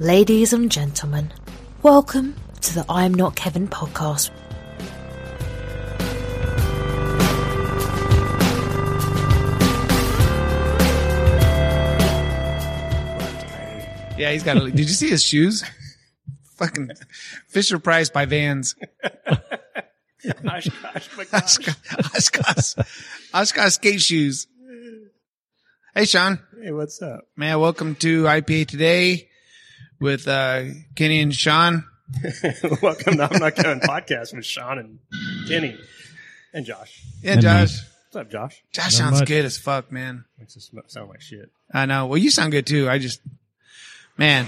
Ladies 0.00 0.52
and 0.52 0.70
gentlemen, 0.70 1.32
welcome 1.82 2.36
to 2.60 2.72
the 2.72 2.84
I'm 2.88 3.12
Not 3.12 3.34
Kevin 3.34 3.66
podcast. 3.66 4.30
Yeah, 14.16 14.30
he's 14.30 14.44
got. 14.44 14.58
A, 14.58 14.70
did 14.70 14.78
you 14.78 14.86
see 14.86 15.08
his 15.08 15.24
shoes? 15.24 15.64
Fucking 16.58 16.90
Fisher 17.48 17.80
Price 17.80 18.08
by 18.08 18.24
Vans. 18.24 18.76
Oshkosh, 20.46 21.08
Oshkosh, 21.34 22.76
Oshkosh 23.34 23.72
skate 23.72 24.00
shoes. 24.00 24.46
Hey, 25.92 26.04
Sean. 26.04 26.38
Hey, 26.62 26.70
what's 26.70 27.02
up? 27.02 27.22
Man, 27.34 27.58
welcome 27.58 27.96
to 27.96 28.26
IPA 28.26 28.68
today 28.68 29.28
with 30.00 30.26
uh, 30.28 30.64
Kenny 30.94 31.20
and 31.20 31.34
Sean. 31.34 31.84
Welcome 32.82 33.16
to 33.18 33.28
I'm 33.30 33.38
Not 33.38 33.54
Kevin 33.56 33.80
podcast 33.80 34.34
with 34.34 34.46
Sean 34.46 34.78
and 34.78 34.98
Kenny 35.46 35.76
and 36.54 36.64
Josh. 36.64 37.02
Yeah, 37.22 37.32
And 37.32 37.38
me. 37.38 37.42
Josh. 37.42 37.80
What's 38.10 38.16
up, 38.16 38.30
Josh? 38.30 38.62
Josh 38.72 38.84
Not 38.84 38.92
sounds 38.92 39.20
much. 39.20 39.28
good 39.28 39.44
as 39.44 39.58
fuck, 39.58 39.92
man. 39.92 40.24
Makes 40.38 40.56
us 40.56 40.64
sm- 40.64 40.78
sound 40.86 41.10
like 41.10 41.20
shit. 41.20 41.50
I 41.72 41.84
know. 41.86 42.06
Well, 42.06 42.16
you 42.18 42.30
sound 42.30 42.52
good 42.52 42.66
too. 42.66 42.88
I 42.88 42.98
just, 42.98 43.20
man, 44.16 44.46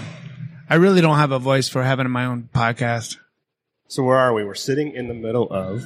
I 0.69 0.75
really 0.75 1.01
don't 1.01 1.17
have 1.17 1.31
a 1.31 1.37
voice 1.39 1.69
for 1.69 1.83
having 1.83 2.09
my 2.09 2.25
own 2.25 2.49
podcast. 2.53 3.17
So 3.87 4.01
where 4.03 4.17
are 4.17 4.33
we? 4.33 4.43
We're 4.43 4.55
sitting 4.55 4.93
in 4.95 5.07
the 5.07 5.13
middle 5.13 5.47
of. 5.51 5.83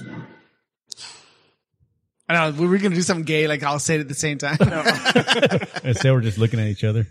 I 2.30 2.34
know. 2.34 2.58
We 2.60 2.68
were 2.68 2.78
going 2.78 2.92
to 2.92 2.96
do 2.96 3.02
something 3.04 3.26
gay, 3.26 3.48
like 3.48 3.62
I'll 3.62 3.78
say 3.80 3.96
it 3.96 4.02
at 4.02 4.08
the 4.08 4.16
same 4.16 4.38
time. 4.38 4.58
Instead, 5.84 6.12
we're 6.14 6.22
just 6.22 6.38
looking 6.38 6.60
at 6.60 6.68
each 6.68 6.84
other. 6.84 7.08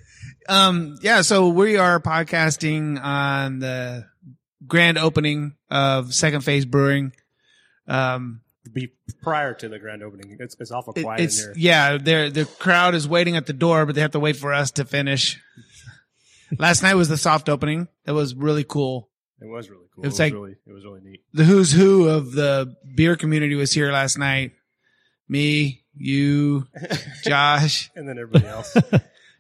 Um, 0.49 0.99
yeah, 1.03 1.23
so 1.23 1.49
we 1.49 1.77
are 1.77 2.01
podcasting 2.01 3.03
on 3.03 3.59
the 3.61 4.07
grand 4.67 4.99
opening 4.99 5.55
of 5.71 6.15
Second 6.15 6.43
Phase 6.43 6.65
Brewing. 6.65 7.13
Um, 7.87 8.41
Be 8.73 8.93
prior 9.23 9.55
to 9.55 9.69
the 9.69 9.79
grand 9.79 10.03
opening. 10.03 10.37
It's, 10.41 10.57
it's 10.59 10.71
awful 10.71 10.93
quiet 10.93 11.21
it's 11.21 11.39
in 11.43 11.55
here. 11.55 11.55
yeah, 11.57 11.99
there 11.99 12.31
the 12.31 12.45
crowd 12.45 12.95
is 12.95 13.07
waiting 13.09 13.37
at 13.37 13.47
the 13.47 13.53
door, 13.53 13.87
but 13.87 13.95
they 13.95 14.01
have 14.01 14.13
to 14.13 14.21
wait 14.21 14.37
for 14.37 14.53
us 14.53 14.71
to 14.73 14.85
finish. 14.85 15.41
Last 16.59 16.83
night 16.83 16.95
was 16.95 17.09
the 17.09 17.17
soft 17.17 17.49
opening. 17.49 17.89
It 18.07 18.13
was 18.13 18.35
really 18.35 18.65
cool. 18.65 19.09
It 19.41 19.47
was 19.47 19.69
really 19.69 19.87
cool. 19.95 20.05
It's 20.05 20.07
it 20.07 20.13
was 20.13 20.21
like- 20.21 20.33
really, 20.33 20.57
it 20.67 20.73
was 20.73 20.85
really 20.85 21.01
neat. 21.03 21.21
The 21.33 21.45
who's 21.45 21.73
who 21.73 22.09
of 22.09 22.33
the 22.33 22.75
beer 22.95 23.17
community 23.17 23.55
was 23.55 23.73
here 23.73 23.91
last 23.93 24.19
night. 24.19 24.53
Me, 25.29 25.83
you, 25.97 26.67
Josh. 27.25 27.91
And 27.97 28.09
then 28.09 28.19
everybody 28.19 28.47
else. 28.47 28.77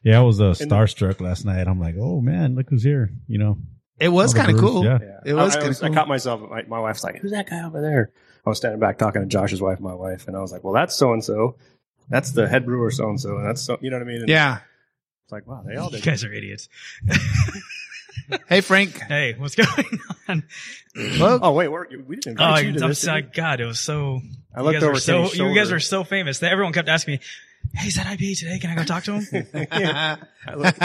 Yeah, 0.04 0.20
I 0.20 0.22
was 0.22 0.40
uh, 0.40 0.50
starstruck 0.52 1.20
last 1.20 1.44
night. 1.44 1.66
I'm 1.66 1.80
like, 1.80 1.96
oh 1.98 2.20
man, 2.20 2.54
look 2.54 2.68
who's 2.70 2.82
here. 2.84 3.10
You 3.26 3.38
know, 3.38 3.58
It 3.98 4.08
was 4.10 4.34
kind 4.34 4.50
of 4.52 4.58
cool. 4.60 4.84
yeah. 4.84 4.98
Yeah. 5.00 5.20
It 5.24 5.34
was 5.34 5.56
I, 5.56 5.58
I, 5.58 5.62
kinda 5.62 5.78
I 5.82 5.86
cool. 5.88 5.94
caught 5.96 6.08
myself. 6.08 6.40
My, 6.50 6.62
my 6.64 6.78
wife's 6.80 7.02
like, 7.02 7.16
"Who's 7.20 7.30
that 7.32 7.48
guy 7.48 7.64
over 7.64 7.80
there?" 7.80 8.12
I 8.46 8.50
was 8.50 8.58
standing 8.58 8.78
back 8.80 8.98
talking 8.98 9.22
to 9.22 9.26
Josh's 9.26 9.60
wife, 9.62 9.78
and 9.78 9.84
my 9.86 9.94
wife, 9.94 10.28
and 10.28 10.36
I 10.36 10.40
was 10.40 10.52
like, 10.52 10.62
"Well, 10.62 10.74
that's 10.74 10.94
so 10.94 11.12
and 11.14 11.24
so. 11.24 11.56
That's 12.10 12.32
the 12.32 12.46
head 12.46 12.66
brewer, 12.66 12.90
so 12.90 13.08
and 13.08 13.18
so, 13.20 13.38
and 13.38 13.46
that's 13.48 13.62
so." 13.62 13.78
You 13.80 13.90
know 13.90 13.96
what 13.96 14.02
I 14.04 14.06
mean? 14.06 14.20
And 14.20 14.28
Yeah. 14.28 14.58
It's 15.24 15.32
like, 15.32 15.46
wow, 15.46 15.62
they 15.66 15.76
all 15.76 15.86
You 15.90 15.96
did. 15.96 16.04
guys 16.04 16.22
are 16.22 16.32
idiots. 16.32 16.68
Hey, 18.48 18.60
Frank. 18.62 18.98
Hey, 19.00 19.34
what's 19.36 19.54
going 19.54 19.68
on? 20.28 20.44
Well, 20.96 21.40
Oh 21.42 21.52
wait, 21.52 21.68
we're, 21.68 21.86
we 22.06 22.16
didn't 22.16 22.40
Oh, 22.40 22.44
invite 22.46 22.64
you 22.64 22.72
to 22.72 22.82
I'm 22.84 22.88
this. 22.90 23.00
so, 23.00 23.14
did? 23.16 23.32
God, 23.34 23.60
it 23.60 23.66
was 23.66 23.80
so. 23.80 24.20
I 24.54 24.62
looked 24.62 24.74
you 24.74 24.80
guys 24.80 24.82
over 24.84 24.92
were 24.92 25.00
so. 25.00 25.16
You 25.24 25.24
guys 25.54 25.64
shoulder. 25.66 25.74
are 25.76 25.80
so 25.80 26.04
famous. 26.04 26.38
that 26.38 26.50
Everyone 26.52 26.72
kept 26.72 26.88
asking 26.88 27.14
me, 27.14 27.20
"Hey, 27.72 27.88
is 27.88 27.96
that 27.96 28.06
IPA 28.06 28.38
today? 28.38 28.58
Can 28.58 28.70
I 28.70 28.74
go 28.74 28.84
talk 28.84 29.04
to 29.04 29.18
him?" 29.18 29.26
I 30.46 30.54
looked, 30.54 30.78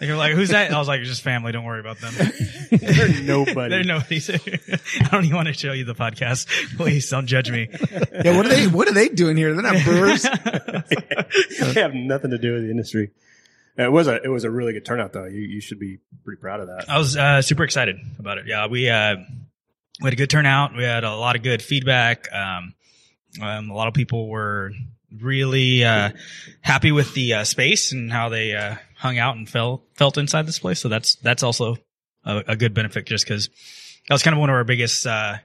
They're 0.00 0.16
like, 0.16 0.32
"Who's 0.32 0.50
that?" 0.50 0.72
I 0.72 0.78
was 0.78 0.88
like, 0.88 1.00
"It's 1.00 1.08
just 1.08 1.22
family. 1.22 1.52
Don't 1.52 1.64
worry 1.64 1.80
about 1.80 1.98
them." 1.98 2.14
They're 2.70 3.22
nobody. 3.22 3.70
They're 3.70 3.84
nobody. 3.84 4.20
I 5.00 5.08
don't 5.10 5.24
even 5.24 5.36
want 5.36 5.48
to 5.48 5.54
show 5.54 5.72
you 5.72 5.84
the 5.84 5.94
podcast. 5.94 6.46
Please 6.76 7.08
don't 7.10 7.26
judge 7.26 7.50
me. 7.50 7.68
yeah, 7.70 8.36
what 8.36 8.46
are 8.46 8.50
they, 8.50 8.66
what 8.66 8.88
are 8.88 8.94
they 8.94 9.08
doing 9.08 9.36
here? 9.36 9.52
They're 9.54 9.62
not 9.62 9.84
brewers. 9.84 10.22
they 10.22 11.80
have 11.80 11.94
nothing 11.94 12.30
to 12.30 12.38
do 12.38 12.54
with 12.54 12.64
the 12.64 12.70
industry. 12.70 13.10
It 13.76 13.90
was 13.90 14.06
a 14.08 14.22
it 14.22 14.28
was 14.28 14.44
a 14.44 14.50
really 14.50 14.72
good 14.72 14.84
turnout 14.84 15.12
though. 15.12 15.24
You 15.24 15.40
you 15.40 15.60
should 15.60 15.78
be 15.78 15.98
pretty 16.24 16.40
proud 16.40 16.60
of 16.60 16.66
that. 16.68 16.88
I 16.88 16.98
was 16.98 17.16
uh, 17.16 17.40
super 17.42 17.64
excited 17.64 17.96
about 18.18 18.38
it. 18.38 18.46
Yeah, 18.46 18.66
we 18.66 18.90
uh, 18.90 19.16
we 20.00 20.06
had 20.06 20.12
a 20.12 20.16
good 20.16 20.30
turnout. 20.30 20.76
We 20.76 20.82
had 20.82 21.04
a 21.04 21.14
lot 21.14 21.36
of 21.36 21.42
good 21.42 21.62
feedback. 21.62 22.32
Um, 22.32 22.74
um, 23.40 23.70
a 23.70 23.74
lot 23.74 23.88
of 23.88 23.94
people 23.94 24.28
were 24.28 24.72
really 25.18 25.84
uh, 25.84 26.10
happy 26.60 26.92
with 26.92 27.14
the 27.14 27.34
uh, 27.34 27.44
space 27.44 27.92
and 27.92 28.12
how 28.12 28.28
they 28.28 28.54
uh, 28.54 28.76
hung 28.96 29.18
out 29.18 29.36
and 29.36 29.48
felt 29.48 29.82
felt 29.94 30.18
inside 30.18 30.46
this 30.46 30.58
place. 30.58 30.80
So 30.80 30.88
that's 30.88 31.16
that's 31.16 31.42
also 31.42 31.76
a, 32.24 32.42
a 32.48 32.56
good 32.56 32.74
benefit, 32.74 33.06
just 33.06 33.24
because 33.24 33.48
that 34.08 34.14
was 34.14 34.22
kind 34.22 34.34
of 34.34 34.40
one 34.40 34.50
of 34.50 34.54
our 34.54 34.64
biggest. 34.64 35.06
Uh, 35.06 35.38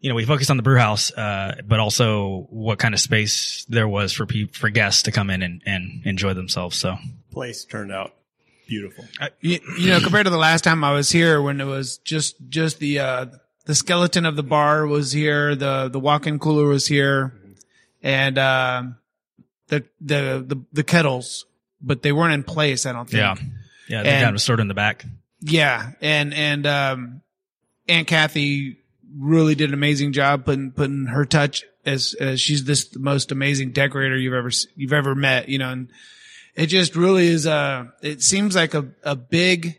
you 0.00 0.08
know, 0.08 0.14
we 0.14 0.24
focused 0.24 0.50
on 0.50 0.56
the 0.56 0.62
brew 0.62 0.78
house, 0.78 1.10
uh, 1.12 1.60
but 1.66 1.80
also 1.80 2.46
what 2.50 2.78
kind 2.78 2.94
of 2.94 3.00
space 3.00 3.64
there 3.68 3.88
was 3.88 4.12
for 4.12 4.26
pe- 4.26 4.46
for 4.46 4.70
guests 4.70 5.02
to 5.02 5.12
come 5.12 5.28
in 5.28 5.42
and, 5.42 5.60
and 5.66 6.06
enjoy 6.06 6.34
themselves. 6.34 6.76
So 6.76 6.96
Place 7.32 7.64
turned 7.64 7.90
out 7.90 8.14
beautiful. 8.68 9.04
you, 9.40 9.58
you 9.78 9.90
know, 9.90 10.00
compared 10.00 10.26
to 10.26 10.30
the 10.30 10.36
last 10.38 10.62
time 10.62 10.84
I 10.84 10.92
was 10.92 11.10
here, 11.10 11.42
when 11.42 11.60
it 11.60 11.64
was 11.64 11.98
just 11.98 12.36
just 12.48 12.78
the 12.78 13.00
uh, 13.00 13.26
the 13.64 13.74
skeleton 13.74 14.24
of 14.24 14.36
the 14.36 14.42
bar 14.44 14.86
was 14.86 15.10
here, 15.10 15.56
the 15.56 15.88
the 15.88 15.98
walk-in 15.98 16.38
cooler 16.38 16.66
was 16.68 16.86
here, 16.86 17.34
and 18.02 18.38
um 18.38 18.96
the, 19.68 19.84
the 20.00 20.44
the 20.46 20.62
the 20.72 20.82
kettles, 20.84 21.44
but 21.80 22.02
they 22.02 22.12
weren't 22.12 22.32
in 22.34 22.42
place. 22.44 22.86
I 22.86 22.92
don't 22.92 23.04
think. 23.08 23.20
yeah, 23.20 23.34
yeah, 23.88 24.02
they 24.02 24.10
And- 24.10 24.24
kind 24.24 24.34
of 24.36 24.42
stored 24.42 24.60
in 24.60 24.68
the 24.68 24.74
back. 24.74 25.04
Yeah, 25.40 25.92
and 26.00 26.34
and 26.34 26.66
um, 26.66 27.20
Aunt 27.88 28.08
Kathy 28.08 28.78
really 29.16 29.54
did 29.54 29.68
an 29.70 29.74
amazing 29.74 30.12
job 30.12 30.44
putting 30.44 30.72
putting 30.72 31.06
her 31.06 31.24
touch 31.24 31.64
as, 31.86 32.14
as 32.18 32.40
she's 32.40 32.64
this 32.64 32.86
the 32.88 32.98
most 32.98 33.30
amazing 33.30 33.70
decorator 33.72 34.16
you've 34.16 34.34
ever 34.34 34.50
you've 34.74 34.92
ever 34.92 35.14
met. 35.14 35.48
You 35.48 35.58
know, 35.58 35.70
and 35.70 35.90
it 36.56 36.66
just 36.66 36.96
really 36.96 37.28
is 37.28 37.46
a. 37.46 37.92
It 38.02 38.20
seems 38.22 38.56
like 38.56 38.74
a 38.74 38.88
a 39.04 39.14
big 39.14 39.76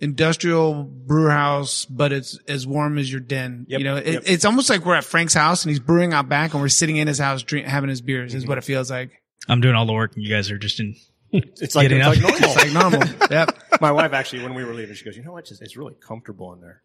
industrial 0.00 0.84
brew 0.84 1.28
house, 1.28 1.84
but 1.86 2.12
it's 2.12 2.38
as 2.48 2.66
warm 2.66 2.98
as 2.98 3.10
your 3.10 3.20
den. 3.20 3.66
Yep, 3.68 3.78
you 3.78 3.84
know, 3.84 3.96
it, 3.96 4.06
yep. 4.06 4.22
it's 4.26 4.44
almost 4.44 4.70
like 4.70 4.84
we're 4.84 4.96
at 4.96 5.04
Frank's 5.04 5.34
house 5.34 5.64
and 5.64 5.70
he's 5.70 5.80
brewing 5.80 6.12
out 6.12 6.28
back, 6.28 6.52
and 6.52 6.62
we're 6.62 6.68
sitting 6.68 6.96
in 6.96 7.08
his 7.08 7.18
house 7.18 7.42
drink, 7.42 7.66
having 7.66 7.90
his 7.90 8.00
beers. 8.00 8.34
Is 8.34 8.42
mm-hmm. 8.42 8.50
what 8.50 8.58
it 8.58 8.64
feels 8.64 8.90
like. 8.90 9.22
I'm 9.48 9.60
doing 9.60 9.74
all 9.74 9.86
the 9.86 9.92
work, 9.92 10.14
and 10.14 10.22
you 10.24 10.30
guys 10.30 10.50
are 10.50 10.58
just 10.58 10.80
in. 10.80 10.96
It's 11.36 11.74
like 11.74 11.90
it's 11.90 12.06
like 12.06 12.20
normal. 12.20 12.36
It's 12.36 12.56
like 12.56 12.72
normal. 12.72 13.28
yep. 13.30 13.58
My 13.80 13.90
wife 13.90 14.12
actually, 14.12 14.44
when 14.44 14.54
we 14.54 14.62
were 14.62 14.72
leaving, 14.72 14.94
she 14.94 15.04
goes, 15.04 15.16
"You 15.16 15.24
know 15.24 15.32
what? 15.32 15.46
Just, 15.46 15.62
it's 15.62 15.76
really 15.76 15.94
comfortable 15.94 16.52
in 16.52 16.60
there." 16.60 16.80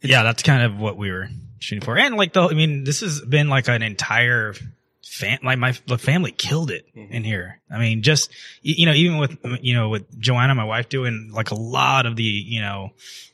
Yeah, 0.00 0.22
that's 0.22 0.44
kind 0.44 0.62
of 0.62 0.78
what 0.78 0.96
we 0.96 1.10
were 1.10 1.28
shooting 1.58 1.84
for, 1.84 1.98
and 1.98 2.14
like 2.16 2.32
the, 2.34 2.42
I 2.42 2.54
mean, 2.54 2.84
this 2.84 3.00
has 3.00 3.20
been 3.20 3.48
like 3.48 3.66
an 3.66 3.82
entire 3.82 4.54
fam, 5.08 5.38
like 5.42 5.58
my 5.58 5.74
the 5.86 5.98
family 5.98 6.32
killed 6.32 6.70
it 6.70 6.86
in 6.94 7.24
here. 7.24 7.60
I 7.70 7.78
mean, 7.78 8.02
just 8.02 8.30
you 8.62 8.86
know, 8.86 8.92
even 8.92 9.18
with 9.18 9.36
you 9.62 9.74
know 9.74 9.88
with 9.88 10.18
Joanna, 10.18 10.54
my 10.54 10.64
wife, 10.64 10.88
doing 10.88 11.30
like 11.32 11.50
a 11.50 11.54
lot 11.54 12.06
of 12.06 12.16
the 12.16 12.22
you 12.22 12.60
know 12.60 12.90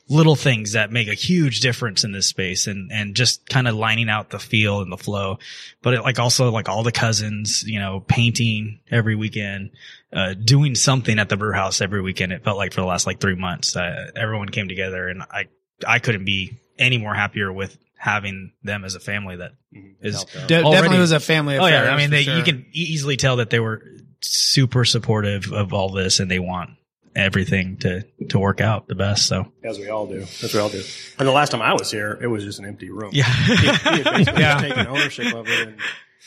little 0.07 0.35
things 0.35 0.73
that 0.73 0.91
make 0.91 1.07
a 1.07 1.13
huge 1.13 1.59
difference 1.59 2.03
in 2.03 2.11
this 2.11 2.27
space, 2.27 2.67
and 2.67 2.91
and 2.91 3.15
just 3.15 3.47
kind 3.49 3.67
of 3.67 3.75
lining 3.75 4.09
out 4.09 4.29
the 4.29 4.39
feel 4.39 4.81
and 4.81 4.91
the 4.91 4.97
flow, 4.97 5.37
but 5.81 5.93
it, 5.93 6.01
like 6.01 6.19
also 6.19 6.49
like 6.51 6.69
all 6.69 6.83
the 6.83 6.91
cousins, 6.91 7.63
you 7.63 7.79
know, 7.79 7.99
painting 8.07 8.79
every 8.89 9.15
weekend. 9.15 9.71
Uh, 10.13 10.33
doing 10.33 10.75
something 10.75 11.19
at 11.19 11.27
the 11.27 11.35
brew 11.35 11.51
house 11.51 11.81
every 11.81 12.01
weekend. 12.01 12.31
It 12.31 12.41
felt 12.41 12.55
like 12.55 12.71
for 12.71 12.79
the 12.79 12.87
last 12.87 13.05
like 13.05 13.19
three 13.19 13.35
months, 13.35 13.75
uh, 13.75 14.11
everyone 14.15 14.47
came 14.47 14.69
together 14.69 15.09
and 15.09 15.21
I, 15.23 15.47
I 15.85 15.99
couldn't 15.99 16.23
be 16.23 16.57
any 16.79 16.97
more 16.97 17.13
happier 17.13 17.51
with 17.51 17.77
having 18.05 18.51
them 18.63 18.85
as 18.85 18.93
a 18.93 18.99
family 18.99 19.37
that 19.37 19.53
It 19.73 19.95
Is- 20.01 20.15
helped 20.15 20.35
out. 20.35 20.47
De- 20.47 20.55
Already- 20.61 20.71
definitely 20.75 20.99
was 20.99 21.11
a 21.11 21.19
family. 21.19 21.57
Oh 21.57 21.65
Affair, 21.65 21.85
yeah, 21.85 21.91
I 21.91 21.97
mean, 21.97 22.11
they, 22.11 22.21
sure. 22.23 22.37
you 22.37 22.43
can 22.43 22.65
easily 22.71 23.17
tell 23.17 23.37
that 23.37 23.49
they 23.49 23.59
were 23.59 23.81
super 24.21 24.85
supportive 24.85 25.51
of 25.51 25.73
all 25.73 25.89
this, 25.91 26.19
and 26.19 26.29
they 26.29 26.37
want 26.39 26.69
everything 27.15 27.77
to 27.77 28.03
to 28.29 28.37
work 28.37 28.61
out 28.61 28.87
the 28.87 28.93
best. 28.95 29.25
So 29.25 29.51
as 29.63 29.79
we 29.79 29.89
all 29.89 30.05
do. 30.05 30.21
As 30.43 30.53
we 30.53 30.59
all 30.59 30.69
do. 30.69 30.83
And 31.17 31.27
the 31.27 31.31
last 31.31 31.49
time 31.51 31.61
I 31.63 31.73
was 31.73 31.89
here, 31.89 32.17
it 32.21 32.27
was 32.27 32.43
just 32.43 32.59
an 32.59 32.65
empty 32.65 32.89
room. 32.91 33.09
yeah, 33.13 33.23
he, 33.23 33.55
he 33.55 33.65
had 33.65 34.03
basically 34.15 34.41
Yeah. 34.43 34.57
taken 34.61 34.87
ownership 34.87 35.33
of 35.33 35.47
it, 35.47 35.67
and, 35.67 35.77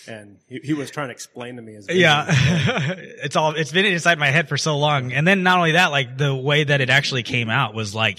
and 0.09 0.37
he, 0.49 0.61
he 0.65 0.73
was 0.75 0.91
trying 0.91 1.09
to 1.09 1.13
explain 1.13 1.57
to 1.57 1.63
me 1.63 1.75
his 1.75 1.87
vision. 1.87 2.01
yeah. 2.01 2.25
it's 3.23 3.37
all 3.37 3.53
it's 3.55 3.71
been 3.73 3.85
inside 3.87 4.19
my 4.19 4.31
head 4.31 4.49
for 4.49 4.57
so 4.57 4.79
long, 4.79 5.13
and 5.13 5.27
then 5.29 5.43
not 5.45 5.59
only 5.59 5.73
that, 5.73 5.93
like 5.93 6.17
the 6.19 6.35
way 6.35 6.65
that 6.65 6.81
it 6.81 6.91
actually 6.91 7.23
came 7.23 7.51
out 7.51 7.73
was 7.75 7.95
like 7.95 8.19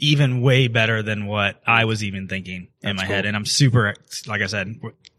even 0.00 0.40
way 0.42 0.66
better 0.68 1.02
than 1.02 1.26
what 1.26 1.60
I 1.66 1.84
was 1.84 2.02
even 2.02 2.26
thinking 2.28 2.68
in 2.82 2.96
my 2.96 3.04
head, 3.04 3.26
and 3.26 3.36
I'm 3.36 3.46
super, 3.46 3.94
like 4.26 4.42
I 4.42 4.46
said, 4.46 4.74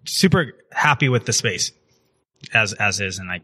super 0.05 0.53
happy 0.71 1.07
with 1.09 1.25
the 1.25 1.33
space 1.33 1.71
as 2.53 2.73
as 2.73 2.99
is, 2.99 3.19
and 3.19 3.29
I 3.31 3.41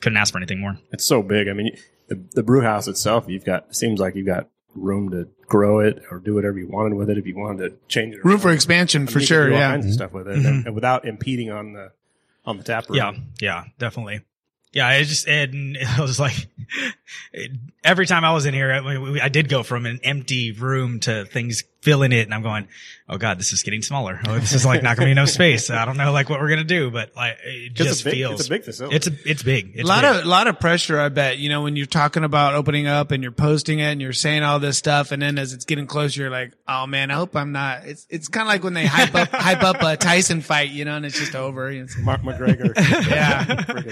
couldn't 0.00 0.16
ask 0.16 0.32
for 0.32 0.38
anything 0.38 0.60
more. 0.60 0.78
It's 0.90 1.04
so 1.04 1.22
big. 1.22 1.48
I 1.48 1.52
mean, 1.52 1.76
the, 2.08 2.22
the 2.32 2.42
brew 2.42 2.62
house 2.62 2.88
itself, 2.88 3.26
you've 3.28 3.44
got, 3.44 3.74
seems 3.76 4.00
like 4.00 4.16
you've 4.16 4.26
got 4.26 4.48
room 4.74 5.10
to 5.10 5.28
grow 5.46 5.80
it 5.80 6.02
or 6.10 6.18
do 6.18 6.34
whatever 6.34 6.58
you 6.58 6.66
wanted 6.68 6.94
with 6.94 7.10
it. 7.10 7.18
If 7.18 7.26
you 7.26 7.36
wanted 7.36 7.68
to 7.70 7.76
change 7.88 8.14
it, 8.14 8.24
room 8.24 8.38
for 8.38 8.50
expansion 8.50 9.02
I 9.02 9.04
mean, 9.04 9.12
for 9.12 9.18
you 9.20 9.26
sure. 9.26 9.46
do 9.48 9.52
all 9.54 9.60
Yeah. 9.60 9.70
kinds 9.70 9.86
of 9.86 9.92
stuff 9.92 10.12
with 10.12 10.26
it, 10.28 10.38
and, 10.44 10.66
and 10.66 10.74
without 10.74 11.04
impeding 11.04 11.50
on 11.50 11.74
the 11.74 11.92
on 12.44 12.56
the 12.56 12.64
tap 12.64 12.88
room. 12.88 12.96
Yeah, 12.96 13.12
yeah, 13.40 13.64
definitely. 13.78 14.22
Yeah, 14.72 14.86
I 14.88 15.02
just 15.02 15.28
and 15.28 15.76
it 15.80 15.98
was 15.98 16.18
like 16.18 16.48
every 17.84 18.06
time 18.06 18.24
I 18.24 18.32
was 18.32 18.46
in 18.46 18.54
here, 18.54 18.72
I, 18.72 19.24
I 19.24 19.28
did 19.28 19.48
go 19.48 19.62
from 19.62 19.86
an 19.86 20.00
empty 20.02 20.52
room 20.52 21.00
to 21.00 21.24
things 21.26 21.64
filling 21.82 22.12
it, 22.12 22.20
and 22.24 22.32
I'm 22.32 22.42
going, 22.42 22.68
"Oh 23.06 23.18
God, 23.18 23.38
this 23.38 23.52
is 23.52 23.62
getting 23.62 23.82
smaller. 23.82 24.18
Oh, 24.26 24.38
this 24.38 24.54
is 24.54 24.64
like 24.64 24.82
not 24.82 24.96
going 24.96 25.06
to 25.06 25.08
be 25.08 25.12
enough 25.12 25.28
space. 25.28 25.68
I 25.68 25.84
don't 25.84 25.98
know 25.98 26.10
like 26.10 26.30
what 26.30 26.40
we're 26.40 26.48
gonna 26.48 26.64
do, 26.64 26.90
but 26.90 27.14
like 27.14 27.36
it 27.44 27.74
just 27.74 28.00
a 28.00 28.04
big, 28.04 28.14
feels 28.14 28.40
it's 28.40 28.46
a 28.46 28.50
big 28.50 28.64
facility. 28.64 28.96
it's 28.96 29.06
a 29.08 29.12
it's 29.26 29.42
big. 29.42 29.72
It's 29.74 29.84
a 29.84 29.86
lot 29.86 30.02
big. 30.02 30.20
of 30.20 30.26
lot 30.26 30.46
of 30.46 30.58
pressure, 30.58 30.98
I 30.98 31.10
bet. 31.10 31.36
You 31.36 31.50
know, 31.50 31.62
when 31.62 31.76
you're 31.76 31.84
talking 31.84 32.24
about 32.24 32.54
opening 32.54 32.86
up 32.86 33.10
and 33.10 33.22
you're 33.22 33.32
posting 33.32 33.80
it 33.80 33.92
and 33.92 34.00
you're 34.00 34.14
saying 34.14 34.42
all 34.42 34.58
this 34.58 34.78
stuff, 34.78 35.12
and 35.12 35.20
then 35.20 35.38
as 35.38 35.52
it's 35.52 35.66
getting 35.66 35.86
closer, 35.86 36.22
you're 36.22 36.30
like, 36.30 36.54
"Oh 36.66 36.86
man, 36.86 37.10
I 37.10 37.14
hope 37.14 37.36
I'm 37.36 37.52
not." 37.52 37.84
It's 37.84 38.06
it's 38.08 38.28
kind 38.28 38.46
of 38.46 38.48
like 38.48 38.64
when 38.64 38.72
they 38.72 38.86
hype 38.86 39.14
up 39.14 39.28
hype 39.32 39.62
up 39.62 39.82
a 39.82 39.98
Tyson 39.98 40.40
fight, 40.40 40.70
you 40.70 40.86
know, 40.86 40.96
and 40.96 41.04
it's 41.04 41.18
just 41.18 41.34
over. 41.34 41.70
It's- 41.70 41.96
Mark 41.98 42.22
McGregor. 42.22 42.72
Yeah. 43.12 43.82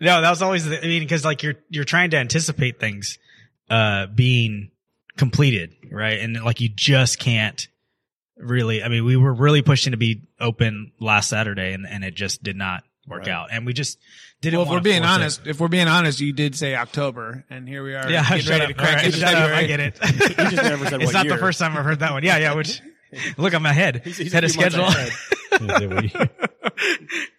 Friggin- 0.00 0.04
No, 0.06 0.20
that 0.20 0.30
was 0.30 0.42
always 0.42 0.64
the, 0.66 0.82
I 0.82 0.86
mean, 0.86 1.06
cause 1.08 1.24
like 1.24 1.42
you're, 1.42 1.54
you're 1.68 1.84
trying 1.84 2.10
to 2.10 2.16
anticipate 2.18 2.80
things, 2.80 3.18
uh, 3.70 4.06
being 4.06 4.70
completed, 5.16 5.74
right? 5.90 6.18
And 6.20 6.42
like 6.44 6.60
you 6.60 6.68
just 6.68 7.18
can't 7.18 7.66
really, 8.36 8.82
I 8.82 8.88
mean, 8.88 9.04
we 9.04 9.16
were 9.16 9.32
really 9.32 9.62
pushing 9.62 9.92
to 9.92 9.96
be 9.96 10.22
open 10.40 10.92
last 11.00 11.28
Saturday 11.30 11.72
and, 11.72 11.86
and 11.88 12.04
it 12.04 12.14
just 12.14 12.42
did 12.42 12.56
not 12.56 12.82
work 13.06 13.20
Right. 13.20 13.28
out. 13.28 13.48
And 13.52 13.64
we 13.66 13.72
just 13.74 13.98
didn't 14.40 14.58
well, 14.58 14.66
if 14.66 14.72
we're 14.72 14.80
being 14.80 15.02
force 15.02 15.10
it. 15.10 15.14
honest, 15.14 15.46
if 15.46 15.60
we're 15.60 15.68
being 15.68 15.88
honest, 15.88 16.20
you 16.20 16.32
did 16.32 16.54
say 16.56 16.74
October, 16.74 17.44
and 17.48 17.66
here 17.68 17.82
we 17.84 17.94
are. 17.94 18.10
Yeah, 18.10 18.22
getting 18.28 18.40
shut 18.44 18.50
ready 18.50 18.62
up. 18.64 18.68
to 18.68 18.74
crack 18.74 18.88
All 18.90 18.96
right, 18.96 19.04
into 19.06 19.18
shut 19.18 19.34
up. 19.34 19.50
I 19.50 19.64
get 19.64 19.80
it. 19.80 20.04
He 20.04 20.12
just 20.18 20.56
never 20.56 20.84
said 20.86 20.94
it's 21.02 21.12
what 21.14 21.26
not 21.26 21.28
the 21.28 21.38
first 21.38 21.58
time 21.58 21.76
I've 21.76 21.84
heard 21.84 22.00
that 22.00 22.12
one. 22.12 22.22
Yeah, 22.24 22.38
yeah. 22.38 22.54
Which 22.54 22.80
look, 23.38 23.54
I'm 23.54 23.66
ahead. 23.66 24.02
He's, 24.04 24.16
he's 24.18 24.32
Head 24.32 24.44
a 24.44 24.46
of 24.46 24.52
schedule. 24.52 24.84
ahead. 24.84 25.08
Is 25.52 25.60
it 25.82 25.90
what 25.90 26.04
you- 26.14 26.28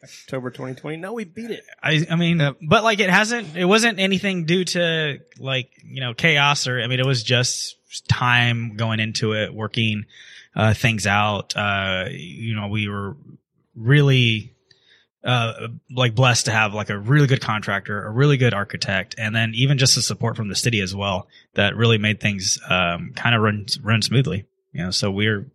October 0.04 0.50
2020. 0.50 0.98
No, 0.98 1.14
we 1.14 1.24
beat 1.26 1.52
it. 1.52 1.64
I, 1.82 2.06
I 2.10 2.16
mean, 2.16 2.42
but 2.62 2.84
like 2.84 3.00
it 3.00 3.10
hasn't, 3.10 3.56
it 3.58 3.66
wasn't 3.66 4.00
anything 4.00 4.46
due 4.46 4.64
to 4.66 5.20
like, 5.40 5.70
you 5.84 6.00
know, 6.02 6.14
chaos 6.14 6.68
or, 6.68 6.80
I 6.82 6.88
mean, 6.88 7.00
it 7.00 7.06
was 7.06 7.24
just 7.24 7.76
time 8.08 8.76
going 8.78 9.00
into 9.00 9.34
it, 9.34 9.54
working, 9.54 10.06
uh, 10.56 10.74
things 10.74 11.06
out. 11.08 11.56
Uh, 11.56 12.06
you 12.12 12.56
know, 12.56 12.68
we 12.68 12.88
were 12.88 13.18
really, 13.76 14.54
uh, 15.24 15.68
like 15.92 16.14
blessed 16.16 16.46
to 16.46 16.52
have 16.52 16.74
like 16.74 16.90
a 16.92 16.98
really 16.98 17.28
good 17.28 17.42
contractor, 17.42 18.06
a 18.06 18.12
really 18.12 18.38
good 18.38 18.54
architect, 18.54 19.16
and 19.18 19.36
then 19.36 19.52
even 19.56 19.78
just 19.78 19.96
the 19.96 20.02
support 20.02 20.38
from 20.38 20.48
the 20.50 20.56
city 20.56 20.80
as 20.82 20.96
well 20.96 21.28
that 21.56 21.76
really 21.76 21.98
made 21.98 22.20
things, 22.22 22.60
um, 22.70 23.12
kind 23.16 23.36
of 23.36 23.42
run, 23.42 23.66
run 23.82 24.02
smoothly. 24.02 24.46
You 24.72 24.84
know, 24.86 24.92
so 24.92 25.10
we're 25.10 25.48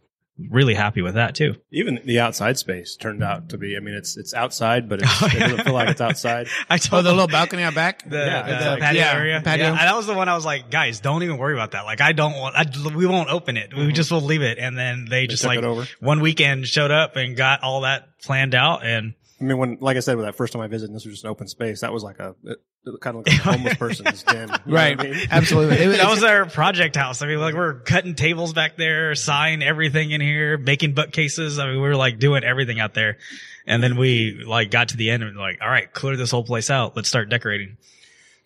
really 0.49 0.75
happy 0.75 1.03
with 1.03 1.15
that 1.15 1.35
too. 1.35 1.57
Even 1.71 2.01
the 2.05 2.21
outside 2.21 2.57
space 2.59 2.97
turned 2.97 3.23
out 3.23 3.51
to 3.51 3.59
be. 3.59 3.77
I 3.77 3.81
mean, 3.81 3.95
it's 3.95 4.17
it's 4.17 4.33
outside, 4.35 4.89
but 4.89 5.01
it's, 5.03 5.23
it 5.23 5.39
doesn't 5.39 5.65
feel 5.65 5.73
like 5.75 5.89
it's 5.89 6.01
outside. 6.01 6.47
I 6.71 6.75
Oh, 6.75 6.79
told 6.79 7.05
the 7.05 7.11
little 7.11 7.27
balcony 7.29 7.63
out 7.63 7.75
back. 7.75 8.09
the, 8.09 8.17
Yeah, 8.17 8.43
the 8.43 8.55
it's 8.57 8.65
like- 8.67 8.81
patio 8.81 9.01
yeah, 9.03 9.13
area. 9.13 9.41
patio. 9.45 9.65
Yeah, 9.67 9.71
and 9.73 9.79
that 9.81 9.97
was 9.97 10.07
the 10.07 10.15
one 10.15 10.29
I 10.29 10.35
was 10.35 10.45
like, 10.45 10.71
guys, 10.71 11.01
don't 11.01 11.23
even 11.23 11.37
worry 11.39 11.55
about 11.55 11.73
that. 11.73 11.85
Like, 11.85 12.01
I 12.01 12.13
don't 12.13 12.33
want, 12.35 12.55
I, 12.57 12.65
we 12.95 13.07
won't 13.07 13.29
open 13.29 13.57
it. 13.57 13.75
We 13.75 13.81
mm-hmm. 13.85 13.93
just 13.93 14.11
will 14.11 14.21
leave 14.23 14.43
it. 14.43 14.59
And 14.59 14.79
then 14.79 15.05
they, 15.09 15.23
They 15.23 15.27
just 15.27 15.45
like 15.45 15.63
over. 15.63 15.87
one 16.01 16.21
weekend 16.21 16.67
showed 16.67 16.91
up 16.91 17.17
and 17.17 17.37
got 17.37 17.63
all 17.63 17.83
that 17.83 18.21
planned 18.23 18.55
out. 18.55 18.85
And 18.85 19.15
I 19.41 19.45
mean, 19.45 19.59
when 19.59 19.79
like 19.81 19.97
I 19.97 20.01
said, 20.01 20.17
when 20.17 20.27
that 20.27 20.37
first 20.37 20.53
time 20.53 20.63
I 20.63 20.67
visited, 20.67 20.91
and 20.91 20.97
this 20.97 21.05
was 21.05 21.15
just 21.15 21.25
an 21.25 21.31
open 21.31 21.49
space. 21.49 21.81
That 21.81 21.93
was 21.93 22.03
like 22.03 22.19
a 22.19 22.35
it, 22.45 22.51
it 22.53 22.59
kind 23.01 23.17
of 23.19 23.27
like 23.27 23.35
a 23.35 23.39
homeless 23.43 23.75
person's 23.77 24.23
den. 24.23 24.51
Right, 24.67 24.99
I 24.99 25.03
mean? 25.03 25.17
absolutely. 25.31 25.77
It- 25.77 25.97
that 25.99 26.09
was 26.11 26.23
our 26.25 26.47
project 26.47 26.97
house. 26.97 27.23
I 27.23 27.27
mean, 27.27 27.39
like 27.41 27.55
we're 27.55 27.81
cutting 27.81 28.15
tables 28.15 28.53
back 28.53 28.77
there, 28.77 29.15
sawing 29.15 29.63
everything 29.63 30.11
in 30.11 30.21
here, 30.21 30.57
making 30.59 30.95
bookcases. 30.95 31.59
I 31.59 31.67
mean, 31.67 31.77
we 31.77 31.83
were 31.83 31.97
like 31.97 32.19
doing 32.19 32.45
everything 32.45 32.81
out 32.81 32.95
there. 32.95 33.19
And 33.67 33.83
then 33.83 33.97
we 33.97 34.43
like 34.47 34.71
got 34.71 34.89
to 34.89 34.97
the 34.97 35.11
end 35.11 35.23
and 35.23 35.37
like, 35.37 35.59
all 35.63 35.69
right, 35.69 35.93
clear 35.93 36.17
this 36.17 36.31
whole 36.31 36.45
place 36.45 36.71
out. 36.71 36.97
Let's 36.97 37.09
start 37.09 37.29
decorating. 37.29 37.77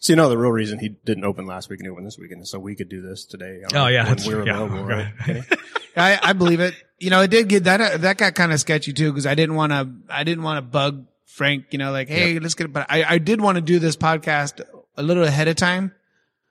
So 0.00 0.12
you 0.12 0.16
know 0.16 0.28
the 0.28 0.36
real 0.36 0.50
reason 0.50 0.78
he 0.80 0.90
didn't 0.90 1.24
open 1.24 1.46
last 1.46 1.70
week 1.70 1.80
and 1.80 1.86
he 1.86 1.90
opened 1.90 2.06
this 2.06 2.18
weekend 2.18 2.42
is 2.42 2.50
so 2.50 2.58
we 2.58 2.74
could 2.74 2.90
do 2.90 3.00
this 3.00 3.24
today. 3.24 3.62
on- 3.72 3.74
Oh, 3.76 3.86
yeah, 3.86 4.02
when 4.04 4.08
that's- 4.16 4.26
we 4.28 4.34
were 4.34 4.44
yeah, 4.46 4.60
available, 4.60 4.78
okay. 4.80 4.94
right? 4.94 5.14
Kenny? 5.24 5.42
I, 5.96 6.18
I 6.22 6.32
believe 6.34 6.60
it. 6.60 6.74
You 6.98 7.08
know, 7.10 7.22
it 7.22 7.30
did 7.30 7.48
get 7.48 7.64
that. 7.64 8.02
That 8.02 8.18
got 8.18 8.34
kind 8.34 8.52
of 8.52 8.60
sketchy 8.60 8.92
too 8.92 9.10
because 9.12 9.26
I 9.26 9.34
didn't 9.34 9.54
want 9.54 9.72
to. 9.72 9.88
I 10.10 10.24
didn't 10.24 10.42
want 10.44 10.58
to 10.58 10.62
bug 10.62 11.06
Frank. 11.26 11.66
You 11.70 11.78
know, 11.78 11.92
like, 11.92 12.08
hey, 12.08 12.38
let's 12.38 12.54
get. 12.54 12.66
it. 12.66 12.72
But 12.72 12.86
I, 12.88 13.04
I 13.04 13.18
did 13.18 13.40
want 13.40 13.56
to 13.56 13.62
do 13.62 13.78
this 13.78 13.96
podcast 13.96 14.60
a 14.96 15.02
little 15.02 15.24
ahead 15.24 15.48
of 15.48 15.56
time 15.56 15.92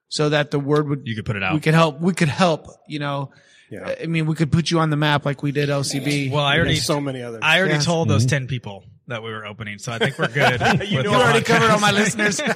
so 0.09 0.29
that 0.29 0.51
the 0.51 0.59
word 0.59 0.87
would. 0.89 1.01
You 1.05 1.15
could 1.15 1.25
put 1.25 1.35
it 1.35 1.43
out. 1.43 1.53
we 1.53 1.59
could 1.61 1.73
help. 1.73 1.99
We 2.01 2.13
could 2.13 2.29
help. 2.29 2.67
You 2.87 2.99
know, 2.99 3.31
Yeah. 3.69 3.95
I 4.01 4.05
mean, 4.07 4.25
we 4.25 4.35
could 4.35 4.51
put 4.51 4.69
you 4.71 4.79
on 4.79 4.89
the 4.89 4.97
map 4.97 5.25
like 5.25 5.41
we 5.41 5.51
did 5.51 5.69
LCB. 5.69 6.31
Well, 6.31 6.43
I 6.43 6.57
already, 6.57 6.75
so 6.75 6.99
many 7.01 7.21
others. 7.21 7.39
I 7.43 7.59
already 7.59 7.75
Yes. 7.75 7.85
told 7.85 8.09
those 8.09 8.23
mm-hmm. 8.23 8.45
10 8.45 8.47
people 8.47 8.83
that 9.07 9.23
we 9.23 9.31
were 9.31 9.45
opening. 9.45 9.77
So 9.79 9.91
I 9.91 9.99
think 9.99 10.17
we're 10.19 10.27
good. 10.27 10.61
You 10.87 11.03
know 11.03 11.11
you 11.11 11.15
already 11.17 11.39
podcast. 11.39 11.45
covered 11.45 11.69
all 11.71 11.79
my 11.79 11.91
listeners. 11.91 12.41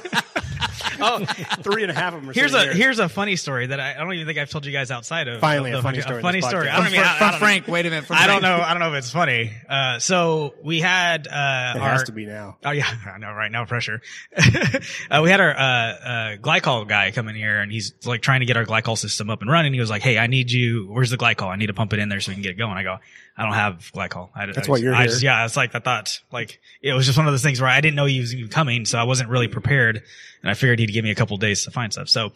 Oh, 1.00 1.24
Three 1.62 1.82
and 1.82 1.90
a 1.90 1.94
half 1.94 2.14
of 2.14 2.20
them. 2.20 2.30
Are 2.30 2.32
here's 2.32 2.54
a 2.54 2.62
here. 2.64 2.74
here's 2.74 2.98
a 2.98 3.08
funny 3.08 3.36
story 3.36 3.66
that 3.66 3.80
I, 3.80 3.94
I 3.94 3.98
don't 3.98 4.12
even 4.14 4.26
think 4.26 4.38
I've 4.38 4.50
told 4.50 4.66
you 4.66 4.72
guys 4.72 4.90
outside 4.90 5.28
of 5.28 5.40
Finally, 5.40 5.72
of 5.72 5.80
a 5.80 5.82
funny 5.82 6.00
story 6.00 6.18
A 6.18 6.22
funny 6.22 6.40
story. 6.40 6.68
I 6.68 6.76
don't 6.76 6.84
from, 6.84 6.92
mean 6.92 7.02
I, 7.02 7.04
I 7.04 7.18
from 7.18 7.26
don't 7.26 7.32
know. 7.32 7.38
Frank. 7.38 7.68
Wait 7.68 7.86
a 7.86 7.90
minute. 7.90 8.06
From 8.06 8.16
I 8.16 8.26
don't 8.26 8.42
know. 8.42 8.56
I 8.60 8.70
don't 8.74 8.80
know 8.80 8.92
if 8.92 8.98
it's 8.98 9.10
funny. 9.10 9.52
Uh, 9.68 9.98
so 9.98 10.54
we 10.62 10.80
had 10.80 11.26
uh, 11.28 11.30
It 11.76 11.80
our 11.82 11.90
has 11.90 12.04
to 12.04 12.12
be 12.12 12.26
now. 12.26 12.56
Oh 12.64 12.70
yeah, 12.70 12.86
I 13.14 13.18
know, 13.18 13.32
right? 13.32 13.50
now, 13.50 13.64
pressure. 13.64 14.00
uh, 14.36 15.20
we 15.22 15.30
had 15.30 15.40
our 15.40 15.50
uh, 15.50 15.62
uh, 15.62 16.36
glycol 16.36 16.86
guy 16.88 17.10
come 17.10 17.28
in 17.28 17.36
here, 17.36 17.60
and 17.60 17.70
he's 17.72 17.94
like 18.04 18.20
trying 18.22 18.40
to 18.40 18.46
get 18.46 18.56
our 18.56 18.64
glycol 18.64 18.96
system 18.96 19.30
up 19.30 19.40
and 19.42 19.50
running. 19.50 19.72
He 19.72 19.80
was 19.80 19.90
like, 19.90 20.02
"Hey, 20.02 20.18
I 20.18 20.26
need 20.26 20.50
you. 20.50 20.86
Where's 20.90 21.10
the 21.10 21.18
glycol? 21.18 21.48
I 21.48 21.56
need 21.56 21.66
to 21.66 21.74
pump 21.74 21.92
it 21.92 21.98
in 21.98 22.08
there 22.08 22.20
so 22.20 22.30
we 22.30 22.34
can 22.34 22.42
get 22.42 22.52
it 22.52 22.58
going." 22.58 22.76
I 22.76 22.82
go, 22.82 22.98
"I 23.38 23.44
don't 23.44 23.54
have 23.54 23.90
glycol." 23.94 24.30
I, 24.34 24.46
That's 24.46 24.68
I, 24.68 24.70
why 24.70 24.78
you're 24.78 24.94
I 24.94 24.98
here. 24.98 25.06
Just, 25.06 25.22
yeah, 25.22 25.44
it's 25.44 25.56
like 25.56 25.74
I 25.74 25.78
thought. 25.78 26.20
Like 26.32 26.60
it 26.82 26.92
was 26.92 27.06
just 27.06 27.16
one 27.16 27.26
of 27.26 27.32
those 27.32 27.42
things 27.42 27.60
where 27.60 27.70
I 27.70 27.80
didn't 27.80 27.96
know 27.96 28.06
he 28.06 28.20
was 28.20 28.34
even 28.34 28.50
coming, 28.50 28.84
so 28.84 28.98
I 28.98 29.04
wasn't 29.04 29.30
really 29.30 29.48
prepared, 29.48 30.02
and 30.42 30.50
I 30.50 30.54
figured 30.54 30.78
he'd 30.78 30.92
give 30.92 31.04
me 31.04 31.10
a 31.10 31.14
couple 31.14 31.36
days 31.36 31.64
to 31.64 31.70
find 31.70 31.92
stuff. 31.92 32.08
So, 32.08 32.32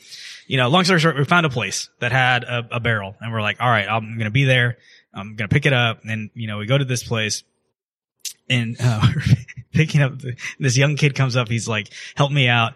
you 0.46 0.56
know, 0.56 0.69
long 0.69 0.84
story 0.84 1.00
short, 1.00 1.16
we 1.16 1.25
found 1.25 1.44
a 1.44 1.50
place 1.50 1.90
that 1.99 2.12
had 2.12 2.44
a, 2.44 2.69
a 2.72 2.81
barrel, 2.81 3.16
and 3.20 3.32
we're 3.32 3.43
like, 3.43 3.60
"All 3.60 3.69
right, 3.69 3.88
I'm 3.88 4.16
gonna 4.16 4.31
be 4.31 4.44
there. 4.44 4.78
I'm 5.12 5.37
gonna 5.37 5.49
pick 5.49 5.66
it 5.66 5.72
up." 5.72 6.00
And 6.04 6.31
you 6.34 6.46
know, 6.46 6.58
we 6.58 6.66
go 6.66 6.78
to 6.78 6.84
this 6.84 7.02
place 7.02 7.43
and 8.48 8.76
uh, 8.81 9.02
picking 9.72 10.02
up 10.02 10.19
the, 10.19 10.36
this 10.58 10.76
young 10.76 10.96
kid 10.96 11.14
comes 11.14 11.36
up 11.36 11.48
he's 11.48 11.69
like 11.69 11.88
help 12.16 12.30
me 12.32 12.48
out. 12.48 12.74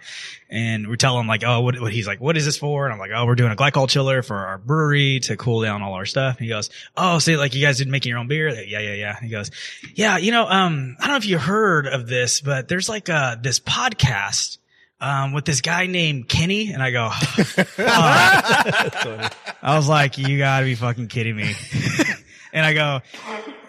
And 0.48 0.86
we 0.86 0.96
tell 0.96 1.18
him 1.18 1.26
like 1.26 1.42
oh 1.44 1.60
what, 1.60 1.80
what 1.80 1.92
he's 1.92 2.06
like 2.06 2.20
what 2.20 2.36
is 2.36 2.44
this 2.44 2.56
for? 2.56 2.84
And 2.84 2.92
i'm 2.92 2.98
like 2.98 3.10
oh 3.14 3.26
we're 3.26 3.34
doing 3.34 3.52
a 3.52 3.56
glycol 3.56 3.88
chiller 3.88 4.22
for 4.22 4.36
our 4.36 4.58
brewery 4.58 5.20
to 5.20 5.36
cool 5.36 5.62
down 5.62 5.82
all 5.82 5.94
our 5.94 6.06
stuff. 6.06 6.36
And 6.36 6.44
he 6.44 6.48
goes 6.48 6.70
oh 6.96 7.18
so 7.18 7.32
like 7.32 7.54
you 7.54 7.64
guys 7.64 7.78
did 7.78 7.88
making 7.88 8.10
your 8.10 8.18
own 8.18 8.28
beer? 8.28 8.48
Yeah 8.48 8.80
yeah 8.80 8.94
yeah. 8.94 9.20
He 9.20 9.28
goes 9.28 9.50
yeah 9.94 10.18
you 10.18 10.32
know 10.32 10.46
um 10.46 10.96
i 11.00 11.04
don't 11.04 11.12
know 11.12 11.16
if 11.16 11.26
you 11.26 11.38
heard 11.38 11.86
of 11.86 12.06
this 12.06 12.40
but 12.40 12.68
there's 12.68 12.88
like 12.88 13.08
uh 13.08 13.36
this 13.40 13.60
podcast 13.60 14.58
um, 15.00 15.32
with 15.32 15.44
this 15.44 15.60
guy 15.60 15.86
named 15.86 16.28
Kenny, 16.28 16.72
and 16.72 16.82
I 16.82 16.90
go, 16.90 17.10
"Fuck." 17.10 17.76
I 19.62 19.76
was 19.76 19.88
like, 19.88 20.18
you 20.18 20.38
gotta 20.38 20.64
be 20.64 20.74
fucking 20.74 21.08
kidding 21.08 21.36
me. 21.36 21.54
and 22.56 22.64
I 22.66 22.72
go, 22.72 23.00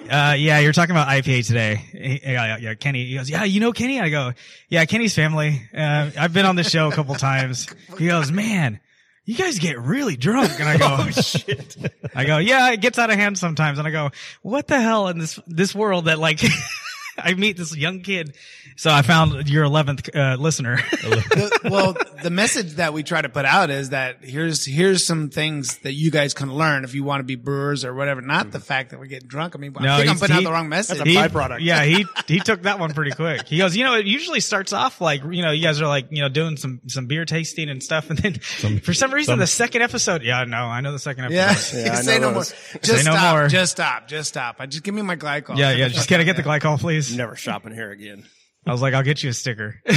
uh, 0.10 0.34
yeah, 0.38 0.60
you're 0.60 0.72
talking 0.74 0.92
about 0.96 1.08
IPA 1.10 1.46
today. 1.46 1.76
He- 1.92 2.22
Yeah, 2.24 2.58
yeah, 2.58 2.74
Kenny. 2.74 3.06
He 3.06 3.16
goes, 3.16 3.30
yeah, 3.30 3.44
you 3.44 3.60
know 3.60 3.72
Kenny? 3.74 4.00
I 4.00 4.10
go, 4.10 4.32
yeah, 4.70 4.86
Kenny's 4.86 5.14
family. 5.14 5.62
Uh, 5.76 6.10
I've 6.18 6.34
been 6.34 6.46
on 6.46 6.56
the 6.56 6.64
show 6.64 6.88
a 6.88 6.92
couple 6.92 7.14
times. 7.16 7.68
He 7.98 8.08
goes, 8.08 8.32
man, 8.32 8.80
you 9.26 9.36
guys 9.36 9.60
get 9.60 9.78
really 9.80 10.16
drunk. 10.16 10.60
And 10.60 10.70
I 10.70 10.78
go, 10.78 10.88
oh, 10.90 11.10
shit. 11.12 11.76
I 12.16 12.24
go, 12.26 12.38
yeah, 12.38 12.72
it 12.72 12.80
gets 12.82 12.98
out 12.98 13.10
of 13.10 13.18
hand 13.18 13.38
sometimes. 13.38 13.78
And 13.78 13.88
I 13.88 13.92
go, 13.92 14.12
what 14.42 14.68
the 14.68 14.80
hell 14.80 15.10
in 15.10 15.20
this, 15.20 15.38
this 15.48 15.76
world 15.76 16.06
that 16.06 16.18
like, 16.20 16.40
I 17.18 17.34
meet 17.34 17.58
this 17.58 17.76
young 17.76 18.02
kid. 18.02 18.36
So 18.76 18.92
I 18.92 19.02
found 19.02 19.50
your 19.50 19.66
11th, 19.66 20.16
uh, 20.16 20.36
listener. 20.40 20.76
the, 20.92 21.60
well, 21.72 21.96
the 22.22 22.30
message 22.30 22.74
that 22.74 22.94
we 22.94 23.02
try 23.02 23.22
to 23.22 23.30
put 23.30 23.46
out 23.46 23.70
is 23.72 23.90
that 23.90 24.18
here's 24.24 24.66
here's 24.66 25.04
some 25.06 25.30
things 25.30 25.80
that 25.80 25.94
you 25.94 26.12
guys 26.12 26.34
can 26.36 26.54
learn 26.54 26.84
if 26.84 26.94
you 26.94 27.04
want 27.04 27.22
to 27.22 27.24
be 27.24 27.36
brewers 27.36 27.84
or 27.84 27.94
whatever. 27.96 28.22
Not 28.22 28.52
the 28.52 28.60
fact 28.60 28.92
that 28.92 29.00
we're 29.00 29.08
getting 29.08 29.28
drunk. 29.28 29.56
I 29.56 29.60
mean, 29.60 29.74
I 29.78 29.98
think 29.98 30.02
I'm 30.02 30.06
he's- 30.08 30.20
putting 30.20 30.36
out 30.36 30.44
the 30.44 30.52
wrong 30.52 30.70
message. 30.70 31.00
That's 31.00 31.10
a 31.10 31.14
byproduct. 31.14 31.60
Yeah, 31.62 31.84
he 31.86 32.06
he 32.28 32.40
took 32.40 32.62
that 32.64 32.78
one 32.80 32.94
pretty 32.94 33.12
quick. 33.12 33.48
He 33.48 33.58
goes, 33.58 33.76
you 33.76 33.84
know, 33.84 33.96
it 33.96 34.06
usually 34.06 34.40
starts 34.42 34.74
off 34.74 35.02
like 35.02 35.24
you 35.24 35.42
know, 35.42 35.52
you 35.52 35.64
guys 35.64 35.82
are 35.82 35.88
like 35.88 36.08
you 36.12 36.22
know 36.22 36.30
doing 36.30 36.56
some 36.58 36.82
some 36.88 37.08
beer 37.08 37.26
tasting 37.26 37.70
and 37.70 37.82
stuff, 37.82 38.10
and 38.12 38.20
then 38.20 38.34
for 38.82 38.94
some 38.94 39.12
reason 39.12 39.34
some- 39.34 39.40
the 39.40 39.48
second 39.48 39.82
episode, 39.82 40.22
yeah, 40.22 40.44
no, 40.44 40.58
I 40.58 40.82
know 40.82 40.92
the 40.92 41.00
second 41.00 41.26
episode. 41.34 41.78
yeah, 41.78 41.86
Yeah, 41.88 41.94
I 41.94 42.02
say 42.02 42.20
no 42.20 42.32
more. 42.32 42.44
Just 42.44 42.86
Say 42.86 42.98
no 42.98 43.14
stop. 43.16 43.36
more. 43.36 43.48
Just 43.48 43.72
stop. 43.72 44.08
Just 44.08 44.30
stop. 44.30 44.58
I 44.60 44.66
just 44.68 44.84
give 44.84 44.94
me 44.94 45.02
my 45.02 45.16
glycol. 45.16 45.58
Yeah, 45.58 45.72
yeah, 45.72 45.88
just 45.88 46.10
gotta 46.10 46.24
get 46.26 46.36
the 46.36 46.44
glycol, 46.44 46.80
please. 46.80 47.07
Never 47.16 47.36
shopping 47.38 47.74
here 47.74 47.92
again. 47.92 48.26
I 48.66 48.72
was 48.72 48.82
like, 48.82 48.94
I'll 48.94 49.04
get 49.04 49.24
you 49.24 49.30
a 49.30 49.34
sticker. 49.34 49.82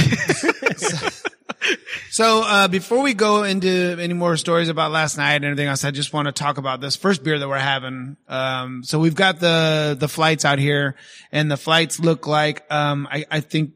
So 2.11 2.43
uh, 2.43 2.67
before 2.67 3.01
we 3.01 3.13
go 3.13 3.43
into 3.43 3.95
any 3.97 4.13
more 4.13 4.35
stories 4.35 4.67
about 4.67 4.91
last 4.91 5.15
night 5.15 5.35
and 5.35 5.45
everything 5.45 5.69
else, 5.69 5.85
I 5.85 5.91
just 5.91 6.11
want 6.11 6.25
to 6.25 6.33
talk 6.33 6.57
about 6.57 6.81
this 6.81 6.97
first 6.97 7.23
beer 7.23 7.39
that 7.39 7.47
we're 7.47 7.57
having. 7.57 8.17
Um, 8.27 8.83
so 8.83 8.99
we've 8.99 9.15
got 9.15 9.39
the 9.39 9.95
the 9.97 10.09
flights 10.09 10.43
out 10.43 10.59
here, 10.59 10.95
and 11.31 11.49
the 11.49 11.55
flights 11.55 12.01
look 12.01 12.27
like 12.27 12.69
um, 12.69 13.07
I, 13.09 13.25
I 13.31 13.39
think 13.39 13.75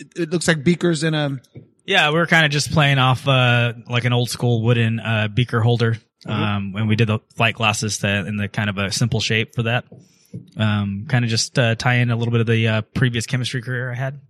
it, 0.00 0.08
it 0.16 0.30
looks 0.30 0.48
like 0.48 0.64
beakers 0.64 1.04
in 1.04 1.14
a 1.14 1.40
yeah, 1.86 2.10
we 2.10 2.18
were 2.18 2.26
kind 2.26 2.44
of 2.44 2.50
just 2.50 2.72
playing 2.72 2.98
off 2.98 3.28
uh 3.28 3.74
like 3.88 4.04
an 4.04 4.12
old 4.12 4.30
school 4.30 4.62
wooden 4.64 4.98
uh 4.98 5.28
beaker 5.28 5.60
holder. 5.60 5.96
Um, 6.26 6.74
and 6.76 6.88
we 6.88 6.96
did 6.96 7.06
the 7.06 7.20
flight 7.36 7.54
glasses 7.54 7.98
to, 7.98 8.26
in 8.26 8.36
the 8.36 8.48
kind 8.48 8.68
of 8.68 8.78
a 8.78 8.90
simple 8.92 9.20
shape 9.20 9.54
for 9.54 9.62
that. 9.62 9.84
Um, 10.56 11.06
kind 11.08 11.24
of 11.24 11.30
just 11.30 11.58
uh, 11.58 11.74
tie 11.74 11.94
in 11.96 12.10
a 12.10 12.16
little 12.16 12.32
bit 12.32 12.40
of 12.40 12.46
the 12.46 12.68
uh, 12.68 12.82
previous 12.94 13.26
chemistry 13.26 13.62
career 13.62 13.90
I 13.90 13.94
had. 13.94 14.20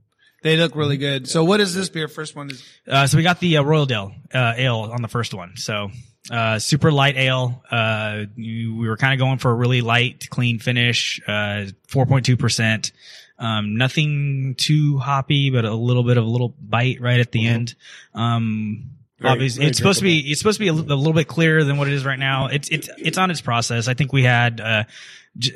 They 0.43 0.57
look 0.57 0.75
really 0.75 0.97
good. 0.97 1.29
So 1.29 1.45
what 1.45 1.61
is 1.61 1.75
this 1.75 1.91
beer? 1.91 2.09
First 2.09 2.35
one 2.35 2.51
is 2.51 2.65
Uh, 2.89 3.07
so 3.07 3.17
we 3.19 3.23
got 3.23 3.41
the 3.41 3.59
uh, 3.59 3.63
Royal 3.63 3.85
Dale 3.87 4.13
uh, 4.33 4.55
ale 4.57 4.91
on 4.93 5.03
the 5.03 5.09
first 5.09 5.35
one. 5.35 5.57
So 5.57 5.91
uh, 6.31 6.59
super 6.59 6.91
light 6.91 7.17
ale. 7.17 7.63
Uh, 7.71 8.25
you, 8.37 8.75
we 8.77 8.89
were 8.89 8.97
kind 8.97 9.13
of 9.13 9.19
going 9.19 9.39
for 9.39 9.51
a 9.51 9.55
really 9.55 9.83
light, 9.83 10.29
clean 10.31 10.59
finish. 10.59 11.21
Uh, 11.27 11.67
four 11.89 12.07
point 12.07 12.25
two 12.25 12.37
percent. 12.39 12.93
Um, 13.39 13.77
nothing 13.77 14.55
too 14.59 14.99
hoppy, 14.99 15.51
but 15.51 15.65
a 15.65 15.75
little 15.75 16.05
bit 16.05 16.17
of 16.19 16.25
a 16.25 16.29
little 16.29 16.55
bite 16.61 17.01
right 17.01 17.21
at 17.21 17.33
the 17.33 17.47
end. 17.47 17.75
Um, 18.15 18.91
Very- 19.19 19.33
obviously, 19.33 19.61
very 19.61 19.69
it's 19.71 19.79
supposed 19.79 19.99
to 19.99 20.05
be 20.05 20.19
it's 20.31 20.41
supposed 20.41 20.59
to 20.59 20.65
be 20.65 20.69
a, 20.69 20.73
little 20.73 21.13
bit 21.13 21.27
clearer 21.29 21.65
than 21.65 21.77
what 21.77 21.89
it 21.89 21.95
is 21.95 22.05
right 22.07 22.19
now. 22.19 22.47
It's 22.47 22.69
it's 22.71 22.89
it's 22.99 23.19
on 23.19 23.31
its 23.31 23.41
process. 23.43 23.89
I 23.89 23.95
think 23.95 24.13
we 24.13 24.23
had 24.25 24.61
uh, 24.61 24.85
j- 24.85 24.89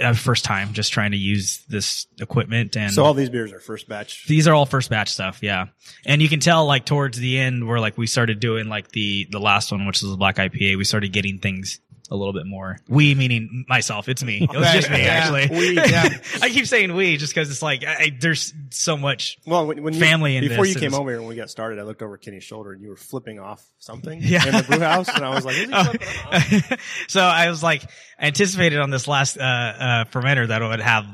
uh, 0.00 0.12
first 0.12 0.44
time 0.44 0.72
just 0.72 0.92
trying 0.92 1.10
to 1.10 1.16
use 1.16 1.64
this 1.68 2.06
equipment 2.20 2.76
and 2.76 2.92
So 2.92 3.04
all 3.04 3.14
these 3.14 3.28
beers 3.28 3.52
are 3.52 3.60
first 3.60 3.88
batch. 3.88 4.26
these 4.26 4.46
are 4.46 4.54
all 4.54 4.66
first 4.66 4.88
batch 4.88 5.10
stuff, 5.10 5.40
yeah. 5.42 5.66
And 6.06 6.22
you 6.22 6.28
can 6.28 6.40
tell 6.40 6.66
like 6.66 6.86
towards 6.86 7.18
the 7.18 7.38
end 7.38 7.66
where 7.66 7.80
like 7.80 7.98
we 7.98 8.06
started 8.06 8.40
doing 8.40 8.68
like 8.68 8.88
the 8.92 9.26
the 9.30 9.40
last 9.40 9.72
one, 9.72 9.86
which 9.86 10.00
was 10.02 10.10
the 10.10 10.16
black 10.16 10.36
IPA, 10.36 10.78
we 10.78 10.84
started 10.84 11.12
getting 11.12 11.38
things 11.38 11.80
a 12.10 12.16
little 12.16 12.32
bit 12.34 12.46
more. 12.46 12.78
We 12.88 13.14
meaning 13.14 13.64
myself, 13.68 14.08
it's 14.08 14.22
me. 14.22 14.42
It 14.42 14.54
was 14.56 14.72
just 14.72 14.90
me 14.90 15.02
yeah. 15.02 15.06
actually. 15.08 15.58
We- 15.58 15.74
yeah. 15.76 16.08
I 16.42 16.50
keep 16.50 16.66
saying 16.66 16.94
we 16.94 17.16
just 17.16 17.34
because 17.34 17.50
it's 17.50 17.62
like 17.62 17.82
I, 17.84 17.94
I- 17.94 18.18
there's 18.20 18.52
so 18.70 18.96
much. 18.96 19.38
Well, 19.46 19.66
when, 19.66 19.82
when 19.82 19.94
you, 19.94 20.00
Family 20.00 20.36
in 20.36 20.46
before 20.46 20.64
this 20.66 20.74
you 20.74 20.80
came 20.80 20.94
over 20.94 21.10
here 21.10 21.20
when 21.20 21.28
we 21.28 21.34
got 21.34 21.50
started, 21.50 21.78
I 21.78 21.82
looked 21.82 22.02
over 22.02 22.18
Kenny's 22.18 22.44
shoulder 22.44 22.72
and 22.72 22.82
you 22.82 22.90
were 22.90 22.96
flipping 22.96 23.38
off 23.38 23.64
something 23.78 24.20
Yeah. 24.22 24.46
in 24.46 24.52
the 24.54 24.62
brew 24.62 24.80
house, 24.80 25.08
and 25.08 25.24
I 25.24 25.34
was 25.34 25.44
like, 25.44 25.56
"Is 25.56 25.68
he 25.68 26.60
flipping 26.60 26.78
so 27.08 27.20
I 27.22 27.48
was 27.48 27.62
like 27.62 27.82
anticipated 28.20 28.80
on 28.80 28.90
this 28.90 29.08
last 29.08 29.38
uh, 29.38 29.40
uh, 29.42 30.04
fermenter 30.06 30.48
that 30.48 30.60
it 30.62 30.66
would 30.66 30.80
have 30.80 31.06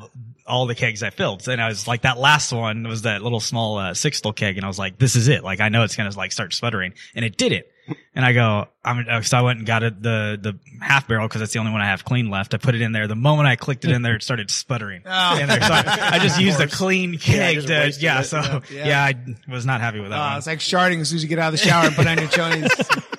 all 0.47 0.66
the 0.66 0.75
kegs 0.75 1.02
I 1.04 1.11
filled, 1.11 1.47
and 1.49 1.61
I 1.62 1.68
was 1.68 1.87
like 1.87 2.02
that 2.02 2.18
last 2.18 2.52
one 2.52 2.88
was 2.88 3.02
that 3.02 3.23
little 3.23 3.38
small 3.40 3.78
uh, 3.78 3.90
sixtel 3.92 4.35
keg, 4.35 4.56
and 4.56 4.64
I 4.64 4.68
was 4.68 4.78
like, 4.78 4.99
this 4.99 5.14
is 5.14 5.28
it. 5.28 5.44
Like 5.44 5.61
I 5.61 5.68
know 5.68 5.85
it's 5.85 5.94
gonna 5.94 6.11
like 6.16 6.32
start 6.32 6.52
sputtering, 6.52 6.94
and 7.14 7.25
it 7.25 7.37
did 7.37 7.52
it. 7.52 7.70
And 8.14 8.25
I 8.25 8.32
go, 8.32 8.66
I'm, 8.85 9.06
uh, 9.09 9.23
so 9.23 9.38
I 9.38 9.42
went 9.42 9.59
and 9.59 9.66
got 9.66 9.82
it, 9.82 10.02
the, 10.02 10.38
the 10.40 10.59
half 10.85 11.06
barrel 11.06 11.28
because 11.28 11.40
that's 11.40 11.52
the 11.52 11.59
only 11.59 11.73
one 11.73 11.80
I 11.80 11.87
have 11.87 12.04
clean 12.04 12.28
left. 12.28 12.54
I 12.54 12.56
put 12.56 12.75
it 12.75 12.82
in 12.82 12.92
there. 12.92 13.06
The 13.06 13.14
moment 13.14 13.49
I 13.49 13.56
clicked 13.56 13.85
it 13.85 13.92
in 13.92 14.02
there, 14.02 14.16
it 14.16 14.23
started 14.23 14.50
sputtering. 14.50 15.02
Oh. 15.12 15.38
in 15.38 15.49
there. 15.49 15.61
So 15.61 15.73
I, 15.73 16.11
I 16.12 16.18
just 16.18 16.40
used 16.40 16.61
a 16.61 16.66
clean 16.66 17.18
keg 17.18 17.56
just 17.56 17.68
to, 17.68 18.04
yeah. 18.04 18.20
it, 18.20 18.25
So 18.25 18.38
yeah. 18.38 18.61
yeah. 18.70 18.87
Yeah. 18.87 19.04
I 19.49 19.52
was 19.52 19.66
not 19.66 19.80
happy 19.80 20.00
with 20.00 20.11
that 20.11 20.35
uh, 20.35 20.37
it's 20.38 20.47
like 20.47 20.59
sharding 20.59 21.00
as 21.00 21.09
soon 21.11 21.16
as 21.16 21.23
you 21.23 21.28
get 21.28 21.38
out 21.38 21.52
of 21.52 21.61
the 21.61 21.66
shower 21.66 21.87
and 21.87 21.94
put 21.94 22.06
on 22.06 22.18
your 22.18 22.28
chonies. 22.28 23.16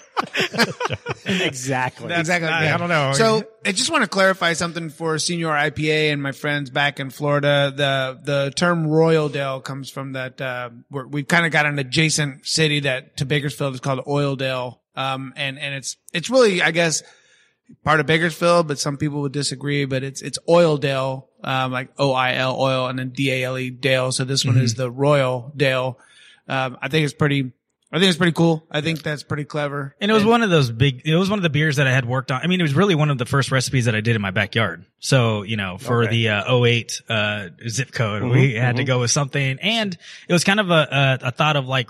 Exactly. 1.25 2.13
exactly. 2.13 2.49
like 2.49 2.69
I- 2.69 2.73
I 2.73 2.77
don't 2.77 2.89
know. 2.89 3.13
So 3.13 3.43
I 3.65 3.71
just 3.71 3.89
want 3.91 4.03
to 4.03 4.09
clarify 4.09 4.53
something 4.53 4.89
for 4.89 5.17
Senior 5.19 5.47
IPA 5.49 6.11
and 6.13 6.21
my 6.21 6.31
friends 6.31 6.69
back 6.69 6.99
in 6.99 7.09
Florida. 7.09 7.73
The 7.75 8.19
the 8.23 8.51
term 8.55 8.87
Royal 8.87 9.29
Dale 9.29 9.59
comes 9.61 9.89
from 9.89 10.13
that. 10.13 10.39
Uh, 10.41 10.69
we're, 10.89 11.07
we've 11.07 11.27
kind 11.27 11.45
of 11.45 11.51
got 11.51 11.65
an 11.65 11.79
adjacent 11.79 12.45
city 12.45 12.81
that 12.81 13.17
to 13.17 13.25
Bakersfield 13.25 13.73
is 13.73 13.79
called 13.79 13.99
Oildale, 14.05 14.79
um, 14.95 15.33
and 15.35 15.59
and 15.59 15.75
it's 15.75 15.97
it's 16.13 16.29
really 16.29 16.61
I 16.61 16.71
guess 16.71 17.03
part 17.83 17.99
of 17.99 18.05
Bakersfield, 18.05 18.67
but 18.67 18.79
some 18.79 18.97
people 18.97 19.21
would 19.21 19.31
disagree. 19.33 19.85
But 19.85 20.03
it's 20.03 20.21
it's 20.21 20.39
Oildale, 20.47 21.27
um, 21.43 21.71
like 21.71 21.89
O 21.97 22.13
I 22.13 22.35
L 22.35 22.59
oil 22.59 22.87
and 22.87 22.97
then 22.99 23.09
D 23.09 23.31
A 23.31 23.43
L 23.45 23.57
E 23.57 23.69
Dale. 23.69 24.11
So 24.11 24.23
this 24.25 24.43
one 24.45 24.57
is 24.57 24.75
the 24.75 24.89
Royal 24.91 25.53
Dale. 25.55 25.99
Um, 26.47 26.77
I 26.81 26.87
think 26.87 27.05
it's 27.05 27.13
pretty. 27.13 27.51
I 27.93 27.99
think 27.99 28.07
it's 28.09 28.17
pretty 28.17 28.31
cool. 28.31 28.65
I 28.71 28.79
think 28.79 29.03
that's 29.03 29.21
pretty 29.23 29.43
clever. 29.43 29.95
And 29.99 30.09
it 30.09 30.13
was 30.13 30.23
one 30.23 30.43
of 30.43 30.49
those 30.49 30.71
big, 30.71 31.01
it 31.03 31.15
was 31.15 31.29
one 31.29 31.39
of 31.39 31.43
the 31.43 31.49
beers 31.49 31.75
that 31.75 31.87
I 31.87 31.91
had 31.91 32.05
worked 32.05 32.31
on. 32.31 32.39
I 32.41 32.47
mean, 32.47 32.61
it 32.61 32.63
was 32.63 32.73
really 32.73 32.95
one 32.95 33.09
of 33.09 33.17
the 33.17 33.25
first 33.25 33.51
recipes 33.51 33.85
that 33.85 33.95
I 33.95 33.99
did 34.01 34.15
in 34.15 34.21
my 34.21 34.31
backyard. 34.31 34.85
So, 34.99 35.43
you 35.43 35.57
know, 35.57 35.77
for 35.77 36.03
Okay. 36.03 36.11
the 36.11 36.29
uh, 36.29 36.57
08 36.63 37.01
uh, 37.09 37.47
zip 37.67 37.91
code, 37.91 38.23
we 38.23 38.53
had 38.53 38.77
to 38.77 38.85
go 38.85 39.01
with 39.01 39.11
something. 39.11 39.59
And 39.61 39.97
it 40.27 40.31
was 40.33 40.45
kind 40.45 40.61
of 40.61 40.69
a, 40.69 41.19
a, 41.23 41.27
a 41.27 41.31
thought 41.31 41.57
of 41.57 41.67
like, 41.67 41.89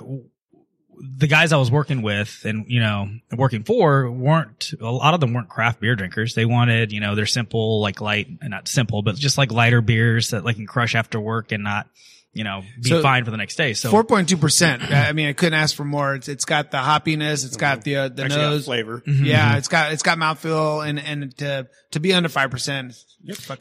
the 1.03 1.25
guys 1.27 1.51
I 1.51 1.57
was 1.57 1.71
working 1.71 2.03
with 2.03 2.41
and, 2.45 2.65
you 2.67 2.79
know, 2.79 3.09
working 3.35 3.63
for 3.63 4.11
weren't, 4.11 4.71
a 4.79 4.91
lot 4.91 5.15
of 5.15 5.19
them 5.19 5.33
weren't 5.33 5.49
craft 5.49 5.79
beer 5.81 5.95
drinkers. 5.95 6.35
They 6.35 6.45
wanted, 6.45 6.91
you 6.91 6.99
know, 6.99 7.15
they're 7.15 7.25
simple, 7.25 7.81
like 7.81 8.01
light, 8.01 8.27
not 8.43 8.67
simple, 8.67 9.01
but 9.01 9.15
just 9.15 9.35
like 9.35 9.51
lighter 9.51 9.81
beers 9.81 10.29
that 10.29 10.45
like 10.45 10.57
can 10.57 10.67
crush 10.67 10.93
after 10.93 11.19
work 11.19 11.51
and 11.51 11.63
not, 11.63 11.87
you 12.33 12.43
know, 12.45 12.63
be 12.81 12.89
So- 12.89 13.01
fine 13.01 13.25
for 13.25 13.31
the 13.31 13.37
next 13.37 13.55
day. 13.55 13.73
So, 13.73 13.89
Four 13.89 14.03
point 14.05 14.29
two 14.29 14.37
percent. 14.37 14.83
I 14.83 15.11
mean, 15.13 15.27
I 15.27 15.33
couldn't 15.33 15.53
ask 15.59 15.75
for 15.75 15.83
more. 15.83 16.15
It's 16.15 16.27
it's 16.29 16.45
got 16.45 16.71
the 16.71 16.77
hoppiness. 16.77 17.45
It's 17.45 17.57
got 17.57 17.83
the 17.83 17.95
uh, 17.97 18.07
the 18.09 18.23
Actually 18.23 18.41
nose. 18.41 18.65
flavor. 18.65 19.03
Yeah, 19.05 19.57
it's 19.57 19.67
got 19.67 19.91
it's 19.91 20.03
got 20.03 20.17
mouthfeel, 20.17 20.87
and 20.87 20.99
and 20.99 21.37
to 21.39 21.67
to 21.91 21.99
be 21.99 22.13
under 22.13 22.29
five 22.29 22.49
percent. 22.51 22.95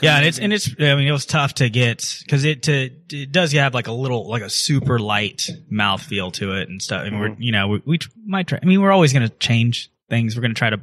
Yeah, 0.01 0.17
and 0.17 0.27
it's 0.27 0.39
and 0.39 0.53
it's. 0.53 0.71
I 0.79 0.95
mean, 0.95 1.07
it 1.09 1.13
was 1.13 1.27
tough 1.27 1.55
to 1.55 1.69
get 1.69 2.05
because 2.25 2.45
it 2.45 2.63
to 2.63 2.91
it 3.11 3.33
does 3.33 3.53
have 3.53 3.75
like 3.75 3.89
a 3.89 3.93
little 3.93 4.29
like 4.29 4.43
a 4.43 4.49
super 4.51 4.99
light 4.99 5.49
mouth 5.69 6.01
feel 6.03 6.31
to 6.33 6.53
it 6.55 6.69
and 6.69 6.81
stuff. 6.81 7.05
And 7.07 7.21
we're 7.21 7.35
you 7.39 7.53
know 7.53 7.69
we, 7.69 7.83
we 7.85 7.99
might 8.25 8.47
try. 8.47 8.59
I 8.63 8.67
mean, 8.67 8.81
we're 8.81 8.93
always 8.93 9.13
going 9.13 9.29
to 9.29 9.35
change 9.37 9.91
things. 10.09 10.37
We're 10.37 10.43
going 10.43 10.55
to 10.55 10.59
try 10.59 10.71
to 10.71 10.81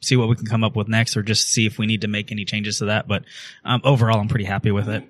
see 0.00 0.16
what 0.16 0.28
we 0.28 0.34
can 0.36 0.46
come 0.46 0.62
up 0.64 0.76
with 0.76 0.86
next, 0.88 1.16
or 1.16 1.22
just 1.22 1.48
see 1.48 1.64
if 1.66 1.78
we 1.78 1.86
need 1.86 2.02
to 2.02 2.08
make 2.08 2.30
any 2.30 2.44
changes 2.44 2.78
to 2.78 2.84
that. 2.86 3.08
But 3.08 3.24
um, 3.64 3.80
overall, 3.84 4.20
I'm 4.20 4.28
pretty 4.28 4.44
happy 4.44 4.70
with 4.70 4.88
it, 4.88 5.04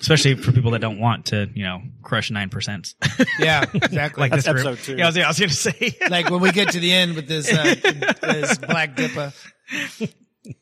especially 0.00 0.34
for 0.34 0.52
people 0.52 0.70
that 0.70 0.80
don't 0.80 0.98
want 0.98 1.26
to 1.26 1.48
you 1.54 1.62
know 1.62 1.82
crush 2.02 2.30
nine 2.30 2.48
percent 2.48 2.94
yeah, 3.38 3.64
exactly. 3.74 4.22
like 4.22 4.30
like, 4.30 4.32
this 4.32 4.52
group. 4.52 4.66
episode 4.66 4.78
two. 4.84 4.96
Yeah, 4.96 5.04
I 5.04 5.08
was, 5.08 5.16
yeah, 5.16 5.24
I 5.24 5.28
was 5.28 5.38
going 5.38 5.48
to 5.50 5.54
say. 5.54 5.96
Like 6.10 6.30
when 6.30 6.40
we 6.40 6.52
get 6.52 6.70
to 6.70 6.80
the 6.80 6.92
end 6.92 7.14
with 7.14 7.28
this 7.28 7.52
uh, 7.52 7.74
this 8.22 8.58
black 8.58 8.96
dipper. 8.96 9.32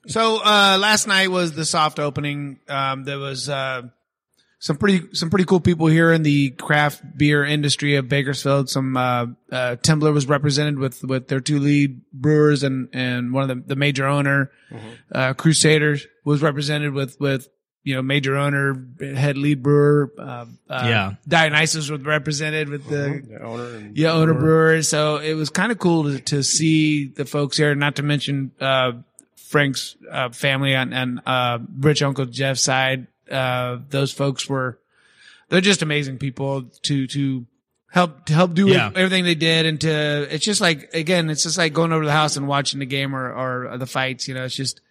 So 0.09 0.37
uh, 0.45 0.77
last 0.79 1.07
night 1.07 1.31
was 1.31 1.53
the 1.53 1.65
soft 1.65 1.99
opening. 1.99 2.59
Um, 2.69 3.05
there 3.05 3.19
was 3.19 3.49
uh, 3.49 3.83
some 4.59 4.77
pretty 4.77 5.15
some 5.15 5.31
pretty 5.31 5.45
cool 5.45 5.61
people 5.61 5.87
here 5.87 6.13
in 6.13 6.23
the 6.23 6.51
craft 6.51 7.03
beer 7.17 7.45
industry 7.45 7.95
of 7.97 8.09
Bakersfield. 8.09 8.69
Some 8.69 8.97
uh, 8.97 9.27
uh, 9.51 9.77
Temblor 9.77 10.13
was 10.13 10.27
represented 10.27 10.79
with 10.79 11.03
with 11.05 11.29
their 11.29 11.41
two 11.41 11.61
lead 11.61 12.03
brewers 12.13 12.63
and 12.63 12.89
and 12.93 13.33
one 13.33 13.49
of 13.49 13.57
the 13.57 13.69
the 13.69 13.77
major 13.77 14.07
owner. 14.07 14.51
Uh, 15.13 15.33
Crusaders 15.35 16.07
was 16.25 16.43
represented 16.43 16.93
with 16.93 17.19
with 17.21 17.49
you 17.85 17.95
know 17.95 18.03
major 18.03 18.37
owner 18.37 18.85
head 19.01 19.39
lead 19.39 19.63
brewer. 19.63 20.13
Uh, 20.19 20.47
uh, 20.69 20.83
Yeah. 20.85 21.15
Dionysus 21.27 21.89
was 21.89 22.03
represented 22.03 22.69
with 22.69 22.87
the 22.89 23.23
The 23.27 23.43
owner 23.43 23.77
and 23.77 23.97
yeah, 23.97 24.13
owner 24.13 24.35
brewer. 24.35 24.83
So 24.83 25.17
it 25.17 25.35
was 25.35 25.49
kind 25.51 25.73
of 25.73 25.79
cool 25.79 26.05
to, 26.05 26.19
to 26.21 26.43
see 26.43 27.07
the 27.07 27.25
folks 27.25 27.57
here, 27.57 27.75
not 27.75 27.97
to 27.97 28.03
mention, 28.03 28.51
uh, 28.61 28.93
Frank's, 29.37 29.97
uh, 30.11 30.29
family 30.31 30.75
and, 30.75 30.93
and, 30.93 31.21
uh, 31.25 31.59
rich 31.79 32.03
uncle 32.03 32.27
Jeff's 32.27 32.61
side. 32.61 33.07
Uh, 33.31 33.79
those 33.89 34.13
folks 34.13 34.47
were, 34.49 34.79
they're 35.49 35.63
just 35.63 35.81
amazing 35.81 36.19
people 36.19 36.65
to, 36.83 37.07
to 37.07 37.47
help, 37.91 38.27
to 38.27 38.35
help 38.35 38.53
do 38.53 38.69
Yeah. 38.69 38.91
everything 38.95 39.25
they 39.25 39.35
did. 39.35 39.65
And 39.65 39.81
to, 39.81 40.29
it's 40.35 40.45
just 40.45 40.61
like, 40.61 40.93
again, 40.93 41.31
it's 41.31 41.45
just 41.45 41.57
like 41.57 41.73
going 41.73 41.93
over 41.93 42.03
to 42.03 42.07
the 42.07 42.13
house 42.13 42.37
and 42.37 42.47
watching 42.47 42.81
the 42.81 42.87
game 42.87 43.15
or, 43.17 43.33
or 43.33 43.79
the 43.79 43.87
fights, 43.87 44.29
you 44.29 44.35
know, 44.35 44.45
it's 44.45 44.55
just, 44.55 44.83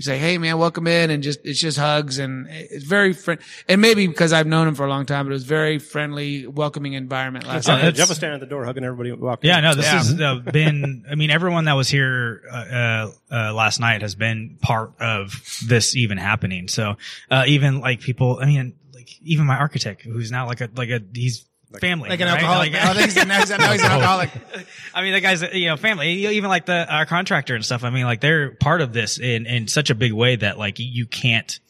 He's 0.00 0.08
like, 0.08 0.18
"Hey 0.18 0.38
man, 0.38 0.56
welcome 0.56 0.86
in," 0.86 1.10
and 1.10 1.22
just 1.22 1.40
it's 1.44 1.60
just 1.60 1.76
hugs 1.76 2.18
and 2.18 2.46
it's 2.48 2.86
very 2.86 3.12
friend. 3.12 3.38
And 3.68 3.82
maybe 3.82 4.06
because 4.06 4.32
I've 4.32 4.46
known 4.46 4.66
him 4.66 4.74
for 4.74 4.86
a 4.86 4.88
long 4.88 5.04
time, 5.04 5.26
but 5.26 5.30
it 5.30 5.34
was 5.34 5.44
very 5.44 5.78
friendly, 5.78 6.46
welcoming 6.46 6.94
environment 6.94 7.46
last 7.46 7.68
Oh, 7.68 7.72
night. 7.72 7.82
that's- 7.82 7.98
Jeff 7.98 8.08
was 8.08 8.16
standing 8.16 8.36
at 8.36 8.40
the 8.40 8.46
door 8.46 8.64
hugging 8.64 8.82
everybody. 8.82 9.10
who 9.10 9.16
Walked 9.16 9.44
Yeah, 9.44 9.58
in. 9.58 9.64
no, 9.64 9.74
this 9.74 9.84
Yeah. 9.84 9.98
has 9.98 10.18
uh, 10.18 10.36
been. 10.36 11.04
I 11.10 11.16
mean, 11.16 11.28
everyone 11.30 11.66
that 11.66 11.74
was 11.74 11.90
here 11.90 12.40
uh, 12.50 12.56
uh, 12.56 13.10
uh, 13.30 13.52
last 13.52 13.78
night 13.78 14.00
has 14.00 14.14
been 14.14 14.56
part 14.62 14.92
of 15.00 15.34
this 15.66 15.94
even 15.94 16.16
happening. 16.16 16.66
So 16.68 16.96
uh, 17.30 17.44
even 17.46 17.80
like 17.80 18.00
people, 18.00 18.38
I 18.40 18.46
mean, 18.46 18.72
like 18.94 19.10
even 19.22 19.44
my 19.44 19.56
architect, 19.58 20.00
who's 20.00 20.30
now 20.30 20.46
like 20.46 20.62
a 20.62 20.70
like 20.74 20.88
a 20.88 21.02
he's 21.14 21.44
family, 21.78 22.08
like 22.08 22.20
an 22.20 22.26
right? 22.26 22.34
alcoholic. 22.34 22.72
Like- 22.72 22.82
I 22.82 22.94
think 22.94 23.12
he's, 23.12 23.26
now 23.26 23.38
he's, 23.38 23.50
now 23.50 23.72
he's 23.72 23.82
an 23.82 23.90
alcoholic. 23.90 24.30
I 24.94 25.02
mean, 25.02 25.12
the 25.12 25.20
guys, 25.20 25.42
you 25.52 25.66
know, 25.68 25.76
family, 25.76 26.26
even 26.26 26.48
like 26.50 26.66
the 26.66 26.92
our 26.92 27.06
contractor 27.06 27.54
and 27.54 27.64
stuff. 27.64 27.84
I 27.84 27.90
mean, 27.90 28.04
like 28.04 28.20
they're 28.20 28.50
part 28.52 28.80
of 28.80 28.92
this 28.92 29.18
in 29.18 29.46
in 29.46 29.68
such 29.68 29.90
a 29.90 29.94
big 29.94 30.12
way 30.12 30.36
that 30.36 30.58
like 30.58 30.76
you 30.78 31.06
can't, 31.06 31.60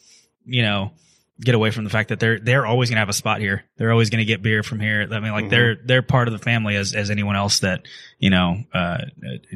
you 0.45 0.62
know, 0.62 0.92
get 1.40 1.54
away 1.54 1.71
from 1.71 1.85
the 1.85 1.90
fact 1.90 2.11
that 2.11 2.21
they're 2.21 2.38
they're 2.38 2.66
always 2.66 2.90
gonna 2.90 3.00
have 3.00 3.09
a 3.09 3.14
spot 3.14 3.40
here. 3.40 3.64
They're 3.76 3.92
always 3.92 4.11
gonna 4.11 4.25
get 4.25 4.42
beer 4.42 4.62
from 4.62 4.80
here. 4.80 5.07
I 5.11 5.21
mean, 5.21 5.33
like 5.33 5.50
they're 5.50 5.76
they're 5.76 6.02
part 6.02 6.28
of 6.28 6.33
the 6.33 6.38
family 6.38 6.76
as 6.76 6.95
as 6.95 7.11
anyone 7.11 7.37
else 7.37 7.61
that 7.61 7.87
you 8.19 8.30
know 8.30 8.62
uh 8.73 8.99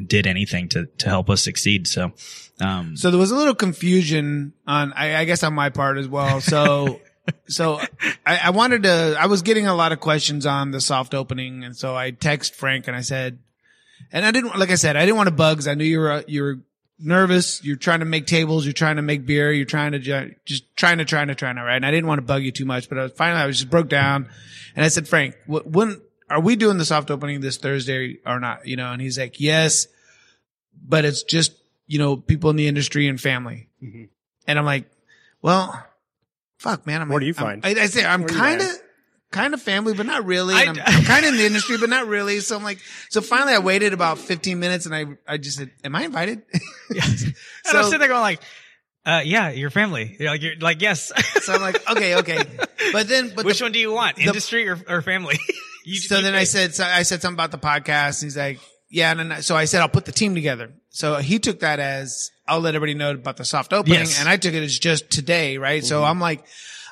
did 0.05 0.27
anything 0.27 0.69
to 0.69 0.85
to 0.97 1.09
help 1.09 1.29
us 1.29 1.43
succeed. 1.43 1.87
So, 1.87 2.13
um, 2.59 2.97
So 2.97 3.11
there 3.11 3.19
was 3.19 3.31
a 3.31 3.35
little 3.35 3.55
confusion 3.55 4.53
on, 4.65 4.93
I, 4.93 5.17
I 5.17 5.25
guess, 5.25 5.43
on 5.43 5.53
my 5.53 5.69
part 5.69 5.97
as 5.97 6.07
well. 6.07 6.41
So, 6.41 6.99
so 7.47 7.79
I, 8.25 8.37
I 8.45 8.49
wanted 8.51 8.83
to. 8.83 9.15
I 9.19 9.25
was 9.27 9.41
getting 9.41 9.67
a 9.67 9.75
lot 9.75 9.91
of 9.91 9.99
questions 9.99 10.45
on 10.45 10.71
the 10.71 10.81
soft 10.81 11.13
opening, 11.13 11.63
and 11.63 11.75
so 11.75 11.95
I 11.95 12.11
text 12.11 12.55
Frank 12.55 12.87
and 12.87 12.95
I 12.95 13.01
said, 13.01 13.39
and 14.11 14.25
I 14.25 14.31
didn't, 14.31 14.57
like 14.57 14.71
I 14.71 14.75
said, 14.75 14.95
I 14.95 15.01
didn't 15.05 15.17
want 15.17 15.27
to 15.27 15.35
bug 15.35 15.57
'cause 15.57 15.67
I 15.67 15.73
knew 15.73 15.83
you 15.85 15.99
were 15.99 16.23
you 16.27 16.43
were 16.43 16.59
nervous. 16.99 17.63
You're 17.63 17.75
trying 17.75 17.99
to 17.99 18.05
make 18.05 18.25
tables. 18.27 18.65
You're 18.65 18.73
trying 18.73 18.95
to 18.97 19.01
make 19.01 19.25
beer. 19.25 19.51
You're 19.51 19.65
trying 19.65 19.91
to 19.93 19.99
ju- 19.99 20.33
just 20.45 20.75
trying 20.75 20.99
to 20.99 21.05
trying 21.05 21.27
to 21.27 21.35
trying 21.35 21.55
to 21.55 21.63
right. 21.63 21.75
And 21.75 21.85
I 21.85 21.91
didn't 21.91 22.07
want 22.07 22.19
to 22.19 22.25
bug 22.25 22.43
you 22.43 22.51
too 22.51 22.65
much, 22.65 22.87
but 22.89 22.97
I 22.97 23.03
was, 23.03 23.11
finally 23.13 23.41
I 23.41 23.45
was 23.47 23.57
just 23.57 23.69
broke 23.69 23.89
down, 23.89 24.29
and 24.75 24.85
I 24.85 24.87
said, 24.87 25.07
Frank, 25.07 25.35
wh- 25.45 25.65
when 25.65 26.01
are 26.29 26.39
we 26.39 26.55
doing 26.55 26.77
the 26.77 26.85
soft 26.85 27.11
opening 27.11 27.41
this 27.41 27.57
Thursday 27.57 28.17
or 28.25 28.39
not? 28.39 28.65
You 28.67 28.75
know, 28.77 28.91
and 28.91 29.01
he's 29.01 29.17
like, 29.19 29.39
yes, 29.39 29.87
but 30.87 31.05
it's 31.05 31.23
just 31.23 31.53
you 31.87 31.99
know 31.99 32.17
people 32.17 32.49
in 32.49 32.55
the 32.55 32.67
industry 32.67 33.07
and 33.07 33.19
family. 33.19 33.69
Mm-hmm. 33.83 34.03
And 34.47 34.59
I'm 34.59 34.65
like, 34.65 34.85
well, 35.41 35.85
fuck, 36.57 36.85
man. 36.87 37.01
I'm 37.01 37.09
Where 37.09 37.19
do 37.19 37.25
you 37.25 37.33
I'm- 37.37 37.61
find- 37.61 37.65
I, 37.65 37.83
I 37.83 37.85
say 37.87 38.05
I'm 38.05 38.21
where 38.21 38.29
do 38.29 38.33
you 38.35 38.39
kind 38.39 38.61
of, 38.61 38.67
kind 39.31 39.53
of 39.53 39.61
family, 39.61 39.93
but 39.93 40.05
not 40.05 40.25
really. 40.25 40.55
I- 40.55 40.63
And 40.63 40.79
I'm, 40.79 40.83
I'm 40.99 41.03
kind 41.03 41.25
of 41.25 41.31
in 41.33 41.37
the 41.37 41.45
industry, 41.45 41.77
but 41.77 41.89
not 41.89 42.07
really. 42.07 42.39
So 42.39 42.55
I'm 42.55 42.63
like, 42.63 42.79
so 43.09 43.21
finally 43.21 43.53
I 43.53 43.59
waited 43.59 43.93
about 43.93 44.17
15 44.19 44.59
minutes 44.59 44.85
and 44.85 44.95
I, 44.95 45.05
I 45.27 45.37
just 45.37 45.57
said, 45.57 45.71
am 45.83 45.95
I 45.95 46.03
invited? 46.05 46.41
And 47.67 47.77
I'm 47.77 47.83
sitting 47.85 47.99
there 47.99 48.07
going 48.09 48.21
like, 48.21 48.41
uh, 49.05 49.21
yeah, 49.25 49.49
your 49.49 49.69
family. 49.69 50.15
You're 50.19 50.29
like, 50.29 50.41
you're 50.41 50.55
like, 50.59 50.81
yes. 50.81 51.11
so 51.43 51.53
I'm 51.53 51.61
like, 51.61 51.89
okay, 51.91 52.15
okay. 52.15 52.43
But 52.91 53.07
then, 53.07 53.33
but 53.35 53.45
Which 53.45 53.59
the- 53.59 53.65
one 53.65 53.71
do 53.71 53.79
you 53.79 53.91
want? 53.91 54.17
Industry 54.19 54.67
or, 54.69 54.79
or 54.87 55.01
family? 55.01 55.37
you, 55.83 55.97
so 55.97 56.17
you 56.17 56.21
then 56.23 56.33
I 56.35 56.43
said, 56.45 56.73
so 56.75 56.83
I 56.83 57.03
said 57.03 57.21
something 57.21 57.35
about 57.35 57.51
the 57.51 57.57
podcast. 57.59 58.21
And 58.21 58.27
he's 58.27 58.37
like, 58.37 58.59
yeah. 58.95 59.11
And 59.11 59.31
then, 59.31 59.41
so 59.41 59.57
I 59.57 59.65
said, 59.65 59.81
I'll 59.81 59.89
put 59.89 60.05
the 60.05 60.13
team 60.13 60.35
together. 60.35 60.71
So 60.89 61.17
he 61.17 61.37
took 61.37 61.59
that 61.59 61.79
as, 61.79 62.31
I'll 62.47 62.61
let 62.61 62.75
everybody 62.75 62.93
know 62.93 63.11
about 63.11 63.35
the 63.35 63.43
soft 63.43 63.73
opening. 63.73 63.99
Yes. 63.99 64.19
And 64.19 64.29
I 64.29 64.37
took 64.37 64.53
it 64.53 64.63
as 64.63 64.79
just 64.79 65.11
today, 65.11 65.57
right? 65.57 65.83
So 65.83 65.97
mm-hmm. 65.97 66.11
I'm 66.11 66.19
like, 66.21 66.45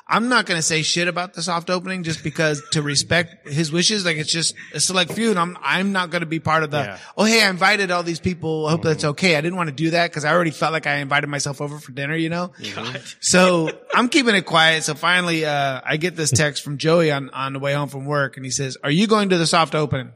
I'm 0.06 0.28
not 0.28 0.44
going 0.44 0.58
to 0.58 0.62
say 0.62 0.82
shit 0.82 1.08
about 1.08 1.32
the 1.32 1.40
soft 1.40 1.70
opening 1.70 2.02
just 2.02 2.22
because 2.22 2.62
to 2.72 2.82
respect 2.82 3.48
his 3.48 3.72
wishes. 3.72 4.04
Like 4.04 4.18
it's 4.18 4.30
just 4.30 4.54
a 4.74 4.80
select 4.80 5.12
few 5.12 5.30
and 5.30 5.38
I'm, 5.38 5.56
I'm 5.62 5.92
not 5.92 6.10
going 6.10 6.20
to 6.20 6.26
be 6.26 6.40
part 6.40 6.62
of 6.62 6.70
the, 6.70 6.80
Yeah. 6.80 6.98
oh, 7.16 7.24
hey, 7.24 7.42
I 7.42 7.48
invited 7.48 7.90
all 7.90 8.02
these 8.02 8.20
people. 8.20 8.66
I 8.66 8.72
hope 8.72 8.82
that's 8.82 8.98
mm-hmm. 8.98 9.12
okay. 9.12 9.36
I 9.36 9.40
didn't 9.40 9.56
want 9.56 9.70
to 9.70 9.74
do 9.74 9.92
that 9.92 10.10
because 10.10 10.26
I 10.26 10.32
already 10.34 10.50
felt 10.50 10.74
like 10.74 10.86
I 10.86 10.96
invited 10.96 11.28
myself 11.28 11.62
over 11.62 11.78
for 11.78 11.92
dinner, 11.92 12.14
you 12.14 12.28
know? 12.28 12.52
Mm-hmm. 12.60 12.92
God. 12.92 13.02
So 13.20 13.70
I'm 13.94 14.10
keeping 14.10 14.34
it 14.34 14.44
quiet. 14.44 14.82
So 14.82 14.94
finally, 14.94 15.46
uh, 15.46 15.80
I 15.82 15.96
get 15.96 16.16
this 16.16 16.30
text 16.30 16.62
from 16.62 16.76
Joey 16.76 17.10
on, 17.10 17.30
on 17.30 17.54
the 17.54 17.58
way 17.58 17.72
home 17.72 17.88
from 17.88 18.04
work 18.04 18.36
and 18.36 18.44
he 18.44 18.50
says, 18.50 18.76
are 18.84 18.90
you 18.90 19.06
going 19.06 19.30
to 19.30 19.38
the 19.38 19.46
soft 19.46 19.74
opening? 19.74 20.12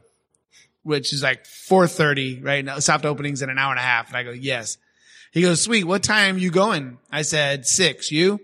Which 0.83 1.13
is 1.13 1.21
like 1.21 1.43
4.30 1.43 2.43
right 2.43 2.63
now. 2.63 2.79
Soft 2.79 3.05
openings 3.05 3.41
in 3.41 3.49
an 3.49 3.57
hour 3.57 3.71
and 3.71 3.79
a 3.79 3.83
half. 3.83 4.07
And 4.07 4.17
I 4.17 4.23
go, 4.23 4.31
yes. 4.31 4.77
He 5.31 5.41
goes, 5.41 5.61
sweet. 5.61 5.83
What 5.83 6.03
time 6.03 6.37
you 6.37 6.51
going? 6.51 6.97
I 7.11 7.23
said 7.23 7.65
six. 7.65 8.11
You? 8.11 8.39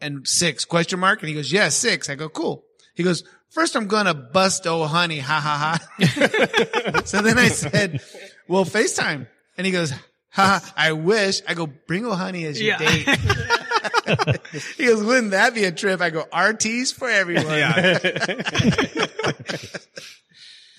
And 0.00 0.26
six 0.26 0.64
question 0.64 0.98
mark. 0.98 1.20
And 1.20 1.28
he 1.28 1.34
goes, 1.34 1.52
yes, 1.52 1.74
six. 1.76 2.08
I 2.08 2.14
go, 2.14 2.28
cool. 2.28 2.64
He 2.94 3.02
goes, 3.02 3.22
first 3.50 3.76
I'm 3.76 3.86
going 3.86 4.06
to 4.06 4.14
bust 4.14 4.66
old 4.66 4.88
honey. 4.88 5.18
Ha 5.18 5.40
ha 5.40 5.78
ha. 5.98 7.02
so 7.04 7.20
then 7.22 7.38
I 7.38 7.48
said, 7.48 8.00
well, 8.48 8.64
FaceTime. 8.64 9.26
And 9.56 9.66
he 9.66 9.72
goes, 9.72 9.90
ha, 9.90 9.98
ha, 10.30 10.72
I 10.76 10.92
wish. 10.92 11.42
I 11.46 11.54
go, 11.54 11.66
bring 11.66 12.06
old 12.06 12.16
honey 12.16 12.44
as 12.46 12.60
your 12.60 12.70
Yeah. 12.70 12.78
date. 12.78 13.08
he 14.76 14.86
goes, 14.86 15.02
wouldn't 15.02 15.32
that 15.32 15.54
be 15.54 15.64
a 15.64 15.72
trip? 15.72 16.00
I 16.00 16.10
go, 16.10 16.24
RTs 16.32 16.94
for 16.94 17.08
everyone. 17.08 17.44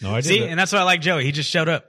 No, 0.02 0.12
I 0.12 0.22
did. 0.22 0.26
See, 0.26 0.40
the- 0.40 0.48
and 0.50 0.60
that's 0.60 0.72
why 0.74 0.80
I 0.80 0.84
like 0.84 1.02
Joey. 1.02 1.24
He 1.26 1.32
just 1.32 1.50
showed 1.50 1.70
up. 1.70 1.86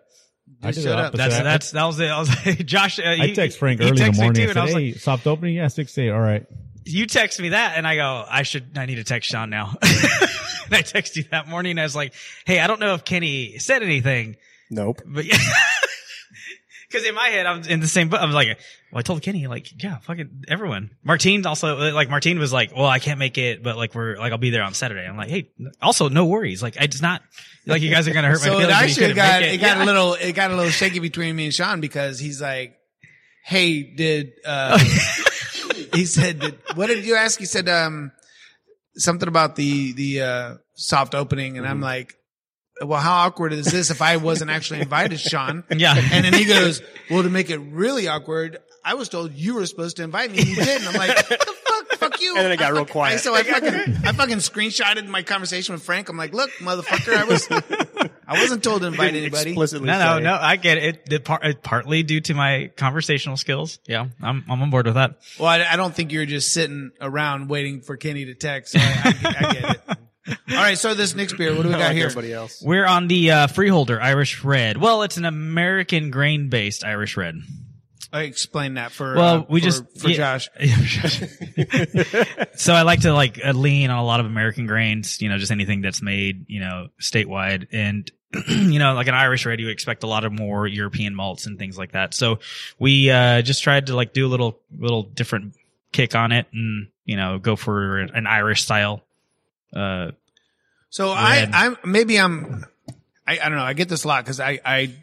I 0.63 0.73
did 0.73 0.83
shut 0.83 0.85
the 0.85 0.97
up. 0.97 1.15
That's 1.15 1.35
I- 1.37 1.43
that's 1.43 1.71
that 1.73 1.85
was 1.85 2.01
it. 2.01 2.11
I 2.11 2.19
was 2.19 2.47
like, 2.47 2.59
Josh. 2.67 2.99
Uh, 2.99 3.03
I 3.07 3.33
text 3.33 3.59
Frank 3.59 3.81
early 3.81 3.91
in 3.91 4.13
the 4.13 4.13
morning. 4.13 4.35
too, 4.35 4.43
I 4.43 4.51
and 4.51 4.51
I 4.51 4.53
said, 4.55 4.63
was 4.63 4.73
"Hey, 4.75 4.93
like, 4.93 5.01
soft 5.01 5.27
opening, 5.27 5.55
yeah, 5.55 5.69
six 5.69 5.95
to 5.95 6.03
eight. 6.03 6.11
All 6.11 6.21
right." 6.21 6.45
you 6.87 7.07
text 7.07 7.39
me 7.39 7.51
that, 7.51 7.75
and 7.77 7.87
I 7.87 7.95
go, 7.97 8.25
I 8.29 8.43
should, 8.43 8.77
I 8.77 8.87
need 8.87 8.97
to 8.97 9.05
text 9.05 9.31
Sean 9.31 9.51
now. 9.51 9.77
and 9.83 10.75
I 10.75 10.81
text 10.81 11.15
you 11.17 11.25
that 11.31 11.47
morning. 11.47 11.79
I 11.79 11.83
was 11.85 11.95
like, 11.95 12.15
Hey, 12.47 12.59
I 12.59 12.67
don't 12.67 12.81
know 12.81 12.95
if 12.95 13.05
Kenny 13.05 13.59
said 13.59 13.83
anything, 13.83 14.37
Nope. 14.71 15.03
but 15.07 15.25
yeah. 15.25 15.37
Cause 16.91 17.05
in 17.05 17.15
my 17.15 17.29
head, 17.29 17.47
I'm 17.47 17.63
in 17.63 17.79
the 17.79 17.87
same 17.87 18.09
boat. 18.09 18.19
I 18.19 18.25
was 18.25 18.35
like, 18.35 18.59
well, 18.91 18.99
I 18.99 19.03
told 19.03 19.23
Kenny, 19.23 19.47
like, 19.47 19.81
yeah, 19.81 19.99
fucking 19.99 20.47
everyone. 20.49 20.91
Martine 21.05 21.47
also, 21.47 21.93
like, 21.93 22.11
Martine 22.11 22.41
was 22.41 22.53
like, 22.53 22.75
well, 22.75 22.87
I 22.87 22.99
can't 22.99 23.21
make 23.21 23.39
it, 23.39 23.63
but 23.63 23.77
like, 23.77 23.95
we're, 23.95 24.17
like, 24.17 24.33
I'll 24.33 24.39
be 24.39 24.51
there 24.51 24.65
on 24.65 24.75
Saturday. 24.75 25.07
I'm 25.07 25.17
like, 25.17 25.29
hey, 25.29 25.51
also, 25.81 26.09
no 26.09 26.25
worries. 26.27 26.61
Like, 26.65 26.75
it's 26.81 27.01
not, 27.01 27.23
like, 27.67 27.83
you 27.83 27.91
guys 27.91 28.09
are 28.09 28.13
going 28.13 28.25
to 28.25 28.31
hurt 28.31 28.41
my 28.41 28.47
So 28.47 28.59
it 28.59 28.63
feelings. 28.63 28.67
but 28.67 28.81
you 28.81 28.85
actually 28.85 29.15
got 29.15 29.41
make 29.43 29.55
it, 29.55 29.61
got 29.61 29.77
Yeah. 29.79 29.85
a 29.85 29.87
little 29.87 30.15
it 30.15 30.33
got 30.33 30.51
a 30.51 30.57
little 30.57 30.71
shaky 30.73 30.99
between 30.99 31.37
me 31.37 31.45
and 31.47 31.55
Sean 31.55 31.81
because 31.81 32.19
he's 32.19 32.41
like, 32.41 32.77
"Hey, 33.45 33.83
did 33.83 34.33
uh 34.45 34.79
he 35.95 36.05
said 36.07 36.39
did, 36.41 36.59
what 36.75 36.87
did 36.89 37.05
you 37.05 37.15
ask?" 37.17 37.39
He 37.39 37.45
said 37.47 37.69
um 37.69 38.13
something 38.97 39.29
about 39.29 39.57
the 39.57 39.93
the 39.93 40.23
uh 40.23 40.55
soft 40.75 41.15
opening 41.15 41.57
and 41.57 41.65
Mm-hmm. 41.67 41.73
I'm 41.75 41.81
like, 41.81 42.15
"Well, 42.83 43.01
how 43.01 43.27
awkward 43.27 43.53
is 43.53 43.67
this 43.67 43.91
if 43.91 44.01
I 44.03 44.17
wasn't 44.17 44.51
actually 44.51 44.81
invited, 44.81 45.21
Sean?" 45.21 45.65
Yeah. 45.75 45.95
And 45.97 46.25
then 46.25 46.33
he 46.35 46.45
goes, 46.47 46.83
"Well, 47.11 47.23
to 47.23 47.31
make 47.31 47.51
it 47.51 47.59
really 47.59 48.09
awkward, 48.09 48.59
I 48.85 48.95
was 48.95 49.09
told 49.09 49.33
you 49.35 49.55
were 49.55 49.67
supposed 49.67 49.97
to 49.99 50.03
invite 50.03 50.31
me 50.33 50.39
and 50.39 50.49
you 50.49 50.57
didn't." 50.57 50.89
I'm 50.89 50.95
like, 50.95 51.17
"What 51.17 51.29
the 51.29 51.57
fuck? 52.01 52.13
Fuck 52.13 52.21
you." 52.23 52.35
And 52.37 52.45
then 52.45 52.53
it 52.53 52.59
got 52.59 52.67
I 52.69 52.71
real 52.71 52.81
fucking- 52.81 52.93
quiet. 52.93 53.15
I- 53.15 53.17
So 53.19 53.35
I 53.35 53.43
fucking 53.43 53.71
I 54.07 54.13
fucking 54.13 54.39
screenshotted 54.39 55.07
my 55.07 55.23
conversation 55.23 55.75
with 55.75 55.83
Frank. 55.83 56.09
I'm 56.09 56.17
like, 56.17 56.33
"Look, 56.33 56.51
motherfucker, 56.61 57.17
I 57.17 57.25
was 57.25 57.47
I 58.27 58.41
wasn't 58.41 58.63
told 58.65 58.81
to 58.83 58.89
invite 58.89 59.15
anybody." 59.15 59.51
Explicitly 59.51 59.87
No, 59.87 59.99
no, 59.99 60.17
say. 60.19 60.23
no. 60.25 60.35
I 60.41 60.57
get 60.57 60.79
it. 60.79 61.03
It, 61.13 61.25
par- 61.25 61.41
it 61.43 61.63
partly 61.63 62.03
due 62.03 62.21
to 62.23 62.35
my 62.35 62.71
conversational 62.77 63.37
skills. 63.37 63.79
Yeah, 63.87 64.07
I'm 64.23 64.45
I'm 64.49 64.63
on 64.63 64.71
board 64.71 64.87
with 64.87 64.95
that. 64.95 65.17
Well, 65.39 65.49
I, 65.49 65.65
I 65.65 65.77
don't 65.77 65.95
think 65.95 66.13
you're 66.13 66.27
just 66.27 66.53
sitting 66.53 66.91
around 67.01 67.49
waiting 67.49 67.81
for 67.83 67.97
Kenny 67.97 68.25
to 68.27 68.35
text. 68.35 68.73
So 68.73 68.79
I, 68.81 69.15
I, 69.25 69.35
I 69.49 69.53
get 69.53 69.71
it. 69.71 69.81
All 70.51 70.57
right, 70.57 70.79
so 70.79 70.95
this 70.95 71.15
next 71.17 71.37
beer, 71.39 71.55
what 71.57 71.63
do 71.63 71.69
we 71.69 71.75
got 71.75 71.81
Like 71.81 71.93
here? 71.97 72.05
everybody 72.07 72.33
else. 72.33 72.63
We're 72.65 72.87
on 72.87 73.09
the 73.09 73.31
uh, 73.33 73.47
Freeholder 73.49 74.01
Irish 74.01 74.45
Red. 74.45 74.77
Well, 74.77 75.03
it's 75.03 75.17
an 75.17 75.25
American 75.25 76.11
grain 76.11 76.51
based 76.51 76.85
Irish 76.85 77.17
Red. 77.17 77.37
I 78.13 78.23
explain 78.23 78.75
that 78.75 78.91
for 78.93 79.15
Well, 79.15 79.35
uh, 79.37 79.45
we 79.49 79.61
for- 79.61 79.65
just 79.65 79.99
for 80.01 80.09
yeah. 80.11 80.39
Josh. 80.39 80.49
so 82.57 82.75
I 82.75 82.83
like 82.83 83.01
to 83.03 83.13
like 83.13 83.41
uh, 83.45 83.53
lean 83.53 83.91
on 83.91 83.99
a 83.99 84.05
lot 84.05 84.21
of 84.21 84.27
American 84.27 84.67
grains. 84.67 85.21
You 85.23 85.29
know, 85.29 85.39
just 85.39 85.53
anything 85.53 85.81
that's 85.81 86.03
made 86.03 86.47
you 86.49 86.61
know 86.61 86.89
statewide 87.01 87.69
and. 87.73 88.11
you 88.49 88.79
know, 88.79 88.95
like 88.95 89.09
an 89.09 89.15
Irish 89.15 89.45
red, 89.45 89.59
you 89.59 89.71
expect 89.71 90.05
a 90.05 90.07
lot 90.07 90.23
of 90.25 90.31
more 90.31 90.65
European 90.65 91.17
malts 91.17 91.47
and 91.47 91.59
things 91.59 91.77
like 91.77 91.91
that. 91.91 92.15
So 92.15 92.39
we 92.79 93.11
uh, 93.11 93.43
just 93.43 93.65
tried 93.65 93.87
to 93.87 93.97
like 93.97 94.13
do 94.13 94.25
a 94.25 94.31
little 94.31 94.61
little 94.79 95.03
different 95.03 95.57
kick 95.91 96.15
on 96.15 96.31
it, 96.31 96.47
and 96.53 96.87
you 97.05 97.17
know, 97.17 97.41
go 97.41 97.57
for 97.57 97.99
an 97.99 98.29
Irish 98.29 98.63
style. 98.63 99.03
Uh, 99.75 100.13
So 100.91 101.11
I, 101.11 101.41
Red. 101.41 101.51
I'm 101.53 101.77
maybe 101.85 102.21
I'm, 102.21 102.65
I, 103.27 103.41
I 103.41 103.49
don't 103.49 103.59
know. 103.59 103.65
I 103.65 103.73
get 103.73 103.89
this 103.89 104.05
a 104.05 104.07
lot 104.09 104.25
because 104.25 104.39
I, 104.39 104.61
I 104.65 104.95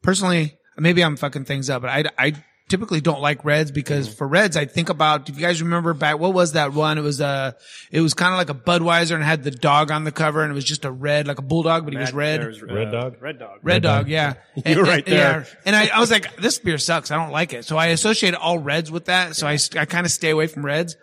personally 0.00 0.56
maybe 0.80 1.02
I'm 1.02 1.16
fucking 1.16 1.44
things 1.44 1.70
up, 1.70 1.82
but 1.82 1.90
I, 1.90 2.04
I 2.18 2.34
typically 2.70 3.00
don't 3.00 3.20
like 3.20 3.44
reds 3.44 3.70
because 3.70 4.08
mm. 4.08 4.16
for 4.16 4.26
reds 4.26 4.56
I 4.56 4.64
think 4.64 4.88
about. 4.88 5.28
If 5.28 5.36
you 5.36 5.42
guys 5.42 5.60
remember 5.60 5.92
back, 5.92 6.18
what 6.18 6.32
was 6.32 6.52
that 6.52 6.72
one? 6.72 6.96
It 6.96 7.02
was 7.02 7.20
uh 7.20 7.52
it 7.90 8.00
was 8.00 8.14
kind 8.14 8.32
of 8.32 8.38
like 8.38 8.48
a 8.48 8.54
Budweiser 8.54 9.14
and 9.14 9.22
had 9.22 9.42
the 9.42 9.50
dog 9.50 9.90
on 9.90 10.04
the 10.04 10.12
cover 10.12 10.42
and 10.42 10.50
it 10.50 10.54
was 10.54 10.64
just 10.64 10.84
a 10.84 10.90
red, 10.90 11.26
like 11.26 11.38
a 11.38 11.42
bulldog, 11.42 11.84
but 11.84 11.92
he 11.92 11.98
was 11.98 12.12
red. 12.12 12.40
There's, 12.40 12.62
uh, 12.62 12.66
Red 12.66 12.92
Dog? 12.92 13.16
Red 13.20 13.38
dog. 13.38 13.58
Red 13.62 13.82
Dog, 13.82 14.08
yeah. 14.08 14.34
You 14.64 14.78
were 14.78 14.84
right 14.84 15.04
there. 15.04 15.40
Yeah. 15.40 15.60
And 15.66 15.76
I, 15.76 15.88
I 15.88 16.00
was 16.00 16.10
like, 16.10 16.36
this 16.36 16.58
beer 16.58 16.78
sucks. 16.78 17.10
I 17.10 17.16
don't 17.16 17.32
like 17.32 17.52
it. 17.52 17.64
So 17.64 17.76
I 17.76 17.86
associate 17.86 18.34
all 18.34 18.58
reds 18.58 18.90
with 18.90 19.06
that. 19.06 19.36
So 19.36 19.46
I, 19.46 19.58
I 19.76 19.84
kind 19.84 20.06
of 20.06 20.12
stay 20.12 20.30
away 20.30 20.46
from 20.46 20.64
reds. 20.64 20.96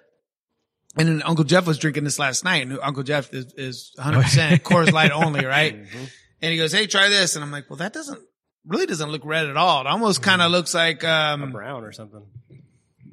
And 0.95 1.07
then 1.07 1.21
Uncle 1.23 1.43
Jeff 1.43 1.67
was 1.67 1.77
drinking 1.77 2.05
this 2.05 2.17
last 2.17 2.43
night 2.43 2.65
and 2.65 2.79
Uncle 2.81 3.03
Jeff 3.03 3.31
is, 3.33 3.53
is 3.53 3.91
100% 3.99 4.61
Coors 4.61 4.91
Light 4.91 5.11
only, 5.11 5.45
right? 5.45 5.75
Mm-hmm. 5.75 6.03
And 6.41 6.51
he 6.51 6.57
goes, 6.57 6.71
Hey, 6.71 6.87
try 6.87 7.09
this. 7.09 7.35
And 7.35 7.43
I'm 7.43 7.51
like, 7.51 7.69
well, 7.69 7.77
that 7.77 7.93
doesn't, 7.93 8.19
really 8.67 8.85
doesn't 8.85 9.09
look 9.09 9.23
red 9.25 9.47
at 9.47 9.57
all. 9.57 9.81
It 9.81 9.87
almost 9.87 10.21
kind 10.21 10.41
of 10.41 10.51
looks 10.51 10.73
like, 10.73 11.03
um, 11.03 11.51
Brown 11.51 11.83
or 11.83 11.91
something. 11.91 12.21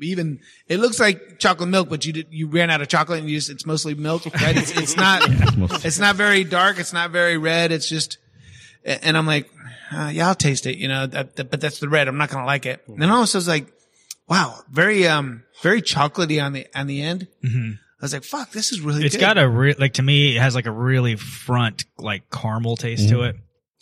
even, 0.03 0.41
it 0.69 0.79
looks 0.81 0.99
like 1.01 1.39
chocolate 1.39 1.69
milk, 1.69 1.89
but 1.89 2.05
you 2.05 2.13
did, 2.13 2.27
you 2.31 2.49
ran 2.49 2.71
out 2.71 2.83
of 2.83 2.89
chocolate 2.89 3.21
and 3.21 3.31
you 3.31 3.37
just, 3.37 3.51
it's 3.51 3.65
mostly 3.65 3.95
milk, 3.95 4.25
right? 4.27 4.57
It's, 4.57 4.77
it's 4.77 4.97
not, 4.97 5.23
it's 5.85 5.99
not 5.99 6.17
very 6.17 6.45
dark. 6.45 6.79
It's 6.79 6.93
not 6.93 7.11
very 7.11 7.39
red. 7.39 7.73
It's 7.73 7.89
just, 7.89 8.19
and 8.85 9.17
I'm 9.17 9.27
like, 9.27 9.49
uh, 9.93 10.11
yeah, 10.13 10.29
I'll 10.29 10.35
taste 10.35 10.67
it, 10.67 10.77
you 10.77 10.89
know, 10.89 11.07
that, 11.07 11.37
that- 11.37 11.51
but 11.51 11.61
that's 11.61 11.79
the 11.79 11.89
red. 11.89 12.09
I'm 12.09 12.19
not 12.19 12.31
going 12.31 12.43
to 12.43 12.47
like 12.47 12.67
it. 12.67 12.83
And 12.89 13.01
then 13.01 13.11
also 13.11 13.39
it's 13.39 13.49
like, 13.49 13.73
wow, 14.29 14.59
very, 14.71 15.07
um, 15.07 15.45
very 15.63 15.81
chocolatey 15.83 16.45
on 16.45 16.53
the, 16.53 16.67
on 16.75 16.87
the 16.87 17.01
end. 17.03 17.29
I 17.45 17.77
was 18.05 18.13
like, 18.13 18.25
fuck, 18.25 18.51
this 18.51 18.73
is 18.73 18.81
really 18.83 19.05
It's 19.05 19.15
good. 19.15 19.21
got 19.21 19.39
a 19.39 19.49
re- 19.49 19.77
like 19.79 19.95
to 19.95 20.03
me, 20.03 20.37
it 20.37 20.41
has 20.41 20.55
like 20.55 20.67
a 20.67 20.71
really 20.73 21.17
front 21.17 21.85
like 21.97 22.29
caramel 22.31 22.77
taste 22.77 23.09
to 23.11 23.23
it. 23.23 23.37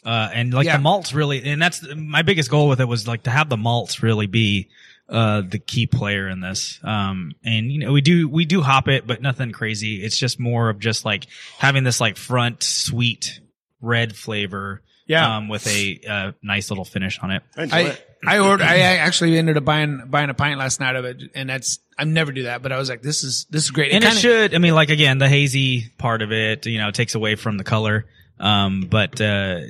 Uh, 0.04 0.28
and 0.34 0.52
like 0.52 0.66
Yeah. 0.66 0.76
the 0.76 0.82
malts 0.82 1.12
really, 1.14 1.42
and 1.44 1.60
that's 1.62 1.84
my 1.94 2.22
biggest 2.22 2.50
goal 2.50 2.68
with 2.68 2.80
it 2.80 2.86
was 2.88 3.06
like 3.06 3.22
to 3.24 3.30
have 3.30 3.48
the 3.48 3.56
malts 3.56 4.02
really 4.02 4.26
be, 4.26 4.68
uh, 5.08 5.42
the 5.42 5.58
key 5.58 5.86
player 5.86 6.28
in 6.28 6.40
this. 6.40 6.80
Um, 6.82 7.34
and 7.44 7.70
you 7.70 7.78
know, 7.78 7.92
we 7.92 8.00
do, 8.00 8.28
we 8.28 8.44
do 8.44 8.62
hop 8.62 8.88
it, 8.88 9.06
but 9.06 9.22
nothing 9.22 9.52
crazy. 9.52 10.02
It's 10.02 10.16
just 10.16 10.40
more 10.40 10.68
of 10.70 10.78
just 10.80 11.04
like 11.04 11.26
having 11.58 11.84
this 11.84 12.00
like 12.00 12.16
front 12.16 12.62
sweet 12.62 13.40
red 13.80 14.16
flavor. 14.16 14.82
Yeah. 15.06 15.36
Um, 15.36 15.48
with 15.48 15.66
a, 15.66 16.00
uh, 16.08 16.32
nice 16.42 16.70
little 16.70 16.84
finish 16.84 17.18
on 17.18 17.32
it. 17.32 17.42
I 17.56 17.62
I, 17.70 17.80
it. 17.82 18.08
I 18.24 18.38
ordered, 18.38 18.64
I 18.64 18.78
actually 18.78 19.36
ended 19.36 19.56
up 19.56 19.64
buying, 19.64 20.04
buying 20.08 20.30
a 20.30 20.34
pint 20.34 20.58
last 20.58 20.78
night 20.80 20.94
of 20.96 21.04
it. 21.04 21.22
And 21.34 21.50
that's, 21.50 21.80
I 21.98 22.04
never 22.04 22.30
do 22.32 22.44
that, 22.44 22.62
but 22.62 22.70
I 22.72 22.78
was 22.78 22.88
like, 22.88 23.02
this 23.02 23.22
is, 23.24 23.44
this 23.50 23.64
is 23.64 23.70
great. 23.70 23.92
and 23.92 24.02
it 24.04 24.06
kinda- 24.06 24.20
should 24.20 24.54
i 24.54 24.58
mean 24.58 24.74
like 24.74 24.90
again 24.90 25.18
the 25.18 25.28
hazy 25.28 25.90
part 25.98 26.22
of 26.22 26.32
it 26.32 26.64
you 26.66 26.78
know 26.78 26.90
takes 26.90 27.14
away 27.14 27.34
from 27.34 27.58
the 27.58 27.64
color 27.64 28.06
um 28.42 28.82
but 28.90 29.18
uh 29.20 29.60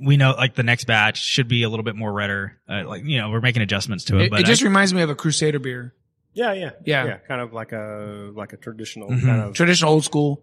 we 0.00 0.16
know 0.16 0.30
like 0.32 0.54
the 0.54 0.62
next 0.62 0.84
batch 0.86 1.18
should 1.20 1.48
be 1.48 1.62
a 1.64 1.68
little 1.68 1.82
bit 1.84 1.96
more 1.96 2.12
redder 2.12 2.58
uh, 2.68 2.82
like 2.86 3.04
you 3.04 3.18
know 3.18 3.28
we're 3.28 3.40
making 3.42 3.60
adjustments 3.60 4.04
to 4.04 4.18
it, 4.18 4.22
it, 4.26 4.30
but 4.30 4.40
it 4.40 4.46
just 4.46 4.62
I- 4.62 4.66
reminds 4.66 4.94
me 4.94 5.02
of 5.02 5.10
a 5.10 5.14
Crusader 5.14 5.58
beer. 5.58 5.92
Yeah, 6.32 6.52
yeah, 6.52 6.70
Yeah. 6.84 7.04
yeah. 7.04 7.16
Kind 7.28 7.40
of 7.40 7.52
like 7.52 7.72
a 7.72 8.30
like 8.34 8.52
a 8.52 8.56
traditional 8.56 9.08
Mhm. 9.10 9.20
kind 9.22 9.40
of. 9.42 9.54
Traditional 9.54 9.92
old 9.92 10.04
school. 10.04 10.42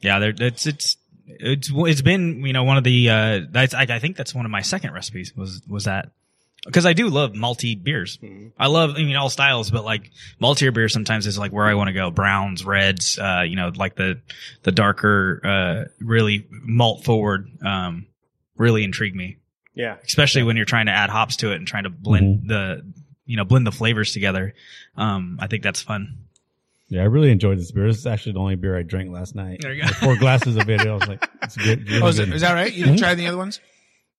yeah 0.00 0.18
there 0.18 0.32
it's 0.38 0.66
it's 0.66 0.96
it's 1.26 1.70
it's 1.74 2.02
been 2.02 2.44
you 2.46 2.52
know 2.52 2.64
one 2.64 2.76
of 2.78 2.84
the 2.84 3.10
uh 3.10 3.40
that's 3.50 3.74
I, 3.74 3.82
I 3.88 3.98
think 3.98 4.16
that's 4.16 4.34
one 4.34 4.44
of 4.44 4.50
my 4.50 4.62
second 4.62 4.92
recipes 4.92 5.34
was 5.36 5.62
was 5.68 5.84
that 5.84 6.10
because 6.66 6.84
I 6.84 6.92
do 6.92 7.08
love 7.08 7.32
malty 7.32 7.82
beers. 7.82 8.18
I 8.58 8.66
love, 8.66 8.90
I 8.96 8.98
mean, 8.98 9.16
all 9.16 9.30
styles, 9.30 9.70
but 9.70 9.84
like 9.84 10.10
maltier 10.42 10.74
beer 10.74 10.88
sometimes 10.88 11.26
is 11.26 11.38
like 11.38 11.52
where 11.52 11.64
I 11.66 11.74
want 11.74 11.88
to 11.88 11.94
go. 11.94 12.10
Browns, 12.10 12.64
reds, 12.64 13.18
uh, 13.18 13.44
you 13.46 13.56
know, 13.56 13.70
like 13.74 13.94
the, 13.96 14.20
the 14.64 14.72
darker, 14.72 15.40
uh, 15.44 15.84
really 16.04 16.46
malt 16.50 17.04
forward, 17.04 17.48
um, 17.64 18.06
really 18.56 18.84
intrigue 18.84 19.14
me, 19.14 19.36
Yeah. 19.74 19.96
especially 20.04 20.42
when 20.42 20.56
you're 20.56 20.64
trying 20.66 20.86
to 20.86 20.92
add 20.92 21.08
hops 21.10 21.36
to 21.36 21.52
it 21.52 21.56
and 21.56 21.66
trying 21.66 21.84
to 21.84 21.90
blend 21.90 22.48
the, 22.48 22.82
you 23.24 23.36
know, 23.36 23.44
blend 23.44 23.66
the 23.66 23.72
flavors 23.72 24.12
together. 24.12 24.54
Um, 24.96 25.38
I 25.40 25.46
think 25.46 25.62
that's 25.62 25.82
fun. 25.82 26.18
Yeah, 26.88 27.02
I 27.02 27.06
really 27.06 27.30
enjoyed 27.32 27.58
this 27.58 27.72
beer. 27.72 27.88
This 27.88 27.98
is 27.98 28.06
actually 28.06 28.32
the 28.34 28.38
only 28.38 28.54
beer 28.54 28.78
I 28.78 28.82
drank 28.82 29.10
last 29.10 29.34
night. 29.34 29.58
There 29.60 29.72
you 29.72 29.82
go. 29.82 29.86
Like 29.88 29.96
four 29.96 30.16
glasses 30.16 30.56
of 30.56 30.70
it. 30.70 30.80
I 30.86 30.92
was 30.94 31.08
like, 31.08 31.28
it's 31.42 31.56
good. 31.56 31.88
really 31.88 32.00
Oh, 32.02 32.06
is, 32.06 32.18
good. 32.18 32.28
it, 32.28 32.34
is 32.36 32.42
that 32.42 32.52
right? 32.52 32.72
You 32.72 32.84
didn't 32.84 33.00
try 33.00 33.14
the 33.16 33.26
other 33.26 33.36
ones? 33.36 33.60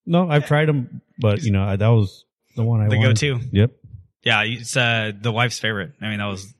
No, 0.05 0.29
I've 0.29 0.45
tried 0.45 0.67
them, 0.67 1.01
but 1.17 1.41
you 1.43 1.51
know, 1.51 1.63
I, 1.63 1.75
that 1.77 1.87
was 1.87 2.25
the 2.57 2.63
one 2.63 2.81
I 2.81 2.89
The 2.89 2.99
go-to. 2.99 3.39
Yep. 3.51 3.71
Yeah, 4.23 4.43
it's 4.43 4.75
uh 4.75 5.13
the 5.17 5.31
wife's 5.31 5.57
favorite. 5.57 5.93
I 6.01 6.09
mean, 6.09 6.17
that 6.17 6.25
was, 6.25 6.53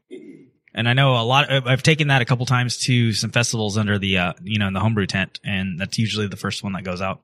and 0.73 0.87
I 0.87 0.93
know 0.93 1.19
a 1.19 1.23
lot. 1.23 1.51
I've 1.51 1.83
taken 1.83 2.07
that 2.07 2.21
a 2.21 2.25
couple 2.25 2.45
times 2.45 2.77
to 2.85 3.11
some 3.11 3.31
festivals 3.31 3.77
under 3.77 3.99
the 3.99 4.19
uh 4.19 4.33
you 4.41 4.57
know 4.57 4.67
in 4.67 4.73
the 4.73 4.79
homebrew 4.79 5.07
tent, 5.07 5.41
and 5.43 5.77
that's 5.77 5.97
usually 5.99 6.27
the 6.27 6.37
first 6.37 6.63
one 6.63 6.71
that 6.73 6.83
goes 6.83 7.01
out. 7.01 7.21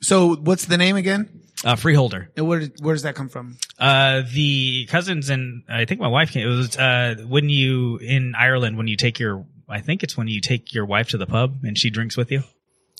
So 0.00 0.36
what's 0.36 0.66
the 0.66 0.76
name 0.76 0.94
again? 0.94 1.42
Uh, 1.64 1.74
Freeholder. 1.74 2.30
And 2.36 2.46
where 2.46 2.60
where 2.80 2.94
does 2.94 3.02
that 3.02 3.16
come 3.16 3.28
from? 3.28 3.56
Uh, 3.80 4.22
the 4.32 4.86
cousins 4.86 5.28
and 5.28 5.64
I 5.68 5.86
think 5.86 6.00
my 6.00 6.06
wife 6.06 6.30
came. 6.30 6.46
It 6.46 6.54
was 6.54 6.76
uh 6.76 7.16
when 7.26 7.48
you 7.48 7.96
in 7.96 8.36
Ireland 8.36 8.76
when 8.76 8.86
you 8.86 8.96
take 8.96 9.18
your 9.18 9.44
I 9.68 9.80
think 9.80 10.04
it's 10.04 10.16
when 10.16 10.28
you 10.28 10.40
take 10.40 10.72
your 10.72 10.86
wife 10.86 11.08
to 11.08 11.18
the 11.18 11.26
pub 11.26 11.64
and 11.64 11.76
she 11.76 11.90
drinks 11.90 12.16
with 12.16 12.30
you, 12.30 12.44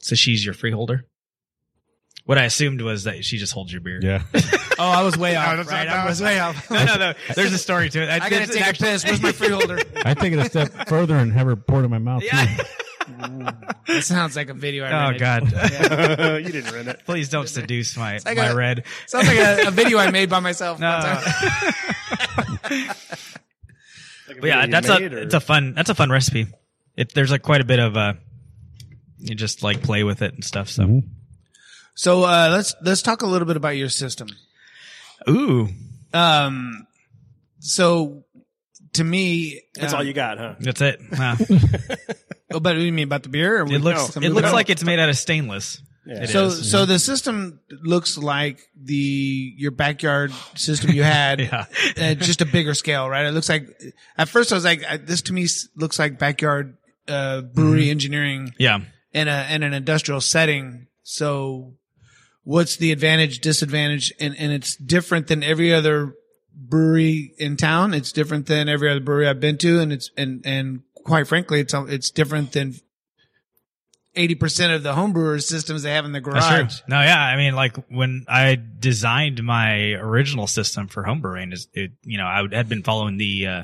so 0.00 0.16
she's 0.16 0.44
your 0.44 0.54
freeholder. 0.54 1.04
What 2.28 2.36
I 2.36 2.44
assumed 2.44 2.82
was 2.82 3.04
that 3.04 3.24
she 3.24 3.38
just 3.38 3.54
holds 3.54 3.72
your 3.72 3.80
beer. 3.80 4.00
Yeah. 4.02 4.22
Oh, 4.80 4.84
I 4.88 5.02
was 5.02 5.16
way 5.18 5.34
off. 5.36 5.56
that's 5.56 5.68
right, 5.72 5.88
not- 5.88 5.96
I 5.96 6.06
was 6.08 6.22
way 6.22 6.38
off. 6.38 6.70
No, 6.70 6.84
no, 6.84 6.96
no. 6.98 7.12
There's 7.34 7.52
a 7.52 7.58
story 7.58 7.88
to 7.90 8.00
it. 8.02 8.08
I 8.10 8.18
gotta 8.30 8.42
It's 8.44 8.54
take 8.54 8.64
a 8.68 8.72
piss. 8.74 9.04
Where's 9.04 9.20
my 9.20 9.32
freeholder? 9.32 9.80
I 10.04 10.14
take 10.14 10.32
it 10.34 10.38
a 10.38 10.44
step 10.44 10.88
further 10.88 11.16
and 11.16 11.32
have 11.32 11.48
her 11.48 11.56
pour 11.56 11.80
it 11.80 11.84
in 11.86 11.90
my 11.90 11.98
mouth. 11.98 12.22
Yeah. 12.22 12.46
Too. 12.46 12.62
That 13.88 14.04
sounds 14.04 14.36
like 14.36 14.50
a 14.50 14.54
video. 14.54 14.84
I 14.84 14.90
made. 15.10 15.20
Oh 15.22 15.26
rented. 15.26 15.52
God. 15.52 15.70
Yeah. 15.72 16.36
you 16.36 16.52
didn't 16.52 16.72
rent 16.72 16.86
it. 16.88 17.00
Please 17.06 17.28
don't 17.28 17.48
seduce 17.48 17.96
my 17.96 18.20
like 18.24 18.36
my 18.36 18.44
a- 18.46 18.54
red. 18.54 18.84
Sounds 19.06 19.26
like 19.26 19.38
a, 19.38 19.66
a 19.66 19.70
video 19.72 19.98
I 19.98 20.12
made 20.12 20.30
by 20.30 20.38
myself. 20.38 20.78
No. 20.78 20.90
one 20.92 21.02
time. 21.02 22.94
But 24.40 24.44
yeah, 24.46 24.66
that's 24.66 24.88
a 24.88 25.22
it's 25.22 25.34
a 25.34 25.40
fun 25.40 25.74
that's 25.74 25.90
a 25.90 25.94
fun 25.96 26.10
recipe. 26.10 26.46
It 26.96 27.14
there's 27.14 27.30
like 27.32 27.42
quite 27.42 27.62
a 27.62 27.64
bit 27.64 27.80
of 27.80 27.96
uh, 27.96 28.12
you 29.18 29.34
just 29.34 29.62
like 29.64 29.82
play 29.82 30.04
with 30.04 30.22
it 30.22 30.34
and 30.34 30.44
stuff. 30.44 30.68
So 30.68 30.84
Mhm. 30.84 31.02
So 31.98 32.22
uh, 32.22 32.48
let's 32.52 32.76
let's 32.80 33.02
talk 33.02 33.22
a 33.22 33.26
little 33.26 33.44
bit 33.46 33.56
about 33.56 33.76
your 33.76 33.88
system. 33.88 34.28
ooh, 35.28 35.68
Um, 36.14 36.86
so 37.58 38.22
to 38.92 39.02
me, 39.02 39.60
That's 39.74 39.92
um, 39.92 39.98
all 39.98 40.04
you 40.04 40.12
got, 40.12 40.38
huh? 40.38 40.54
that's 40.60 40.80
it. 40.80 41.00
Wow. 41.12 41.36
Oh, 42.50 42.60
but 42.60 42.70
what 42.70 42.80
do 42.80 42.80
you 42.80 42.92
mean 42.94 43.04
about 43.04 43.24
the 43.24 43.28
beer? 43.28 43.60
Or 43.60 43.66
It 43.70 43.82
looks 43.82 44.14
some 44.14 44.22
it 44.24 44.30
looks 44.30 44.44
movie? 44.46 44.54
like 44.54 44.70
it's 44.70 44.82
made 44.82 44.98
out 44.98 45.10
of 45.10 45.18
stainless. 45.18 45.82
Yeah. 46.06 46.24
So 46.24 46.46
is. 46.46 46.70
so 46.70 46.86
the 46.86 46.98
system 46.98 47.60
looks 47.82 48.16
like 48.16 48.60
the 48.74 49.52
your 49.58 49.70
backyard 49.70 50.32
system 50.54 50.92
you 50.92 51.02
had 51.02 51.40
Yeah. 51.40 51.66
uh, 52.00 52.14
just 52.14 52.40
a 52.40 52.46
bigger 52.46 52.72
scale 52.72 53.06
right 53.10 53.26
it 53.26 53.32
looks 53.32 53.50
like 53.50 53.68
at 54.16 54.30
first 54.30 54.50
i 54.50 54.54
was 54.54 54.64
like 54.64 54.80
this 55.04 55.20
to 55.28 55.34
me 55.34 55.46
looks 55.76 55.98
like 55.98 56.18
backyard 56.18 56.78
uh 57.06 57.42
brewery 57.42 57.82
Mm-hmm. 57.82 57.90
engineering 57.90 58.54
Yeah. 58.58 58.78
in 59.12 59.28
a 59.28 59.46
in 59.50 59.62
an 59.62 59.74
industrial 59.74 60.22
setting 60.22 60.86
so 61.02 61.74
what's 62.48 62.76
the 62.76 62.92
advantage 62.92 63.40
disadvantage 63.40 64.10
and 64.18 64.34
and 64.38 64.52
it's 64.52 64.74
different 64.74 65.26
than 65.26 65.42
every 65.42 65.70
other 65.70 66.14
brewery 66.54 67.34
in 67.36 67.58
town. 67.58 67.92
It's 67.92 68.10
different 68.10 68.46
than 68.46 68.70
every 68.70 68.90
other 68.90 69.00
brewery 69.00 69.28
i've 69.28 69.38
been 69.38 69.58
to 69.58 69.80
and 69.80 69.92
it's 69.92 70.10
and 70.16 70.40
and 70.46 70.80
quite 70.94 71.28
frankly 71.28 71.60
it's 71.60 71.74
it's 71.74 72.10
different 72.10 72.52
than 72.52 72.74
80% 74.18 74.74
of 74.74 74.82
the 74.82 74.92
homebrewers 74.92 75.44
systems 75.44 75.82
they 75.82 75.92
have 75.92 76.04
in 76.04 76.12
the 76.12 76.20
garage. 76.20 76.80
No, 76.88 77.00
yeah. 77.00 77.20
I 77.20 77.36
mean, 77.36 77.54
like 77.54 77.76
when 77.88 78.24
I 78.28 78.56
designed 78.78 79.42
my 79.42 79.92
original 79.92 80.46
system 80.46 80.88
for 80.88 81.02
homebrewing, 81.04 81.52
is 81.52 81.68
it 81.72 81.92
you 82.02 82.18
know 82.18 82.26
I 82.26 82.42
would- 82.42 82.52
had 82.52 82.68
been 82.68 82.82
following 82.82 83.16
the 83.16 83.46
uh, 83.46 83.62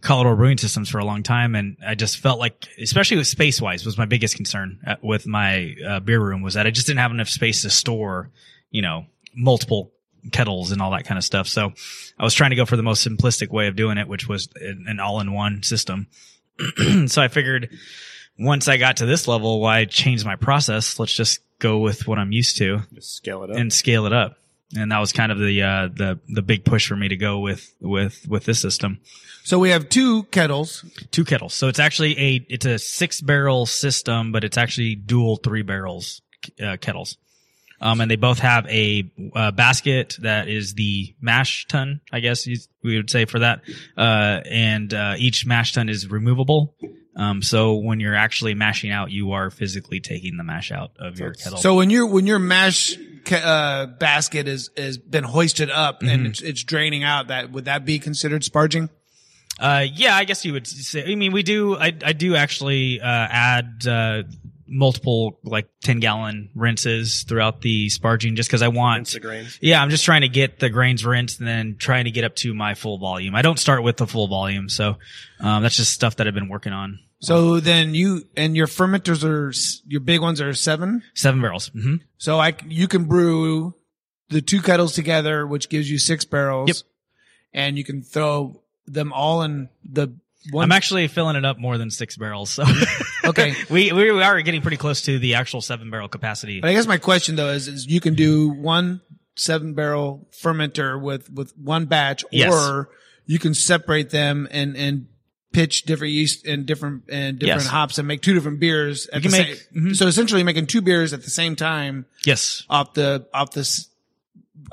Colorado 0.00 0.36
brewing 0.36 0.58
systems 0.58 0.88
for 0.88 0.98
a 0.98 1.04
long 1.04 1.22
time, 1.22 1.54
and 1.54 1.76
I 1.86 1.94
just 1.94 2.18
felt 2.18 2.38
like, 2.38 2.66
especially 2.80 3.18
with 3.18 3.26
space 3.26 3.60
wise, 3.60 3.84
was 3.86 3.98
my 3.98 4.06
biggest 4.06 4.34
concern 4.36 4.78
uh, 4.86 4.96
with 5.02 5.26
my 5.26 5.74
uh, 5.86 6.00
beer 6.00 6.20
room 6.20 6.42
was 6.42 6.54
that 6.54 6.66
I 6.66 6.70
just 6.70 6.86
didn't 6.86 7.00
have 7.00 7.10
enough 7.12 7.28
space 7.28 7.62
to 7.62 7.70
store, 7.70 8.30
you 8.70 8.82
know, 8.82 9.06
multiple 9.34 9.92
kettles 10.32 10.70
and 10.70 10.82
all 10.82 10.90
that 10.90 11.04
kind 11.04 11.16
of 11.18 11.24
stuff. 11.24 11.46
So 11.48 11.72
I 12.18 12.24
was 12.24 12.34
trying 12.34 12.50
to 12.50 12.56
go 12.56 12.66
for 12.66 12.76
the 12.76 12.82
most 12.82 13.06
simplistic 13.06 13.48
way 13.50 13.68
of 13.68 13.76
doing 13.76 13.98
it, 13.98 14.08
which 14.08 14.28
was 14.28 14.48
an 14.56 14.86
an 14.88 15.00
all-in-one 15.00 15.62
system. 15.62 16.08
so 17.06 17.22
I 17.22 17.28
figured 17.28 17.70
once 18.40 18.68
I 18.68 18.76
got 18.76 18.96
to 18.98 19.06
this 19.06 19.28
level, 19.28 19.60
why 19.60 19.84
change 19.84 20.24
my 20.24 20.36
process? 20.36 20.98
Let's 20.98 21.12
just 21.14 21.40
go 21.58 21.78
with 21.78 22.08
what 22.08 22.18
I'm 22.18 22.32
used 22.32 22.56
to 22.58 22.80
Just 22.94 23.16
scale 23.16 23.42
it 23.44 23.50
up. 23.50 23.56
and 23.56 23.72
scale 23.72 24.06
it 24.06 24.12
up. 24.12 24.36
And 24.76 24.92
that 24.92 24.98
was 24.98 25.12
kind 25.12 25.32
of 25.32 25.38
the 25.38 25.62
uh, 25.62 25.88
the 25.88 26.20
the 26.28 26.42
big 26.42 26.64
push 26.64 26.86
for 26.86 26.96
me 26.96 27.08
to 27.08 27.16
go 27.16 27.40
with 27.40 27.74
with 27.80 28.26
with 28.28 28.44
this 28.44 28.60
system. 28.60 29.00
So 29.42 29.58
we 29.58 29.70
have 29.70 29.88
two 29.88 30.24
kettles. 30.24 30.84
Two 31.10 31.24
kettles. 31.24 31.54
So 31.54 31.68
it's 31.68 31.80
actually 31.80 32.18
a 32.18 32.46
it's 32.48 32.66
a 32.66 32.78
six 32.78 33.20
barrel 33.20 33.66
system, 33.66 34.30
but 34.32 34.44
it's 34.44 34.56
actually 34.56 34.94
dual 34.94 35.36
three 35.36 35.62
barrels 35.62 36.22
uh, 36.62 36.76
kettles. 36.80 37.16
Um, 37.82 38.00
and 38.02 38.10
they 38.10 38.16
both 38.16 38.40
have 38.40 38.66
a 38.66 39.10
uh, 39.34 39.50
basket 39.52 40.16
that 40.20 40.48
is 40.48 40.74
the 40.74 41.14
mash 41.20 41.66
tun, 41.66 42.02
I 42.12 42.20
guess 42.20 42.46
you, 42.46 42.58
we 42.82 42.96
would 42.96 43.08
say 43.08 43.24
for 43.24 43.38
that. 43.38 43.62
Uh, 43.96 44.40
and 44.44 44.92
uh, 44.92 45.14
each 45.16 45.46
mash 45.46 45.72
tun 45.72 45.88
is 45.88 46.10
removable. 46.10 46.74
Um, 47.20 47.42
so 47.42 47.74
when 47.74 48.00
you're 48.00 48.14
actually 48.14 48.54
mashing 48.54 48.90
out, 48.90 49.10
you 49.10 49.32
are 49.32 49.50
physically 49.50 50.00
taking 50.00 50.38
the 50.38 50.44
mash 50.44 50.72
out 50.72 50.92
of 50.98 51.18
your 51.18 51.34
kettle. 51.34 51.58
So 51.58 51.74
when 51.74 51.90
your 51.90 52.06
when 52.06 52.26
your 52.26 52.38
mash 52.38 52.96
ca- 53.26 53.36
uh, 53.36 53.86
basket 53.86 54.48
is 54.48 54.70
has 54.76 54.96
been 54.96 55.24
hoisted 55.24 55.70
up 55.70 56.00
Mm-hmm. 56.00 56.08
and 56.08 56.26
it's, 56.28 56.40
it's 56.40 56.64
draining 56.64 57.04
out, 57.04 57.28
that 57.28 57.52
would 57.52 57.66
that 57.66 57.84
be 57.84 57.98
considered 57.98 58.40
sparging? 58.42 58.88
Uh, 59.58 59.84
yeah, 59.92 60.16
I 60.16 60.24
guess 60.24 60.46
you 60.46 60.54
would 60.54 60.66
say. 60.66 61.12
I 61.12 61.14
mean, 61.14 61.32
we 61.32 61.42
do. 61.42 61.76
I 61.76 61.92
I 62.02 62.14
do 62.14 62.34
actually 62.36 63.02
uh, 63.02 63.04
add 63.06 63.86
uh, 63.86 64.22
multiple 64.66 65.38
like 65.44 65.68
ten 65.82 66.00
gallon 66.00 66.48
rinses 66.54 67.24
throughout 67.24 67.60
the 67.60 67.88
sparging, 67.88 68.34
just 68.36 68.48
because 68.48 68.62
I 68.62 68.68
want. 68.68 69.00
Rinse 69.00 69.12
the 69.12 69.20
grains. 69.20 69.58
Yeah, 69.60 69.82
I'm 69.82 69.90
just 69.90 70.06
trying 70.06 70.22
to 70.22 70.28
get 70.30 70.58
the 70.58 70.70
grains 70.70 71.04
rinsed 71.04 71.40
and 71.40 71.46
then 71.48 71.76
trying 71.78 72.04
to 72.04 72.10
get 72.10 72.24
up 72.24 72.36
to 72.36 72.54
my 72.54 72.72
full 72.74 72.96
volume. 72.96 73.34
I 73.34 73.42
don't 73.42 73.58
start 73.58 73.82
with 73.82 73.98
the 73.98 74.06
full 74.06 74.28
volume, 74.28 74.70
so 74.70 74.96
um, 75.40 75.62
that's 75.62 75.76
just 75.76 75.92
stuff 75.92 76.16
that 76.16 76.26
I've 76.26 76.34
been 76.34 76.48
working 76.48 76.72
on. 76.72 77.00
So 77.20 77.60
then 77.60 77.94
you 77.94 78.22
and 78.36 78.56
your 78.56 78.66
fermenters 78.66 79.22
are 79.24 79.52
your 79.86 80.00
big 80.00 80.20
ones 80.20 80.40
are 80.40 80.54
seven. 80.54 81.02
Seven 81.14 81.40
barrels. 81.40 81.68
hmm 81.68 81.96
So 82.18 82.38
I 82.40 82.54
you 82.66 82.88
can 82.88 83.04
brew 83.04 83.74
the 84.30 84.40
two 84.40 84.62
kettles 84.62 84.94
together, 84.94 85.46
which 85.46 85.68
gives 85.68 85.90
you 85.90 85.98
six 85.98 86.24
barrels. 86.24 86.68
Yep. 86.68 86.76
And 87.52 87.76
you 87.78 87.84
can 87.84 88.02
throw 88.02 88.62
them 88.86 89.12
all 89.12 89.42
in 89.42 89.68
the 89.84 90.14
one. 90.50 90.64
I'm 90.64 90.72
actually 90.72 91.06
filling 91.08 91.36
it 91.36 91.44
up 91.44 91.58
more 91.58 91.76
than 91.76 91.90
six 91.90 92.16
barrels, 92.16 92.48
so 92.50 92.64
okay. 93.26 93.54
we 93.70 93.92
we 93.92 94.08
are 94.08 94.40
getting 94.40 94.62
pretty 94.62 94.78
close 94.78 95.02
to 95.02 95.18
the 95.18 95.34
actual 95.34 95.60
seven 95.60 95.90
barrel 95.90 96.08
capacity. 96.08 96.60
But 96.60 96.70
I 96.70 96.72
guess 96.72 96.86
my 96.86 96.96
question 96.98 97.36
though 97.36 97.50
is, 97.50 97.68
is 97.68 97.86
you 97.86 98.00
can 98.00 98.14
do 98.14 98.48
one 98.48 99.02
seven 99.36 99.74
barrel 99.74 100.28
fermenter 100.42 101.00
with, 101.00 101.30
with 101.30 101.56
one 101.56 101.86
batch 101.86 102.24
Yes. 102.30 102.52
or 102.52 102.88
you 103.26 103.38
can 103.38 103.54
separate 103.54 104.10
them 104.10 104.46
and, 104.50 104.76
and 104.76 105.06
pitch 105.52 105.82
different 105.82 106.12
yeast 106.12 106.46
and 106.46 106.64
different, 106.66 107.02
and 107.08 107.38
different 107.38 107.62
Yes. 107.62 107.70
hops 107.70 107.98
and 107.98 108.06
make 108.06 108.22
two 108.22 108.34
different 108.34 108.60
beers 108.60 109.06
at 109.08 109.24
You 109.24 109.30
the 109.30 109.36
can 109.36 109.44
same. 109.46 109.56
make- 109.82 109.92
mhm. 109.92 109.96
So 109.96 110.06
essentially 110.06 110.42
making 110.44 110.66
two 110.68 110.80
beers 110.80 111.12
at 111.12 111.24
the 111.24 111.30
same 111.30 111.56
time 111.56 112.06
Yes. 112.24 112.64
off 112.70 112.94
the, 112.94 113.26
off 113.34 113.50
this, 113.52 113.88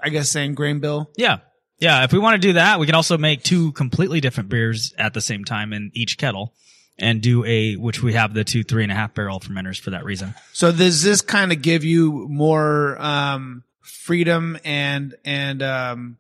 I 0.04 0.10
guess 0.10 0.30
saying 0.30 0.54
grain 0.56 0.80
bill. 0.80 1.10
Yeah. 1.18 1.38
Yeah. 1.80 2.04
If 2.04 2.14
we 2.14 2.20
want 2.20 2.40
to 2.42 2.48
do 2.48 2.54
that, 2.54 2.80
we 2.80 2.86
can 2.86 2.96
also 2.96 3.18
make 3.18 3.42
two 3.44 3.72
completely 3.72 4.22
different 4.22 4.50
beers 4.50 4.94
at 4.98 5.14
the 5.14 5.22
same 5.22 5.44
time 5.46 5.74
in 5.74 5.90
each 5.94 6.18
kettle 6.18 6.54
and 7.00 7.22
do 7.22 7.44
a, 7.46 7.76
which 7.76 8.02
we 8.04 8.14
have 8.14 8.34
the 8.34 8.44
two 8.44 8.64
three 8.64 8.84
and 8.84 8.92
a 8.92 8.96
half 8.96 9.14
barrel 9.16 9.40
fermenters 9.40 9.80
for 9.80 9.92
that 9.92 10.04
reason. 10.06 10.34
So 10.54 10.72
does 10.72 11.02
this 11.04 11.22
kind 11.22 11.52
of 11.52 11.62
give 11.62 11.84
you 11.84 12.28
more, 12.30 13.00
um, 13.02 13.64
freedom 13.82 14.58
and, 14.64 15.16
and, 15.26 15.62
um, 15.64 16.18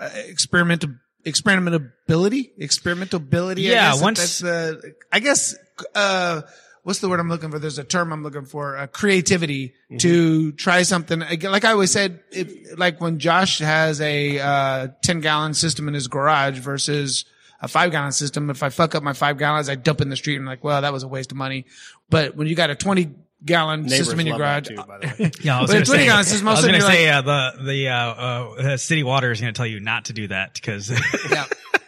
uh, 0.00 0.08
experimental, 0.26 0.90
experimentability, 1.24 2.50
experimentability. 2.58 3.58
Yeah, 3.62 3.88
I 3.88 3.92
guess, 3.92 4.02
once- 4.02 4.18
that's 4.18 4.38
the, 4.40 4.94
I 5.12 5.20
guess, 5.20 5.56
uh, 5.94 6.42
what's 6.82 6.98
the 7.00 7.08
word 7.08 7.20
I'm 7.20 7.28
looking 7.28 7.50
for? 7.50 7.58
There's 7.58 7.78
a 7.78 7.84
term 7.84 8.12
I'm 8.12 8.22
looking 8.22 8.44
for, 8.44 8.76
uh, 8.76 8.86
creativity 8.86 9.74
to 9.98 10.52
try 10.52 10.82
something. 10.82 11.22
Again, 11.22 11.50
Like 11.50 11.64
I 11.64 11.72
always 11.72 11.90
said, 11.90 12.20
if, 12.30 12.78
like 12.78 13.00
when 13.00 13.18
Josh 13.18 13.58
has 13.58 14.00
a, 14.00 14.38
uh, 14.38 14.88
10 15.02 15.20
gallon 15.20 15.54
system 15.54 15.88
in 15.88 15.94
his 15.94 16.08
garage 16.08 16.58
versus, 16.58 17.24
a 17.60 17.68
five 17.68 17.90
gallon 17.92 18.12
system. 18.12 18.50
If 18.50 18.62
I 18.62 18.68
fuck 18.68 18.94
up 18.94 19.02
my 19.02 19.14
five 19.14 19.38
gallons, 19.38 19.70
I 19.70 19.74
dump 19.74 20.02
in 20.02 20.10
the 20.10 20.16
street 20.16 20.34
and 20.36 20.42
I'm 20.42 20.46
like, 20.48 20.62
well, 20.62 20.82
that 20.82 20.92
was 20.92 21.02
a 21.02 21.08
waste 21.08 21.30
of 21.30 21.38
money. 21.38 21.64
But 22.10 22.36
when 22.36 22.46
you 22.46 22.54
got 22.54 22.68
a 22.68 22.74
20 22.74 23.14
gallon 23.44 23.82
Neighbors 23.82 23.98
system 23.98 24.20
in 24.20 24.26
your 24.26 24.38
garage. 24.38 24.68
too, 24.68 24.76
by 24.76 24.98
the 24.98 25.06
way. 25.24 25.30
Yeah, 25.42 25.58
I 25.58 25.60
was 25.62 25.70
going 25.70 25.84
to 25.84 25.90
say, 25.90 26.04
gallon 26.06 26.24
system 26.24 26.48
I 26.48 26.52
was 26.52 26.60
going 26.66 26.80
to 26.80 26.86
be 26.86 26.92
say 26.92 27.08
uh, 27.08 27.22
the 27.22 27.52
the 27.62 27.88
uh, 27.88 27.94
uh, 27.94 28.76
city 28.76 29.02
water 29.02 29.30
is 29.30 29.40
going 29.40 29.52
to 29.52 29.56
tell 29.56 29.66
you 29.66 29.80
not 29.80 30.06
to 30.06 30.12
do 30.12 30.28
that 30.28 30.54
because 30.54 30.90
yeah. 31.30 31.46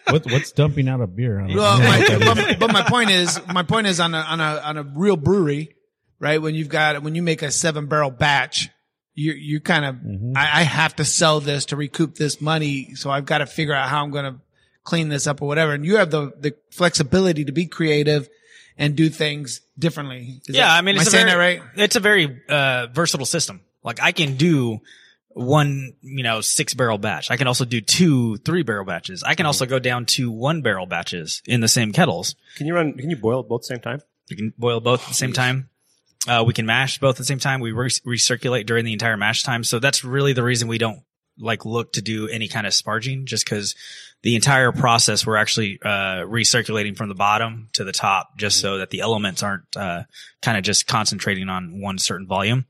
What, 0.09 0.25
what's 0.27 0.53
dumping 0.53 0.89
out 0.89 1.01
of 1.01 1.17
beer? 1.17 1.41
I 1.41 1.49
don't 1.49 1.57
Well, 1.57 1.79
my, 1.81 1.99
what 1.99 2.09
that 2.21 2.39
is. 2.39 2.45
but, 2.47 2.59
but 2.61 2.73
my 2.73 2.83
point 2.83 3.11
is, 3.11 3.41
my 3.53 3.65
point 3.65 3.89
is 3.89 3.99
on 3.99 4.15
a 4.15 4.19
on 4.19 4.41
a 4.41 4.61
on 4.65 4.77
a 4.77 4.83
real 4.85 5.17
brewery, 5.17 5.75
right? 6.21 6.41
When 6.41 6.55
you've 6.55 6.69
got 6.69 7.03
when 7.03 7.15
you 7.17 7.23
make 7.23 7.43
a 7.43 7.51
seven 7.51 7.87
barrel 7.87 8.11
batch, 8.13 8.69
you 9.15 9.33
you 9.33 9.61
kind 9.61 9.85
of 9.85 9.97
Mhm. 9.97 10.37
I, 10.37 10.61
I 10.61 10.63
have 10.63 10.95
to 10.97 11.05
sell 11.05 11.41
this 11.41 11.65
to 11.67 11.77
recoup 11.77 12.15
this 12.15 12.41
money, 12.41 12.95
so 12.95 13.11
I've 13.11 13.27
got 13.27 13.39
to 13.39 13.47
figure 13.47 13.75
out 13.75 13.89
how 13.89 14.05
I'm 14.05 14.13
going 14.13 14.33
to 14.33 14.41
clean 14.85 15.09
this 15.09 15.27
up 15.27 15.43
or 15.43 15.49
whatever. 15.49 15.73
And 15.73 15.85
you 15.85 15.97
have 15.97 16.13
the 16.13 16.31
the 16.39 16.55
flexibility 16.71 17.45
to 17.45 17.53
be 17.53 17.67
creative 17.67 18.29
and 18.79 18.97
do 18.97 19.09
things 19.09 19.61
differently. 19.79 20.41
Is 20.47 20.57
yeah, 20.57 20.67
that- 20.67 20.79
I 20.79 20.81
mean, 20.83 20.97
am 20.97 21.01
it's 21.03 21.09
I 21.09 21.09
a 21.09 21.13
saying 21.13 21.27
very, 21.27 21.57
that 21.57 21.63
right? 21.63 21.71
It's 21.85 21.97
a 21.97 22.01
very 22.01 22.43
uh, 22.49 22.87
versatile 22.93 23.27
system. 23.27 23.61
Like 23.83 24.01
I 24.03 24.13
can 24.13 24.37
do 24.37 24.81
one, 25.29 25.93
you 26.01 26.23
know, 26.23 26.41
six 26.41 26.75
barrel 26.75 26.99
batch. 26.99 27.31
I 27.31 27.37
can 27.37 27.47
also 27.47 27.65
do 27.65 27.81
two, 27.81 28.39
three 28.39 28.63
barrel 28.63 28.85
batches. 28.85 29.23
I 29.23 29.35
can 29.35 29.47
also 29.47 29.67
go 29.67 29.79
down 29.79 30.07
to 30.07 30.31
one 30.31 30.63
barrel 30.63 30.87
batches 30.87 31.43
in 31.47 31.61
the 31.61 31.69
same 31.69 31.93
kettles. 31.93 32.35
Can 32.57 32.67
you 32.67 32.75
run? 32.75 32.95
Can 32.95 33.11
you 33.11 33.17
boil 33.17 33.43
both 33.43 33.61
at 33.61 33.63
the 33.63 33.67
same 33.75 33.81
time? 33.81 34.01
You 34.29 34.37
can 34.37 34.55
boil 34.59 34.81
both 34.81 35.03
at 35.03 35.09
the 35.09 35.15
same 35.15 35.33
time. 35.33 35.69
Uh, 36.27 36.43
we 36.45 36.53
can 36.53 36.67
mash 36.67 36.99
both 36.99 37.15
at 37.17 37.19
the 37.19 37.25
same 37.25 37.39
time. 37.39 37.61
We 37.61 37.71
re- 37.71 37.89
recirculate 37.89 38.67
during 38.67 38.85
the 38.85 38.93
entire 38.93 39.17
mash 39.17 39.45
time. 39.45 39.63
So 39.63 39.79
that's 39.79 40.03
really 40.03 40.33
the 40.33 40.43
reason 40.43 40.67
we 40.67 40.79
don't 40.79 41.03
like 41.39 41.65
look 41.65 41.93
to 41.93 42.03
do 42.03 42.27
any 42.29 42.49
kind 42.49 42.67
of 42.67 42.73
sparging 42.73 43.27
just 43.27 43.45
because 43.45 43.77
the 44.27 44.35
entire 44.35 44.73
process 44.73 45.25
we're 45.25 45.37
actually 45.37 45.79
uh, 45.85 46.27
recirculating 46.27 46.97
from 46.97 47.09
the 47.09 47.15
bottom 47.15 47.69
to 47.75 47.85
the 47.85 47.93
top 47.93 48.37
just 48.37 48.59
so 48.59 48.79
that 48.79 48.91
the 48.91 48.99
elements 48.99 49.41
aren't 49.41 49.63
uh, 49.77 50.03
kind 50.43 50.59
of 50.59 50.65
just 50.65 50.89
concentrating 50.89 51.49
on 51.49 51.81
one 51.81 51.97
certain 51.97 52.27
volume. 52.27 52.67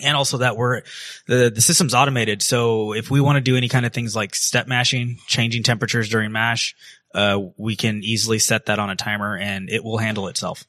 And 0.00 0.16
also 0.16 0.38
that 0.38 0.56
we're 0.56 0.82
the 1.26 1.50
the 1.52 1.60
system's 1.60 1.92
automated. 1.92 2.40
So 2.40 2.94
if 2.94 3.10
we 3.10 3.20
want 3.20 3.34
to 3.34 3.40
do 3.40 3.56
any 3.56 3.68
kind 3.68 3.84
of 3.84 3.92
things 3.92 4.14
like 4.14 4.36
step 4.36 4.68
mashing 4.68 5.18
changing 5.26 5.64
temperatures 5.64 6.08
during 6.08 6.30
mash 6.30 6.76
uh, 7.12 7.40
we 7.56 7.74
can 7.74 8.04
easily 8.04 8.38
set 8.38 8.66
that 8.66 8.78
on 8.78 8.88
a 8.88 8.94
timer 8.94 9.36
and 9.36 9.68
it 9.68 9.82
will 9.82 9.98
handle 9.98 10.28
itself. 10.28 10.62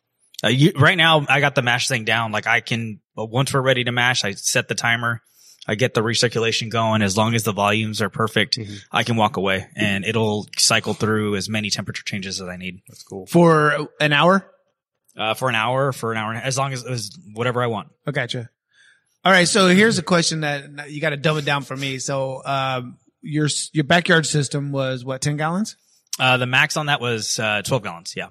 Uh, 0.44 0.48
you, 0.48 0.72
right 0.76 0.98
now 0.98 1.28
i 1.30 1.42
got 1.42 1.54
the 1.54 1.62
mash 1.62 1.88
thing 1.88 2.06
down. 2.06 2.32
Like 2.32 2.48
i 2.48 2.60
can 2.60 3.02
once 3.16 3.54
we're 3.54 3.62
ready 3.62 3.84
to 3.84 3.92
mash 3.92 4.26
i 4.26 4.32
set 4.32 4.68
the 4.68 4.74
timer 4.74 5.22
I 5.68 5.76
get 5.76 5.94
the 5.94 6.02
recirculation 6.02 6.70
going. 6.70 7.02
As 7.02 7.18
long 7.18 7.36
as 7.36 7.44
the 7.44 7.52
volumes 7.52 8.02
are 8.02 8.10
perfect, 8.10 8.58
Mhm. 8.58 8.80
I 8.92 9.04
can 9.04 9.16
walk 9.18 9.36
away 9.38 9.68
and 9.76 10.06
it'll 10.06 10.48
cycle 10.58 10.94
through 10.94 11.36
as 11.36 11.50
many 11.50 11.70
temperature 11.70 12.04
changes 12.04 12.40
as 12.42 12.48
I 12.48 12.56
need 12.58 12.82
That's 12.88 13.04
cool. 13.04 13.26
For 13.28 13.88
an 14.00 14.14
hour? 14.14 14.50
uh, 15.18 15.34
for 15.34 15.50
an 15.50 15.56
hour, 15.56 15.92
for 15.92 16.12
an 16.12 16.18
hour, 16.20 16.34
as 16.36 16.58
long 16.60 16.74
as, 16.74 16.86
as 16.86 17.10
whatever 17.34 17.62
I 17.64 17.66
want. 17.68 17.90
I 18.06 18.12
gotcha. 18.12 18.50
All 19.26 19.32
right. 19.32 19.48
So 19.48 19.68
here's 19.68 19.98
a 19.98 20.04
question 20.04 20.42
that 20.42 20.92
you 20.92 21.02
got 21.02 21.10
to 21.10 21.18
dumb 21.18 21.38
it 21.40 21.44
down 21.46 21.64
for 21.64 21.76
me. 21.76 21.98
So, 21.98 22.44
um, 22.46 22.98
your, 23.24 23.50
your 23.74 23.84
backyard 23.84 24.26
system 24.28 24.72
was 24.72 25.04
what, 25.04 25.22
10 25.22 25.36
gallons? 25.38 25.76
Uh, 26.20 26.38
the 26.38 26.46
max 26.46 26.78
on 26.78 26.86
that 26.86 27.02
was 27.02 27.40
uh, 27.40 27.62
12 27.64 27.84
gallons. 27.84 28.14
Yeah. 28.16 28.28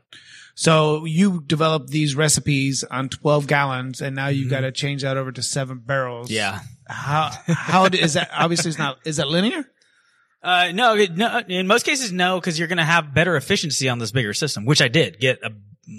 So 0.54 1.04
you 1.04 1.42
developed 1.44 1.88
these 1.90 2.14
recipes 2.14 2.82
on 2.84 3.08
12 3.10 3.46
gallons 3.46 4.00
and 4.00 4.16
now 4.16 4.28
you 4.28 4.48
got 4.48 4.60
to 4.60 4.72
change 4.72 5.02
that 5.02 5.16
over 5.16 5.30
to 5.32 5.42
seven 5.42 5.78
barrels. 5.84 6.28
Mm-hmm. 6.28 6.34
Yeah. 6.36 6.60
How, 6.88 7.30
how 7.46 7.84
is 7.86 8.14
that? 8.14 8.30
Obviously 8.32 8.70
it's 8.70 8.78
not, 8.78 8.98
is 9.04 9.16
that 9.16 9.28
linear? 9.28 9.64
Uh, 10.42 10.70
no, 10.72 10.94
no, 10.94 11.40
in 11.48 11.66
most 11.66 11.84
cases, 11.84 12.12
no, 12.12 12.38
because 12.38 12.58
you're 12.58 12.68
going 12.68 12.78
to 12.78 12.84
have 12.84 13.12
better 13.12 13.36
efficiency 13.36 13.88
on 13.88 13.98
this 13.98 14.12
bigger 14.12 14.32
system, 14.32 14.64
which 14.64 14.80
I 14.80 14.88
did 14.88 15.18
get 15.18 15.40
a, 15.42 15.50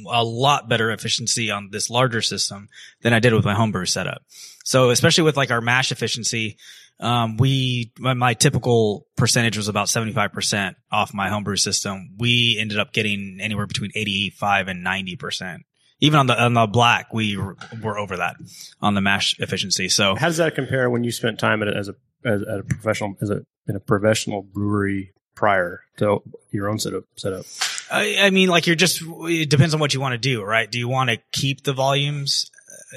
a 0.10 0.23
lot 0.23 0.69
better 0.69 0.91
efficiency 0.91 1.52
on 1.52 1.69
this 1.71 1.89
larger 1.89 2.21
system 2.21 2.69
than 3.02 3.13
I 3.13 3.19
did 3.19 3.34
with 3.34 3.43
my 3.43 3.54
homebrew 3.54 3.86
setup. 3.86 4.21
So 4.63 4.89
especially 4.89 5.26
with 5.26 5.36
like 5.36 5.52
our 5.52 5.60
mash 5.60 5.91
efficiency, 5.91 6.58
um, 7.00 7.38
we, 7.38 7.91
my, 8.00 8.13
my 8.13 8.34
typical 8.34 9.06
percentage 9.15 9.58
was 9.58 9.67
about 9.67 9.88
75% 9.88 10.76
off 10.91 11.13
my 11.13 11.30
homebrew 11.30 11.58
system. 11.58 12.15
We 12.17 12.58
ended 12.60 12.80
up 12.80 12.93
getting 12.93 13.39
anywhere 13.41 13.67
between 13.67 13.91
85 13.93 14.69
and 14.69 14.86
90%. 14.86 15.60
Even 16.00 16.20
on 16.20 16.28
the, 16.28 16.42
on 16.42 16.54
the 16.54 16.68
black, 16.68 17.14
we 17.14 17.38
were, 17.38 17.58
were 17.82 17.98
over 17.98 18.18
that 18.18 18.36
on 18.82 18.94
the 18.94 19.02
mash 19.02 19.36
efficiency. 19.40 19.90
So 19.90 20.16
How 20.16 20.28
does 20.28 20.38
that 20.38 20.54
compare 20.54 20.90
when 20.90 21.04
you 21.04 21.12
spent 21.12 21.40
time 21.40 21.62
at 21.62 21.68
it 21.70 21.76
as 21.76 21.90
a 21.90 21.96
as 22.26 22.42
at 22.42 22.60
a 22.60 22.64
professional 22.64 23.16
as 23.22 23.30
a 23.30 23.42
in 23.68 23.76
a 23.76 23.80
professional 23.80 24.44
brewery 24.44 25.14
prior 25.36 25.82
to 25.98 26.22
your 26.52 26.70
own 26.70 26.80
setup 26.80 27.04
setup? 27.16 27.46
I, 27.92 28.18
I 28.20 28.30
mean, 28.32 28.50
like 28.50 28.68
you're 28.68 28.76
just, 28.76 29.02
it 29.02 29.50
depends 29.50 29.74
on 29.74 29.80
what 29.80 29.94
you 29.94 30.02
want 30.02 30.14
to 30.14 30.18
do, 30.18 30.44
right? 30.44 30.70
Do 30.70 30.78
you 30.78 30.90
want 30.90 31.10
to 31.10 31.18
keep 31.32 31.64
the 31.64 31.74
volumes? 31.74 32.52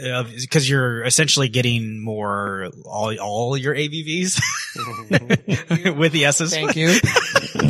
Uh, 0.05 0.23
because 0.23 0.69
you're 0.69 1.03
essentially 1.03 1.49
getting 1.49 2.01
more 2.01 2.71
all 2.85 3.19
all 3.19 3.57
your 3.57 3.75
ABVs 3.75 4.41
mm-hmm. 4.77 5.99
with 5.99 6.13
the 6.13 6.27
S's. 6.27 6.53
Thank 6.53 6.77
you. 6.77 6.95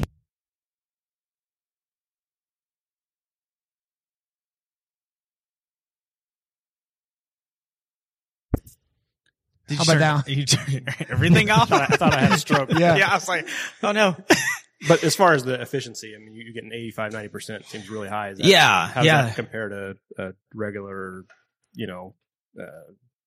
Did 9.70 9.78
How 9.78 9.92
you 9.92 9.98
about 9.98 10.26
turn- 10.26 10.34
You 10.38 10.44
turn 10.44 10.84
everything 11.08 11.50
off. 11.50 11.72
I 11.72 11.86
thought 11.86 12.12
I 12.14 12.20
had 12.20 12.32
a 12.32 12.38
stroke. 12.38 12.70
Yeah. 12.78 12.96
yeah, 12.96 13.08
I 13.10 13.14
was 13.14 13.28
like, 13.28 13.48
oh 13.82 13.92
no. 13.92 14.16
But 14.88 15.04
as 15.04 15.14
far 15.14 15.34
as 15.34 15.44
the 15.44 15.60
efficiency, 15.60 16.14
I 16.16 16.18
mean, 16.18 16.32
you- 16.34 16.42
you're 16.44 16.54
getting 16.54 16.72
85, 16.72 17.12
90% 17.12 17.66
seems 17.66 17.88
really 17.90 18.08
high. 18.08 18.30
Is 18.30 18.38
that, 18.38 18.46
Yeah, 18.46 18.88
How 18.88 19.00
does 19.00 19.06
yeah. 19.06 19.22
that 19.26 19.36
compare 19.36 19.68
to 19.68 19.94
a 20.18 20.32
regular, 20.54 21.24
you 21.74 21.86
know, 21.86 22.14
uh, 22.58 22.64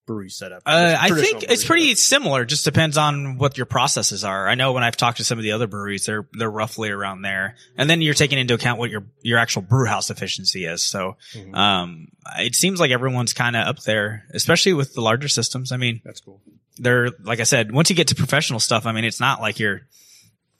brewery 0.06 0.30
setup? 0.30 0.64
Uh, 0.66 0.98
I 1.00 1.10
think 1.10 1.44
it's 1.44 1.64
pretty 1.64 1.96
similar. 1.96 2.46
Just 2.46 2.66
depends 2.66 2.98
on 2.98 3.38
what 3.38 3.58
your 3.58 3.66
processes 3.66 4.24
are. 4.24 4.48
I 4.48 4.56
know 4.56 4.74
when 4.74 4.84
I've 4.84 4.98
talked 4.98 5.18
to 5.18 5.24
some 5.24 5.38
of 5.38 5.44
the 5.44 5.52
other 5.54 5.68
breweries, 5.68 6.06
they're 6.06 6.28
they're 6.34 6.52
roughly 6.52 6.90
around 6.90 7.22
there. 7.22 7.56
And 7.78 7.90
then 7.90 8.02
you're 8.02 8.14
taking 8.14 8.38
into 8.40 8.54
account 8.54 8.80
what 8.80 8.90
your 8.90 9.04
your 9.22 9.38
actual 9.40 9.62
brew 9.62 9.86
house 9.86 10.10
efficiency 10.10 10.66
is. 10.66 10.84
So, 10.84 11.18
Mhm. 11.36 11.56
um, 11.56 12.08
it 12.40 12.56
seems 12.56 12.80
like 12.80 12.92
everyone's 12.92 13.34
kind 13.34 13.56
of 13.56 13.68
up 13.68 13.80
there, 13.84 14.26
especially 14.34 14.74
with 14.74 14.94
the 14.94 15.02
larger 15.02 15.28
systems. 15.28 15.72
I 15.72 15.78
mean, 15.78 16.02
That's 16.04 16.20
cool. 16.22 16.42
they're 16.78 17.10
like 17.24 17.40
I 17.40 17.44
said, 17.44 17.72
once 17.72 17.90
you 17.90 17.96
get 17.96 18.08
to 18.10 18.16
professional 18.16 18.60
stuff, 18.60 18.86
I 18.86 18.92
mean, 18.92 19.06
it's 19.06 19.20
not 19.20 19.42
like 19.42 19.60
you're, 19.60 19.82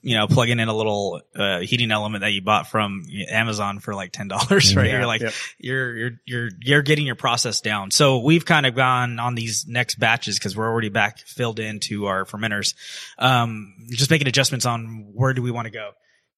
you 0.04 0.18
know, 0.18 0.26
plugging 0.26 0.60
in 0.60 0.68
a 0.68 0.76
little 0.76 1.22
uh, 1.34 1.60
heating 1.60 1.90
element 1.90 2.20
that 2.20 2.32
you 2.32 2.42
bought 2.42 2.66
from 2.68 3.06
Amazon 3.30 3.78
for 3.78 3.94
like 3.94 4.12
ten 4.12 4.28
dollars, 4.28 4.76
right? 4.76 4.86
Yeah, 4.86 4.98
you're 4.98 5.06
like, 5.06 5.22
yep. 5.22 5.32
you're 5.58 5.96
you're 5.96 6.10
you're 6.26 6.50
you're 6.60 6.82
getting 6.82 7.06
your 7.06 7.14
process 7.14 7.62
down. 7.62 7.90
So 7.90 8.18
we've 8.18 8.44
kind 8.44 8.66
of 8.66 8.74
gone 8.74 9.18
on 9.18 9.34
these 9.34 9.66
next 9.66 9.98
batches 9.98 10.38
because 10.38 10.54
we're 10.54 10.68
already 10.68 10.90
back 10.90 11.20
filled 11.20 11.58
into 11.58 12.04
our 12.04 12.26
fermenters. 12.26 12.74
Um, 13.18 13.72
just 13.88 14.10
making 14.10 14.28
adjustments 14.28 14.66
on 14.66 15.12
where 15.14 15.32
do 15.32 15.40
we 15.40 15.50
want 15.50 15.66
to 15.66 15.70
go. 15.70 15.92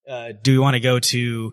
Uh, 0.08 0.28
do 0.40 0.52
we 0.52 0.58
want 0.60 0.74
to 0.74 0.80
go 0.80 1.00
to 1.00 1.52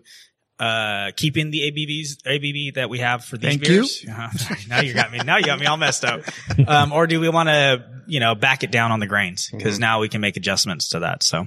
uh 0.60 1.10
keeping 1.16 1.50
the 1.50 1.62
ABVs 1.62 2.22
ABV 2.22 2.74
that 2.74 2.88
we 2.88 3.00
have 3.00 3.24
for 3.24 3.36
these 3.36 3.56
Thank 3.56 3.62
you. 3.66 3.68
beers? 3.80 4.06
Uh-huh. 4.08 4.54
now 4.68 4.82
you 4.82 4.94
got 4.94 5.10
me. 5.10 5.18
Now 5.18 5.38
you 5.38 5.44
got 5.46 5.58
me 5.58 5.66
all 5.66 5.76
messed 5.76 6.04
up. 6.04 6.20
Um, 6.64 6.92
or 6.92 7.08
do 7.08 7.18
we 7.18 7.28
want 7.28 7.48
to 7.48 7.84
you 8.06 8.20
know 8.20 8.36
back 8.36 8.62
it 8.62 8.70
down 8.70 8.92
on 8.92 9.00
the 9.00 9.08
grains 9.08 9.50
because 9.50 9.80
now 9.80 9.98
we 9.98 10.08
can 10.08 10.20
make 10.20 10.36
adjustments 10.36 10.90
to 10.90 11.00
that. 11.00 11.24
So 11.24 11.46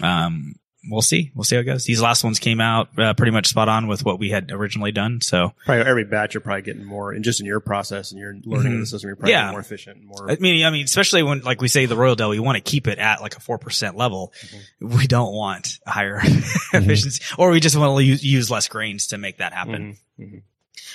um, 0.00 0.54
we'll 0.90 1.02
see. 1.02 1.30
We'll 1.34 1.44
see 1.44 1.54
how 1.56 1.60
it 1.60 1.64
goes. 1.64 1.84
These 1.84 2.00
last 2.02 2.24
ones 2.24 2.38
came 2.38 2.60
out 2.60 2.88
uh, 2.98 3.14
pretty 3.14 3.30
much 3.32 3.46
spot 3.46 3.68
on 3.68 3.86
with 3.86 4.04
what 4.04 4.18
we 4.18 4.30
had 4.30 4.50
originally 4.50 4.90
done. 4.90 5.20
So 5.20 5.52
Probably 5.64 5.84
every 5.84 6.04
batch 6.04 6.34
you're 6.34 6.40
probably 6.40 6.62
getting 6.62 6.84
more, 6.84 7.12
and 7.12 7.22
just 7.22 7.38
in 7.40 7.46
your 7.46 7.60
process 7.60 8.10
and 8.10 8.20
you're 8.20 8.34
learning 8.44 8.72
Mhm. 8.72 8.80
the 8.80 8.86
system, 8.86 9.08
you're 9.08 9.16
probably 9.16 9.32
Yeah. 9.32 9.50
more 9.50 9.60
efficient, 9.60 9.98
and 9.98 10.06
more. 10.06 10.30
I 10.30 10.36
mean, 10.40 10.64
I 10.64 10.70
mean, 10.70 10.84
especially 10.84 11.22
when, 11.22 11.40
like 11.40 11.60
we 11.60 11.68
say, 11.68 11.86
the 11.86 11.96
Royal 11.96 12.16
Dale, 12.16 12.30
we 12.30 12.40
want 12.40 12.56
to 12.56 12.62
keep 12.62 12.88
it 12.88 12.98
at 12.98 13.20
like 13.20 13.36
a 13.36 13.40
4% 13.40 13.96
level. 13.96 14.32
We 14.80 15.06
don't 15.06 15.32
want 15.32 15.78
higher 15.86 16.20
efficiency 16.72 17.22
or 17.38 17.50
we 17.50 17.60
just 17.60 17.76
want 17.76 17.96
to 17.98 18.04
use, 18.04 18.24
use 18.24 18.50
less 18.50 18.66
grains 18.68 19.08
to 19.08 19.18
make 19.18 19.38
that 19.38 19.52
happen. 19.52 19.96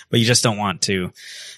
But 0.10 0.20
you 0.20 0.26
just 0.26 0.44
don't 0.44 0.58
want 0.58 0.82
to, 0.84 1.12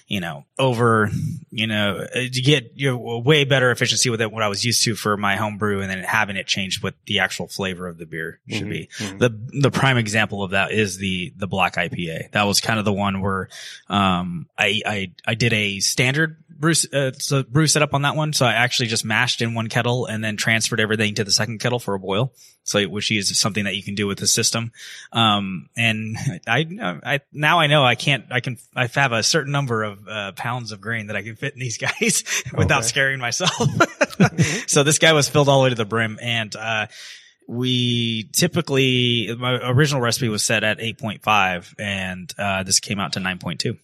you 0.08 0.20
know, 0.20 0.44
over, 0.58 1.10
you 1.50 1.66
know, 1.66 1.98
uh, 1.98 2.20
to 2.32 2.40
get 2.42 2.72
you 2.74 2.90
know, 2.90 3.18
way 3.18 3.44
better 3.44 3.70
efficiency 3.70 4.10
with 4.10 4.20
it, 4.20 4.30
what 4.32 4.42
I 4.42 4.48
was 4.48 4.64
used 4.64 4.82
to 4.84 4.94
for 4.94 5.16
my 5.16 5.36
home 5.36 5.56
brew 5.58 5.80
and 5.80 5.90
then 5.90 6.02
having 6.02 6.36
it 6.36 6.46
change 6.46 6.82
what 6.82 6.94
the 7.06 7.20
actual 7.20 7.46
flavor 7.48 7.86
of 7.86 7.96
the 7.98 8.06
beer 8.06 8.40
should 8.48 8.66
Mhm. 8.66 8.70
be. 8.70 8.88
Mhm. 8.98 9.18
The, 9.18 9.60
the 9.60 9.70
prime 9.70 9.96
example 9.98 10.42
of 10.42 10.50
that 10.50 10.72
is 10.72 10.96
the, 10.98 11.32
the 11.36 11.46
black 11.46 11.76
IPA. 11.76 12.30
That 12.32 12.42
was 12.44 12.60
kind 12.60 12.78
of 12.78 12.84
the 12.84 12.92
one 12.92 13.20
where, 13.20 13.48
um, 13.88 14.48
I, 14.58 14.80
I, 14.84 15.12
I 15.26 15.34
did 15.34 15.52
a 15.52 15.78
standard 15.80 16.36
brew, 16.60 16.74
uh, 16.92 17.12
so 17.12 17.42
set 17.66 17.82
up 17.82 17.94
on 17.94 18.02
that 18.02 18.14
one. 18.14 18.32
So 18.32 18.46
I 18.46 18.52
actually 18.52 18.88
just 18.88 19.04
mashed 19.04 19.40
in 19.42 19.54
one 19.54 19.68
kettle 19.68 20.06
and 20.06 20.22
then 20.22 20.36
transferred 20.36 20.78
everything 20.78 21.14
to 21.16 21.24
the 21.24 21.30
second 21.32 21.58
kettle 21.58 21.78
for 21.80 21.94
a 21.94 21.98
boil. 21.98 22.32
So, 22.62 22.82
which 22.84 23.10
is 23.10 23.36
something 23.40 23.64
that 23.64 23.74
you 23.74 23.82
can 23.82 23.94
do 23.94 24.06
with 24.06 24.18
the 24.18 24.26
system. 24.26 24.70
Um, 25.12 25.70
and 25.76 26.16
I, 26.46 27.00
I, 27.04 27.20
now 27.32 27.58
I 27.58 27.66
know 27.66 27.82
I 27.82 27.94
can't, 27.94 28.26
I 28.30 28.40
can, 28.40 28.58
I 28.76 28.86
have 28.86 29.12
a 29.12 29.22
certain 29.22 29.50
number 29.50 29.82
of, 29.82 30.06
uh, 30.06 30.32
pounds 30.32 30.70
of 30.70 30.80
grain 30.80 31.06
that 31.06 31.16
I 31.16 31.22
can 31.22 31.36
fit 31.36 31.54
in 31.54 31.58
these 31.60 31.78
guys 32.00 32.22
without 32.54 32.80
Okay. 32.80 32.86
scaring 32.88 33.18
myself. 33.18 33.50
so 34.68 34.82
this 34.82 34.98
guy 34.98 35.14
was 35.14 35.28
filled 35.28 35.48
all 35.48 35.60
the 35.60 35.64
way 35.64 35.70
to 35.70 35.74
the 35.74 35.84
brim 35.86 36.18
and, 36.20 36.54
uh, 36.54 36.86
we 37.48 38.28
typically, 38.32 39.34
my 39.36 39.54
original 39.70 40.00
recipe 40.00 40.28
was 40.28 40.44
set 40.44 40.62
at 40.62 40.78
8.5 40.78 41.74
and, 41.80 42.32
uh, 42.38 42.62
this 42.62 42.78
came 42.78 43.00
out 43.00 43.14
to 43.14 43.20
9.2. 43.20 43.76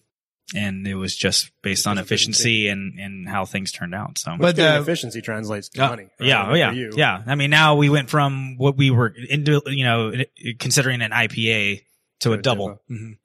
and 0.55 0.87
it 0.87 0.95
was 0.95 1.15
just 1.15 1.51
based 1.61 1.85
on 1.87 1.97
efficiency 1.97 2.67
and 2.69 2.99
and 2.99 3.27
how 3.27 3.45
things 3.45 3.71
turned 3.71 3.93
out. 3.93 4.17
So. 4.17 4.31
But 4.31 4.39
But 4.39 4.55
the 4.55 4.61
the- 4.63 4.79
efficiency 4.81 5.21
translates 5.21 5.69
to 5.69 5.83
Uh, 5.85 5.89
money. 5.89 6.03
right? 6.19 6.27
yeah, 6.27 6.43
Like 6.43 6.51
oh 6.51 6.55
yeah, 6.55 6.89
yeah. 6.95 7.23
I 7.27 7.35
mean, 7.35 7.49
now 7.49 7.75
we 7.75 7.89
went 7.89 8.09
from 8.09 8.57
what 8.57 8.77
we 8.77 8.89
were 8.91 9.13
into, 9.29 9.61
you 9.67 9.83
know, 9.83 10.13
considering 10.59 11.01
an 11.01 11.11
IPA 11.11 11.83
to, 12.21 12.31
a 12.31 12.33
a 12.35 12.37
double. 12.41 12.67
double. 12.67 12.81
Mhm. 12.89 13.17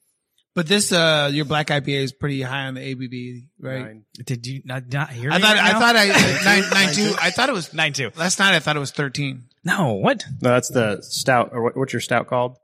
But 0.55 0.67
this, 0.69 0.93
uh, 0.93 1.31
your 1.33 1.47
black 1.47 1.69
IPA 1.69 2.03
is 2.03 2.13
pretty 2.13 2.43
high 2.43 2.67
on 2.67 2.75
the 2.75 2.81
ABV, 2.83 3.47
right? 3.59 3.87
Nine. 3.87 4.05
Did 4.23 4.47
you 4.47 4.61
not, 4.67 4.93
not 4.93 5.09
hear 5.09 5.31
I 5.33 5.39
thought, 5.39 5.55
right 5.57 5.65
I 5.65 5.73
now? 5.73 5.81
thought 5.81 5.97
I, 5.97 6.07
nine, 6.45 6.71
nine 6.71 6.95
two, 6.95 7.15
I 7.19 7.31
thought 7.31 7.49
it 7.49 7.53
was, 7.53 7.73
nine 7.73 7.95
two. 7.95 8.11
last 8.17 8.39
night 8.39 8.55
I 8.55 8.59
thought 8.59 8.77
it 8.77 8.81
was 8.81 8.91
13. 8.91 9.45
No, 9.65 9.95
what? 9.95 10.27
No, 10.43 10.51
that's 10.51 10.69
the 10.69 11.01
stout. 11.01 11.51
Or 11.53 11.63
what, 11.63 11.77
what's 11.77 11.95
your 11.95 12.01
stout 12.01 12.27
called? 12.27 12.59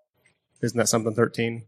Isn't 0.60 0.76
that 0.76 0.88
something 0.88 1.14
thirteen? 1.14 1.64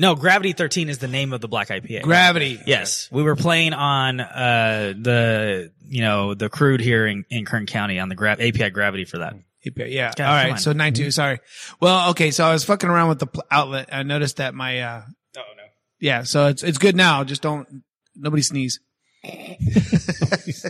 No, 0.00 0.14
Gravity 0.14 0.54
13 0.54 0.88
is 0.88 0.96
the 0.98 1.08
name 1.08 1.34
of 1.34 1.42
the 1.42 1.48
black 1.48 1.68
IPA. 1.68 2.02
Gravity. 2.02 2.58
Yes, 2.66 3.08
we 3.12 3.22
were 3.22 3.36
playing 3.36 3.74
on 3.74 4.18
uh 4.18 4.94
the 4.98 5.70
you 5.86 6.00
know 6.00 6.32
the 6.34 6.48
crude 6.48 6.80
here 6.80 7.06
in, 7.06 7.26
in 7.28 7.44
Kern 7.44 7.66
County 7.66 7.98
on 8.00 8.08
the 8.08 8.14
gra- 8.14 8.32
API 8.32 8.70
Gravity 8.70 9.04
for 9.04 9.18
that. 9.18 9.34
API, 9.66 9.92
Yeah. 9.94 10.12
God, 10.16 10.24
All 10.24 10.32
come 10.32 10.44
right. 10.44 10.52
on. 10.52 10.58
So 10.58 10.72
nine 10.72 10.94
two, 10.94 11.10
sorry. 11.10 11.40
Well, 11.80 12.10
okay. 12.10 12.30
So 12.30 12.46
I 12.46 12.52
was 12.54 12.64
fucking 12.64 12.88
around 12.88 13.10
with 13.10 13.18
the 13.18 13.26
pl- 13.26 13.44
outlet. 13.50 13.90
I 13.92 14.02
noticed 14.02 14.38
that 14.38 14.54
my, 14.54 14.80
uh, 14.80 15.02
Oh 15.36 15.40
no. 15.56 15.62
yeah. 16.00 16.22
So 16.22 16.46
it's, 16.46 16.62
it's 16.62 16.78
good 16.78 16.96
now. 16.96 17.22
Just 17.24 17.42
don't, 17.42 17.82
nobody 18.16 18.42
sneeze. 18.42 18.80
This 19.22 20.64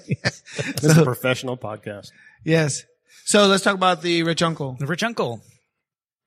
is 0.84 0.98
a 0.98 1.04
professional 1.04 1.56
podcast. 1.56 2.08
Yes. 2.44 2.84
So 3.24 3.46
let's 3.46 3.62
talk 3.62 3.74
about 3.74 4.02
the 4.02 4.24
rich 4.24 4.42
uncle. 4.42 4.76
The 4.78 4.86
rich 4.86 5.02
uncle. 5.04 5.40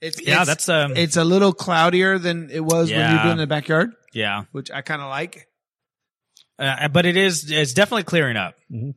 It's, 0.04 0.22
Yeah, 0.22 0.34
it's- 0.42 0.48
that's 0.48 0.70
um 0.70 0.98
it's 0.98 1.16
a 1.18 1.24
little 1.24 1.54
cloudier 1.54 2.20
than 2.20 2.50
it 2.52 2.60
was 2.64 2.92
when 2.92 3.00
you 3.00 3.16
were 3.18 3.22
doing 3.24 3.30
it 3.30 3.32
in 3.34 3.38
the 3.38 3.48
backyard, 3.48 3.92
yeah. 4.14 4.44
which 4.52 4.70
I 4.72 4.82
kind 4.82 5.02
of 5.02 5.10
like. 5.10 5.48
Uh, 6.60 6.88
but 6.90 7.06
it 7.06 7.18
is 7.18 7.50
it's 7.52 7.74
definitely 7.74 8.04
clearing 8.04 8.38
up. 8.38 8.56
Mhm. 8.72 8.94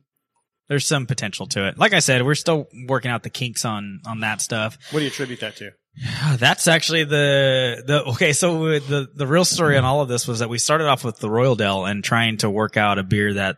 There's 0.69 0.85
some 0.85 1.05
potential 1.05 1.47
to 1.47 1.67
it. 1.69 1.77
Like 1.77 1.93
I 1.93 1.99
said, 1.99 2.23
we're 2.25 2.35
still 2.35 2.67
working 2.87 3.09
out 3.09 3.23
the 3.23 3.29
kinks 3.29 3.63
on 3.65 4.01
on 4.05 4.19
that 4.19 4.41
stuff. 4.41 4.77
What 4.91 4.99
do 4.99 5.05
you 5.05 5.11
attribute 5.11 5.39
that 5.39 5.55
to? 5.57 5.71
That's 6.37 6.67
actually 6.67 7.05
the 7.05 7.81
the 7.87 8.03
okay. 8.11 8.33
So 8.33 8.77
the 8.79 9.07
the 9.15 9.25
real 9.25 9.45
story 9.45 9.77
on 9.77 9.85
all 9.85 10.01
of 10.01 10.09
this 10.09 10.27
was 10.27 10.39
that 10.39 10.49
we 10.49 10.57
started 10.59 10.87
off 10.87 11.03
with 11.03 11.17
the 11.19 11.29
Royal 11.29 11.55
Dale 11.55 11.85
and 11.85 12.03
trying 12.03 12.37
to 12.39 12.49
work 12.49 12.77
out 12.77 12.99
a 12.99 13.03
beer 13.03 13.33
that 13.35 13.57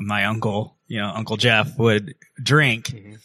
my 0.00 0.24
uncle, 0.24 0.78
you 0.88 1.00
know, 1.00 1.12
Uncle 1.14 1.36
Jeff 1.36 1.76
would 1.78 2.14
drink, 2.42 2.86
Mhm. 2.86 3.18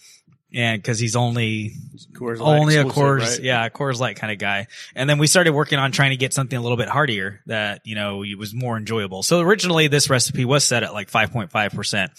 And 0.54 0.82
because 0.82 1.00
he's 1.00 1.16
only 1.16 1.74
Coors 2.14 2.40
only 2.40 2.78
a 2.78 2.84
Coors, 2.84 3.20
right? 3.20 3.40
yeah, 3.42 3.66
a 3.66 3.70
Coors 3.70 4.00
Light 4.00 4.18
kind 4.18 4.32
of 4.32 4.40
guy. 4.40 4.68
And 4.96 5.10
then 5.10 5.18
we 5.18 5.28
started 5.28 5.54
working 5.54 5.80
on 5.80 5.92
trying 5.92 6.12
to 6.12 6.18
get 6.18 6.34
something 6.34 6.58
a 6.58 6.62
little 6.62 6.78
bit 6.78 6.90
heartier 6.90 7.42
that 7.46 7.82
you 7.86 7.96
know 7.96 8.24
it 8.24 8.38
was 8.38 8.54
more 8.54 8.78
enjoyable. 8.78 9.24
So 9.24 9.42
originally 9.42 9.88
this 9.88 10.10
recipe 10.10 10.46
was 10.46 10.64
set 10.64 10.84
at 10.84 10.94
like 10.94 11.10
five 11.10 11.32
point 11.32 11.52
five 11.52 11.74
percent. 11.74 12.12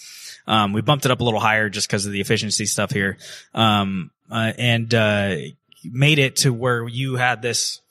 Um, 0.47 0.73
we 0.73 0.81
bumped 0.81 1.05
it 1.05 1.11
up 1.11 1.21
a 1.21 1.23
little 1.23 1.39
higher 1.39 1.69
just 1.69 1.87
because 1.87 2.05
of 2.05 2.11
the 2.11 2.21
efficiency 2.21 2.65
stuff 2.65 2.91
here, 2.91 3.17
um, 3.53 4.11
uh, 4.29 4.51
and 4.57 4.93
uh, 4.93 5.35
made 5.83 6.19
it 6.19 6.37
to 6.37 6.51
where 6.51 6.87
you 6.87 7.15
had 7.15 7.41
this 7.41 7.81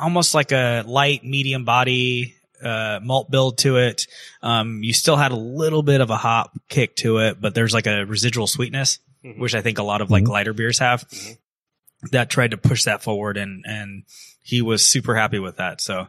almost 0.00 0.34
like 0.34 0.52
a 0.52 0.84
light 0.86 1.24
medium 1.24 1.64
body 1.64 2.34
uh, 2.62 3.00
malt 3.02 3.30
build 3.30 3.58
to 3.58 3.76
it. 3.76 4.06
Um, 4.42 4.82
you 4.82 4.92
still 4.92 5.16
had 5.16 5.32
a 5.32 5.36
little 5.36 5.82
bit 5.82 6.00
of 6.00 6.10
a 6.10 6.16
hop 6.16 6.58
kick 6.68 6.96
to 6.96 7.18
it, 7.18 7.40
but 7.40 7.54
there's 7.54 7.74
like 7.74 7.86
a 7.86 8.04
residual 8.04 8.46
sweetness, 8.46 8.98
Mhm. 9.24 9.38
which 9.38 9.54
I 9.54 9.60
think 9.62 9.78
a 9.78 9.82
lot 9.82 10.00
of 10.00 10.10
like 10.10 10.24
Mhm. 10.24 10.28
lighter 10.28 10.52
beers 10.52 10.78
have. 10.78 11.08
Mhm. 11.08 11.38
That 12.12 12.30
tried 12.30 12.52
to 12.52 12.56
push 12.56 12.84
that 12.84 13.02
forward, 13.02 13.36
and 13.36 13.64
and 13.66 14.04
he 14.42 14.62
was 14.62 14.86
super 14.86 15.14
happy 15.16 15.38
with 15.40 15.56
that. 15.56 15.80
So 15.80 16.08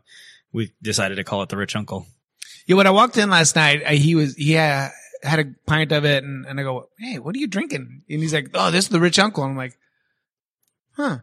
we 0.54 0.72
decided 0.82 1.16
to 1.16 1.24
call 1.24 1.42
it 1.44 1.50
the 1.50 1.58
Rich 1.58 1.76
Uncle. 1.76 2.08
Yeah. 2.68 2.76
When 2.76 2.88
I 2.88 2.92
walked 2.92 3.18
in 3.18 3.30
last 3.30 3.56
night, 3.56 3.82
I, 3.86 3.96
he 3.96 4.14
was, 4.16 4.36
he 4.36 4.52
had, 4.52 4.92
had 5.24 5.40
a 5.40 5.46
pint 5.66 5.92
of 5.92 6.06
it 6.06 6.24
and, 6.24 6.46
and 6.46 6.60
I 6.60 6.64
go, 6.64 6.90
Hey, 7.00 7.18
what 7.20 7.36
are 7.36 7.40
you 7.40 7.48
drinking? 7.48 8.04
And 8.10 8.22
he's 8.22 8.34
like, 8.34 8.50
Oh, 8.54 8.70
this 8.72 8.86
is 8.86 8.90
the 8.90 9.00
rich 9.00 9.18
uncle. 9.20 9.44
And 9.44 9.52
I'm 9.52 9.58
like, 9.58 9.78
huh. 10.96 11.18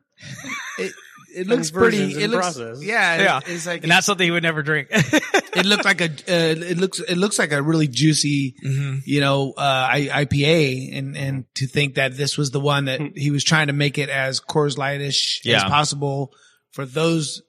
It, 0.78 0.92
it 1.36 1.46
looks 1.46 1.70
pretty. 1.70 2.14
in 2.14 2.20
It 2.20 2.30
looks, 2.30 2.56
process. 2.56 2.82
yeah. 2.82 3.20
Yeah. 3.22 3.38
It's, 3.38 3.48
it's 3.50 3.66
like, 3.66 3.82
And 3.82 3.90
that's 3.92 4.06
something 4.06 4.24
he 4.24 4.30
would 4.30 4.42
never 4.42 4.62
drink. 4.62 4.88
it 4.92 5.66
looked 5.66 5.84
like 5.84 6.00
a, 6.00 6.06
uh, 6.06 6.08
it 6.28 6.78
looks, 6.78 7.00
it 7.00 7.16
looks 7.16 7.38
like 7.38 7.52
a 7.52 7.62
really 7.62 7.88
juicy, 7.88 8.54
Mhm. 8.64 9.02
you 9.04 9.20
know, 9.20 9.52
uh, 9.56 9.88
IPA 9.90 10.96
and, 10.96 11.16
and 11.16 11.44
to 11.56 11.66
think 11.66 11.94
that 11.96 12.16
this 12.16 12.36
was 12.38 12.50
the 12.50 12.60
one 12.60 12.86
that 12.86 13.00
he 13.16 13.30
was 13.30 13.44
trying 13.44 13.66
to 13.68 13.72
make 13.72 13.98
it 13.98 14.08
as 14.08 14.40
Coors 14.40 14.76
Lightish 14.76 15.46
as 15.46 15.62
possible 15.64 16.32
for 16.72 16.84
those, 16.86 17.42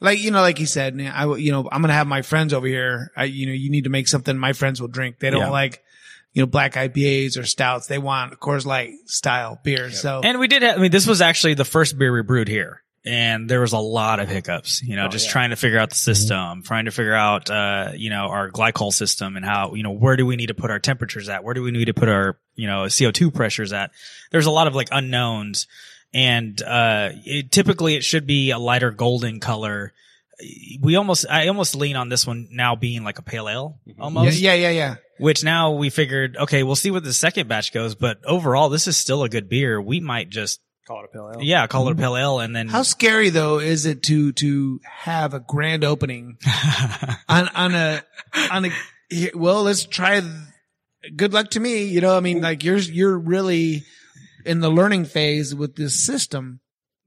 like, 0.00 0.18
you 0.20 0.30
know, 0.30 0.40
like 0.40 0.58
he 0.58 0.66
said, 0.66 1.00
I, 1.00 1.22
w- 1.22 1.44
you 1.44 1.52
know, 1.52 1.68
I'm 1.70 1.80
going 1.82 1.88
to 1.88 1.94
have 1.94 2.06
my 2.06 2.22
friends 2.22 2.52
over 2.52 2.66
here. 2.66 3.10
I, 3.16 3.24
you 3.24 3.46
know, 3.46 3.52
you 3.52 3.70
need 3.70 3.84
to 3.84 3.90
make 3.90 4.08
something 4.08 4.36
my 4.36 4.52
friends 4.52 4.80
will 4.80 4.88
drink. 4.88 5.18
They 5.20 5.30
don't 5.30 5.40
Yeah. 5.40 5.48
like, 5.50 5.82
you 6.34 6.42
know, 6.42 6.46
black 6.46 6.74
IPAs 6.74 7.36
or 7.38 7.44
stouts. 7.44 7.86
They 7.88 7.98
want 7.98 8.40
Coors 8.40 8.64
Light 8.64 8.92
style 9.06 9.58
beer. 9.62 9.90
So 9.90 10.20
And 10.24 10.38
we 10.38 10.48
did 10.48 10.62
have, 10.62 10.78
I 10.78 10.80
mean, 10.80 10.90
this 10.90 11.06
was 11.06 11.20
actually 11.20 11.54
the 11.54 11.64
first 11.66 11.98
beer 11.98 12.12
we 12.12 12.22
brewed 12.22 12.48
here. 12.48 12.81
And 13.04 13.50
there 13.50 13.60
was 13.60 13.72
a 13.72 13.78
lot 13.78 14.20
of 14.20 14.28
hiccups, 14.28 14.80
you 14.82 14.94
know, 14.94 15.06
Oh, 15.06 15.08
just 15.08 15.26
yeah. 15.26 15.32
trying 15.32 15.50
to 15.50 15.56
figure 15.56 15.78
out 15.78 15.90
the 15.90 15.96
system, 15.96 16.62
trying 16.62 16.84
to 16.84 16.92
figure 16.92 17.14
out, 17.14 17.50
uh, 17.50 17.90
you 17.96 18.10
know, 18.10 18.26
our 18.28 18.48
glycol 18.48 18.92
system 18.92 19.36
and 19.36 19.44
how, 19.44 19.74
you 19.74 19.82
know, 19.82 19.90
where 19.90 20.16
do 20.16 20.24
we 20.24 20.36
need 20.36 20.46
to 20.46 20.54
put 20.54 20.70
our 20.70 20.78
temperatures 20.78 21.28
at? 21.28 21.42
Where 21.42 21.52
do 21.52 21.62
we 21.62 21.72
need 21.72 21.86
to 21.86 21.94
put 21.94 22.08
our, 22.08 22.38
you 22.54 22.68
know, 22.68 22.84
CO2 22.84 23.34
pressures 23.34 23.72
at? 23.72 23.90
There's 24.30 24.46
a 24.46 24.52
lot 24.52 24.68
of 24.68 24.76
like 24.76 24.88
unknowns. 24.92 25.66
And, 26.14 26.62
uh, 26.62 27.08
it, 27.24 27.50
typically 27.50 27.96
it 27.96 28.04
should 28.04 28.24
be 28.26 28.50
a 28.52 28.58
lighter 28.58 28.92
golden 28.92 29.40
color. 29.40 29.92
We 30.80 30.94
almost, 30.96 31.26
I 31.28 31.48
almost 31.48 31.74
lean 31.74 31.96
on 31.96 32.08
this 32.08 32.24
one 32.26 32.48
now 32.52 32.76
being 32.76 33.02
like 33.02 33.18
a 33.18 33.22
pale 33.22 33.48
ale 33.48 33.78
Mhm. 33.88 33.94
yeah, 33.96 34.02
almost 34.04 34.38
yeah, 34.38 34.54
yeah, 34.54 34.70
yeah. 34.70 34.94
which 35.18 35.42
now 35.42 35.72
we 35.72 35.90
figured, 35.90 36.36
okay, 36.36 36.62
we'll 36.62 36.76
see 36.76 36.90
what 36.92 37.02
the 37.02 37.12
second 37.12 37.48
batch 37.48 37.72
goes, 37.72 37.94
but 37.96 38.18
overall, 38.24 38.68
this 38.68 38.86
is 38.86 38.96
still 38.96 39.24
a 39.24 39.28
good 39.28 39.48
beer. 39.48 39.80
We 39.80 39.98
might 40.00 40.30
just, 40.30 40.60
Call 40.92 41.04
it 41.04 41.04
a 41.04 41.08
pale 41.08 41.32
ale. 41.34 41.42
yeah, 41.42 41.66
call 41.66 41.88
it 41.88 41.92
a 41.92 41.94
mm-hmm. 41.94 42.02
pale 42.02 42.16
ale 42.18 42.40
and 42.40 42.54
then. 42.54 42.68
How 42.68 42.82
scary 42.82 43.30
though 43.30 43.60
is 43.60 43.86
it 43.86 44.02
to, 44.04 44.32
to 44.32 44.80
have 44.84 45.32
a 45.32 45.40
grand 45.40 45.84
opening 45.84 46.36
on 47.28 47.48
on 47.48 47.74
a 47.74 48.02
on 48.50 48.66
a 48.66 48.70
here- 49.08 49.30
well 49.34 49.62
let's 49.62 49.84
try 49.84 50.20
th- 50.20 50.32
good 51.16 51.32
luck 51.32 51.50
to 51.50 51.60
me 51.60 51.84
you 51.84 52.00
know 52.00 52.16
i 52.16 52.20
mean 52.20 52.40
mm. 52.40 52.42
like 52.42 52.62
you're 52.62 52.78
you're 52.78 53.18
really 53.18 53.84
in 54.44 54.60
the 54.60 54.70
learning 54.70 55.04
phase 55.04 55.54
with 55.54 55.76
this 55.76 56.04
system 56.04 56.60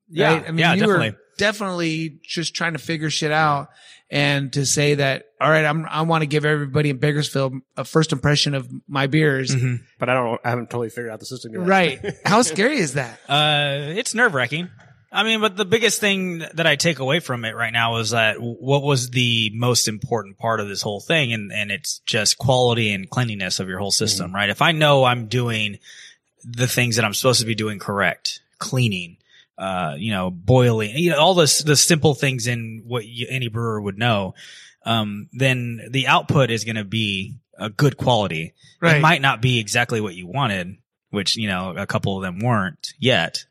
yeah, 0.09 0.33
right? 0.33 0.43
i 0.47 0.51
mean 0.51 0.59
yeah, 0.59 0.73
you 0.73 0.81
definitely. 0.81 1.09
were 1.11 1.17
definitely 1.37 2.19
just 2.23 2.55
trying 2.55 2.73
to 2.73 2.79
figure 2.79 3.09
shit 3.09 3.31
out 3.31 3.69
and 4.11 4.53
to 4.53 4.65
say 4.65 4.95
that 4.95 5.25
all 5.41 5.49
right 5.49 5.65
i'm 5.65 5.85
i 5.89 6.01
want 6.03 6.21
to 6.21 6.27
give 6.27 6.45
everybody 6.45 6.89
in 6.91 6.97
bakersfield 6.97 7.53
a 7.75 7.83
first 7.83 8.11
impression 8.11 8.53
of 8.53 8.69
my 8.87 9.07
beers 9.07 9.55
Mhm. 9.55 9.79
But 9.99 10.09
I 10.09 10.13
don't. 10.13 10.39
I 10.43 10.49
haven't 10.49 10.69
totally 10.69 10.89
figured 10.89 11.09
out 11.11 11.19
the 11.19 11.25
system 11.25 11.53
yet. 11.53 11.61
right 11.65 12.15
how 12.25 12.41
scary 12.43 12.77
is 12.77 12.93
that 12.93 13.19
Uh, 13.27 13.93
it's 13.97 14.13
nerve 14.13 14.33
wracking. 14.33 14.69
I 15.11 15.23
mean, 15.23 15.39
but 15.39 15.55
the 15.55 15.63
biggest 15.63 16.01
thing 16.01 16.39
that 16.39 16.67
I 16.67 16.75
take 16.75 16.99
away 16.99 17.21
from 17.21 17.45
it 17.45 17.55
right 17.55 17.71
now 17.71 17.97
is 17.97 18.09
that 18.09 18.35
what 18.41 18.83
was 18.83 19.11
the 19.11 19.49
most 19.55 19.87
important 19.87 20.37
part 20.37 20.59
of 20.59 20.67
this 20.67 20.81
whole 20.81 20.99
thing, 20.99 21.31
and 21.31 21.53
and 21.53 21.71
it's 21.71 21.99
just 22.05 22.37
quality 22.37 22.91
and 22.91 23.09
cleanliness 23.09 23.61
of 23.61 23.69
your 23.69 23.79
whole 23.79 23.91
system, 23.91 24.35
right? 24.35 24.49
If 24.49 24.61
I 24.61 24.73
know 24.73 25.05
I'm 25.05 25.27
doing 25.27 25.79
the 26.43 26.67
things 26.67 26.97
that 26.97 27.05
I'm 27.05 27.13
supposed 27.13 27.39
to 27.39 27.45
be 27.45 27.55
doing 27.55 27.79
correct, 27.79 28.41
cleaning, 28.59 29.15
uh, 29.57 29.95
you 29.97 30.11
know, 30.11 30.31
boiling, 30.31 30.91
you 30.95 31.11
know, 31.11 31.19
all 31.19 31.33
this 31.33 31.59
the 31.59 31.75
simple 31.75 32.13
things 32.13 32.47
in 32.47 32.83
what 32.85 33.05
you, 33.05 33.27
any 33.29 33.47
brewer 33.47 33.79
would 33.79 33.97
know, 33.97 34.33
um, 34.85 35.29
then 35.31 35.87
the 35.89 36.07
output 36.07 36.51
is 36.51 36.63
going 36.63 36.75
to 36.75 36.83
be 36.83 37.35
a 37.57 37.69
good 37.69 37.97
quality. 37.97 38.53
Right. 38.81 38.97
It 38.97 39.01
might 39.01 39.21
not 39.21 39.41
be 39.41 39.59
exactly 39.59 40.01
what 40.01 40.15
you 40.15 40.27
wanted, 40.27 40.77
which, 41.09 41.37
you 41.37 41.47
know, 41.47 41.73
a 41.75 41.87
couple 41.87 42.17
of 42.17 42.23
them 42.23 42.39
weren't 42.39 42.93
yet. 42.99 43.45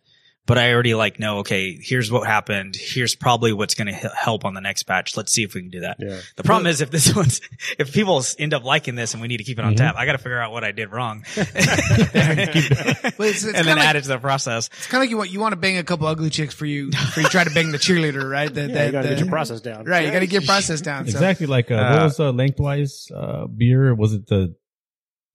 But 0.46 0.59
I 0.59 0.74
already 0.74 0.94
like 0.94 1.18
know, 1.18 1.38
okay, 1.38 1.78
here's 1.80 2.12
what 2.12 2.26
happened. 2.26 2.76
Here's 2.78 3.14
probably 3.14 3.54
what's 3.54 3.74
going 3.74 3.87
to 3.87 3.94
help 3.94 4.44
on 4.44 4.52
the 4.52 4.61
next 4.61 4.83
batch. 4.83 5.16
Let's 5.16 5.33
see 5.33 5.42
if 5.42 5.54
we 5.54 5.62
can 5.62 5.70
do 5.70 5.80
that. 5.80 5.96
Yeah. 5.98 6.20
The 6.37 6.42
problem 6.42 6.66
is 6.66 6.83
if 6.83 6.90
this 6.90 7.16
one's, 7.16 7.40
if 7.78 7.95
people 7.95 8.22
end 8.38 8.53
up 8.53 8.62
liking 8.62 8.95
this 8.95 9.14
and 9.14 9.22
we 9.22 9.28
need 9.28 9.38
to 9.38 9.45
keep 9.45 9.59
it 9.59 9.64
on 9.64 9.72
Mhm. 9.72 9.78
tap, 9.78 9.95
I 9.97 10.05
got 10.05 10.12
to 10.12 10.18
figure 10.18 10.38
out 10.38 10.53
what 10.53 10.62
I 10.62 10.72
did 10.72 10.92
wrong. 10.92 11.24
Well, 11.34 13.28
it's, 13.28 13.45
it's 13.45 13.45
and 13.59 13.66
then 13.66 13.78
of 13.78 13.84
add 13.84 13.97
it 13.97 14.03
to 14.03 14.09
the 14.09 14.18
process. 14.18 14.68
it's 14.68 14.86
kind 14.86 14.99
of 15.01 15.05
like 15.05 15.11
you 15.11 15.16
want 15.16 15.30
you 15.30 15.40
want 15.40 15.53
to 15.53 15.57
bang 15.57 15.78
a 15.78 15.84
couple 15.84 16.07
ugly 16.07 16.30
chicks 16.30 16.55
for 16.55 16.66
you 16.66 16.90
for 16.92 17.20
you 17.20 17.28
try 17.28 17.45
to 17.45 17.51
bang 17.51 17.70
the 17.72 17.78
cheerleader 17.78 18.28
right 18.28 18.53
the, 18.53 18.62
Yeah, 18.62 18.66
the- 18.74 18.86
you 18.86 18.92
got 18.92 19.03
to 19.03 19.09
get 19.09 19.18
your 19.20 19.28
process 19.28 19.61
down. 19.61 19.84
right 19.84 20.05
you 20.07 20.11
got 20.12 20.20
to 20.20 20.26
get 20.26 20.42
your 20.42 20.47
process 20.47 20.80
down 20.80 21.05
so. 21.07 21.11
Exactly 21.11 21.47
like 21.47 21.70
uh, 21.70 21.74
Uh, 21.74 21.92
what 21.97 22.03
was 22.05 22.20
uh, 22.20 22.30
lengthwise 22.32 23.09
uh, 23.14 23.47
beer? 23.47 23.95
Was 23.95 24.12
it 24.14 24.26
the 24.26 24.55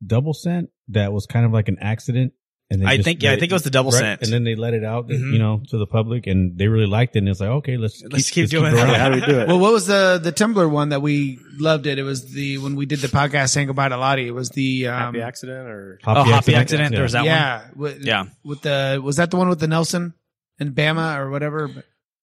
double 0.05 0.33
scent 0.33 0.69
that 0.89 1.11
was 1.13 1.25
kind 1.25 1.45
of 1.45 1.51
like 1.51 1.67
an 1.67 1.77
accident? 1.79 2.33
And 2.71 2.87
I 2.87 3.01
think, 3.01 3.23
yeah, 3.23 3.31
I 3.31 3.39
think 3.39 3.51
it 3.51 3.55
was 3.55 3.63
the 3.63 3.71
double 3.71 3.89
right? 3.89 3.99
scent. 3.99 4.21
and 4.21 4.31
then 4.31 4.43
they 4.43 4.53
let 4.53 4.75
it 4.75 4.83
out, 4.83 5.07
Mhm. 5.07 5.33
you 5.33 5.39
know, 5.39 5.63
to 5.69 5.77
the 5.79 5.87
public, 5.87 6.27
and 6.27 6.55
they 6.55 6.67
really 6.67 6.85
liked 6.85 7.15
it. 7.15 7.19
And 7.19 7.27
it's 7.29 7.39
like, 7.39 7.49
okay, 7.49 7.77
let's 7.77 8.03
Let's 8.11 8.29
keep 8.29 8.47
doing 8.49 8.73
going. 8.75 8.85
that. 8.87 8.99
How 8.99 9.09
do 9.09 9.15
we 9.15 9.25
do 9.25 9.39
it? 9.39 9.47
Well, 9.47 9.57
what 9.59 9.73
was 9.73 9.87
the 9.87 10.19
the 10.21 10.31
Temblor 10.31 10.69
one 10.69 10.89
that 10.89 11.01
we 11.01 11.39
loved 11.57 11.87
it? 11.87 11.97
It 11.97 12.03
was 12.03 12.31
the 12.31 12.59
when 12.59 12.75
we 12.75 12.85
did 12.85 12.99
the 12.99 13.07
podcast 13.07 13.49
saying 13.49 13.67
goodbye 13.67 13.89
to 13.89 13.97
Lottie. 13.97 14.27
It 14.27 14.35
was 14.35 14.49
the 14.51 14.85
um, 14.87 14.99
Happy 14.99 15.21
accident 15.21 15.67
or 15.67 15.99
oh, 16.05 16.23
Hoppy 16.23 16.53
Accident. 16.53 16.93
There 16.93 17.01
was 17.01 17.13
that 17.13 17.21
one. 17.21 17.25
yeah, 17.25 17.61
with, 17.75 18.05
Yeah. 18.05 18.25
With 18.43 18.61
the 18.61 19.01
was 19.03 19.15
that 19.15 19.31
the 19.31 19.37
one 19.37 19.49
with 19.49 19.59
the 19.59 19.67
Nelson 19.67 20.13
and 20.59 20.75
Bama 20.75 21.17
or 21.17 21.31
whatever? 21.31 21.71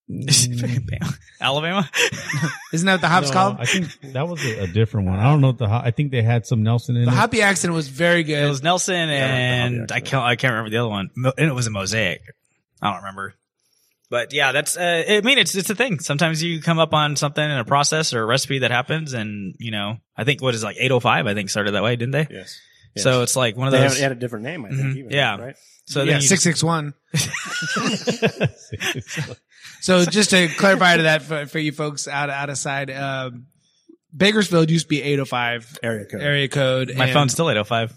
Alabama. 1.40 1.88
Isn't 2.72 2.86
that 2.86 2.94
what 2.94 3.00
the 3.00 3.08
hop's 3.08 3.28
No, 3.28 3.32
called? 3.32 3.56
I 3.58 3.64
think 3.66 3.88
that 4.12 4.28
was 4.28 4.44
a, 4.44 4.62
a 4.62 4.66
different 4.66 5.08
one. 5.08 5.18
I 5.18 5.24
don't 5.24 5.40
know 5.40 5.48
what 5.48 5.58
the. 5.58 5.68
ho- 5.68 5.80
I 5.82 5.90
think 5.90 6.10
they 6.12 6.22
had 6.22 6.46
some 6.46 6.62
Nelson 6.62 6.96
in 6.96 7.04
The 7.06 7.10
it. 7.10 7.14
hoppy 7.14 7.42
accent 7.42 7.74
was 7.74 7.88
very 7.88 8.22
good. 8.22 8.42
It 8.42 8.48
was 8.48 8.62
Nelson 8.62 8.94
and 8.94 9.88
the 9.88 9.94
I 9.94 10.00
can't 10.00 10.22
I 10.22 10.36
can't 10.36 10.52
remember 10.52 10.70
the 10.70 10.78
other 10.78 10.88
one. 10.88 11.10
And 11.16 11.48
it 11.50 11.54
was 11.54 11.66
a 11.66 11.70
mosaic. 11.70 12.22
I 12.80 12.88
don't 12.90 12.98
remember. 13.02 13.34
But 14.08 14.32
yeah, 14.32 14.52
that's 14.52 14.76
uh, 14.76 15.04
I 15.08 15.20
mean 15.22 15.38
it's 15.38 15.54
it's 15.56 15.70
a 15.70 15.74
thing. 15.74 15.98
Sometimes 15.98 16.42
you 16.42 16.60
come 16.62 16.78
up 16.78 16.94
on 16.94 17.16
something 17.16 17.42
in 17.44 17.50
a 17.58 17.64
process 17.64 18.14
or 18.14 18.22
a 18.22 18.26
recipe 18.26 18.60
that 18.60 18.70
happens 18.70 19.12
and 19.12 19.56
you 19.58 19.72
know, 19.72 19.96
I 20.16 20.22
think 20.24 20.40
what 20.40 20.54
is 20.54 20.62
it, 20.62 20.66
like 20.66 20.76
805 20.78 21.26
I 21.26 21.34
think 21.34 21.50
started 21.50 21.72
that 21.74 21.82
way, 21.82 21.96
didn't 21.96 22.12
they? 22.12 22.26
Yes. 22.30 22.56
Yes. 22.94 23.02
So 23.02 23.22
it's 23.22 23.34
like 23.36 23.56
one 23.56 23.66
of 23.66 23.72
those 23.72 23.94
had, 23.94 24.02
had 24.02 24.12
a 24.12 24.14
different 24.20 24.44
name, 24.44 24.64
I 24.64 24.68
think. 24.70 24.80
Mhm. 24.80 24.96
Even, 24.96 25.10
Yeah. 25.10 25.36
Right. 25.36 25.56
So 25.86 26.02
yeah, 26.02 26.18
six 26.20 26.42
six 26.42 26.62
one. 26.62 26.94
So 29.80 30.04
just 30.04 30.30
to 30.30 30.48
clarify 30.48 30.96
to 30.96 31.02
that 31.04 31.22
for, 31.22 31.46
for 31.46 31.58
you 31.58 31.70
folks 31.70 32.08
out 32.08 32.28
out 32.30 32.50
of 32.50 32.58
side, 32.58 32.90
um, 32.90 33.46
Bakersfield 34.16 34.70
used 34.70 34.86
to 34.86 34.88
be 34.88 35.02
eight 35.02 35.20
oh 35.20 35.24
five 35.24 35.78
Area 35.82 36.06
code. 36.06 36.20
area 36.22 36.48
code. 36.48 36.92
my 36.96 37.04
and- 37.04 37.12
phone's 37.14 37.32
still 37.32 37.48
805. 37.50 37.92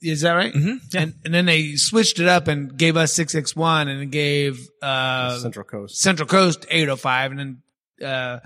Is 0.00 0.20
that 0.20 0.32
right? 0.34 0.54
Mhm. 0.54 0.78
Yeah. 0.92 1.00
And, 1.02 1.14
and 1.24 1.34
then 1.34 1.46
they 1.46 1.74
switched 1.74 2.20
it 2.20 2.28
up 2.28 2.46
and 2.46 2.76
gave 2.78 2.96
us 2.96 3.12
661 3.14 3.88
and 3.88 4.10
gave, 4.12 4.60
uh, 4.80 5.36
Central 5.40 5.64
Coast. 5.64 5.98
Central 5.98 6.28
Coast 6.28 6.64
805 6.70 7.32
and 7.32 7.40
then, 7.40 7.62
uh, 8.08 8.38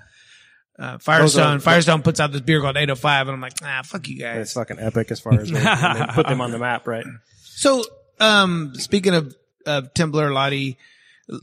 uh, 0.82 0.98
Firestone, 0.98 1.56
are- 1.58 1.60
Firestone 1.60 2.00
puts 2.02 2.18
out 2.18 2.32
this 2.32 2.40
beer 2.40 2.60
called 2.62 2.78
805 2.78 3.28
and 3.28 3.34
I'm 3.34 3.40
like, 3.42 3.52
ah, 3.62 3.82
fuck 3.84 4.08
you 4.08 4.18
guys. 4.18 4.38
it's 4.38 4.52
fucking 4.54 4.78
epic 4.80 5.10
as 5.10 5.20
far 5.20 5.34
as 5.34 5.50
they, 5.50 5.60
they 5.60 6.06
put 6.14 6.26
them 6.26 6.40
on 6.40 6.50
the 6.50 6.58
map, 6.58 6.86
right? 6.88 7.04
So, 7.42 7.84
um, 8.20 8.74
speaking 8.74 9.14
of, 9.14 9.34
of 9.66 9.94
Temblor 9.94 10.32
Lottie, 10.32 10.78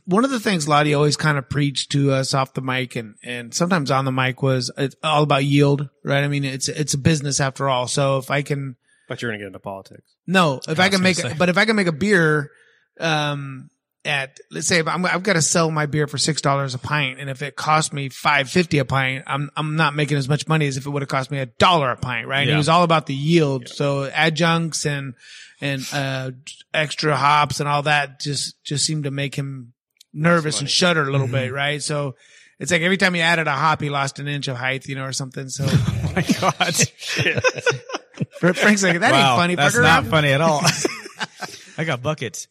one 0.05 0.25
of 0.25 0.31
the 0.31 0.39
things 0.39 0.67
Lottie 0.67 0.93
always 0.93 1.15
kind 1.15 1.37
of 1.37 1.49
preached 1.49 1.91
to 1.91 2.11
us 2.11 2.33
off 2.33 2.53
the 2.53 2.61
mic 2.61 2.95
and, 2.95 3.15
and 3.23 3.53
sometimes 3.53 3.91
on 3.91 4.05
the 4.05 4.11
mic 4.11 4.41
was 4.41 4.71
it's 4.77 4.95
all 5.03 5.23
about 5.23 5.43
yield, 5.45 5.89
right? 6.03 6.23
I 6.23 6.27
mean, 6.27 6.43
it's, 6.43 6.67
it's 6.67 6.95
a 6.95 6.97
business 6.97 7.39
after 7.39 7.69
all. 7.69 7.87
So 7.87 8.17
if 8.17 8.31
I 8.31 8.41
can, 8.41 8.75
But 9.07 9.21
you're 9.21 9.29
gonna 9.31 9.39
get 9.39 9.47
into 9.47 9.59
politics. 9.59 10.15
No, 10.25 10.59
if 10.67 10.79
I, 10.79 10.85
I 10.85 10.89
can 10.89 11.03
make, 11.03 11.17
say. 11.17 11.33
but 11.37 11.49
if 11.49 11.57
I 11.57 11.65
can 11.65 11.75
make 11.75 11.87
a 11.87 11.91
beer, 11.91 12.49
um, 12.99 13.69
at 14.05 14.39
let's 14.51 14.67
say 14.67 14.79
if 14.79 14.87
I'm, 14.87 15.05
I've 15.05 15.23
got 15.23 15.33
to 15.33 15.41
sell 15.41 15.71
my 15.71 15.85
beer 15.87 16.07
for 16.07 16.17
six 16.17 16.41
dollars 16.41 16.73
a 16.75 16.77
pint, 16.79 17.19
and 17.19 17.29
if 17.29 17.41
it 17.41 17.55
cost 17.55 17.91
me 17.93 18.09
five 18.09 18.49
fifty 18.49 18.77
a 18.77 18.85
pint, 18.85 19.23
I'm 19.27 19.49
I'm 19.57 19.75
not 19.75 19.95
making 19.95 20.17
as 20.17 20.29
much 20.29 20.47
money 20.47 20.67
as 20.67 20.77
if 20.77 20.85
it 20.85 20.89
would 20.89 21.01
have 21.01 21.09
cost 21.09 21.31
me 21.31 21.39
a 21.39 21.45
dollar 21.47 21.91
a 21.91 21.97
pint, 21.97 22.27
right? 22.27 22.41
And 22.41 22.51
It 22.51 22.55
was 22.57 22.69
all 22.69 22.83
about 22.83 23.07
the 23.07 23.15
yield, 23.15 23.67
so 23.67 24.03
adjuncts 24.13 24.85
and 24.85 25.15
and 25.61 25.85
uh 25.91 26.31
extra 26.73 27.15
hops 27.15 27.59
and 27.59 27.67
all 27.67 27.83
that 27.83 28.19
just 28.19 28.63
just 28.63 28.85
seemed 28.85 29.05
to 29.05 29.11
make 29.11 29.35
him 29.35 29.73
nervous 30.13 30.59
and 30.61 30.69
shudder 30.69 31.01
a 31.03 31.11
little 31.11 31.27
Mm-hmm. 31.27 31.35
bit, 31.35 31.53
right? 31.53 31.81
So. 31.81 32.15
It's 32.57 32.71
like 32.71 32.83
every 32.83 32.95
time 32.95 33.13
he 33.13 33.19
added 33.19 33.47
a 33.47 33.51
hop, 33.51 33.81
he 33.81 33.89
lost 33.89 34.17
an 34.19 34.29
inch 34.29 34.47
of 34.47 34.55
height, 34.55 34.87
you 34.87 34.95
know, 34.95 35.03
or 35.03 35.11
something. 35.11 35.49
So 35.49 35.65
Oh 35.69 36.11
my 36.15 36.21
god. 36.21 36.73
Frank's 38.55 38.81
like, 38.81 38.99
that 39.01 39.11
wow, 39.11 39.31
ain't 39.33 39.39
funny. 39.41 39.55
That's 39.55 39.77
not 39.77 40.05
funny 40.05 40.29
at 40.31 40.39
all. 40.39 40.61
I 41.77 41.83
got 41.83 42.01
buckets. 42.01 42.47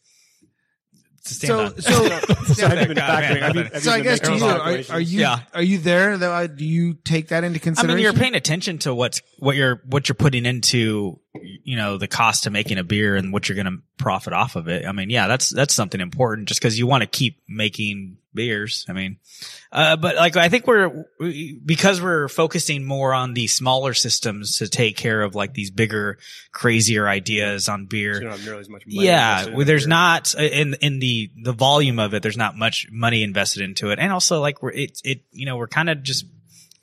To 1.25 1.33
stand 1.33 1.47
So, 1.47 1.59
on. 1.65 1.81
so, 1.81 2.53
So 2.53 2.67
have 2.67 2.79
you 2.81 2.87
been 2.87 2.95
God, 2.97 3.23
factoring? 3.23 3.33
man, 3.33 3.41
Have 3.41 3.55
you, 3.55 3.63
have 3.63 3.83
So 3.83 3.91
I 3.91 3.99
guess 4.01 4.19
to 4.21 4.35
you, 4.35 4.45
are, 4.45 4.59
are 4.91 4.99
you 4.99 5.19
Yeah. 5.21 5.39
are 5.53 5.63
you 5.63 5.77
there? 5.79 6.17
Though? 6.17 6.31
Uh, 6.31 6.47
Do 6.47 6.63
you 6.65 6.93
take 6.93 7.29
that 7.29 7.43
into 7.43 7.59
consideration? 7.59 7.91
I 7.91 7.95
mean, 7.95 8.03
you're 8.03 8.13
paying 8.13 8.35
attention 8.35 8.77
to 8.79 8.93
what's 8.93 9.21
what 9.39 9.55
you're 9.55 9.81
what 9.87 10.07
you're 10.07 10.15
putting 10.15 10.45
into, 10.45 11.19
you 11.41 11.75
know, 11.75 11.97
the 11.97 12.07
cost 12.07 12.43
to 12.43 12.49
making 12.49 12.77
a 12.77 12.83
beer 12.83 13.15
and 13.15 13.31
what 13.33 13.47
you're 13.49 13.55
going 13.55 13.65
to 13.65 13.81
profit 13.97 14.33
off 14.33 14.55
of 14.55 14.67
it. 14.67 14.85
I 14.85 14.91
mean, 14.91 15.09
yeah, 15.09 15.27
that's 15.27 15.49
that's 15.49 15.73
something 15.73 16.01
important 16.01 16.47
just 16.47 16.59
because 16.59 16.77
you 16.77 16.87
want 16.87 17.01
to 17.01 17.07
keep 17.07 17.41
making 17.47 18.17
beers. 18.33 18.85
I 18.89 18.93
mean, 18.93 19.17
uh, 19.71 19.95
but 19.95 20.15
like 20.17 20.35
I 20.35 20.49
think 20.49 20.67
we're 20.67 21.05
we, 21.19 21.59
because 21.65 22.01
we're 22.01 22.27
focusing 22.27 22.83
more 22.83 23.13
on 23.13 23.33
the 23.33 23.47
smaller 23.47 23.93
systems 23.93 24.57
to 24.57 24.67
take 24.67 24.97
care 24.97 25.21
of 25.21 25.35
like 25.35 25.53
these 25.53 25.71
bigger, 25.71 26.17
crazier 26.51 27.07
ideas 27.07 27.69
on 27.69 27.85
beer. 27.85 28.15
So 28.15 28.19
you 28.19 28.25
don't 28.25 28.37
have 28.37 28.45
nearly 28.45 28.59
as 28.59 28.69
much 28.69 28.83
money 28.85 29.05
Yeah, 29.07 29.47
well, 29.55 29.65
there's 29.65 29.83
here. 29.83 29.89
not 29.89 30.35
uh, 30.37 30.43
in 30.43 30.75
in 30.81 30.99
the 30.99 31.31
the 31.41 31.53
volume 31.53 31.99
of 31.99 32.13
it. 32.13 32.21
There's 32.21 32.37
not 32.37 32.57
much 32.57 32.87
money 32.91 33.23
invested 33.23 33.63
into 33.63 33.91
it, 33.91 33.99
and 33.99 34.11
also 34.11 34.41
like 34.41 34.61
we're 34.61 34.71
it 34.71 35.01
it 35.03 35.21
you 35.31 35.45
know 35.45 35.57
we're 35.57 35.67
kind 35.67 35.89
of 35.89 36.03
just 36.03 36.25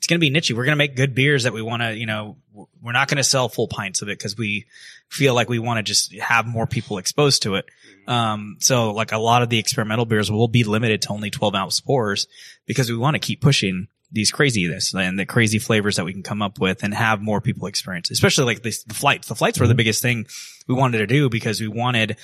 it's 0.03 0.09
gonna 0.09 0.19
be 0.19 0.29
nichey. 0.29 0.53
We're 0.53 0.65
gonna 0.65 0.75
make 0.75 0.97
good 0.97 1.15
beers 1.15 1.43
that 1.43 1.53
we 1.53 1.61
want 1.61 1.81
to 1.81 1.95
you 1.95 2.05
know 2.05 2.35
we're 2.81 2.91
not 2.91 3.07
gonna 3.07 3.23
sell 3.23 3.47
full 3.47 3.69
pints 3.69 4.01
of 4.01 4.09
it 4.09 4.19
because 4.19 4.35
we 4.37 4.65
feel 5.07 5.33
like 5.33 5.47
we 5.47 5.59
want 5.59 5.77
to 5.77 5.83
just 5.83 6.13
have 6.15 6.45
more 6.45 6.67
people 6.67 6.97
exposed 6.97 7.43
to 7.43 7.55
it. 7.55 7.65
Um, 8.05 8.57
so 8.59 8.91
like 8.91 9.13
a 9.13 9.17
lot 9.17 9.43
of 9.43 9.49
the 9.49 9.59
experimental 9.59 10.03
beers 10.03 10.29
will 10.29 10.49
be 10.49 10.65
limited 10.65 11.03
to 11.03 11.09
only 11.11 11.29
12 11.29 11.55
ounce 11.55 11.79
pours 11.79 12.27
because 12.65 12.89
we 12.89 12.97
want 12.97 13.15
to 13.15 13.19
keep 13.19 13.39
pushing 13.39 13.87
these 14.11 14.29
craziness 14.29 14.93
and 14.93 15.17
the 15.17 15.25
crazy 15.25 15.57
flavors 15.57 15.95
that 15.95 16.03
we 16.03 16.11
can 16.11 16.21
come 16.21 16.41
up 16.41 16.59
with 16.59 16.83
and 16.83 16.93
have 16.93 17.21
more 17.21 17.39
people 17.39 17.67
experience, 17.67 18.11
especially 18.11 18.43
like 18.43 18.61
this, 18.61 18.83
the 18.83 18.93
flights. 18.93 19.29
The 19.29 19.35
flights 19.35 19.57
were 19.57 19.67
the 19.67 19.73
biggest 19.73 20.01
thing 20.01 20.27
we 20.67 20.75
wanted 20.75 20.97
to 20.97 21.07
do 21.07 21.29
because 21.29 21.61
we 21.61 21.69
wanted 21.69 22.17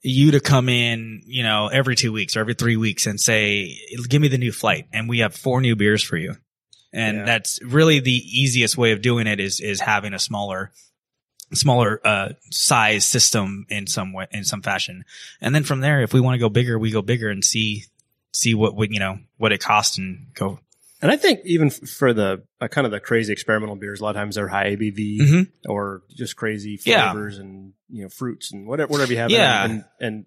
you 0.00 0.30
to 0.30 0.40
come 0.40 0.70
in, 0.70 1.20
you 1.26 1.42
know, 1.42 1.68
every 1.68 1.96
two 1.96 2.12
weeks 2.12 2.34
or 2.34 2.40
every 2.40 2.54
three 2.54 2.78
weeks 2.78 3.06
and 3.06 3.20
say, 3.20 3.76
give 4.08 4.22
me 4.22 4.28
the 4.28 4.38
new 4.38 4.52
flight. 4.52 4.86
And 4.90 5.06
we 5.06 5.18
have 5.18 5.34
four 5.34 5.60
new 5.60 5.76
beers 5.76 6.02
for 6.02 6.16
you. 6.16 6.36
And 6.92 7.18
Yeah. 7.18 7.24
that's 7.24 7.60
really 7.62 8.00
the 8.00 8.10
easiest 8.12 8.76
way 8.76 8.92
of 8.92 9.00
doing 9.02 9.26
it 9.26 9.38
is, 9.40 9.60
is 9.60 9.80
having 9.80 10.12
a 10.14 10.18
smaller, 10.18 10.72
smaller, 11.52 12.00
uh, 12.04 12.30
size 12.50 13.06
system 13.06 13.66
in 13.68 13.86
some 13.86 14.12
way, 14.12 14.26
in 14.32 14.44
some 14.44 14.62
fashion. 14.62 15.04
And 15.40 15.54
then 15.54 15.64
from 15.64 15.80
there, 15.80 16.02
if 16.02 16.12
we 16.12 16.20
want 16.20 16.34
to 16.34 16.38
go 16.38 16.48
bigger, 16.48 16.78
we 16.78 16.90
go 16.90 17.02
bigger 17.02 17.28
and 17.28 17.44
see, 17.44 17.84
see 18.32 18.54
what 18.54 18.74
would, 18.76 18.92
you 18.92 18.98
know, 19.00 19.18
what 19.38 19.52
it 19.52 19.58
costs 19.60 19.98
and 19.98 20.26
go. 20.34 20.60
And 21.02 21.10
I 21.10 21.16
think 21.16 21.40
even 21.44 21.68
f- 21.68 21.88
for 21.88 22.12
the 22.12 22.42
uh, 22.60 22.68
kind 22.68 22.84
of 22.84 22.90
the 22.90 23.00
crazy 23.00 23.32
experimental 23.32 23.74
beers, 23.74 24.00
a 24.00 24.04
lot 24.04 24.10
of 24.10 24.16
times 24.16 24.34
they're 24.34 24.48
high 24.48 24.76
ABV 24.76 25.18
Mhm. 25.20 25.48
or 25.66 26.02
just 26.14 26.36
crazy 26.36 26.78
Yeah. 26.84 27.10
flavors 27.12 27.38
and 27.38 27.72
you 27.88 28.02
know 28.02 28.08
fruits 28.10 28.52
and 28.52 28.66
whatever 28.66 28.92
whatever 28.92 29.10
you 29.12 29.18
have. 29.18 29.30
Yeah. 29.30 29.64
And, 29.64 29.84
and 29.98 30.26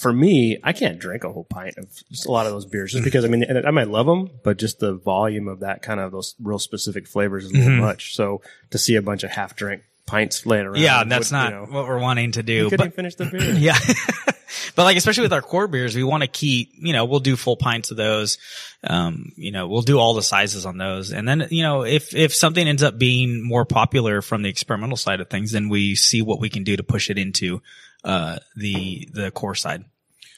for 0.00 0.12
me, 0.12 0.58
I 0.62 0.72
can't 0.72 0.98
drink 0.98 1.24
a 1.24 1.32
whole 1.32 1.44
pint 1.44 1.76
of 1.78 1.86
just 2.10 2.26
a 2.26 2.30
lot 2.32 2.46
of 2.46 2.52
those 2.52 2.64
beers 2.66 2.92
just 2.92 3.04
because 3.04 3.24
I 3.24 3.28
mean 3.28 3.44
I 3.66 3.70
might 3.70 3.88
love 3.88 4.06
them, 4.06 4.30
but 4.42 4.58
just 4.58 4.78
the 4.80 4.94
volume 4.94 5.48
of 5.48 5.60
that 5.60 5.82
kind 5.82 6.00
of 6.00 6.12
those 6.12 6.34
real 6.42 6.58
specific 6.58 7.06
flavors 7.06 7.44
is 7.44 7.50
a 7.52 7.54
little 7.54 7.72
Mhm. 7.74 7.80
much. 7.80 8.14
So 8.14 8.42
to 8.70 8.78
see 8.78 8.96
a 8.96 9.02
bunch 9.02 9.22
of 9.24 9.30
half 9.30 9.56
drink 9.56 9.82
pints 10.06 10.44
laying 10.46 10.66
around, 10.66 10.80
Yeah. 10.82 11.04
That's 11.04 11.30
would, 11.30 11.36
not 11.36 11.50
you 11.52 11.56
know, 11.58 11.64
what 11.66 11.86
we're 11.88 11.98
wanting 12.00 12.32
to 12.32 12.42
do. 12.42 12.68
couldn't 12.70 12.88
But 12.88 12.94
finish 12.96 13.14
the 13.14 13.24
beer. 13.26 13.52
yeah. 13.54 13.78
but 14.76 14.84
like, 14.84 14.96
especially 14.96 15.22
with 15.22 15.32
our 15.32 15.40
core 15.42 15.66
beers, 15.66 15.94
we 15.96 16.04
want 16.04 16.22
to 16.22 16.26
keep, 16.26 16.72
you 16.78 16.92
know, 16.92 17.04
we'll 17.06 17.20
do 17.20 17.36
full 17.36 17.56
pints 17.56 17.90
of 17.90 17.96
those. 17.96 18.36
Um, 18.82 19.32
you 19.36 19.50
know, 19.50 19.66
we'll 19.66 19.82
do 19.82 19.98
all 19.98 20.12
the 20.14 20.22
sizes 20.22 20.66
on 20.66 20.76
those. 20.76 21.10
And 21.12 21.26
then, 21.26 21.46
you 21.50 21.62
know, 21.62 21.84
if, 21.84 22.14
if 22.14 22.34
something 22.34 22.66
ends 22.68 22.82
up 22.82 22.98
being 22.98 23.42
more 23.42 23.64
popular 23.64 24.20
from 24.20 24.42
the 24.42 24.48
experimental 24.50 24.96
side 24.98 25.20
of 25.20 25.30
things, 25.30 25.52
then 25.52 25.68
we 25.70 25.94
see 25.94 26.20
what 26.22 26.38
we 26.40 26.50
can 26.50 26.64
do 26.64 26.76
to 26.76 26.82
push 26.82 27.08
it 27.08 27.16
into, 27.18 27.62
uh, 28.04 28.38
the, 28.56 29.08
the 29.12 29.30
core 29.30 29.54
side. 29.54 29.84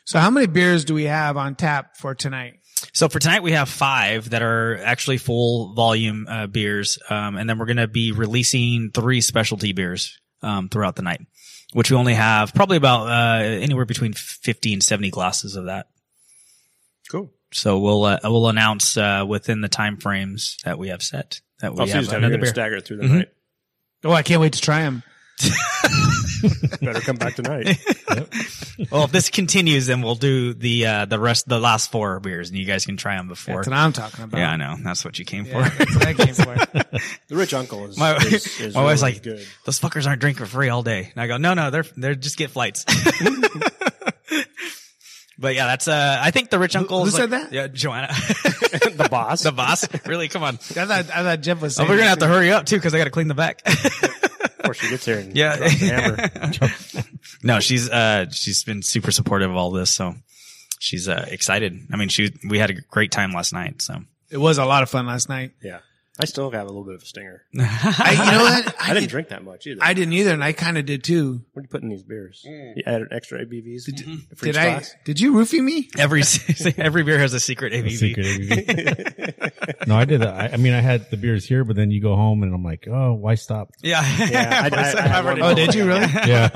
so 0.04 0.18
how 0.18 0.30
many 0.30 0.46
beers 0.46 0.84
do 0.84 0.94
we 0.94 1.04
have 1.04 1.36
on 1.36 1.54
tap 1.54 1.96
for 1.96 2.14
tonight? 2.14 2.60
So 2.92 3.08
for 3.08 3.18
tonight, 3.18 3.42
we 3.42 3.52
have 3.52 3.68
five 3.68 4.30
that 4.30 4.42
are 4.42 4.78
actually 4.84 5.16
full 5.18 5.74
volume, 5.74 6.26
uh, 6.28 6.46
beers. 6.46 6.98
Um, 7.08 7.36
and 7.36 7.48
then 7.48 7.58
we're 7.58 7.64
going 7.66 7.78
to 7.78 7.88
be 7.88 8.12
releasing 8.12 8.90
three 8.92 9.20
specialty 9.22 9.72
beers, 9.72 10.18
um, 10.42 10.68
throughout 10.68 10.94
the 10.96 11.02
night, 11.02 11.20
which 11.72 11.90
we 11.90 11.96
only 11.96 12.14
have 12.14 12.52
probably 12.54 12.76
about, 12.76 13.08
uh, 13.08 13.42
anywhere 13.42 13.86
between 13.86 14.12
50 14.12 14.74
and 14.74 14.82
70 14.82 15.10
glasses 15.10 15.56
of 15.56 15.64
that. 15.66 15.86
Cool. 17.10 17.32
So 17.52 17.78
we'll 17.78 18.04
uh, 18.04 18.18
we'll 18.24 18.48
announce 18.48 18.96
uh, 18.96 19.24
within 19.26 19.60
the 19.62 19.68
time 19.68 19.96
frames 19.96 20.58
that 20.64 20.78
we 20.78 20.88
have 20.88 21.02
set 21.02 21.40
that 21.60 21.72
we 21.74 21.80
I'll 21.80 21.86
have 21.86 21.96
another 22.08 22.12
You're 22.12 22.20
going 22.20 22.32
to 22.32 22.38
beer. 22.38 22.46
stagger 22.54 22.76
it 22.76 22.84
through 22.84 22.96
the 22.98 23.04
Mhm. 23.04 23.14
night. 23.18 23.28
Oh, 24.04 24.12
I 24.12 24.22
can't 24.22 24.40
wait 24.40 24.52
to 24.54 24.60
try 24.60 24.80
them. 24.82 25.02
Better 26.82 27.00
come 27.00 27.16
back 27.16 27.34
tonight. 27.36 27.78
Well, 28.90 29.04
if 29.04 29.12
this 29.12 29.30
continues, 29.30 29.86
then 29.86 30.02
we'll 30.02 30.14
do 30.16 30.52
the 30.52 30.86
uh, 30.86 31.04
the 31.06 31.18
rest 31.18 31.48
the 31.48 31.58
last 31.58 31.90
four 31.90 32.20
beers, 32.20 32.50
and 32.50 32.58
you 32.58 32.66
guys 32.66 32.84
can 32.84 32.96
try 32.98 33.16
them 33.16 33.26
before. 33.26 33.56
That's 33.56 33.68
what 33.68 33.76
I'm 33.76 33.92
talking 33.92 34.22
about. 34.24 34.38
Yeah, 34.38 34.50
I 34.50 34.56
know 34.56 34.76
that's 34.82 35.02
what 35.04 35.18
you 35.18 35.24
came 35.24 35.46
Yeah, 35.46 35.68
for. 35.68 35.76
that's 35.78 35.94
what 35.96 36.06
I 36.06 36.12
came 36.14 36.34
for. 36.34 36.54
The 37.28 37.36
rich 37.36 37.54
uncle 37.54 37.86
is 37.86 37.98
My- 37.98 38.16
is, 38.16 38.60
is 38.60 38.74
my 38.74 38.84
wife's 38.84 39.02
really 39.02 39.14
like, 39.14 39.22
good. 39.22 39.46
Those 39.64 39.80
fuckers 39.80 40.06
aren't 40.06 40.20
drinking 40.20 40.44
for 40.44 40.50
free 40.50 40.68
all 40.68 40.82
day. 40.82 41.10
And 41.14 41.20
I 41.22 41.26
go, 41.26 41.36
no, 41.38 41.54
no, 41.54 41.70
they're 41.70 41.84
they're 41.96 42.14
just 42.14 42.36
get 42.36 42.50
flights. 42.50 42.84
but 45.38 45.54
yeah, 45.54 45.66
that's 45.66 45.88
uh, 45.88 46.18
I 46.20 46.30
think 46.30 46.50
the 46.50 46.58
rich 46.58 46.76
uncle. 46.76 47.00
who 47.00 47.08
is 47.08 47.14
said 47.14 47.30
like- 47.30 47.42
that? 47.44 47.52
Yeah, 47.52 47.66
Joanna, 47.68 48.08
the 48.08 49.08
boss. 49.10 49.42
the 49.42 49.52
boss. 49.52 49.86
Really, 50.06 50.28
come 50.28 50.42
on. 50.42 50.54
I 50.54 50.58
thought 50.58 50.90
I 50.90 51.22
thought 51.22 51.40
Jeff 51.40 51.60
was 51.60 51.78
Oh, 51.80 51.84
we're 51.84 51.96
gonna 51.96 52.08
have 52.08 52.18
that 52.20 52.26
to 52.26 52.32
hurry 52.32 52.52
up 52.52 52.66
too 52.66 52.76
because 52.76 52.94
I 52.94 52.98
got 52.98 53.04
to 53.04 53.10
clean 53.10 53.28
the 53.28 53.34
back. 53.34 53.62
Before 54.68 54.74
she 54.74 54.90
gets 54.90 55.04
here 55.04 55.18
and 55.18 55.36
Yeah. 55.36 55.56
drops 55.56 55.80
the 55.80 55.86
hammer. 57.00 57.04
no, 57.42 57.60
she's 57.60 57.88
uh 57.90 58.28
she's 58.30 58.64
been 58.64 58.82
super 58.82 59.10
supportive 59.10 59.50
of 59.50 59.56
all 59.56 59.70
this, 59.70 59.90
so 59.90 60.14
she's 60.78 61.08
uh 61.08 61.26
excited. 61.30 61.78
I 61.92 61.96
mean, 61.96 62.08
she 62.08 62.32
we 62.48 62.58
had 62.58 62.70
a 62.70 62.74
great 62.74 63.10
time 63.12 63.32
last 63.32 63.52
night, 63.52 63.82
so 63.82 64.02
It 64.30 64.38
was 64.38 64.58
a 64.58 64.64
lot 64.64 64.82
of 64.82 64.90
fun 64.90 65.06
last 65.06 65.28
night. 65.28 65.52
Yeah. 65.62 65.80
I 66.18 66.24
still 66.24 66.50
have 66.50 66.62
a 66.64 66.68
little 66.68 66.84
bit 66.84 66.94
of 66.94 67.02
a 67.02 67.04
stinger. 67.04 67.42
I, 67.58 68.12
you 68.12 68.32
know 68.38 68.42
what? 68.44 68.74
I, 68.80 68.88
didn't 68.88 69.02
did- 69.02 69.10
drink 69.10 69.28
that 69.28 69.44
much 69.44 69.66
either. 69.66 69.80
I 69.82 69.92
didn't 69.92 70.14
either, 70.14 70.32
and 70.32 70.42
I 70.42 70.52
kind 70.52 70.78
of 70.78 70.86
did 70.86 71.04
too. 71.04 71.42
What 71.52 71.60
do 71.62 71.64
you 71.64 71.68
put 71.68 71.82
in 71.82 71.90
these 71.90 72.02
beers? 72.04 72.42
You 72.44 72.82
added 72.86 73.08
extra 73.12 73.44
ABVs. 73.44 73.84
for 74.36 74.46
Did 74.46 74.56
I? 74.56 74.82
Did 75.04 75.20
you 75.20 75.32
roofie 75.34 75.60
me? 75.62 75.90
every 75.98 76.22
every 76.78 77.02
beer 77.02 77.18
has 77.18 77.34
a 77.34 77.40
secret 77.40 77.74
A 77.74 77.82
ABV. 77.82 77.90
secret 77.98 78.26
ABV. 78.26 79.86
no, 79.86 79.96
I 79.96 80.06
did 80.06 80.22
that. 80.22 80.34
I, 80.34 80.54
I 80.54 80.56
mean, 80.56 80.72
I 80.72 80.80
had 80.80 81.10
the 81.10 81.18
beers 81.18 81.44
here, 81.44 81.64
but 81.64 81.76
then 81.76 81.90
you 81.90 82.00
go 82.00 82.16
home 82.16 82.42
and 82.42 82.54
I'm 82.54 82.64
like, 82.64 82.88
oh, 82.90 83.12
why 83.12 83.34
stop? 83.34 83.72
Yeah, 83.82 84.00
Yeah, 84.30 84.68
I- 84.72 84.74
I- 84.74 85.04
I 85.04 85.08
had 85.08 85.24
one 85.24 85.42
Oh, 85.42 85.54
did 85.54 85.74
you 85.74 85.86
really? 85.86 86.06
Yeah. 86.26 86.48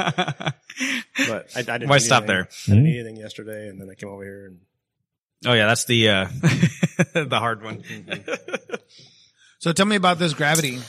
But 1.28 1.48
I, 1.54 1.58
I 1.58 1.62
didn't. 1.62 1.88
Why 1.88 1.96
eat 1.96 2.00
stop 2.00 2.22
anything. 2.22 2.26
there? 2.36 2.48
I 2.68 2.70
didn't 2.70 2.84
Mhm. 2.84 2.88
eat 2.88 3.00
anything 3.00 3.16
yesterday, 3.16 3.68
and 3.68 3.78
then 3.80 3.90
I 3.90 3.94
came 3.94 4.08
over 4.08 4.24
here 4.24 4.46
and 4.46 4.60
Oh 5.46 5.52
yeah, 5.54 5.66
that's 5.66 5.84
the 5.86 6.08
uh 6.08 6.28
the 7.14 7.38
hard 7.38 7.62
one. 7.62 7.82
So 9.60 9.72
tell 9.72 9.84
me 9.84 9.96
about 9.96 10.18
this 10.18 10.32
gravity. 10.32 10.80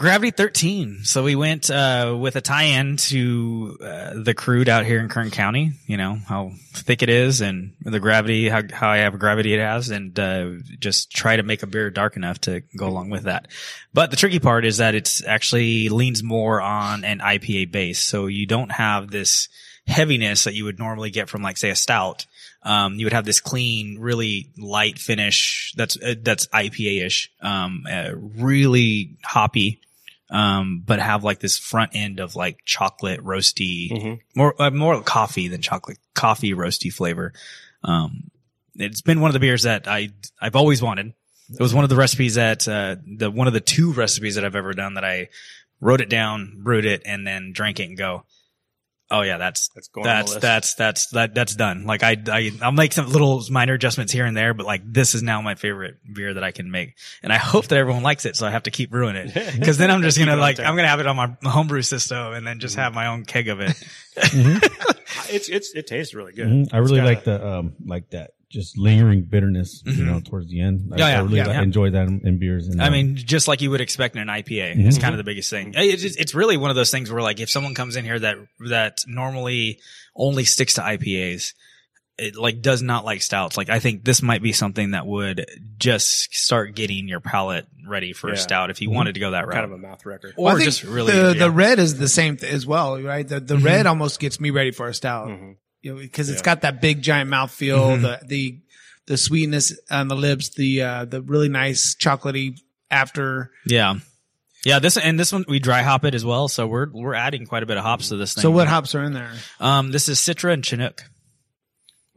Gravity 0.00 0.32
13. 0.32 1.04
So 1.04 1.22
we 1.22 1.36
went 1.36 1.70
uh 1.70 2.16
with 2.18 2.34
a 2.34 2.40
tie-in 2.40 2.96
to 2.96 3.78
uh, 3.80 4.14
the 4.16 4.34
crude 4.34 4.68
out 4.68 4.84
here 4.84 4.98
in 4.98 5.08
Kern 5.08 5.30
County. 5.30 5.74
You 5.86 5.96
know 5.96 6.18
how 6.26 6.50
thick 6.72 7.02
it 7.02 7.08
is 7.08 7.40
and 7.40 7.74
the 7.80 8.00
gravity, 8.00 8.48
how 8.48 8.62
how 8.70 8.90
I 8.90 8.98
have 8.98 9.16
gravity 9.20 9.54
it 9.54 9.60
has, 9.60 9.90
and 9.90 10.18
uh, 10.18 10.50
just 10.80 11.12
try 11.12 11.36
to 11.36 11.44
make 11.44 11.62
a 11.62 11.68
beer 11.68 11.88
dark 11.90 12.16
enough 12.16 12.40
to 12.42 12.62
go 12.76 12.88
along 12.88 13.10
with 13.10 13.22
that. 13.22 13.46
But 13.94 14.10
the 14.10 14.16
tricky 14.16 14.40
part 14.40 14.66
is 14.66 14.78
that 14.78 14.96
it's 14.96 15.24
actually 15.24 15.88
leans 15.88 16.24
more 16.24 16.60
on 16.60 17.04
an 17.04 17.20
IPA 17.20 17.70
base, 17.70 18.00
so 18.00 18.26
you 18.26 18.44
don't 18.44 18.72
have 18.72 19.12
this 19.12 19.48
heaviness 19.86 20.44
that 20.44 20.54
you 20.54 20.64
would 20.64 20.80
normally 20.80 21.10
get 21.10 21.28
from 21.28 21.42
like 21.42 21.56
say 21.56 21.70
a 21.70 21.76
stout. 21.76 22.26
Um, 22.66 22.94
you 22.96 23.06
would 23.06 23.12
have 23.12 23.24
this 23.24 23.38
clean, 23.38 23.98
really 24.00 24.50
light 24.58 24.98
finish 24.98 25.72
that's 25.76 25.96
uh, 26.02 26.16
that's 26.20 26.48
IPA-ish, 26.48 27.30
um, 27.40 27.84
uh, 27.88 28.10
really 28.16 29.16
hoppy, 29.22 29.80
um, 30.30 30.82
but 30.84 30.98
have 30.98 31.22
like 31.22 31.38
this 31.38 31.56
front 31.58 31.92
end 31.94 32.18
of 32.18 32.34
like 32.34 32.58
chocolate 32.64 33.20
roasty, 33.24 33.90
Mhm. 33.92 34.20
more 34.34 34.60
uh, 34.60 34.70
more 34.70 35.00
coffee 35.02 35.46
than 35.46 35.62
chocolate, 35.62 35.98
coffee 36.14 36.54
roasty 36.54 36.92
flavor. 36.92 37.32
Um, 37.84 38.30
it's 38.74 39.00
been 39.00 39.20
one 39.20 39.28
of 39.28 39.34
the 39.34 39.40
beers 39.40 39.62
that 39.62 39.86
I 39.86 40.10
I've 40.40 40.56
always 40.56 40.82
wanted. 40.82 41.14
It 41.48 41.60
was 41.60 41.72
one 41.72 41.84
of 41.84 41.90
the 41.90 41.96
recipes 41.96 42.34
that 42.34 42.66
uh, 42.66 42.96
the 43.06 43.30
one 43.30 43.46
of 43.46 43.52
the 43.52 43.60
two 43.60 43.92
recipes 43.92 44.34
that 44.34 44.44
I've 44.44 44.56
ever 44.56 44.72
done 44.72 44.94
that 44.94 45.04
I 45.04 45.28
wrote 45.80 46.00
it 46.00 46.08
down, 46.08 46.54
brewed 46.64 46.84
it, 46.86 47.02
and 47.06 47.24
then 47.24 47.52
drank 47.52 47.78
it 47.78 47.84
and 47.88 47.96
go. 47.96 48.24
Oh 49.10 49.22
yeah, 49.22 49.38
that's 49.38 49.68
that's 49.68 49.88
going. 49.88 50.06
on 50.06 50.10
the 50.10 50.16
that's 50.18 50.30
list. 50.32 50.42
that's 50.42 50.74
that's 50.74 51.06
that 51.10 51.34
that's 51.34 51.54
done. 51.54 51.84
Like 51.84 52.02
I 52.02 52.16
I 52.28 52.50
I'll 52.60 52.72
make 52.72 52.92
some 52.92 53.08
little 53.08 53.40
minor 53.50 53.74
adjustments 53.74 54.12
here 54.12 54.24
and 54.26 54.36
there, 54.36 54.52
but 54.52 54.66
like 54.66 54.82
this 54.84 55.14
is 55.14 55.22
now 55.22 55.40
my 55.42 55.54
favorite 55.54 55.96
beer 56.12 56.34
that 56.34 56.42
I 56.42 56.50
can 56.50 56.70
make, 56.70 56.96
and 57.22 57.32
I 57.32 57.36
hope 57.36 57.66
that 57.68 57.78
everyone 57.78 58.02
likes 58.02 58.24
it. 58.24 58.34
So 58.34 58.46
I 58.46 58.50
have 58.50 58.64
to 58.64 58.70
keep 58.72 58.90
brewing 58.90 59.14
it 59.14 59.32
because 59.58 59.78
then 59.78 59.90
I'm 59.92 60.02
just 60.02 60.18
gonna 60.18 60.36
like. 60.36 60.58
I'm 60.58 60.74
gonna 60.74 60.88
have 60.88 61.00
it 61.00 61.06
on 61.06 61.14
my 61.16 61.36
homebrew 61.44 61.82
system 61.82 62.32
and 62.32 62.44
then 62.46 62.58
just 62.58 62.76
have 62.76 62.94
my 62.94 63.06
own 63.06 63.24
keg 63.24 63.48
of 63.48 63.60
it. 63.60 63.76
It's 65.28 65.48
it's 65.48 65.74
it 65.74 65.86
tastes 65.86 66.14
really 66.14 66.32
good. 66.32 66.46
Mhm. 66.46 66.68
I 66.72 66.78
really 66.78 67.00
like 67.00 67.24
the, 67.24 67.44
um, 67.44 67.74
like 67.84 68.10
that 68.10 68.32
just 68.50 68.78
lingering 68.78 69.22
bitterness, 69.22 69.82
you 69.84 69.92
Mhm. 69.92 70.06
know, 70.06 70.20
towards 70.20 70.48
the 70.48 70.60
end. 70.60 70.92
I, 70.92 70.98
Yeah, 70.98 71.08
yeah, 71.08 71.18
I 71.18 71.22
really 71.22 71.36
yeah, 71.38 71.46
yeah. 71.48 71.62
enjoy 71.62 71.90
that 71.90 72.06
in, 72.06 72.20
in 72.24 72.38
beers. 72.38 72.68
And, 72.68 72.80
I 72.80 72.86
um, 72.86 72.92
mean, 72.92 73.16
just 73.16 73.48
like 73.48 73.60
you 73.60 73.70
would 73.70 73.80
expect 73.80 74.14
in 74.14 74.22
an 74.22 74.28
IPA, 74.28 74.72
Mm-hmm. 74.76 74.88
it's 74.88 74.98
kind 74.98 75.12
of 75.14 75.18
the 75.18 75.24
biggest 75.24 75.50
thing. 75.50 75.72
It's, 75.76 76.02
just- 76.02 76.18
it's 76.20 76.34
really 76.34 76.56
one 76.56 76.70
of 76.70 76.76
those 76.76 76.90
things 76.90 77.10
where 77.10 77.22
like 77.22 77.40
if 77.40 77.50
someone 77.50 77.74
comes 77.74 77.96
in 77.96 78.04
here 78.04 78.18
that 78.20 78.36
that 78.68 78.98
normally 79.08 79.80
only 80.14 80.44
sticks 80.44 80.74
to 80.74 80.80
IPAs, 80.82 81.54
it 82.18 82.34
like 82.36 82.62
does 82.62 82.80
not 82.82 83.04
like 83.04 83.20
stouts. 83.20 83.56
Like 83.58 83.68
I 83.68 83.78
think 83.78 84.04
this 84.04 84.22
might 84.22 84.42
be 84.42 84.52
something 84.52 84.92
that 84.92 85.06
would 85.06 85.44
just 85.76 86.34
start 86.34 86.74
getting 86.74 87.08
your 87.08 87.20
palate 87.20 87.66
ready 87.86 88.14
for 88.14 88.28
a 88.28 88.34
Yeah. 88.34 88.38
stout 88.38 88.70
if 88.70 88.80
you 88.80 88.90
wanted 88.90 89.14
to 89.14 89.20
go 89.20 89.32
that 89.32 89.46
route, 89.46 89.52
kind 89.52 89.66
of 89.66 89.72
a 89.72 89.76
mouth 89.78 90.06
record. 90.06 90.32
or 90.38 90.50
I 90.52 90.54
think 90.54 90.64
just 90.64 90.82
really 90.84 91.12
the 91.12 91.18
yeah. 91.18 91.24
Mm-hmm. 91.30 91.38
the 91.40 91.50
red 91.50 91.78
is 91.78 91.98
the 91.98 92.08
same 92.08 92.36
th- 92.38 92.50
as 92.50 92.64
well, 92.66 93.02
right? 93.02 93.26
The 93.28 93.40
the 93.40 93.58
red 93.58 93.86
almost 93.86 94.18
gets 94.18 94.40
me 94.40 94.48
ready 94.50 94.70
for 94.70 94.88
a 94.88 94.94
stout. 94.94 95.28
You 95.86 95.94
know, 95.94 95.98
because 96.00 96.28
it's 96.28 96.40
Yeah. 96.40 96.44
got 96.44 96.60
that 96.62 96.80
big 96.80 97.00
giant 97.00 97.30
mouth 97.30 97.50
feel, 97.52 97.90
Mhm. 97.96 98.02
the 98.02 98.20
the 98.26 98.58
the 99.06 99.16
sweetness 99.16 99.72
on 99.90 100.08
the 100.08 100.16
lips, 100.16 100.50
the 100.56 100.82
uh 100.82 101.04
the 101.04 101.22
really 101.22 101.48
nice 101.48 101.94
chocolatey 101.94 102.58
after. 102.90 103.50
yeah. 103.66 103.94
Yeah, 104.64 104.80
this 104.80 104.96
and 104.96 105.18
this 105.20 105.30
one 105.32 105.44
we 105.46 105.60
dry 105.60 105.82
hop 105.82 106.04
it 106.04 106.12
as 106.14 106.24
well, 106.24 106.48
so 106.48 106.66
we're 106.66 106.88
we're 106.92 107.14
adding 107.14 107.46
quite 107.46 107.62
a 107.62 107.66
bit 107.66 107.76
of 107.76 107.84
hops 107.84 108.08
to 108.08 108.16
this 108.16 108.34
thing. 108.34 108.42
So 108.42 108.50
what 108.50 108.66
hops 108.66 108.96
are 108.96 109.02
in 109.04 109.12
there? 109.12 109.30
Um, 109.60 109.92
this 109.92 110.08
is 110.08 110.18
Citra 110.18 110.52
and 110.52 110.64
Chinook. 110.64 111.04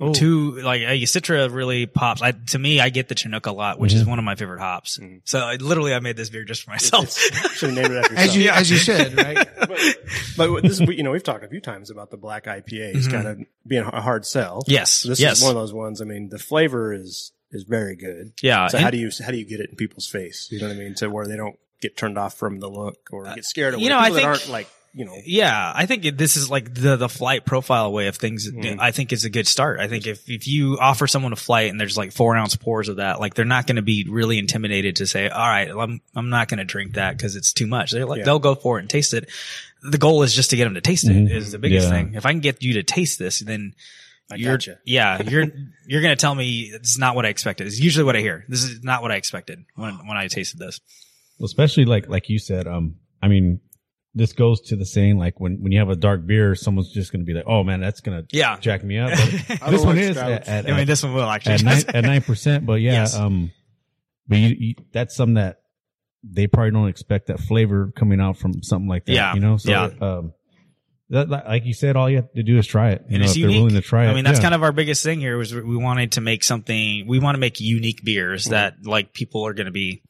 Oh. 0.01 0.13
Two 0.13 0.51
like 0.61 0.81
uh, 0.83 0.91
Citra 0.91 1.53
really 1.53 1.85
pops. 1.85 2.21
I, 2.21 2.31
to 2.31 2.57
me, 2.59 2.79
I 2.79 2.89
get 2.89 3.09
the 3.09 3.15
Chinook 3.15 3.47
a 3.47 3.51
lot, 3.51 3.79
which 3.79 3.93
is 3.93 4.05
one 4.05 4.17
of 4.17 4.23
my 4.23 4.35
favorite 4.35 4.59
hops. 4.61 4.97
Mhm. 4.97 5.21
So 5.25 5.39
I, 5.39 5.55
literally, 5.55 5.93
I 5.93 5.99
made 5.99 6.15
this 6.15 6.29
beer 6.29 6.45
just 6.45 6.63
for 6.63 6.71
myself. 6.71 7.11
Should 7.17 7.71
have 7.71 7.75
named 7.75 7.91
it 7.93 7.97
after 8.05 8.15
As 8.17 8.33
you 8.35 8.43
yourself. 8.43 8.59
as 8.61 8.71
you 8.71 8.77
should, 8.77 9.17
right? 9.17 9.47
but 10.37 10.61
this 10.63 10.79
is 10.79 10.87
you 10.87 11.03
know 11.03 11.11
we've 11.11 11.23
talked 11.23 11.43
a 11.43 11.49
few 11.49 11.59
times 11.61 11.89
about 11.89 12.11
the 12.11 12.17
black 12.17 12.45
IPAs 12.45 13.07
Mhm. 13.07 13.11
kind 13.11 13.27
of 13.27 13.39
being 13.67 13.83
a 13.83 14.01
hard 14.01 14.25
sell. 14.25 14.63
yes, 14.67 15.03
This 15.03 15.19
yes, 15.19 15.37
is 15.39 15.43
one 15.43 15.51
of 15.51 15.55
those 15.61 15.73
ones. 15.73 16.01
I 16.01 16.05
mean, 16.05 16.29
the 16.29 16.39
flavor 16.39 16.93
is 16.93 17.33
is 17.51 17.63
very 17.63 17.95
good. 17.95 18.31
yeah. 18.41 18.67
So 18.67 18.77
and- 18.77 18.85
how 18.85 18.91
do 18.91 18.97
you 18.97 19.09
how 19.23 19.31
do 19.31 19.37
you 19.37 19.45
get 19.45 19.59
it 19.59 19.69
in 19.71 19.75
people's 19.75 20.07
face? 20.07 20.47
You 20.51 20.59
know 20.61 20.67
what 20.67 20.75
I 20.75 20.79
mean? 20.79 20.95
To 20.95 21.09
where 21.09 21.27
they 21.27 21.35
don't 21.35 21.57
get 21.81 21.97
turned 21.97 22.17
off 22.17 22.35
from 22.37 22.59
the 22.59 22.69
look 22.69 23.09
or 23.11 23.25
get 23.35 23.43
scared 23.45 23.73
of 23.73 23.79
Uh, 23.79 23.81
you 23.81 23.87
it. 23.87 23.89
know, 23.89 23.97
I 23.99 24.03
People 24.09 24.15
that 24.15 24.19
think- 24.21 24.27
aren't 24.27 24.49
like 24.49 24.67
you 24.93 25.05
know. 25.05 25.15
Yeah, 25.25 25.71
I 25.75 25.85
think 25.85 26.03
this 26.17 26.35
is 26.37 26.49
like 26.49 26.73
the 26.73 26.95
the 26.95 27.09
flight 27.09 27.45
profile 27.45 27.91
way 27.91 28.07
of 28.07 28.15
things. 28.17 28.49
Mhm. 28.51 28.77
I 28.79 28.91
think 28.91 29.11
is 29.13 29.25
a 29.25 29.29
good 29.29 29.47
start. 29.47 29.79
I 29.79 29.87
think 29.87 30.07
if 30.07 30.29
if 30.29 30.47
you 30.47 30.77
offer 30.79 31.07
someone 31.07 31.33
a 31.33 31.35
flight 31.37 31.69
and 31.69 31.79
there's 31.79 31.97
like 31.97 32.11
four 32.11 32.35
ounce 32.35 32.55
pours 32.55 32.89
of 32.89 32.97
that, 32.97 33.19
like 33.19 33.33
they're 33.33 33.45
not 33.45 33.67
going 33.67 33.75
to 33.77 33.81
be 33.81 34.05
really 34.09 34.37
intimidated 34.37 34.97
to 34.97 35.07
say, 35.07 35.27
"All 35.29 35.47
right, 35.47 35.69
I'm 35.69 36.01
I'm 36.15 36.29
not 36.29 36.47
going 36.47 36.57
to 36.59 36.65
drink 36.65 36.93
that 36.93 37.17
because 37.17 37.35
it's 37.35 37.53
too 37.53 37.67
much." 37.67 37.91
They're 37.91 38.05
like 38.05 38.19
Yeah. 38.19 38.25
they'll 38.25 38.39
go 38.39 38.55
for 38.55 38.77
it 38.77 38.81
and 38.81 38.89
taste 38.89 39.13
it. 39.13 39.29
The 39.83 39.97
goal 39.97 40.23
is 40.23 40.33
just 40.33 40.49
to 40.49 40.55
get 40.55 40.65
them 40.65 40.73
to 40.75 40.81
taste 40.81 41.05
it. 41.05 41.11
Mhm. 41.15 41.31
Is 41.31 41.51
the 41.51 41.59
biggest 41.59 41.87
Yeah. 41.87 41.93
thing. 41.93 42.13
If 42.15 42.25
I 42.25 42.31
can 42.31 42.39
get 42.41 42.61
you 42.63 42.73
to 42.73 42.83
taste 42.83 43.17
this, 43.19 43.39
then 43.39 43.73
I 44.31 44.35
you're 44.35 44.53
gotcha. 44.53 44.77
yeah 44.85 45.21
you're 45.23 45.45
you're 45.87 46.01
going 46.01 46.15
to 46.15 46.19
tell 46.21 46.35
me 46.35 46.71
it's 46.73 46.97
not 46.97 47.15
what 47.15 47.25
I 47.25 47.29
expected. 47.29 47.67
It's 47.67 47.79
usually 47.79 48.03
what 48.03 48.15
I 48.15 48.19
hear. 48.19 48.45
This 48.49 48.63
is 48.63 48.83
not 48.83 49.01
what 49.01 49.11
I 49.11 49.15
expected 49.15 49.63
when 49.75 49.93
when 50.07 50.17
I 50.17 50.27
tasted 50.27 50.59
this. 50.59 50.79
Well, 51.39 51.45
especially 51.45 51.85
like 51.85 52.09
like 52.09 52.29
you 52.29 52.37
said 52.39 52.67
um 52.67 52.95
i 53.21 53.27
mean 53.29 53.59
this 54.19 54.33
goes 54.33 54.61
to 54.61 54.75
the 54.75 54.85
saying 54.85 55.17
like 55.17 55.39
when 55.39 55.61
when 55.63 55.71
you 55.71 55.79
have 55.79 55.89
a 55.89 55.95
dark 55.95 56.27
beer 56.27 56.53
someone's 56.53 56.91
just 56.91 57.11
gonna 57.11 57.23
be 57.23 57.33
like 57.33 57.45
oh 57.47 57.63
man 57.63 57.79
that's 57.79 58.01
gonna 58.01 58.23
Yeah. 58.31 58.57
jack 58.59 58.83
me 58.83 58.97
up 58.99 59.11
this 59.69 59.83
one 59.83 59.97
is 59.97 60.17
at, 60.17 60.47
at, 60.47 60.69
I 60.69 60.77
mean, 60.77 60.85
this 60.85 61.01
one 61.03 61.13
will 61.13 61.23
actually. 61.29 61.55
at 61.93 62.03
nine 62.03 62.21
percent 62.21 62.65
but 62.65 62.81
yeah 62.81 62.91
Yes. 62.91 63.15
um 63.15 63.51
but 64.27 64.37
you, 64.37 64.55
you 64.59 64.73
that's 64.91 65.15
something 65.15 65.35
that 65.35 65.61
they 66.23 66.47
probably 66.47 66.71
don't 66.71 66.89
expect 66.89 67.27
that 67.27 67.39
flavor 67.39 67.91
coming 67.95 68.19
out 68.19 68.37
from 68.37 68.61
something 68.61 68.87
like 68.89 69.05
that 69.05 69.13
Yeah. 69.13 69.33
you 69.33 69.39
know 69.39 69.57
so 69.57 69.71
Yeah. 69.71 69.89
um 70.01 70.33
that, 71.11 71.27
that- 71.29 71.47
like 71.47 71.65
you 71.65 71.73
said 71.73 71.95
all 71.95 72.09
you 72.09 72.17
have 72.17 72.31
to 72.33 72.43
do 72.43 72.57
is 72.59 72.67
try 72.67 72.91
it 72.91 73.01
you 73.09 73.15
and 73.15 73.19
know 73.19 73.23
it's 73.25 73.31
if 73.31 73.37
unique. 73.37 73.55
they're 73.55 73.63
willing 73.63 73.81
to 73.81 73.87
try 73.87 74.05
it 74.05 74.09
I 74.09 74.13
mean, 74.13 74.23
that's 74.25 74.37
yeah. 74.39 74.43
kind 74.43 74.53
of 74.55 74.61
our 74.63 74.71
biggest 74.71 75.03
thing 75.03 75.19
here 75.19 75.37
was 75.37 75.53
we 75.55 75.75
wanted 75.77 76.11
to 76.13 76.21
make 76.21 76.43
something. 76.43 77.07
We 77.07 77.17
want 77.19 77.35
to 77.35 77.39
make 77.39 77.59
unique 77.59 78.03
beers 78.03 78.43
Mm-hmm. 78.43 78.51
that 78.51 78.73
like 78.85 79.13
people 79.13 79.47
are 79.47 79.53
going 79.53 79.65
to 79.65 79.71
be 79.71 80.03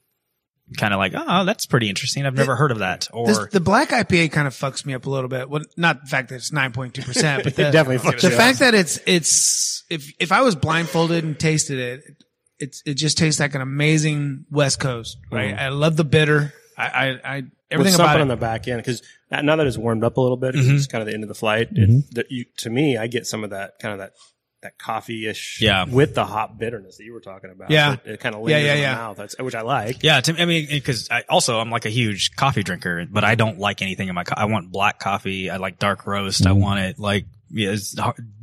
kind 0.78 0.93
of 0.93 0.97
like, 0.97 1.13
oh, 1.15 1.45
that's 1.45 1.65
pretty 1.65 1.89
interesting. 1.89 2.26
I've 2.26 2.36
never 2.36 2.55
heard 2.55 2.72
of 2.72 2.80
that. 2.80 3.07
Or 3.11 3.28
This, 3.28 3.47
the 3.51 3.59
black 3.59 3.89
IPA 3.89 4.32
kind 4.32 4.47
of 4.47 4.53
fucks 4.53 4.86
me 4.86 4.93
up 4.93 5.05
a 5.05 5.09
little 5.09 5.30
bit. 5.30 5.49
Well, 5.49 5.63
not 5.78 6.01
the 6.01 6.07
fact 6.07 6.30
that 6.30 6.36
it's 6.36 6.51
nine 6.51 6.72
point 6.72 6.93
two 6.93 7.01
percent, 7.01 7.43
but 7.45 7.55
the, 7.55 7.67
It 7.70 7.72
definitely 7.72 8.09
fucks 8.11 8.22
the 8.22 8.32
fact 8.32 8.55
up. 8.57 8.59
that 8.59 8.76
it's 8.76 8.99
it's 9.05 9.84
if 9.89 10.11
if 10.20 10.32
I 10.32 10.41
was 10.41 10.55
blindfolded 10.55 11.24
and 11.24 11.39
tasted 11.39 11.80
it, 11.80 12.24
it's 12.59 12.84
it 12.86 12.95
just 12.95 13.17
tastes 13.17 13.39
like 13.39 13.55
an 13.55 13.61
amazing 13.61 14.45
West 14.51 14.80
Coast. 14.80 15.17
Right? 15.32 15.55
Mhm. 15.55 15.59
I 15.59 15.70
love 15.70 15.95
the 15.97 16.03
bitter. 16.05 16.53
I 16.78 16.84
I, 16.86 17.07
I 17.38 17.43
everything 17.72 17.93
something 17.93 18.05
about 18.05 18.22
on 18.22 18.28
the 18.28 18.36
back 18.38 18.67
end 18.67 18.78
because 18.84 19.01
now 19.32 19.55
that 19.55 19.67
it's 19.67 19.78
warmed 19.78 20.03
up 20.03 20.17
a 20.17 20.22
little 20.22 20.38
bit, 20.38 20.55
Mhm. 20.55 20.76
it's 20.76 20.88
kind 20.88 21.01
of 21.01 21.07
the 21.07 21.13
end 21.13 21.24
of 21.24 21.28
the 21.30 21.36
flight. 21.36 21.74
Mhm. 21.74 21.99
It, 22.09 22.15
that 22.15 22.26
you, 22.32 22.45
to 22.57 22.70
me, 22.70 22.97
I 22.97 23.07
get 23.07 23.28
some 23.28 23.43
of 23.43 23.49
that 23.51 23.74
kind 23.80 23.93
of 23.93 23.99
that 23.99 24.13
that 24.62 24.78
coffee 24.78 25.26
ish, 25.28 25.60
Yeah. 25.62 25.86
with 25.86 26.16
the 26.16 26.26
hop 26.26 26.57
bitterness 26.57 26.97
that 26.97 27.03
you 27.05 27.14
were 27.14 27.22
talking 27.22 27.49
about. 27.49 27.72
Yeah. 27.72 27.93
it, 27.93 27.99
it 28.05 28.20
kind 28.20 28.36
of 28.36 28.41
Yeah, 28.49 28.57
lingers 28.57 28.66
yeah, 28.68 28.74
in 28.76 28.82
yeah. 28.82 28.93
the 28.95 29.01
mouth, 29.01 29.18
That's, 29.18 29.36
which 29.39 29.55
I 29.55 29.62
like. 29.62 30.03
yeah, 30.03 30.20
to, 30.20 30.41
I 30.41 30.45
mean, 30.45 30.68
because 30.70 31.10
I 31.10 31.24
also 31.30 31.60
I'm 31.60 31.70
like 31.70 31.86
a 31.86 31.89
huge 31.89 32.36
coffee 32.36 32.64
drinker, 32.64 33.05
but 33.10 33.24
I 33.24 33.36
don't 33.36 33.57
like 33.60 33.82
anything 33.82 34.10
in 34.10 34.16
my. 34.16 34.24
Co- 34.26 34.36
I 34.36 34.45
want 34.45 34.72
black 34.72 34.99
coffee. 34.99 35.49
I 35.49 35.57
like 35.57 35.80
dark 35.80 36.05
roast. 36.05 36.45
I 36.45 36.49
Mhm. 36.49 36.60
want 36.62 36.80
it 36.82 36.99
like 36.99 37.26
yeah, 37.51 37.70
as, 37.70 37.95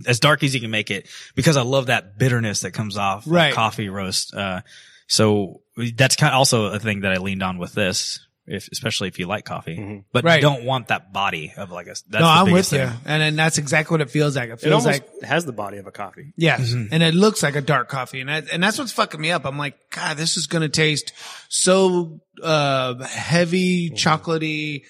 as 0.07 0.19
dark 0.19 0.43
as 0.43 0.55
you 0.55 0.61
can 0.61 0.71
make 0.71 0.91
it 0.91 1.09
because 1.35 1.57
I 1.57 1.63
love 1.63 1.87
that 1.87 2.19
bitterness 2.19 2.63
that 2.63 2.73
comes 2.73 2.97
off 2.97 3.25
of 3.27 3.31
Right. 3.33 3.53
coffee 3.55 3.89
roast. 3.89 4.35
Uh, 4.35 4.63
so 5.07 5.61
that's 5.95 6.17
kind 6.17 6.33
of 6.33 6.39
also 6.39 6.67
a 6.73 6.79
thing 6.81 7.01
that 7.03 7.13
I 7.13 7.19
leaned 7.19 7.43
on 7.43 7.59
with 7.59 7.73
this. 7.75 8.21
If, 8.49 8.69
especially 8.71 9.09
if 9.09 9.19
you 9.19 9.27
like 9.27 9.45
coffee, 9.45 9.77
Mhm. 9.77 10.05
but 10.13 10.23
Right. 10.23 10.37
you 10.37 10.41
don't 10.41 10.63
want 10.63 10.87
that 10.89 11.13
body 11.13 11.53
of 11.57 11.73
like 11.73 11.87
a. 11.87 11.91
That's 11.91 12.05
no, 12.13 12.19
the 12.21 12.25
I'm 12.27 12.45
with 12.45 12.71
biggest 12.71 12.73
you, 12.73 12.79
thing. 12.79 12.99
and 13.05 13.21
then 13.23 13.35
that's 13.37 13.59
exactly 13.59 13.95
what 13.95 14.01
it 14.03 14.11
feels 14.11 14.37
like. 14.37 14.51
It 14.51 14.53
It 14.53 14.61
feels 14.61 14.87
almost 14.87 15.03
like 15.03 15.23
has 15.29 15.45
the 15.45 15.53
body 15.53 15.79
of 15.79 15.87
a 15.89 15.91
coffee. 15.91 16.33
yeah, 16.37 16.57
Mhm. 16.59 16.89
and 16.93 17.03
it 17.03 17.13
looks 17.15 17.43
like 17.43 17.57
a 17.57 17.61
dark 17.61 17.89
coffee, 17.89 18.21
and 18.21 18.29
that, 18.29 18.45
and 18.53 18.63
that's 18.63 18.79
what's 18.79 18.93
fucking 18.93 19.21
me 19.21 19.33
up. 19.33 19.45
I'm 19.47 19.59
like, 19.59 19.75
God, 19.91 20.17
this 20.17 20.37
is 20.37 20.47
gonna 20.47 20.69
taste 20.69 21.13
so 21.49 22.21
uh 22.43 22.95
heavy, 23.05 23.91
chocolatey. 23.91 24.83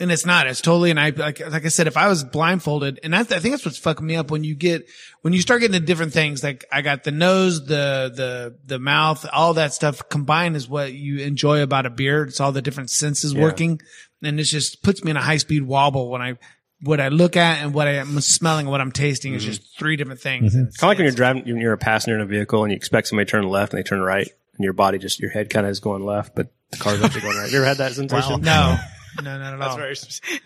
And 0.00 0.12
it's 0.12 0.24
not. 0.24 0.46
It's 0.46 0.60
totally. 0.60 0.90
And 0.90 1.00
I 1.00 1.10
like 1.10 1.40
like 1.40 1.64
I 1.64 1.68
said, 1.68 1.86
if 1.86 1.96
I 1.96 2.08
was 2.08 2.22
blindfolded, 2.24 3.00
and 3.02 3.12
that's, 3.12 3.32
I 3.32 3.38
think 3.40 3.52
that's 3.52 3.64
what's 3.64 3.78
fucking 3.78 4.06
me 4.06 4.16
up 4.16 4.30
when 4.30 4.44
you 4.44 4.54
get 4.54 4.88
when 5.22 5.32
you 5.32 5.40
start 5.40 5.60
getting 5.60 5.78
the 5.78 5.84
different 5.84 6.12
things. 6.12 6.42
Like 6.42 6.64
I 6.70 6.82
got 6.82 7.04
the 7.04 7.10
nose, 7.10 7.66
the 7.66 8.12
the 8.14 8.56
the 8.64 8.78
mouth, 8.78 9.26
all 9.32 9.54
that 9.54 9.72
stuff 9.72 10.08
combined 10.08 10.56
is 10.56 10.68
what 10.68 10.92
you 10.92 11.18
enjoy 11.18 11.62
about 11.62 11.86
a 11.86 11.90
beer. 11.90 12.24
It's 12.24 12.40
all 12.40 12.52
the 12.52 12.62
different 12.62 12.90
senses 12.90 13.34
working, 13.34 13.80
and 14.22 14.38
it 14.38 14.44
just 14.44 14.82
puts 14.82 15.02
me 15.02 15.10
in 15.10 15.16
a 15.16 15.22
high 15.22 15.38
speed 15.38 15.62
wobble 15.62 16.10
when 16.10 16.22
I 16.22 16.38
what 16.82 17.00
I 17.00 17.08
look 17.08 17.36
at 17.36 17.60
and 17.62 17.74
what 17.74 17.88
I'm 17.88 18.20
smelling 18.20 18.66
and 18.66 18.70
what 18.70 18.80
I'm 18.80 18.92
tasting 18.92 19.34
is 19.34 19.42
mm-hmm. 19.42 19.50
just 19.50 19.78
three 19.78 19.96
different 19.96 20.20
things. 20.20 20.52
Mm-hmm. 20.52 20.62
It's- 20.62 20.76
Kind 20.76 20.86
of 20.86 20.90
like 20.90 20.98
when 20.98 21.06
you're 21.06 21.14
driving, 21.14 21.42
when 21.44 21.56
you're 21.56 21.72
a 21.72 21.78
passenger 21.78 22.14
in 22.14 22.20
a 22.20 22.26
vehicle 22.26 22.62
and 22.62 22.70
you 22.70 22.76
expect 22.76 23.08
somebody 23.08 23.26
to 23.26 23.30
turn 23.30 23.48
left 23.48 23.72
and 23.72 23.78
they 23.78 23.82
turn 23.82 24.00
right, 24.00 24.28
and 24.54 24.64
your 24.64 24.74
body 24.74 24.98
just 24.98 25.18
your 25.18 25.30
head 25.30 25.50
kind 25.50 25.66
of 25.66 25.70
is 25.70 25.80
going 25.80 26.04
left, 26.04 26.36
but 26.36 26.52
the 26.70 26.76
car's 26.76 27.02
actually 27.02 27.22
going 27.22 27.36
right. 27.36 27.50
You 27.50 27.58
ever 27.58 27.66
had 27.66 27.78
that 27.78 27.92
sensation? 27.92 28.42
no, 28.42 28.76
no, 29.22 29.38
not 29.38 29.54
at 29.54 29.60
all. 29.60 29.76
very. 29.76 29.94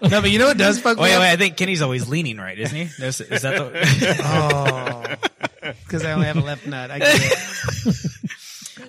No, 0.02 0.20
but 0.20 0.30
you 0.30 0.38
know 0.38 0.46
what 0.46 0.58
does 0.58 0.80
fuck 0.80 0.96
me 0.96 1.02
Wait, 1.04 1.14
up? 1.14 1.20
wait. 1.20 1.30
I 1.32 1.36
think 1.36 1.56
Kenny's 1.56 1.82
always 1.82 2.08
leaning 2.08 2.38
right, 2.38 2.58
isn't 2.58 2.76
he? 2.76 2.82
Is, 3.04 3.20
is 3.20 3.42
that 3.42 3.56
the? 3.56 4.18
Oh, 4.24 5.72
because 5.84 6.04
I 6.04 6.12
only 6.12 6.26
have 6.26 6.36
a 6.36 6.40
left 6.40 6.66
nut. 6.66 6.90
I 6.90 6.98
get 6.98 7.08
it. 7.14 8.06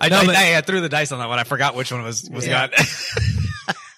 I, 0.00 0.08
No, 0.08 0.18
I, 0.20 0.26
but- 0.26 0.36
I, 0.36 0.58
I 0.58 0.60
threw 0.62 0.80
the 0.80 0.88
dice 0.88 1.12
on 1.12 1.18
that 1.20 1.28
one. 1.28 1.38
I 1.38 1.44
forgot 1.44 1.74
which 1.74 1.92
one 1.92 2.02
was 2.02 2.28
was 2.30 2.46
Yeah. 2.46 2.68
got. 2.68 2.86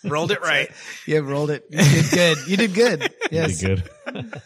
Rolled 0.09 0.31
it 0.31 0.41
right. 0.41 0.71
You 1.07 1.21
rolled 1.21 1.51
it. 1.51 1.65
You 1.71 1.79
did 1.79 2.11
good. 2.11 2.39
You 2.49 2.57
did 2.57 2.75
good. 2.75 3.13
Yes. 3.31 3.61
Pretty 3.61 3.83
good. 3.83 3.91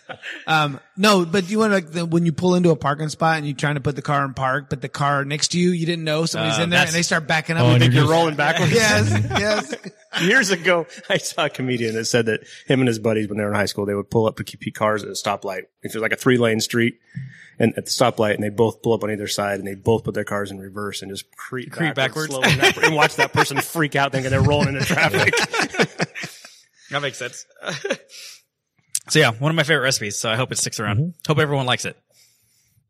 Um, 0.46 0.80
no, 0.96 1.24
but 1.24 1.48
you 1.50 1.58
want 1.58 1.72
like 1.72 1.90
the, 1.92 2.04
when 2.04 2.24
you 2.26 2.32
pull 2.32 2.54
into 2.54 2.70
a 2.70 2.76
parking 2.76 3.08
spot 3.08 3.36
and 3.36 3.46
you're 3.46 3.56
trying 3.56 3.74
to 3.76 3.80
put 3.80 3.94
the 3.94 4.02
car 4.02 4.24
in 4.24 4.34
park, 4.34 4.66
but 4.68 4.80
the 4.82 4.88
car 4.88 5.24
next 5.24 5.48
to 5.48 5.58
you, 5.58 5.70
you 5.70 5.86
didn't 5.86 6.04
know 6.04 6.24
somebody's 6.26 6.58
Uh, 6.58 6.62
in 6.62 6.70
there 6.70 6.80
and 6.84 6.90
they 6.90 7.02
start 7.02 7.26
backing 7.26 7.56
up. 7.56 7.62
Oh, 7.62 7.66
You 7.68 7.72
and 7.74 7.82
think 7.82 7.94
you're 7.94 8.04
You're 8.04 8.12
rolling 8.12 8.34
backwards. 8.36 8.72
yes, 8.72 9.10
yes. 9.38 9.74
Years 10.22 10.50
ago, 10.50 10.86
I 11.08 11.18
saw 11.18 11.44
a 11.46 11.50
comedian 11.50 11.94
that 11.94 12.06
said 12.06 12.26
that 12.26 12.40
him 12.66 12.80
and 12.80 12.88
his 12.88 12.98
buddies, 12.98 13.28
when 13.28 13.38
they 13.38 13.44
were 13.44 13.50
in 13.50 13.56
high 13.56 13.66
school, 13.66 13.86
they 13.86 13.94
would 13.94 14.10
pull 14.10 14.26
up 14.26 14.36
to 14.38 14.44
keep 14.44 14.74
cars 14.74 15.02
at 15.02 15.08
a 15.08 15.12
stoplight. 15.12 15.64
If 15.82 15.92
there's 15.92 16.02
like 16.02 16.12
a 16.12 16.16
three 16.16 16.36
lane 16.38 16.60
street 16.60 16.98
and 17.60 17.72
at 17.76 17.84
the 17.84 17.90
stoplight 17.92 18.34
and 18.34 18.42
they 18.42 18.48
both 18.48 18.82
pull 18.82 18.92
up 18.94 19.04
on 19.04 19.10
either 19.12 19.28
side 19.28 19.60
and 19.60 19.68
they 19.68 19.76
both 19.76 20.02
put 20.02 20.14
their 20.14 20.24
cars 20.24 20.50
in 20.50 20.58
reverse 20.58 21.02
and 21.02 21.10
just 21.12 21.30
creep, 21.36 21.70
Creep 21.70 21.94
backwards. 21.94 22.26
slowly 22.34 22.50
and, 22.50 22.60
that- 22.60 22.76
and 22.78 22.96
watch 22.96 23.14
that 23.16 23.32
person 23.32 23.58
freak 23.60 23.94
out 23.94 24.10
thinking 24.10 24.30
they're 24.32 24.42
rolling 24.42 24.68
into 24.74 24.84
traffic. 24.84 25.32
That 26.90 27.02
makes 27.02 27.18
sense. 27.18 27.46
so 29.10 29.20
yeah, 29.20 29.30
one 29.30 29.50
of 29.52 29.54
my 29.54 29.62
favorite 29.62 29.84
recipes. 29.84 30.18
So 30.18 30.28
I 30.28 30.34
hope 30.34 30.50
it 30.50 30.58
sticks 30.58 30.80
around. 30.80 30.96
Mm-hmm. 30.96 31.10
Hope 31.28 31.38
everyone 31.38 31.64
likes 31.64 31.84
it. 31.84 31.96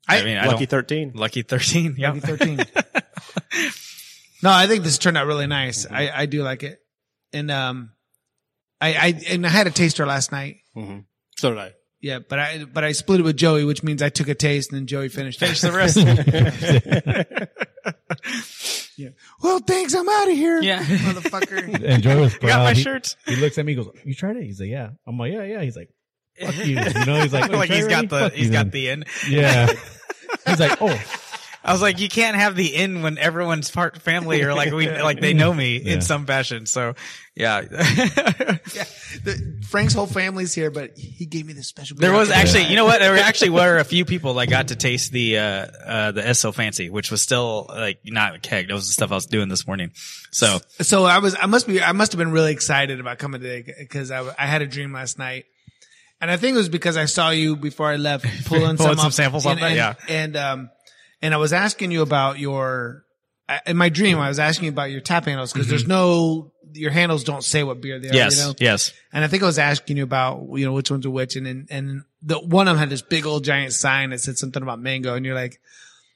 I, 0.09 0.25
mean, 0.25 0.39
I 0.39 0.47
Lucky 0.47 0.64
don't, 0.64 0.89
13. 0.89 1.12
lucky 1.14 1.43
thirteen. 1.43 1.97
Yeah, 1.99 2.12
Lucky 2.12 2.21
13. 2.21 2.57
no, 4.43 4.51
I 4.51 4.66
think 4.66 4.85
this 4.85 4.97
turned 4.97 5.18
out 5.18 5.27
really 5.27 5.47
nice. 5.47 5.85
Mm-hmm. 5.85 5.95
I, 5.95 6.21
I 6.23 6.27
do 6.27 6.43
like 6.43 6.62
it. 6.62 6.81
And, 7.35 7.51
um, 7.51 7.91
I, 8.81 8.95
I, 8.95 9.21
and 9.29 9.47
I 9.47 9.51
had 9.51 9.66
a 9.66 9.71
taster 9.71 10.07
last 10.07 10.33
night. 10.33 10.57
Mm-hmm. 10.75 11.01
So 11.37 11.51
did 11.51 11.59
I. 11.59 11.73
Yeah, 12.03 12.20
but 12.20 12.38
I, 12.38 12.64
but 12.64 12.82
I 12.82 12.92
split 12.92 13.20
it 13.20 13.24
with 13.24 13.36
Joey, 13.36 13.64
which 13.64 13.82
means 13.82 14.01
I 14.03 14.09
took 14.09 14.28
a 14.28 14.34
taste 14.34 14.70
and 14.72 14.78
then 14.80 14.86
Joey 14.86 15.09
finished. 15.11 15.38
Finish 15.38 15.61
the 15.61 15.72
rest. 15.72 15.98
Yeah. 18.96 19.11
Well, 19.42 19.61
thanks. 19.61 19.94
I'm 19.94 20.07
out 20.09 20.28
of 20.28 20.34
here. 20.36 20.61
Yeah. 20.61 20.82
Motherfucker. 20.84 21.82
And 21.90 22.03
Joy 22.03 22.20
was 22.20 22.34
You 22.34 22.40
proud. 22.40 22.48
got 22.51 22.64
my 22.64 22.74
he, 22.74 22.82
shirt. 22.82 23.16
he 23.24 23.36
looks 23.36 23.57
at 23.57 23.64
me, 23.64 23.72
he 23.72 23.76
goes, 23.76 23.88
"You 24.05 24.14
tried 24.14 24.36
it?" 24.36 24.44
He's 24.44 24.61
like, 24.61 24.68
"Yeah." 24.68 24.90
I'm 25.07 25.16
like, 25.18 25.32
"Yeah, 25.32 25.44
yeah." 25.44 25.62
He's 25.62 25.74
like, 25.74 25.88
"Fuck 26.38 26.55
you." 26.59 26.62
You 26.78 27.07
know, 27.07 27.22
he's 27.22 27.32
like, 27.32 27.51
"Oh, 27.51 27.57
like 27.57 27.68
tried 27.68 27.76
he's 27.76 27.86
it 27.86 27.90
got 27.90 28.09
the 28.11 28.18
Fuck 28.20 28.32
he's 28.34 28.46
you 28.48 28.53
got 28.53 28.64
then." 28.64 28.70
the 28.72 28.88
in. 28.90 29.05
yeah." 29.30 29.72
He's 30.46 30.61
like, 30.61 30.76
"Oh, 30.82 31.03
I 31.63 31.73
was 31.73 31.83
like, 31.83 32.01
you 32.01 32.09
can't 32.09 32.37
have 32.37 32.57
the 32.57 32.75
in 32.75 33.03
when 33.03 33.19
everyone's 33.19 33.71
part 33.71 34.01
family 34.01 34.43
or 34.43 34.55
like 34.55 34.73
we 34.73 34.89
like 34.91 35.21
they 35.21 35.35
know 35.35 35.53
me 35.53 35.79
Yeah. 35.79 35.95
in 35.95 36.01
some 36.01 36.25
fashion. 36.27 36.65
So 36.67 36.95
yeah, 37.35 37.61
Yeah. 37.71 38.85
The, 39.25 39.63
Frank's 39.69 39.93
whole 39.93 40.07
family's 40.07 40.55
here, 40.55 40.71
but 40.71 40.97
he 40.97 41.27
gave 41.27 41.47
me 41.47 41.53
this 41.53 41.69
special. 41.69 41.97
there 41.97 42.13
was 42.13 42.31
actually 42.31 42.65
you 42.65 42.77
know 42.77 42.85
what 42.85 43.01
there 43.01 43.17
actually 43.19 43.51
were 43.51 43.77
a 43.79 43.85
few 43.85 44.05
people 44.05 44.35
that 44.35 44.49
got 44.49 44.69
to 44.69 44.77
taste 44.77 45.13
the 45.13 45.39
uh 45.39 45.43
uh 45.85 46.13
the 46.13 46.33
so 46.35 46.53
fancy, 46.53 46.89
which 46.91 47.11
was 47.11 47.21
still 47.21 47.67
like 47.69 47.99
not 48.05 48.41
keg. 48.43 48.69
That 48.69 48.75
was 48.75 48.87
the 48.87 48.93
stuff 48.93 49.13
I 49.13 49.17
was 49.17 49.27
doing 49.27 49.49
this 49.49 49.67
morning. 49.67 49.91
So 50.31 50.59
So 50.81 51.05
I 51.05 51.19
was, 51.19 51.37
I 51.41 51.47
must 51.47 51.67
be, 51.67 51.83
I 51.83 51.93
must 51.93 52.13
have 52.13 52.19
been 52.19 52.33
really 52.33 52.53
excited 52.53 53.01
about 53.01 53.19
coming 53.19 53.41
today 53.41 53.75
because 53.79 54.11
I, 54.11 54.23
I 54.39 54.47
had 54.47 54.63
a 54.63 54.67
dream 54.67 54.93
last 54.93 55.19
night. 55.19 55.45
And 56.23 56.31
I 56.31 56.37
think 56.37 56.55
it 56.55 56.59
was 56.59 56.69
because 56.69 56.97
I 56.99 57.07
saw 57.07 57.31
you 57.31 57.57
before 57.57 57.87
I 57.89 57.97
left 57.97 58.25
pulling, 58.45 58.77
Pulling 58.77 58.77
some, 58.77 58.97
some 58.97 59.07
up. 59.07 59.13
samples 59.13 59.47
off 59.47 59.53
and, 59.53 59.61
that, 59.63 59.67
and, 59.69 59.77
yeah. 59.77 59.95
And, 60.09 60.37
um, 60.37 60.71
and 61.23 61.35
I 61.35 61.37
was 61.37 61.53
asking 61.53 61.91
you 61.91 62.03
about 62.03 62.39
your, 62.39 63.05
in 63.66 63.77
my 63.77 63.89
dream, 63.89 64.18
I 64.18 64.29
was 64.29 64.39
asking 64.39 64.64
you 64.66 64.71
about 64.71 64.91
your 64.91 65.01
tap 65.01 65.25
handles 65.25 65.53
because 65.53 65.68
there's 65.68 65.87
no, 65.87 66.53
your 66.73 66.91
handles 66.93 67.25
don't 67.25 67.43
say 67.45 67.62
what 67.64 67.81
beer 67.81 67.99
they 67.99 68.09
are. 68.09 68.11
Mm-hmm. 68.11 68.16
yes, 68.16 68.39
You 68.39 68.45
know? 68.45 68.55
yes. 68.61 68.93
And 69.12 69.25
I 69.25 69.27
think 69.29 69.43
I 69.43 69.47
was 69.47 69.59
asking 69.59 69.97
you 69.97 70.05
about, 70.05 70.47
you 70.57 70.64
know, 70.64 70.73
which 70.73 70.91
ones 70.91 71.05
are 71.05 71.11
which. 71.11 71.37
And, 71.37 71.47
and, 71.47 71.66
and 71.71 72.03
the 72.23 72.39
one 72.39 72.68
of 72.68 72.75
them 72.75 72.79
had 72.79 72.91
this 72.91 73.03
big 73.03 73.27
old 73.27 73.43
giant 73.45 73.73
sign 73.73 74.11
that 74.11 74.21
said 74.21 74.39
something 74.39 74.62
about 74.62 74.79
mango. 74.81 75.14
And 75.14 75.27
you're 75.27 75.35
like, 75.35 75.61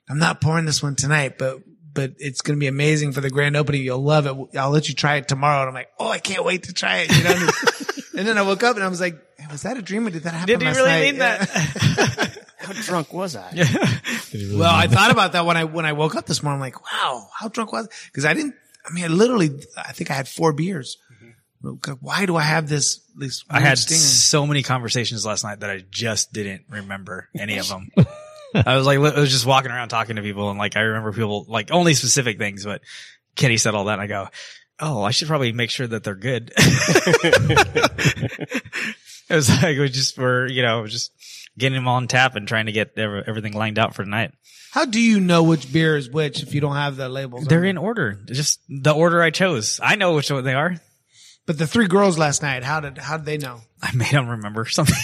I'm 0.08 0.18
not 0.18 0.40
pouring 0.40 0.64
this 0.64 0.82
one 0.82 0.94
tonight, 0.94 1.38
but, 1.38 1.58
but 1.92 2.12
it's 2.18 2.40
going 2.40 2.56
to 2.56 2.60
be 2.60 2.66
amazing 2.68 3.12
for 3.12 3.20
the 3.20 3.30
grand 3.30 3.56
opening. 3.56 3.82
You'll 3.82 4.02
love 4.02 4.26
it. 4.26 4.56
I'll 4.58 4.70
let 4.70 4.88
you 4.88 4.94
try 4.94 5.16
it 5.16 5.26
tomorrow. 5.28 5.60
And 5.62 5.68
I'm 5.68 5.74
like, 5.74 5.88
Oh, 5.98 6.08
I 6.08 6.18
can't 6.18 6.44
wait 6.44 6.64
to 6.64 6.72
try 6.72 6.98
it. 7.08 7.16
You 7.16 7.24
know? 7.24 7.50
and 8.18 8.28
then 8.28 8.38
I 8.38 8.42
woke 8.42 8.62
up 8.62 8.76
and 8.76 8.84
I 8.84 8.88
was 8.88 9.00
like, 9.00 9.16
"Hey, 9.38 9.46
was 9.50 9.62
that 9.62 9.76
a 9.76 9.82
dream 9.82 10.06
or 10.06 10.10
did 10.10 10.22
that 10.22 10.34
happen? 10.34 10.58
Did 10.58 10.62
last 10.62 10.76
really 10.76 10.88
night?" 10.90 11.04
mean 11.12 11.14
Yeah. 11.16 11.44
that? 11.44 12.38
How 12.64 12.72
drunk 12.72 13.12
was 13.12 13.36
I? 13.36 13.50
really 14.32 14.56
Well, 14.56 14.74
I 14.74 14.86
thought 14.86 15.10
about 15.10 15.32
that 15.32 15.46
when 15.46 15.56
I, 15.56 15.64
when 15.64 15.86
I 15.86 15.92
woke 15.92 16.14
up 16.14 16.26
this 16.26 16.42
morning. 16.42 16.56
I'm 16.56 16.60
like, 16.60 16.80
wow, 16.92 17.28
how 17.38 17.48
drunk 17.48 17.72
was 17.72 17.86
I? 17.86 18.10
Cause 18.12 18.24
I 18.24 18.34
didn't, 18.34 18.54
I 18.86 18.92
mean, 18.92 19.04
I 19.04 19.08
literally, 19.08 19.50
I 19.76 19.92
think 19.92 20.10
I 20.10 20.14
had 20.14 20.28
four 20.28 20.52
beers. 20.52 20.98
Mm-hmm. 21.62 21.92
Why 22.00 22.26
do 22.26 22.36
I 22.36 22.42
have 22.42 22.68
this, 22.68 23.00
this 23.16 23.44
I 23.48 23.60
had 23.60 23.78
stinger? 23.78 23.98
so 23.98 24.46
many 24.46 24.62
conversations 24.62 25.24
last 25.24 25.44
night 25.44 25.60
that 25.60 25.70
I 25.70 25.84
just 25.90 26.32
didn't 26.32 26.64
remember 26.68 27.28
any 27.38 27.58
of 27.58 27.68
them. 27.68 27.90
I 28.54 28.76
was 28.76 28.86
like, 28.86 28.98
I 28.98 29.20
was 29.20 29.30
just 29.30 29.46
walking 29.46 29.70
around 29.70 29.88
talking 29.88 30.16
to 30.16 30.22
people 30.22 30.50
and 30.50 30.58
like, 30.58 30.76
I 30.76 30.80
remember 30.80 31.12
people 31.12 31.46
like 31.48 31.70
only 31.70 31.94
specific 31.94 32.38
things, 32.38 32.64
but 32.64 32.82
Kenny 33.34 33.56
said 33.56 33.74
all 33.74 33.86
that 33.86 33.94
and 33.94 34.02
I 34.02 34.06
go, 34.06 34.28
Oh, 34.80 35.02
I 35.02 35.12
should 35.12 35.28
probably 35.28 35.52
make 35.52 35.70
sure 35.70 35.86
that 35.86 36.02
they're 36.02 36.16
good. 36.16 36.52
it 36.56 38.60
was 39.30 39.48
like, 39.48 39.78
we 39.78 39.88
just 39.88 40.18
were, 40.18 40.48
you 40.48 40.62
know, 40.62 40.86
just 40.86 41.12
getting 41.58 41.76
them 41.76 41.88
on 41.88 42.08
tap 42.08 42.36
and 42.36 42.46
trying 42.48 42.66
to 42.66 42.72
get 42.72 42.92
ev- 42.98 43.24
everything 43.26 43.52
lined 43.52 43.78
out 43.78 43.94
for 43.94 44.04
tonight. 44.04 44.32
How 44.72 44.84
do 44.84 45.00
you 45.00 45.20
know 45.20 45.42
which 45.44 45.72
beer 45.72 45.96
is 45.96 46.10
which 46.10 46.42
if 46.42 46.54
you 46.54 46.60
don't 46.60 46.74
have 46.76 46.96
the 46.96 47.08
labels? 47.08 47.44
They're 47.46 47.60
on 47.60 47.66
in 47.66 47.78
order, 47.78 48.18
just 48.26 48.60
the 48.68 48.92
order 48.92 49.22
I 49.22 49.30
chose. 49.30 49.78
I 49.82 49.94
know 49.96 50.14
which 50.14 50.30
one 50.30 50.42
they 50.44 50.54
are. 50.54 50.76
But 51.46 51.58
the 51.58 51.66
three 51.66 51.86
girls 51.86 52.16
last 52.18 52.42
night, 52.42 52.64
how 52.64 52.80
did 52.80 52.98
how 52.98 53.16
did 53.18 53.26
they 53.26 53.38
know? 53.38 53.60
I 53.82 53.94
made 53.94 54.10
them 54.10 54.28
remember 54.28 54.64
something. 54.68 54.96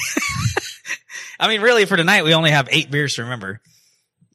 I 1.39 1.49
mean, 1.49 1.61
really, 1.61 1.85
for 1.87 1.97
tonight, 1.97 2.25
we 2.25 2.35
only 2.35 2.51
have 2.51 2.69
eight 2.71 2.91
beers 2.91 3.15
to 3.17 3.23
remember, 3.23 3.61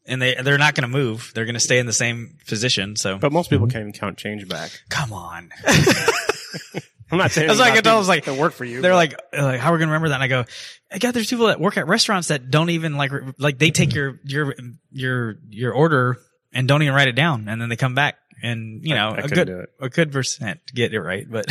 and 0.05 0.21
they 0.21 0.35
they're 0.35 0.57
not 0.57 0.75
going 0.75 0.89
to 0.89 0.97
move. 0.97 1.31
They're 1.35 1.45
going 1.45 1.55
to 1.55 1.59
stay 1.59 1.79
in 1.79 1.85
the 1.85 1.93
same 1.93 2.37
position. 2.47 2.95
So 2.95 3.17
But 3.17 3.31
most 3.31 3.49
people 3.49 3.67
can't 3.67 3.81
even 3.81 3.93
count 3.93 4.17
change 4.17 4.47
back. 4.47 4.71
come 4.89 5.11
on. 5.13 5.49
I'm 7.11 7.17
not 7.19 7.31
saying 7.31 7.47
That's 7.47 7.59
like 7.59 7.73
I 7.73 7.75
not 7.75 7.83
told- 7.83 7.95
I 7.95 7.99
was 7.99 8.07
like, 8.07 8.23
to 8.25 8.33
work 8.33 8.53
for 8.53 8.65
you. 8.65 8.81
They're 8.81 8.95
like, 8.95 9.13
uh, 9.37 9.43
like, 9.43 9.59
how 9.59 9.69
are 9.69 9.73
we 9.73 9.79
going 9.79 9.89
to 9.89 9.93
remember 9.93 10.09
that? 10.09 10.15
And 10.15 10.23
I 10.23 10.27
go, 10.27 10.45
I 10.91 10.97
got 10.97 11.13
there's 11.13 11.29
people 11.29 11.47
that 11.47 11.59
work 11.59 11.77
at 11.77 11.87
restaurants 11.87 12.29
that 12.29 12.49
don't 12.49 12.69
even 12.71 12.95
like 12.97 13.11
like 13.37 13.59
they 13.59 13.69
take 13.71 13.93
your 13.93 14.19
your 14.23 14.55
your 14.91 15.35
your 15.49 15.73
order 15.73 16.17
and 16.53 16.67
don't 16.67 16.81
even 16.81 16.95
write 16.95 17.07
it 17.07 17.15
down, 17.15 17.47
and 17.47 17.61
then 17.61 17.69
they 17.69 17.75
come 17.75 17.95
back. 17.95 18.15
And 18.41 18.83
you 18.83 18.95
know, 18.95 19.09
I 19.09 19.17
a 19.17 19.21
couldn't 19.23 19.35
good 19.37 19.47
do 19.47 19.59
it. 19.59 19.69
a 19.79 19.89
good 19.89 20.11
percent 20.11 20.59
get 20.73 20.93
it 20.93 20.99
right, 20.99 21.25
but 21.29 21.45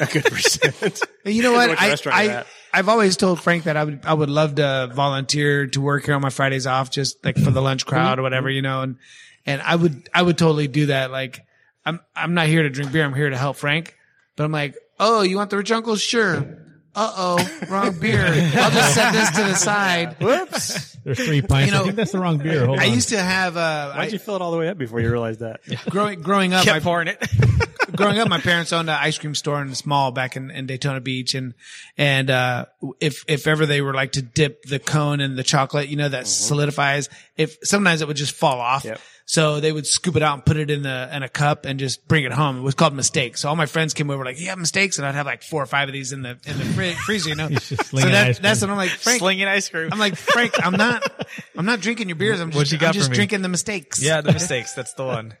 a 0.00 0.06
good 0.06 0.24
percent. 0.24 1.02
You 1.24 1.42
know 1.42 1.52
what? 1.52 1.70
I, 1.78 1.96
I 2.06 2.44
I've 2.72 2.88
always 2.88 3.16
told 3.18 3.40
Frank 3.42 3.64
that 3.64 3.76
I 3.76 3.84
would 3.84 4.00
I 4.04 4.14
would 4.14 4.30
love 4.30 4.54
to 4.54 4.90
volunteer 4.94 5.66
to 5.66 5.80
work 5.80 6.06
here 6.06 6.14
on 6.14 6.22
my 6.22 6.30
Fridays 6.30 6.66
off, 6.66 6.90
just 6.90 7.22
like 7.24 7.36
for 7.36 7.50
the 7.50 7.60
lunch 7.60 7.84
crowd 7.84 8.18
or 8.18 8.22
whatever, 8.22 8.48
you 8.48 8.62
know. 8.62 8.80
And 8.82 8.96
and 9.44 9.60
I 9.60 9.76
would 9.76 10.08
I 10.14 10.22
would 10.22 10.38
totally 10.38 10.66
do 10.66 10.86
that. 10.86 11.10
Like 11.10 11.40
I'm 11.84 12.00
I'm 12.16 12.32
not 12.34 12.46
here 12.46 12.62
to 12.62 12.70
drink 12.70 12.90
beer. 12.90 13.04
I'm 13.04 13.14
here 13.14 13.28
to 13.28 13.36
help 13.36 13.56
Frank. 13.56 13.96
But 14.36 14.44
I'm 14.44 14.52
like, 14.52 14.76
oh, 15.00 15.22
you 15.22 15.36
want 15.36 15.50
the 15.50 15.56
rich 15.56 15.72
uncle? 15.72 15.96
Sure. 15.96 16.58
Uh 16.94 17.12
oh, 17.16 17.66
wrong 17.68 17.98
beer. 18.00 18.24
I'll 18.26 18.70
just 18.70 18.94
set 18.94 19.12
this 19.12 19.30
to 19.30 19.42
the 19.42 19.54
side. 19.54 20.16
Whoops. 20.20 20.96
There's 21.04 21.24
three 21.24 21.40
pints. 21.40 21.66
You 21.66 21.72
know, 21.72 21.82
I 21.82 21.84
think 21.84 21.96
that's 21.96 22.12
the 22.12 22.18
wrong 22.18 22.38
beer. 22.38 22.66
Hold 22.66 22.80
I 22.80 22.88
on. 22.88 22.94
used 22.94 23.10
to 23.10 23.18
have 23.18 23.56
uh, 23.56 23.92
Why'd 23.92 24.08
I, 24.08 24.12
you 24.12 24.18
fill 24.18 24.36
it 24.36 24.42
all 24.42 24.50
the 24.50 24.58
way 24.58 24.68
up 24.68 24.76
before 24.76 25.00
you 25.00 25.10
realized 25.10 25.40
that? 25.40 25.60
growing 25.88 26.20
growing 26.20 26.52
up. 26.52 26.64
kept 26.64 26.76
my, 26.76 26.80
pouring 26.80 27.08
it. 27.08 27.24
growing 27.96 28.18
up, 28.18 28.28
my 28.28 28.40
parents 28.40 28.72
owned 28.72 28.90
an 28.90 28.96
ice 29.00 29.18
cream 29.18 29.34
store 29.34 29.62
in 29.62 29.70
the 29.70 29.82
mall 29.86 30.10
back 30.10 30.36
in, 30.36 30.50
in 30.50 30.66
Daytona 30.66 31.00
Beach. 31.00 31.34
And, 31.34 31.54
and, 31.96 32.28
uh, 32.28 32.66
if, 33.00 33.24
if 33.28 33.46
ever 33.46 33.66
they 33.66 33.80
were 33.82 33.94
like 33.94 34.12
to 34.12 34.22
dip 34.22 34.62
the 34.64 34.78
cone 34.78 35.20
in 35.20 35.36
the 35.36 35.42
chocolate, 35.42 35.88
you 35.88 35.96
know, 35.96 36.08
that 36.08 36.26
solidifies, 36.26 37.08
if 37.36 37.56
sometimes 37.62 38.02
it 38.02 38.08
would 38.08 38.16
just 38.16 38.32
fall 38.34 38.60
off. 38.60 38.84
Yep. 38.84 39.00
So 39.30 39.60
they 39.60 39.70
would 39.70 39.86
scoop 39.86 40.16
it 40.16 40.24
out 40.24 40.34
and 40.34 40.44
put 40.44 40.56
it 40.56 40.72
in 40.72 40.82
the, 40.82 41.08
in 41.14 41.22
a 41.22 41.28
cup 41.28 41.64
and 41.64 41.78
just 41.78 42.08
bring 42.08 42.24
it 42.24 42.32
home. 42.32 42.58
It 42.58 42.62
was 42.62 42.74
called 42.74 42.94
mistakes. 42.94 43.42
So 43.42 43.48
all 43.48 43.54
my 43.54 43.66
friends 43.66 43.94
came 43.94 44.10
over 44.10 44.24
like, 44.24 44.40
you 44.40 44.48
have 44.48 44.58
mistakes. 44.58 44.98
And 44.98 45.06
I'd 45.06 45.14
have 45.14 45.24
like 45.24 45.44
four 45.44 45.62
or 45.62 45.66
five 45.66 45.88
of 45.88 45.92
these 45.92 46.10
in 46.10 46.22
the, 46.22 46.30
in 46.46 46.58
the 46.58 46.64
fri- 46.64 46.92
freezer, 47.06 47.28
you 47.28 47.34
know? 47.36 47.48
so 47.60 47.76
that, 47.76 48.40
that's 48.42 48.60
what 48.60 48.70
I'm 48.70 48.76
like, 48.76 48.90
Frank, 48.90 49.20
Slinging 49.20 49.46
ice 49.46 49.68
cream. 49.68 49.88
I'm 49.92 50.00
like, 50.00 50.16
Frank, 50.16 50.54
I'm 50.66 50.72
not, 50.72 51.04
I'm 51.56 51.64
not 51.64 51.78
drinking 51.80 52.08
your 52.08 52.16
beers. 52.16 52.40
I'm 52.40 52.50
just, 52.50 52.72
you 52.72 52.78
got 52.78 52.88
I'm 52.88 52.94
just 52.94 53.12
drinking 53.12 53.42
the 53.42 53.48
mistakes. 53.48 54.02
yeah, 54.02 54.20
the 54.20 54.32
mistakes. 54.32 54.72
That's 54.74 54.94
the 54.94 55.04
one. 55.04 55.36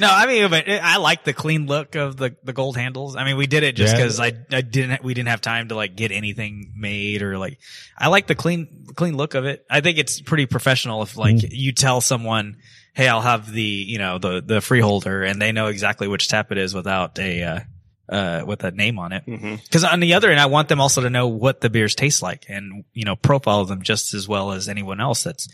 No, 0.00 0.08
I 0.10 0.26
mean, 0.26 0.50
but 0.50 0.68
I 0.68 0.96
like 0.96 1.22
the 1.22 1.34
clean 1.34 1.66
look 1.68 1.94
of 1.94 2.16
the, 2.16 2.34
the 2.42 2.52
gold 2.52 2.76
handles. 2.76 3.14
I 3.14 3.22
mean, 3.24 3.36
we 3.36 3.46
did 3.46 3.62
it 3.62 3.76
just 3.76 3.94
Yeah. 3.94 4.00
because 4.02 4.18
I, 4.18 4.32
I 4.50 4.62
didn't, 4.62 5.04
we 5.04 5.14
didn't 5.14 5.28
have 5.28 5.40
time 5.40 5.68
to 5.68 5.76
like 5.76 5.94
get 5.94 6.10
anything 6.10 6.72
made 6.74 7.22
or 7.22 7.38
like, 7.38 7.60
I 7.96 8.08
like 8.08 8.26
the 8.26 8.34
clean, 8.34 8.86
clean 8.96 9.16
look 9.16 9.34
of 9.34 9.44
it. 9.44 9.64
I 9.70 9.82
think 9.82 9.98
it's 9.98 10.20
pretty 10.20 10.46
professional 10.46 11.02
if 11.02 11.16
like 11.16 11.36
you 11.48 11.70
tell 11.70 12.00
someone, 12.00 12.56
Hey, 12.94 13.08
I'll 13.08 13.22
have 13.22 13.50
the, 13.50 13.62
you 13.62 13.98
know, 13.98 14.18
the, 14.18 14.42
the 14.42 14.60
freeholder 14.60 15.22
and 15.22 15.40
they 15.40 15.52
know 15.52 15.68
exactly 15.68 16.08
which 16.08 16.28
tap 16.28 16.52
it 16.52 16.58
is 16.58 16.74
without 16.74 17.18
a, 17.18 17.42
uh, 17.42 17.60
uh, 18.08 18.44
with 18.46 18.64
a 18.64 18.70
name 18.70 18.98
on 18.98 19.12
it. 19.12 19.24
Cause 19.70 19.84
on 19.84 20.00
the 20.00 20.14
other 20.14 20.30
end, 20.30 20.38
I 20.40 20.46
want 20.46 20.68
them 20.68 20.80
also 20.80 21.00
to 21.00 21.08
know 21.08 21.28
what 21.28 21.62
the 21.62 21.70
beers 21.70 21.94
taste 21.94 22.20
like 22.20 22.44
and, 22.48 22.84
you 22.92 23.04
know, 23.04 23.16
profile 23.16 23.64
them 23.64 23.82
just 23.82 24.12
as 24.12 24.28
well 24.28 24.52
as 24.52 24.68
anyone 24.68 25.00
else 25.00 25.22
that's, 25.24 25.48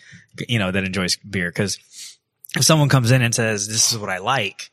you 0.49 0.59
know, 0.59 0.71
that 0.73 0.83
enjoys 0.83 1.17
beer. 1.17 1.53
Cause 1.53 1.79
if 2.57 2.65
someone 2.65 2.89
comes 2.89 3.11
in 3.13 3.23
and 3.23 3.35
says, 3.35 3.69
this 3.69 3.93
is 3.93 3.99
what 3.99 4.11
I 4.11 4.19
like, 4.19 4.71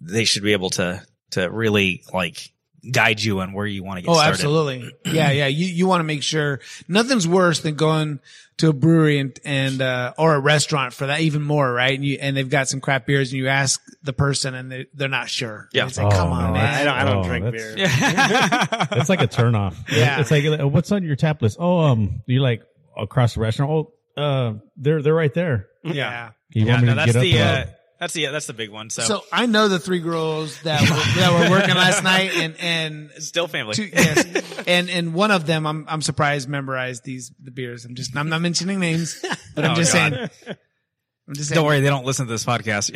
they 0.00 0.24
should 0.24 0.42
be 0.42 0.52
able 0.52 0.70
to, 0.70 1.04
to 1.32 1.50
really 1.50 2.02
like 2.14 2.52
guide 2.90 3.22
you 3.22 3.40
on 3.40 3.52
where 3.52 3.66
you 3.66 3.82
want 3.84 3.98
to 3.98 4.02
get 4.06 4.14
started. 4.14 4.30
Oh, 4.30 4.34
started. 4.36 4.84
absolutely. 4.84 4.92
Yeah, 5.18 5.30
yeah. 5.30 5.46
You 5.46 5.66
you 5.66 5.86
want 5.86 6.00
to 6.00 6.04
make 6.04 6.22
sure 6.22 6.60
nothing's 6.86 7.26
worse 7.26 7.60
than 7.60 7.74
going 7.76 8.20
to 8.58 8.68
a 8.70 8.72
brewery 8.72 9.18
and 9.20 9.38
and 9.44 9.80
uh, 9.80 10.12
or 10.18 10.34
a 10.34 10.40
restaurant 10.40 10.92
for 10.92 11.06
that 11.06 11.20
even 11.20 11.42
more, 11.42 11.72
right? 11.72 11.94
And 11.94 12.04
you 12.04 12.18
and 12.20 12.36
they've 12.36 12.48
got 12.48 12.68
some 12.68 12.80
crap 12.80 13.06
beers 13.06 13.30
and 13.32 13.38
you 13.38 13.48
ask 13.48 13.80
the 14.02 14.12
person 14.12 14.54
and 14.54 14.70
they 14.70 14.86
they're 14.94 15.08
not 15.08 15.28
sure. 15.30 15.68
Yeah. 15.72 15.86
It's 15.86 15.96
like, 15.98 16.12
come 16.12 16.28
Oh, 16.28 16.32
on, 16.32 16.46
no, 16.48 16.52
man. 16.54 16.74
I 16.74 16.84
don't, 16.84 16.94
I 16.94 17.04
don't 17.04 17.24
Oh, 17.24 17.28
drink 17.28 17.44
that's- 17.44 17.74
beer. 17.74 18.98
It's 19.00 19.08
like 19.08 19.22
a 19.22 19.28
turnoff. 19.28 19.74
Yeah. 19.92 20.20
It's 20.20 20.30
like, 20.30 20.44
what's 20.72 20.90
on 20.92 21.04
your 21.04 21.16
tap 21.16 21.40
list? 21.42 21.56
Oh, 21.60 21.78
um, 21.78 22.22
you 22.26 22.40
like 22.40 22.62
across 22.96 23.34
the 23.34 23.40
restaurant? 23.40 23.70
Oh, 24.16 24.20
uh, 24.20 24.54
they're, 24.76 25.00
they're 25.02 25.14
right 25.14 25.32
there. 25.32 25.68
yeah. 25.84 26.30
You 26.50 26.64
Yeah, 26.64 26.72
want 26.72 26.82
me 26.82 26.86
no, 26.88 26.92
to 26.94 26.96
that's 26.96 27.12
get 27.12 27.16
up 27.16 27.22
the, 27.22 27.38
and- 27.38 27.68
uh, 27.70 27.72
that's 28.00 28.12
the, 28.14 28.26
that's 28.26 28.46
the 28.46 28.52
big 28.52 28.70
one. 28.70 28.90
So, 28.90 29.02
So 29.02 29.24
I 29.32 29.46
know 29.46 29.68
the 29.68 29.78
three 29.78 29.98
girls 30.00 30.60
that 30.62 30.80
were, 30.82 30.86
that 31.20 31.32
were 31.32 31.50
working 31.56 31.74
last 31.74 32.02
night 32.02 32.30
and 32.36 32.56
and 32.60 33.10
still 33.22 33.48
family. 33.48 33.74
two, 33.74 33.84
yes, 33.92 34.24
and 34.66 34.88
and 34.90 35.14
one 35.14 35.30
of 35.30 35.46
them 35.46 35.66
I'm 35.66 35.84
I'm 35.88 36.02
surprised 36.02 36.48
memorized 36.48 37.04
these 37.04 37.32
the 37.42 37.50
beers. 37.50 37.84
I'm 37.84 37.94
just 37.94 38.16
I'm 38.16 38.28
not 38.28 38.40
mentioning 38.40 38.80
names, 38.80 39.24
but 39.54 39.64
I'm 39.64 39.72
Oh, 39.72 39.74
just 39.74 39.92
God. 39.92 40.12
saying. 40.12 40.56
I'm 41.28 41.34
just 41.34 41.50
saying. 41.50 41.56
Don't 41.56 41.66
worry, 41.66 41.80
they 41.80 41.88
don't 41.90 42.06
listen 42.06 42.24
to 42.26 42.32
this 42.32 42.44
podcast. 42.46 42.90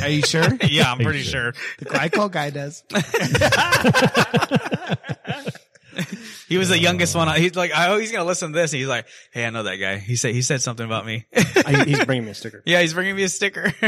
Are 0.02 0.08
you 0.08 0.22
sure? 0.22 0.44
yeah, 0.66 0.90
I'm 0.90 0.98
pretty 0.98 1.20
sure. 1.22 1.52
The 1.78 1.84
glycol 1.84 2.30
guy 2.30 2.48
does. 2.48 2.82
He 6.48 6.58
was 6.58 6.68
the 6.68 6.78
youngest 6.78 7.14
one. 7.14 7.34
He's 7.40 7.54
like, 7.54 7.72
I 7.72 7.88
oh, 7.88 7.98
he's 7.98 8.12
gonna 8.12 8.24
listen 8.24 8.52
to 8.52 8.58
this. 8.58 8.72
And 8.72 8.78
he's 8.78 8.88
like, 8.88 9.06
hey, 9.32 9.46
I 9.46 9.50
know 9.50 9.62
that 9.62 9.76
guy. 9.76 9.96
He 9.96 10.16
said 10.16 10.34
he 10.34 10.42
said 10.42 10.62
something 10.62 10.84
about 10.84 11.06
me. 11.06 11.26
I, 11.34 11.84
he's 11.84 12.04
bringing 12.04 12.24
me 12.24 12.30
a 12.30 12.34
sticker. 12.34 12.62
yeah, 12.66 12.80
he's 12.80 12.94
bringing 12.94 13.16
me 13.16 13.22
a 13.22 13.28
sticker. 13.28 13.72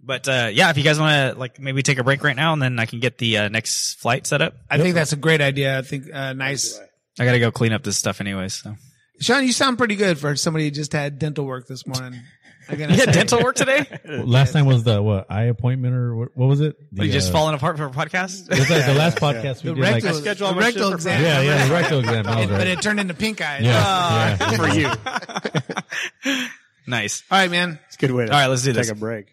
but 0.00 0.28
uh, 0.28 0.50
yeah, 0.52 0.70
if 0.70 0.76
you 0.76 0.84
guys 0.84 0.98
want 0.98 1.34
to 1.34 1.38
like 1.38 1.60
maybe 1.60 1.82
take 1.82 1.98
a 1.98 2.04
break 2.04 2.24
right 2.24 2.36
now, 2.36 2.52
and 2.52 2.60
then 2.60 2.78
I 2.78 2.86
can 2.86 3.00
get 3.00 3.18
the 3.18 3.38
uh, 3.38 3.48
next 3.48 3.94
flight 3.94 4.26
set 4.26 4.42
up. 4.42 4.54
I 4.70 4.78
think 4.78 4.94
that's 4.94 5.12
a 5.12 5.16
great 5.16 5.40
idea. 5.40 5.78
I 5.78 5.82
think 5.82 6.12
uh, 6.12 6.32
nice. 6.32 6.80
I 7.18 7.24
gotta 7.24 7.38
go 7.38 7.50
clean 7.50 7.72
up 7.72 7.82
this 7.82 7.96
stuff 7.96 8.20
anyways. 8.20 8.54
So 8.54 8.74
Sean, 9.20 9.44
you 9.44 9.52
sound 9.52 9.78
pretty 9.78 9.96
good 9.96 10.18
for 10.18 10.36
somebody 10.36 10.64
who 10.66 10.70
just 10.70 10.92
had 10.92 11.18
dental 11.18 11.46
work 11.46 11.66
this 11.66 11.86
morning. 11.86 12.20
I 12.68 12.74
gotta 12.74 12.92
you 12.92 12.98
had 12.98 13.06
say. 13.08 13.12
dental 13.12 13.42
work 13.42 13.54
today. 13.56 13.84
last 14.04 14.52
time 14.52 14.66
was 14.66 14.82
the 14.82 15.00
what 15.02 15.30
eye 15.30 15.44
appointment 15.44 15.94
or 15.94 16.16
what, 16.16 16.36
what 16.36 16.46
was 16.48 16.60
it? 16.60 16.76
The, 16.92 17.02
Are 17.02 17.04
you 17.06 17.12
just 17.12 17.30
uh, 17.30 17.32
falling 17.32 17.54
apart 17.54 17.76
for 17.76 17.84
a 17.86 17.90
podcast? 17.90 18.50
It 18.50 18.58
was 18.58 18.68
like 18.70 18.86
the 18.86 18.94
last 18.94 19.18
podcast 19.18 19.62
The 19.62 19.72
we 19.74 19.80
did. 19.80 19.92
Like, 19.92 20.02
rectal, 20.02 20.20
schedule 20.20 20.46
all 20.48 20.54
the 20.54 20.60
my 20.60 20.66
rectal 20.66 20.88
for 20.90 20.94
exam. 20.96 21.22
yeah, 21.22 21.40
yeah, 21.42 21.66
the 21.66 21.72
rectal 21.72 21.98
exam. 22.00 22.26
I 22.26 22.36
was 22.40 22.46
But 22.50 22.58
right. 22.58 22.66
it 22.66 22.82
turned 22.82 22.98
into 23.00 23.14
pink 23.14 23.40
eye. 23.40 23.58
yeah, 23.62 24.36
yeah. 24.40 24.50
For 26.24 26.32
you. 26.32 26.42
nice. 26.86 27.22
All 27.30 27.38
right, 27.38 27.50
man. 27.50 27.78
It's 27.86 27.96
a 27.96 27.98
good 27.98 28.10
way 28.10 28.26
to 28.26 28.32
All 28.32 28.38
right, 28.38 28.46
let's 28.48 28.62
do 28.62 28.72
take 28.72 28.82
this. 28.82 28.90
a 28.90 28.94
break. 28.94 29.26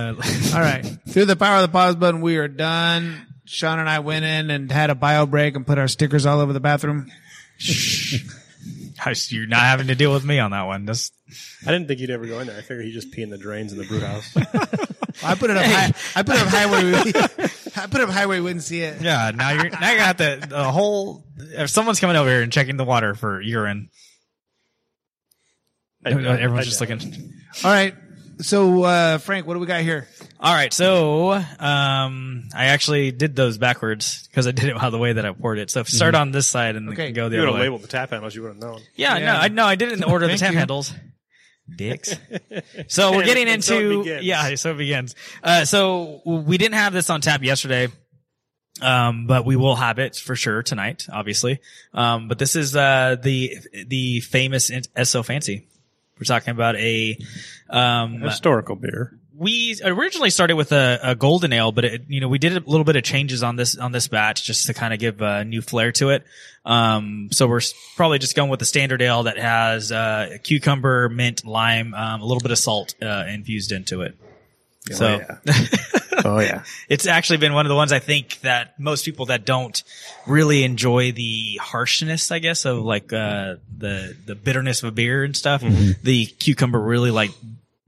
All 0.00 0.12
right. 0.54 0.84
Through 1.08 1.24
the 1.24 1.34
power 1.36 1.56
of 1.56 1.62
the 1.62 1.72
pause 1.72 1.96
button, 1.96 2.20
we 2.20 2.36
are 2.36 2.46
done. 2.48 3.26
Sean 3.46 3.78
and 3.78 3.88
I 3.88 4.00
went 4.00 4.24
in 4.24 4.50
and 4.50 4.70
had 4.70 4.90
a 4.90 4.94
bio 4.94 5.24
break 5.26 5.56
and 5.56 5.66
put 5.66 5.78
our 5.78 5.88
stickers 5.88 6.26
all 6.26 6.40
over 6.40 6.52
the 6.52 6.60
bathroom. 6.60 7.10
Gosh, 9.04 9.32
You're 9.32 9.46
not 9.46 9.60
having 9.60 9.86
to 9.88 9.94
deal 9.94 10.12
with 10.12 10.24
me 10.24 10.38
on 10.38 10.50
that 10.52 10.64
one. 10.64 10.86
Just 10.86 11.12
I 11.66 11.72
didn't 11.72 11.88
think 11.88 12.00
you'd 12.00 12.10
ever 12.10 12.26
go 12.26 12.40
in 12.40 12.46
there. 12.46 12.56
I 12.56 12.60
figured 12.62 12.84
he'd 12.86 12.92
just 12.92 13.12
pee 13.12 13.22
in 13.22 13.30
the 13.30 13.38
drains 13.38 13.72
in 13.72 13.78
the 13.78 13.84
brew 13.84 14.00
house. 14.00 14.34
I 15.22 15.34
put 15.34 15.50
it 15.50 15.56
up 15.56 15.64
high. 15.64 15.92
I 16.16 16.22
put 16.22 16.36
it 16.36 16.42
up 16.42 16.48
high 16.48 16.66
where 16.66 16.94
I 17.76 17.86
put 17.86 18.00
it 18.00 18.08
up 18.08 18.10
high 18.10 18.26
where 18.26 18.38
we 18.38 18.40
wouldn't 18.42 18.62
see 18.64 18.80
it. 18.82 19.00
yeah. 19.02 19.30
Now 19.34 19.50
you're 19.50 19.68
now 19.70 19.88
you're 19.90 19.98
gonna 19.98 20.00
have 20.00 20.16
to 20.18 20.40
the 20.48 20.64
whole. 20.64 21.24
If 21.38 21.70
someone's 21.70 22.00
coming 22.00 22.16
over 22.16 22.28
here 22.30 22.42
and 22.42 22.52
checking 22.52 22.76
the 22.76 22.84
water 22.84 23.14
for 23.14 23.40
urine, 23.40 23.90
I- 26.04 26.10
everyone's 26.10 26.52
I 26.52 26.62
just 26.62 26.78
doubt 26.80 26.90
looking. 26.90 27.32
All 27.64 27.70
right. 27.70 27.94
So, 28.40 28.84
uh, 28.84 29.18
Frank, 29.18 29.48
what 29.48 29.54
do 29.54 29.60
we 29.60 29.66
got 29.66 29.80
here? 29.80 30.06
All 30.38 30.54
right, 30.54 30.72
so 30.72 31.32
um, 31.32 32.44
I 32.54 32.66
actually 32.66 33.10
did 33.10 33.34
those 33.34 33.58
backwards 33.58 34.28
because 34.28 34.46
I 34.46 34.52
did 34.52 34.66
it 34.66 34.76
by 34.76 34.90
the 34.90 34.98
way 34.98 35.12
that 35.12 35.26
I 35.26 35.32
poured 35.32 35.58
it. 35.58 35.72
So 35.72 35.80
if 35.80 35.88
start 35.88 36.14
on 36.14 36.30
this 36.30 36.46
side 36.46 36.76
and 36.76 36.88
Okay. 36.90 37.10
go 37.10 37.28
the 37.28 37.38
other 37.38 37.38
way. 37.38 37.40
You 37.40 37.46
would 37.46 37.54
have 37.56 37.60
labeled 37.64 37.82
the 37.82 37.88
tap 37.88 38.10
handles. 38.10 38.36
You 38.36 38.42
would 38.42 38.48
have 38.52 38.58
known. 38.58 38.80
Yeah, 38.94 39.18
Yeah. 39.18 39.32
no, 39.32 39.38
I 39.40 39.48
no, 39.48 39.66
I 39.66 39.74
did 39.74 39.88
it 39.88 39.94
in 39.94 39.98
the 40.00 40.06
order 40.08 40.26
of 40.26 40.30
the 40.30 40.38
tap 40.38 40.52
you. 40.52 40.58
handles. 40.58 40.92
Dicks. 41.74 42.14
So 42.88 43.12
we're 43.12 43.24
getting 43.24 43.48
and 43.48 43.62
so 43.62 43.78
into 43.78 44.22
yeah, 44.22 44.54
so 44.54 44.72
it 44.72 44.78
begins. 44.78 45.14
Uh, 45.42 45.64
so 45.64 46.22
we 46.24 46.58
didn't 46.58 46.74
have 46.74 46.92
this 46.92 47.10
on 47.10 47.20
tap 47.20 47.42
yesterday. 47.42 47.88
Um, 48.80 49.26
but 49.26 49.44
we 49.44 49.56
will 49.56 49.74
have 49.74 49.98
it 49.98 50.14
for 50.14 50.36
sure 50.36 50.62
tonight, 50.62 51.06
obviously. 51.12 51.60
Um, 51.92 52.28
but 52.28 52.38
this 52.38 52.54
is, 52.54 52.76
uh, 52.76 53.16
the, 53.20 53.56
the 53.86 54.20
famous 54.20 54.70
SO 55.02 55.22
Fancy. 55.24 55.66
We're 56.18 56.24
talking 56.24 56.52
about 56.52 56.76
a, 56.76 57.18
um, 57.68 58.20
Historical 58.20 58.76
beer. 58.76 59.17
We 59.38 59.80
originally 59.84 60.30
started 60.30 60.56
with 60.56 60.72
a, 60.72 60.98
a 61.02 61.14
golden 61.14 61.52
ale, 61.52 61.70
but 61.70 61.84
it, 61.84 62.02
you 62.08 62.20
know, 62.20 62.28
we 62.28 62.38
did 62.38 62.56
a 62.56 62.60
little 62.68 62.84
bit 62.84 62.96
of 62.96 63.04
changes 63.04 63.42
on 63.44 63.54
this, 63.54 63.76
on 63.76 63.92
this 63.92 64.08
batch 64.08 64.44
just 64.44 64.66
to 64.66 64.74
kind 64.74 64.92
of 64.92 64.98
give 64.98 65.22
a 65.22 65.44
new 65.44 65.62
flair 65.62 65.92
to 65.92 66.10
it. 66.10 66.24
Um, 66.64 67.28
so 67.30 67.46
we're 67.46 67.60
probably 67.96 68.18
just 68.18 68.34
going 68.34 68.50
with 68.50 68.58
the 68.58 68.66
standard 68.66 69.00
ale 69.00 69.22
that 69.22 69.38
has, 69.38 69.92
uh, 69.92 70.38
cucumber, 70.42 71.08
mint, 71.08 71.46
lime, 71.46 71.94
um, 71.94 72.20
a 72.20 72.24
little 72.24 72.40
bit 72.40 72.50
of 72.50 72.58
salt, 72.58 72.94
uh, 73.00 73.24
infused 73.28 73.70
into 73.70 74.02
it. 74.02 74.16
So 74.90 75.18
yeah. 75.18 75.54
Oh 76.24 76.40
yeah. 76.40 76.64
it's 76.88 77.06
actually 77.06 77.36
been 77.36 77.52
one 77.52 77.64
of 77.64 77.68
the 77.70 77.76
ones 77.76 77.92
I 77.92 78.00
think 78.00 78.40
that 78.40 78.78
most 78.80 79.04
people 79.04 79.26
that 79.26 79.44
don't 79.44 79.80
really 80.26 80.64
enjoy 80.64 81.12
the 81.12 81.60
harshness, 81.62 82.32
I 82.32 82.40
guess, 82.40 82.64
of 82.64 82.78
like 82.78 83.12
uh, 83.12 83.56
the 83.76 84.16
the 84.26 84.34
bitterness 84.34 84.82
of 84.82 84.88
a 84.88 84.92
beer 84.92 85.22
and 85.22 85.36
stuff. 85.36 85.62
The 86.02 86.26
cucumber 86.26 86.80
really 86.80 87.12
like 87.12 87.30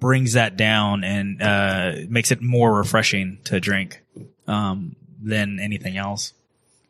brings 0.00 0.32
that 0.32 0.56
down 0.56 1.04
and 1.04 1.40
uh, 1.42 1.92
makes 2.08 2.30
it 2.30 2.42
more 2.42 2.74
refreshing 2.74 3.38
to 3.44 3.60
drink 3.60 4.02
um, 4.48 4.96
than 5.22 5.60
anything 5.60 5.96
else. 5.96 6.32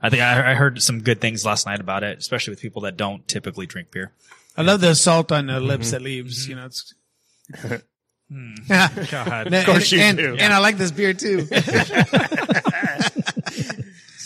I 0.01 0.09
think 0.09 0.23
I, 0.23 0.53
I 0.53 0.55
heard 0.55 0.81
some 0.81 1.03
good 1.03 1.21
things 1.21 1.45
last 1.45 1.67
night 1.67 1.81
about 1.81 2.03
it, 2.03 2.19
especially 2.19 2.53
with 2.53 2.61
people 2.61 2.83
that 2.83 2.97
don't 2.97 3.27
typically 3.29 3.67
drink 3.67 3.91
beer. 3.91 4.13
I 4.57 4.63
love 4.63 4.81
the 4.81 4.95
salt 4.95 5.31
on 5.31 5.47
the 5.47 5.61
lips 5.61 5.91
that 5.91 6.01
leaves. 6.03 6.49
You 6.49 6.57
know, 6.57 6.67
it's. 6.67 6.95
God. 9.11 9.53
And, 9.53 9.67
course 9.67 9.91
you 9.91 9.99
and, 10.01 10.17
do. 10.17 10.37
and 10.37 10.53
I 10.53 10.59
like 10.59 10.79
this 10.79 10.93
beer 10.93 11.13
too. 11.13 11.49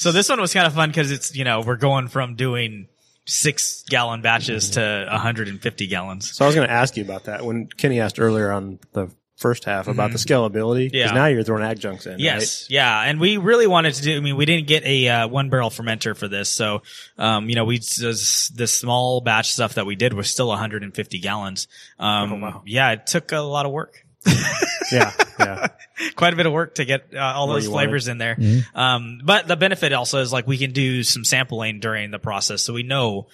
So 0.05 0.13
this 0.13 0.29
one 0.29 0.39
was 0.39 0.53
kind 0.53 0.67
of 0.67 0.75
fun 0.75 0.91
because 0.91 1.11
it's 1.11 1.35
you 1.35 1.45
know 1.45 1.63
we're 1.63 1.77
going 1.77 2.09
from 2.09 2.35
doing 2.35 2.89
six 3.27 3.85
gallon 3.89 4.23
batches 4.23 4.71
to 4.71 5.07
150 5.11 5.87
gallons. 5.87 6.33
So 6.33 6.45
I 6.45 6.49
was 6.49 6.55
going 6.55 6.67
to 6.69 6.73
ask 6.73 6.97
you 6.97 7.05
about 7.05 7.25
that 7.25 7.45
when 7.45 7.67
Kenny 7.67 8.01
asked 8.01 8.21
earlier 8.21 8.51
on 8.53 8.79
the 8.93 9.11
first 9.37 9.65
half 9.65 9.89
about 9.89 10.13
the 10.13 10.17
scalability. 10.19 10.87
Mm-hmm. 10.87 10.97
Yeah. 10.97 11.11
Now 11.13 11.27
you're 11.27 11.43
throwing 11.43 11.65
adjuncts 11.65 12.07
in. 12.07 12.19
Yes, 12.19 12.71
yeah, 12.71 13.01
and 13.03 13.19
we 13.19 13.37
really 13.37 13.67
wanted 13.67 13.95
to 13.95 14.03
do. 14.03 14.17
I 14.17 14.21
mean, 14.21 14.37
we 14.37 14.47
didn't 14.47 14.69
get 14.69 14.85
a 14.85 15.09
uh, 15.09 15.29
one 15.29 15.51
barrel 15.51 15.71
fermenter 15.71 16.17
for 16.17 16.29
this, 16.29 16.49
so 16.49 16.83
um, 17.19 17.49
you 17.49 17.55
know, 17.57 17.65
we 17.65 17.79
this, 17.79 18.49
this 18.51 18.79
small 18.79 19.21
batch 19.21 19.53
stuff 19.53 19.75
that 19.75 19.87
we 19.87 19.97
did 19.97 20.13
was 20.13 20.31
still 20.31 20.49
150 20.49 21.19
gallons. 21.19 21.67
Um, 21.99 22.33
Oh, 22.33 22.37
wow. 22.37 22.63
Yeah, 22.65 22.93
it 22.93 23.07
took 23.07 23.33
a 23.33 23.41
lot 23.41 23.67
of 23.67 23.73
work. 23.73 24.04
Yeah. 24.93 25.13
Yeah. 25.41 25.67
quite 26.17 26.35
a 26.35 26.37
bit 26.37 26.47
of 26.47 26.53
work 26.53 26.77
to 26.77 26.85
get 26.85 27.07
uh, 27.15 27.19
all 27.19 27.49
Where 27.49 27.57
those 27.57 27.69
flavors 27.69 28.07
in 28.07 28.19
there. 28.19 28.37
Um, 28.75 29.21
but 29.25 29.49
the 29.49 29.57
benefit 29.57 29.93
also 29.93 30.21
is 30.21 30.33
like 30.33 30.47
we 30.47 30.59
can 30.59 30.73
do 30.73 31.03
some 31.03 31.25
sampling 31.25 31.81
during 31.81 32.11
the 32.11 32.19
process, 32.19 32.63
so 32.63 32.73
we 32.73 32.83
know 32.83 33.29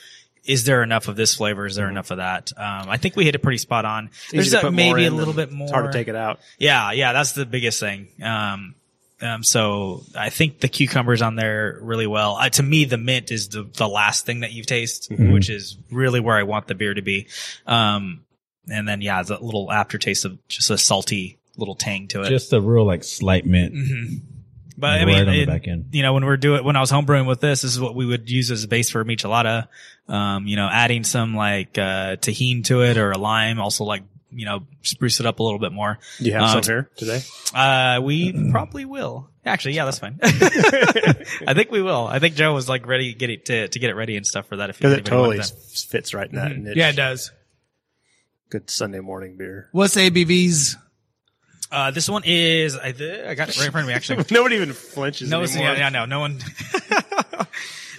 is 0.45 0.64
there 0.64 0.82
enough 0.82 1.09
of 1.09 1.16
this 1.16 1.34
flavor, 1.34 1.66
is 1.66 1.76
there 1.76 1.88
enough 1.88 2.11
of 2.11 2.16
that. 2.16 2.53
Um, 2.57 2.88
I 2.88 2.97
think 2.97 3.14
we 3.14 3.24
hit 3.24 3.34
it 3.34 3.41
pretty 3.41 3.59
spot 3.59 3.84
on. 3.84 4.11
Easy 4.32 4.51
There's 4.51 4.72
maybe 4.72 5.05
a 5.05 5.11
little 5.11 5.34
bit 5.34 5.53
more. 5.53 5.66
It's 5.66 5.72
hard 5.72 5.93
to 5.93 5.99
take 5.99 6.09
it 6.09 6.16
out. 6.16 6.41
Yeah, 6.59 6.93
yeah, 6.93 7.12
that's 7.12 7.32
the 7.32 7.45
biggest 7.45 7.78
thing. 7.78 8.09
Um, 8.22 8.74
um, 9.20 9.45
so 9.45 10.03
I 10.16 10.30
think 10.30 10.61
the 10.61 10.68
cucumbers 10.68 11.20
on 11.20 11.36
there 11.36 11.78
really 11.82 12.07
well. 12.07 12.36
Uh, 12.36 12.49
to 12.49 12.62
me, 12.62 12.86
the 12.86 12.97
mint 12.97 13.30
is 13.30 13.51
the, 13.51 13.64
the 13.64 13.86
last 13.86 14.24
thing 14.24 14.41
that 14.41 14.53
you 14.53 14.64
taste, 14.64 15.11
which 15.11 15.51
is 15.51 15.76
really 15.91 16.20
where 16.20 16.36
I 16.36 16.45
want 16.45 16.68
the 16.68 16.74
beer 16.74 16.95
to 16.95 17.03
be. 17.03 17.28
Um, 17.66 18.24
and 18.70 18.88
then 18.88 19.00
yeah, 19.00 19.20
it's 19.20 19.30
a 19.30 19.38
little 19.38 19.70
aftertaste 19.70 20.24
of 20.24 20.38
just 20.48 20.70
a 20.70 20.78
salty 20.78 21.38
little 21.56 21.74
tang 21.74 22.08
to 22.08 22.22
it. 22.22 22.28
Just 22.28 22.52
a 22.52 22.60
real 22.60 22.86
like 22.86 23.04
slight 23.04 23.44
mint. 23.46 23.74
But 24.78 25.00
I 25.00 25.04
mean, 25.04 25.28
it- 25.28 25.46
back 25.46 25.68
end. 25.68 25.86
you 25.92 26.02
know, 26.02 26.14
when 26.14 26.24
we're 26.24 26.38
doing, 26.38 26.64
when 26.64 26.74
I 26.76 26.80
was 26.80 26.90
homebrewing 26.90 27.26
with 27.26 27.40
this, 27.40 27.62
this 27.62 27.72
is 27.72 27.80
what 27.80 27.94
we 27.94 28.06
would 28.06 28.30
use 28.30 28.50
as 28.50 28.64
a 28.64 28.68
base 28.68 28.88
for 28.90 29.02
a 29.02 29.04
michelada. 29.04 29.68
Um, 30.08 30.46
you 30.46 30.56
know, 30.56 30.68
adding 30.72 31.04
some 31.04 31.34
like, 31.36 31.76
uh, 31.76 32.16
Tajin 32.16 32.64
to 32.64 32.82
it 32.82 32.96
or 32.96 33.12
a 33.12 33.18
lime, 33.18 33.60
also 33.60 33.84
like 33.84 34.02
you 34.32 34.46
know, 34.46 34.64
spruce 34.82 35.18
it 35.20 35.26
up 35.26 35.40
a 35.40 35.42
little 35.42 35.58
bit 35.58 35.72
more. 35.72 35.98
Do 36.18 36.24
you 36.24 36.32
have 36.34 36.42
Um, 36.42 36.62
some 36.62 36.72
here 36.72 36.90
today? 36.96 37.20
Uh, 37.52 38.00
we 38.00 38.50
probably 38.52 38.84
will. 38.84 39.28
Actually, 39.44 39.74
yeah, 39.74 39.84
that's 39.86 39.98
fine. 39.98 40.18
I 40.22 41.52
think 41.54 41.70
we 41.72 41.82
will. 41.82 42.06
I 42.06 42.20
think 42.20 42.36
Joe 42.36 42.54
was 42.54 42.68
like 42.68 42.86
ready 42.86 43.12
to 43.12 43.18
get 43.18 43.30
it 43.30 43.46
to, 43.46 43.68
to 43.68 43.78
get 43.78 43.90
it 43.90 43.94
ready 43.94 44.16
and 44.16 44.24
stuff 44.26 44.46
for 44.46 44.56
that. 44.58 44.70
If 44.70 44.78
Because 44.78 44.92
it 44.92 45.08
anybody 45.08 45.16
wanted 45.16 45.26
totally 45.26 45.38
that. 45.38 45.88
fits 45.90 46.14
right 46.14 46.28
in 46.30 46.36
that 46.36 46.56
niche. 46.56 46.76
Yeah, 46.76 46.90
it 46.90 46.96
does. 46.96 47.32
Good 48.51 48.68
Sunday 48.68 48.98
morning 49.01 49.36
beer. 49.36 49.68
What's 49.70 49.94
ABVs? 49.94 50.74
Uh, 51.70 51.92
this 51.92 52.09
one 52.11 52.22
is 52.26 52.76
I, 52.76 52.90
th- 52.90 53.26
I 53.26 53.34
got 53.34 53.48
it 53.48 53.57
right 53.57 53.66
in 53.66 53.72
front 53.72 53.84
of 53.84 53.88
me 53.88 53.94
actually. 53.94 54.24
Nobody 54.32 54.57
even 54.57 54.72
flinches 54.72 55.30
no, 55.30 55.40
anymore. 55.42 55.62
yeah, 55.68 55.78
yeah, 55.78 55.88
no, 55.88 56.05
no 56.05 56.18
one. 56.18 56.40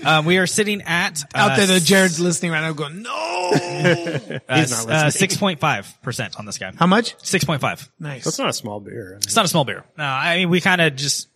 um, 0.04 0.26
we 0.26 0.40
are 0.40 0.48
sitting 0.48 0.82
at 0.82 1.24
Out 1.34 1.52
uh, 1.52 1.56
there, 1.56 1.68
the 1.68 1.80
Jared's 1.80 2.20
listening 2.20 2.52
right 2.52 2.60
now 2.60 2.74
going, 2.74 3.02
no. 3.02 3.10
uh, 3.54 3.58
He's 3.60 4.72
not 4.72 4.88
listening. 4.88 5.12
six 5.12 5.38
point 5.38 5.62
five 5.62 5.88
percent 6.02 6.38
on 6.38 6.46
this 6.46 6.58
guy. 6.58 6.74
How 6.76 6.86
much? 6.86 7.16
Six 7.26 7.46
point 7.46 7.62
five. 7.62 7.90
Nice. 7.98 8.26
That's 8.26 8.38
not 8.38 8.50
a 8.50 8.54
small 8.54 8.82
beer. 8.82 9.08
I 9.08 9.12
mean, 9.12 9.18
It's 9.24 9.36
not 9.38 9.46
a 9.46 9.48
small 9.48 9.64
beer. 9.64 9.86
No, 9.98 10.04
I 10.04 10.36
mean 10.40 10.50
we 10.50 10.60
kind 10.60 10.82
of 10.82 10.98
just, 10.98 11.30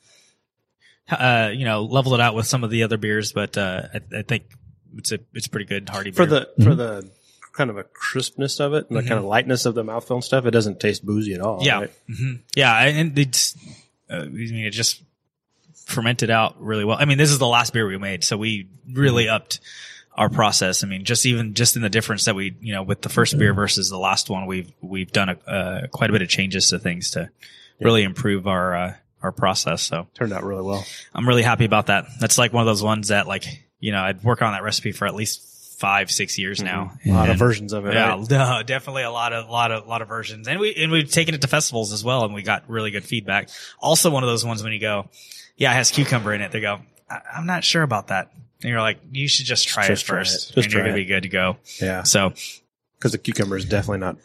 uh, 1.10 1.52
you 1.54 1.64
know, 1.64 1.84
leveled 1.84 2.16
it 2.16 2.20
out 2.20 2.36
with 2.36 2.48
some 2.48 2.66
of 2.66 2.70
the 2.70 2.84
other 2.84 2.98
beers, 2.98 3.32
but 3.32 3.58
uh, 3.58 3.84
I, 3.94 4.18
I 4.18 4.22
think 4.24 4.44
it's 4.98 5.14
a 5.14 5.20
it's 5.34 5.48
pretty 5.48 5.68
good 5.68 5.88
hearty 5.88 6.12
for 6.12 6.26
beer. 6.26 6.48
the 6.58 6.64
for 6.66 6.76
the 6.76 7.10
kind 7.56 7.70
of 7.70 7.78
a 7.78 7.84
crispness 7.84 8.60
of 8.60 8.74
it 8.74 8.90
and 8.90 8.98
the 8.98 9.02
kind 9.02 9.18
of 9.18 9.24
lightness 9.24 9.66
of 9.66 9.76
the 9.76 9.84
mouthfeel 9.84 10.16
and 10.16 10.24
stuff, 10.24 10.46
it 10.46 10.52
doesn't 10.52 10.80
taste 10.80 11.06
boozy 11.06 11.34
at 11.34 11.42
all. 11.42 11.60
yeah, 11.62 11.80
right? 11.82 11.92
hmm 12.08 12.34
yeah, 12.56 12.74
and 12.84 13.18
it's 13.18 13.56
uh, 14.10 14.18
I 14.18 14.26
mean 14.26 14.66
it 14.66 14.72
just 14.72 15.02
fermented 15.86 16.30
out 16.30 16.62
really 16.62 16.86
well. 16.86 16.98
I 17.00 17.06
mean 17.06 17.18
this 17.18 17.32
is 17.32 17.40
the 17.40 17.48
last 17.48 17.74
beer 17.74 17.88
we 17.88 17.98
made, 17.98 18.24
so 18.24 18.38
we 18.38 18.68
really 18.92 19.30
upped 19.30 19.60
our 20.16 20.30
process. 20.30 20.84
I 20.84 20.88
mean, 20.88 21.04
just 21.04 21.26
even 21.26 21.54
just 21.54 21.76
in 21.76 21.82
the 21.82 21.90
difference 21.90 22.26
that 22.26 22.36
we, 22.36 22.56
you 22.62 22.74
know, 22.74 22.84
with 22.84 23.02
the 23.02 23.10
first 23.10 23.38
beer 23.38 23.54
versus 23.54 23.90
the 23.90 23.98
last 23.98 24.30
one, 24.30 24.46
we've 24.46 24.72
we've 24.82 25.12
done 25.12 25.30
a, 25.30 25.50
uh, 25.50 25.88
quite 25.88 26.10
a 26.10 26.14
bit 26.14 26.22
of 26.22 26.30
changes 26.30 26.70
to 26.70 26.80
things 26.80 27.12
to 27.12 27.30
really 27.82 28.04
improve 28.04 28.48
our 28.48 28.76
uh, 28.76 28.94
our 29.22 29.32
process. 29.32 29.82
So 29.82 30.08
Turned 30.14 30.34
out 30.34 30.44
really 30.44 30.64
well. 30.64 30.86
I'm 31.14 31.28
really 31.28 31.44
happy 31.44 31.66
about 31.66 31.88
that. 31.88 32.06
That's 32.20 32.38
like 32.38 32.54
one 32.54 32.62
of 32.62 32.68
those 32.68 32.84
ones 32.84 33.10
that 33.10 33.28
like, 33.28 33.66
you 33.80 33.92
know, 33.92 34.02
I'd 34.02 34.24
work 34.24 34.42
on 34.42 34.54
that 34.54 34.64
recipe 34.64 34.92
for 34.92 35.06
at 35.06 35.16
least 35.16 35.42
five, 35.78 36.10
six 36.10 36.38
years 36.38 36.62
now. 36.62 36.92
Mm-hmm. 37.00 37.10
A 37.10 37.14
lot 37.14 37.30
of 37.30 37.38
versions 37.38 37.74
of 37.74 37.86
it. 37.86 37.94
Yeah, 37.94 38.16
right? 38.16 38.30
no, 38.30 38.64
definitely 38.66 39.04
a 39.04 39.12
lot 39.12 39.34
of, 39.34 39.50
lot 39.50 39.72
of, 39.72 39.88
lot 39.88 40.02
of 40.02 40.08
versions. 40.08 40.48
And 40.48 40.60
we, 40.60 40.74
and 40.76 40.92
we've 40.92 41.12
taken 41.12 41.36
it 41.36 41.42
to 41.42 41.48
festivals 41.48 41.92
as 41.94 42.04
well 42.04 42.24
and 42.26 42.34
we 42.34 42.42
got 42.42 42.70
really 42.70 42.92
good 42.92 43.04
feedback. 43.04 43.50
Also 43.80 44.10
one 44.10 44.24
of 44.24 44.28
those 44.30 44.46
ones 44.46 44.64
when 44.64 44.74
you 44.74 44.80
go, 44.80 45.10
yeah, 45.58 45.72
it 45.72 45.76
has 45.76 45.92
cucumber 45.92 46.34
in 46.34 46.42
it. 46.42 46.52
They 46.52 46.62
go, 46.62 46.80
I- 47.10 47.22
I'm 47.36 47.46
not 47.46 47.64
sure 47.64 47.84
about 47.84 48.08
that. 48.08 48.32
And 48.62 48.70
you're 48.70 48.82
like, 48.82 49.00
you 49.12 49.28
should 49.28 49.46
just 49.46 49.68
try 49.68 49.86
Just 49.88 50.04
it 50.04 50.06
try 50.08 50.20
first 50.20 50.52
it. 50.52 50.56
Just 50.56 50.66
and 50.66 50.74
you're 50.74 50.82
try 50.82 50.90
going 50.92 50.96
to 50.96 51.02
it. 51.02 51.04
be 51.04 51.08
good 51.14 51.24
to 51.24 51.30
go. 51.30 51.58
Yeah. 51.82 52.04
So 52.04 52.34
Because 52.98 53.12
the 53.12 53.18
cucumber 53.18 53.58
is 53.58 53.66
definitely 53.66 54.00
not. 54.00 54.18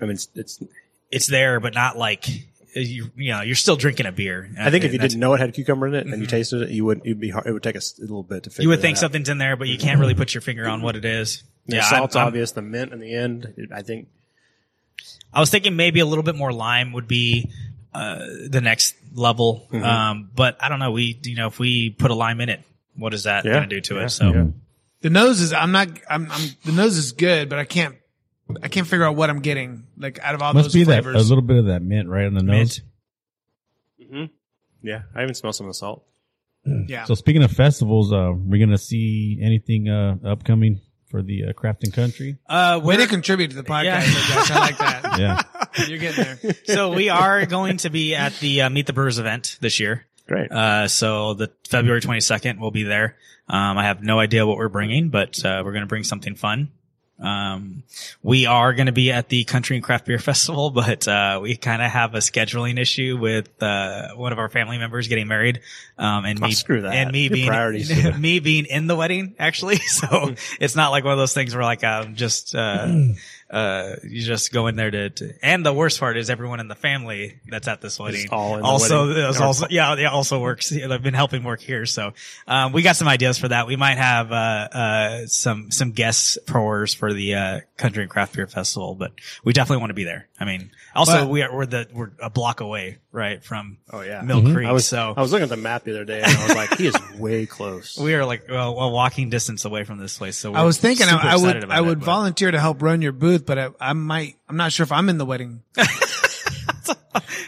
I 0.00 0.04
mean, 0.06 0.12
it's. 0.14 0.28
it's 0.34 0.62
it's 1.10 1.26
there, 1.26 1.60
but 1.60 1.74
not 1.74 1.98
like, 1.98 2.26
you, 2.74 3.10
you 3.16 3.32
know, 3.32 3.42
you're 3.42 3.54
still 3.54 3.76
drinking 3.76 4.06
a 4.06 4.12
beer. 4.12 4.50
I 4.58 4.70
think 4.70 4.84
if 4.84 4.92
you 4.92 4.98
didn't 4.98 5.20
know 5.20 5.34
it 5.34 5.40
had 5.40 5.52
cucumber 5.54 5.88
in 5.88 5.94
it 5.94 6.06
and 6.06 6.20
you 6.20 6.26
tasted 6.26 6.62
it, 6.62 6.70
you 6.70 6.84
would. 6.84 7.02
It'd 7.04 7.20
be 7.20 7.30
hard. 7.30 7.46
It 7.46 7.52
would 7.52 7.62
take 7.62 7.76
us 7.76 7.98
a 7.98 8.02
little 8.02 8.22
bit 8.22 8.44
to 8.44 8.50
figure. 8.50 8.62
Out. 8.62 8.64
You 8.64 8.68
would 8.70 8.78
that 8.78 8.82
think 8.82 8.96
out. 8.96 9.00
something's 9.00 9.28
in 9.28 9.38
there, 9.38 9.56
but 9.56 9.68
you 9.68 9.78
can't 9.78 10.00
really 10.00 10.14
put 10.14 10.34
your 10.34 10.40
finger 10.40 10.68
on 10.68 10.82
what 10.82 10.96
it 10.96 11.04
is. 11.04 11.42
The 11.66 11.78
I'm- 11.78 11.90
salt's 11.90 12.16
I'm- 12.16 12.26
obvious. 12.28 12.52
The 12.52 12.62
mint 12.62 12.92
in 12.92 12.98
the 13.00 13.14
end. 13.14 13.54
it- 13.56 13.70
I 13.72 13.82
think. 13.82 14.08
I 15.32 15.40
was 15.40 15.50
thinking 15.50 15.76
maybe 15.76 16.00
a 16.00 16.06
little 16.06 16.24
bit 16.24 16.36
more 16.36 16.52
lime 16.52 16.92
would 16.92 17.08
be 17.08 17.50
uh, 17.94 18.18
the 18.48 18.60
next 18.60 18.94
level. 19.14 19.66
Mm-hmm. 19.72 19.84
Um, 19.84 20.30
but 20.34 20.56
I 20.62 20.68
don't 20.68 20.78
know. 20.78 20.90
We, 20.92 21.18
you 21.24 21.36
know, 21.36 21.46
if 21.46 21.58
we 21.58 21.90
put 21.90 22.10
a 22.10 22.14
lime 22.14 22.40
in 22.40 22.48
it, 22.48 22.62
what 22.96 23.14
is 23.14 23.24
that 23.24 23.44
Yeah, 23.44 23.52
going 23.52 23.68
to 23.68 23.74
do 23.76 23.80
to 23.80 23.94
yeah, 23.96 24.04
it? 24.04 24.08
So 24.10 24.32
yeah. 24.32 24.46
The 25.00 25.10
nose 25.10 25.40
is, 25.40 25.52
I'm 25.52 25.72
not, 25.72 25.88
I'm, 26.08 26.30
I'm, 26.30 26.50
the 26.64 26.72
nose 26.72 26.96
is 26.96 27.12
good, 27.12 27.48
but 27.48 27.58
I 27.58 27.64
can't, 27.64 27.96
I 28.62 28.68
can't 28.68 28.86
figure 28.86 29.04
out 29.04 29.16
what 29.16 29.30
I'm 29.30 29.40
getting. 29.40 29.84
Like 29.96 30.18
out 30.20 30.34
of 30.34 30.42
all 30.42 30.52
Must 30.54 30.66
those 30.66 30.74
be 30.74 30.84
that 30.84 31.04
a 31.06 31.10
little 31.18 31.42
bit 31.42 31.58
of 31.58 31.66
that 31.66 31.82
mint 31.82 32.08
right 32.08 32.26
on 32.26 32.34
the 32.34 32.42
nose. 32.42 32.80
Mint. 33.98 34.30
Yeah, 34.82 35.02
I 35.14 35.22
even 35.22 35.34
smell 35.34 35.52
some 35.52 35.66
of 35.66 35.70
the 35.70 35.74
salt. 35.74 36.04
yeah. 36.64 37.04
So 37.04 37.14
speaking 37.14 37.42
of 37.42 37.52
festivals, 37.52 38.12
uh, 38.12 38.32
we're 38.34 38.64
gonna 38.64 38.78
see 38.78 39.38
anything 39.40 39.88
uh, 39.88 40.16
upcoming 40.24 40.80
for 41.08 41.22
the 41.22 41.44
uh, 41.44 41.52
Crafting 41.52 41.92
Country. 41.92 42.38
Uh, 42.48 42.80
Way 42.82 42.96
we're, 42.96 43.02
to 43.04 43.08
contribute 43.08 43.50
to 43.50 43.56
the 43.56 43.62
podcast, 43.62 43.84
Yeah. 43.84 44.44
though, 44.48 44.54
I 44.54 44.58
like 44.58 44.78
that. 44.78 45.18
Yeah, 45.18 45.42
You're 45.86 45.98
getting 45.98 46.24
there. 46.42 46.54
so 46.64 46.92
we 46.92 47.10
are 47.10 47.44
going 47.46 47.76
to 47.78 47.90
be 47.90 48.14
at 48.14 48.32
the 48.40 48.62
uh, 48.62 48.70
Meet 48.70 48.86
the 48.86 48.92
Brewers 48.92 49.18
event 49.18 49.58
this 49.60 49.78
year. 49.78 50.06
Great. 50.26 50.50
Uh, 50.50 50.88
so 50.88 51.34
the 51.34 51.52
February 51.68 52.00
22nd 52.00 52.58
we'll 52.58 52.70
be 52.70 52.84
there. 52.84 53.16
Um, 53.48 53.76
I 53.76 53.84
have 53.84 54.02
no 54.02 54.18
idea 54.18 54.46
what 54.46 54.56
we're 54.56 54.68
bringing, 54.70 55.10
but, 55.10 55.44
uh, 55.44 55.62
we're 55.64 55.72
going 55.72 55.82
to 55.82 55.88
bring 55.88 56.04
something 56.04 56.34
fun. 56.34 56.70
Um, 57.20 57.84
we 58.22 58.46
are 58.46 58.74
going 58.74 58.86
to 58.86 58.92
be 58.92 59.12
at 59.12 59.28
the 59.28 59.44
Country 59.44 59.76
and 59.76 59.84
Craft 59.84 60.06
Beer 60.06 60.18
Festival, 60.18 60.70
but, 60.74 61.06
uh, 61.06 61.38
we 61.42 61.56
kind 61.56 61.80
of 61.80 61.90
have 61.90 62.14
a 62.14 62.18
scheduling 62.18 62.78
issue 62.78 63.16
with, 63.20 63.62
uh, 63.62 64.08
one 64.14 64.32
of 64.32 64.38
our 64.38 64.48
family 64.48 64.76
members 64.78 65.06
getting 65.08 65.28
married. 65.28 65.60
Um, 65.98 66.24
and 66.24 66.42
Oh, 66.42 66.46
me, 66.46 66.52
screw 66.52 66.80
that. 66.82 66.94
and 66.94 67.12
me 67.12 67.28
Your 67.28 67.30
being, 67.32 67.48
me 68.20 68.40
being 68.40 68.64
in 68.66 68.86
the 68.88 68.96
wedding, 68.96 69.34
actually. 69.38 69.76
So 69.86 70.34
it's 70.58 70.74
not 70.74 70.90
like 70.90 71.04
one 71.04 71.12
of 71.12 71.18
those 71.18 71.34
things 71.34 71.54
where 71.54 71.62
like, 71.64 71.84
I'm 71.84 72.16
just, 72.16 72.54
uh, 72.56 72.86
uh, 73.52 73.96
you 74.02 74.22
just 74.22 74.50
go 74.50 74.66
in 74.66 74.76
there 74.76 74.90
to, 74.90 75.10
to, 75.10 75.34
and 75.42 75.64
the 75.64 75.72
worst 75.72 76.00
part 76.00 76.16
is 76.16 76.30
everyone 76.30 76.58
in 76.58 76.68
the 76.68 76.74
family 76.74 77.38
that's 77.46 77.68
at 77.68 77.82
this 77.82 77.98
wedding 77.98 78.28
all 78.32 78.54
in 78.54 78.62
the 78.62 78.66
also, 78.66 79.08
wedding. 79.08 79.42
also, 79.42 79.66
yeah, 79.68 79.94
yeah, 79.96 80.10
also 80.10 80.40
works. 80.40 80.72
I've 80.72 81.02
been 81.02 81.12
helping 81.12 81.44
work 81.44 81.60
here. 81.60 81.84
So, 81.84 82.14
um, 82.48 82.72
we 82.72 82.80
got 82.80 82.96
some 82.96 83.08
ideas 83.08 83.36
for 83.36 83.48
that. 83.48 83.66
We 83.66 83.76
might 83.76 83.98
have, 83.98 84.32
uh, 84.32 84.34
uh, 84.34 85.26
some, 85.26 85.70
some 85.70 85.90
guest 85.90 86.38
pourers 86.46 86.94
for 86.94 87.12
the, 87.12 87.34
uh, 87.34 87.60
country 87.76 88.02
and 88.02 88.10
craft 88.10 88.34
beer 88.34 88.46
festival, 88.46 88.94
but 88.94 89.12
we 89.44 89.52
definitely 89.52 89.80
want 89.80 89.90
to 89.90 89.94
be 89.94 90.04
there. 90.04 90.28
I 90.40 90.46
mean, 90.46 90.70
also 90.94 91.24
But- 91.24 91.28
we 91.28 91.42
are, 91.42 91.54
we're 91.54 91.66
the, 91.66 91.88
we're 91.92 92.12
a 92.20 92.30
block 92.30 92.60
away, 92.60 92.98
right? 93.12 93.44
From 93.44 93.78
Oh 93.92 94.00
yeah. 94.00 94.22
Mill 94.22 94.42
Creek. 94.52 94.66
I 94.66 94.72
was 94.72 94.86
so 94.86 95.14
I 95.16 95.20
was 95.20 95.30
looking 95.32 95.44
at 95.44 95.48
the 95.50 95.56
map 95.56 95.84
the 95.84 95.90
other 95.92 96.04
day 96.04 96.22
and 96.22 96.26
I 96.36 96.46
was 96.46 96.56
like, 96.56 96.78
he 96.78 96.86
is 96.86 96.96
way 97.18 97.46
close. 97.46 97.98
we 97.98 98.14
are 98.14 98.24
like 98.24 98.46
well, 98.48 98.78
a 98.80 98.88
walking 98.88 99.28
distance 99.30 99.64
away 99.64 99.84
from 99.84 99.98
this 99.98 100.16
place. 100.18 100.36
So 100.36 100.52
I 100.54 100.60
we're 100.60 100.66
was 100.66 100.78
thinking 100.78 101.06
super 101.06 101.20
I, 101.26 101.32
I 101.34 101.36
would, 101.36 101.56
about 101.64 101.70
I 101.76 101.78
it, 101.80 101.84
would 101.86 102.00
but- 102.00 102.06
volunteer 102.06 102.50
to 102.50 102.58
help 102.60 102.82
run 102.82 103.02
your 103.02 103.12
booth, 103.12 103.44
but 103.46 103.58
I, 103.58 103.68
I 103.80 103.92
might, 103.92 104.36
I'm 104.48 104.56
not 104.56 104.72
sure 104.72 104.84
if 104.84 104.92
I'm 104.92 105.08
in 105.08 105.18
the 105.18 105.26
wedding. 105.26 105.62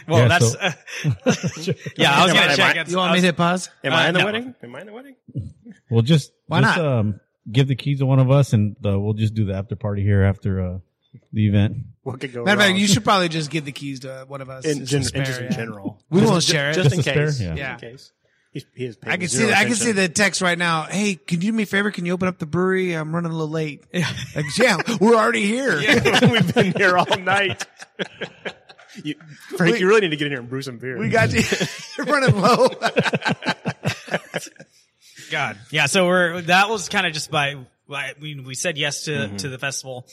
Well, 0.07 0.19
Yeah, 0.19 0.27
that's, 0.27 0.51
so- 0.51 0.59
uh, 0.59 0.71
yeah, 1.97 2.11
I 2.13 2.23
was 2.25 2.33
gonna 2.33 2.51
am 2.51 2.55
check. 2.55 2.77
I- 2.77 2.83
You 2.87 2.97
want 2.97 3.11
I 3.11 3.15
me 3.15 3.21
to 3.21 3.33
pause? 3.33 3.69
Am 3.83 3.91
I 3.91 4.05
Uh, 4.05 4.07
in 4.09 4.13
the 4.13 4.19
no. 4.19 4.25
wedding? 4.25 4.55
Am 4.61 4.75
I 4.75 4.81
in 4.81 4.85
the 4.87 4.93
wedding? 4.93 5.15
well, 5.89 6.03
just 6.03 6.31
Why 6.45 6.61
just, 6.61 6.77
not? 6.77 6.85
Um, 6.85 7.19
give 7.51 7.67
the 7.67 7.75
keys 7.75 7.99
to 7.99 8.05
one 8.05 8.19
of 8.19 8.29
us, 8.29 8.53
and 8.53 8.75
uh, 8.85 8.99
we'll 8.99 9.13
just 9.15 9.33
do 9.33 9.45
the 9.45 9.55
after 9.55 9.75
party 9.75 10.03
here 10.03 10.21
after 10.21 10.61
uh, 10.61 10.77
the 11.33 11.47
event. 11.47 11.77
What 12.05 12.19
could 12.21 12.31
go 12.33 12.43
Matter 12.43 12.61
of 12.61 12.65
fact, 12.67 12.77
you 12.77 12.85
should 12.87 13.03
probably 13.03 13.29
just 13.29 13.49
give 13.49 13.65
the 13.65 13.71
keys 13.71 14.01
to 14.01 14.25
one 14.27 14.39
of 14.39 14.49
us. 14.49 14.63
in, 14.63 14.85
Just 14.85 14.91
gen- 14.91 15.01
to 15.01 15.07
spare, 15.07 15.25
just 15.25 15.39
in 15.39 15.45
yeah. 15.47 15.51
general. 15.57 15.99
We 16.11 16.19
Just- 16.21 16.31
won't 16.31 16.43
ju- 16.43 16.51
share 16.53 16.69
it. 16.69 16.73
Just, 16.75 16.83
Just 16.83 16.93
in 16.93 16.99
a 16.99 17.03
spare? 17.03 17.25
case. 17.25 17.41
Yeah. 17.41 17.55
Yeah. 17.55 17.73
In 17.73 17.79
case. 17.79 18.11
He's, 18.51 18.65
he 18.75 18.85
is 18.85 18.95
paying 18.95 19.11
I 19.13 19.17
can 19.17 19.27
see 19.27 19.37
zero 19.37 19.49
the, 19.49 19.57
I 19.57 19.65
can 19.65 19.73
see 19.73 19.89
attention. 19.89 19.95
the 20.03 20.09
text 20.09 20.41
right 20.41 20.57
now. 20.57 20.83
Hey, 20.83 21.15
can 21.15 21.41
you 21.41 21.51
do 21.51 21.57
me 21.57 21.63
a 21.63 21.65
favor? 21.65 21.89
Can 21.91 22.05
you 22.05 22.13
open 22.13 22.27
up 22.29 22.37
the 22.37 22.45
brewery? 22.45 22.93
I'm 22.93 23.13
running 23.13 23.31
a 23.31 23.33
little 23.33 23.49
late. 23.49 23.83
Like, 24.33 24.45
yeah, 24.57 24.77
we're 25.01 25.15
already 25.15 25.45
here. 25.45 25.75
We've 26.21 26.53
been 26.53 26.71
here 26.77 26.95
all 26.95 27.17
night. 27.17 27.65
you, 29.03 29.15
Frank, 29.57 29.73
We- 29.73 29.79
you 29.79 29.87
really 29.87 30.01
need 30.01 30.11
to 30.11 30.15
get 30.15 30.27
in 30.27 30.31
here 30.31 30.39
and 30.41 30.47
brew 30.49 30.61
some 30.61 30.77
beer. 30.77 30.97
We 30.99 31.09
got 31.09 31.33
you. 31.33 31.41
You're 31.97 32.05
running 32.05 32.39
low. 32.39 32.69
God, 35.31 35.57
yeah. 35.71 35.87
So 35.87 36.05
we're 36.07 36.41
that 36.43 36.69
was 36.69 36.87
kind 36.87 37.07
of 37.07 37.13
just 37.13 37.31
by, 37.31 37.55
by 37.89 38.13
we 38.21 38.39
we 38.39 38.53
said 38.55 38.77
yes 38.77 39.03
to 39.05 39.11
Mm-hmm. 39.11 39.35
to 39.37 39.49
the 39.49 39.57
festival, 39.57 40.05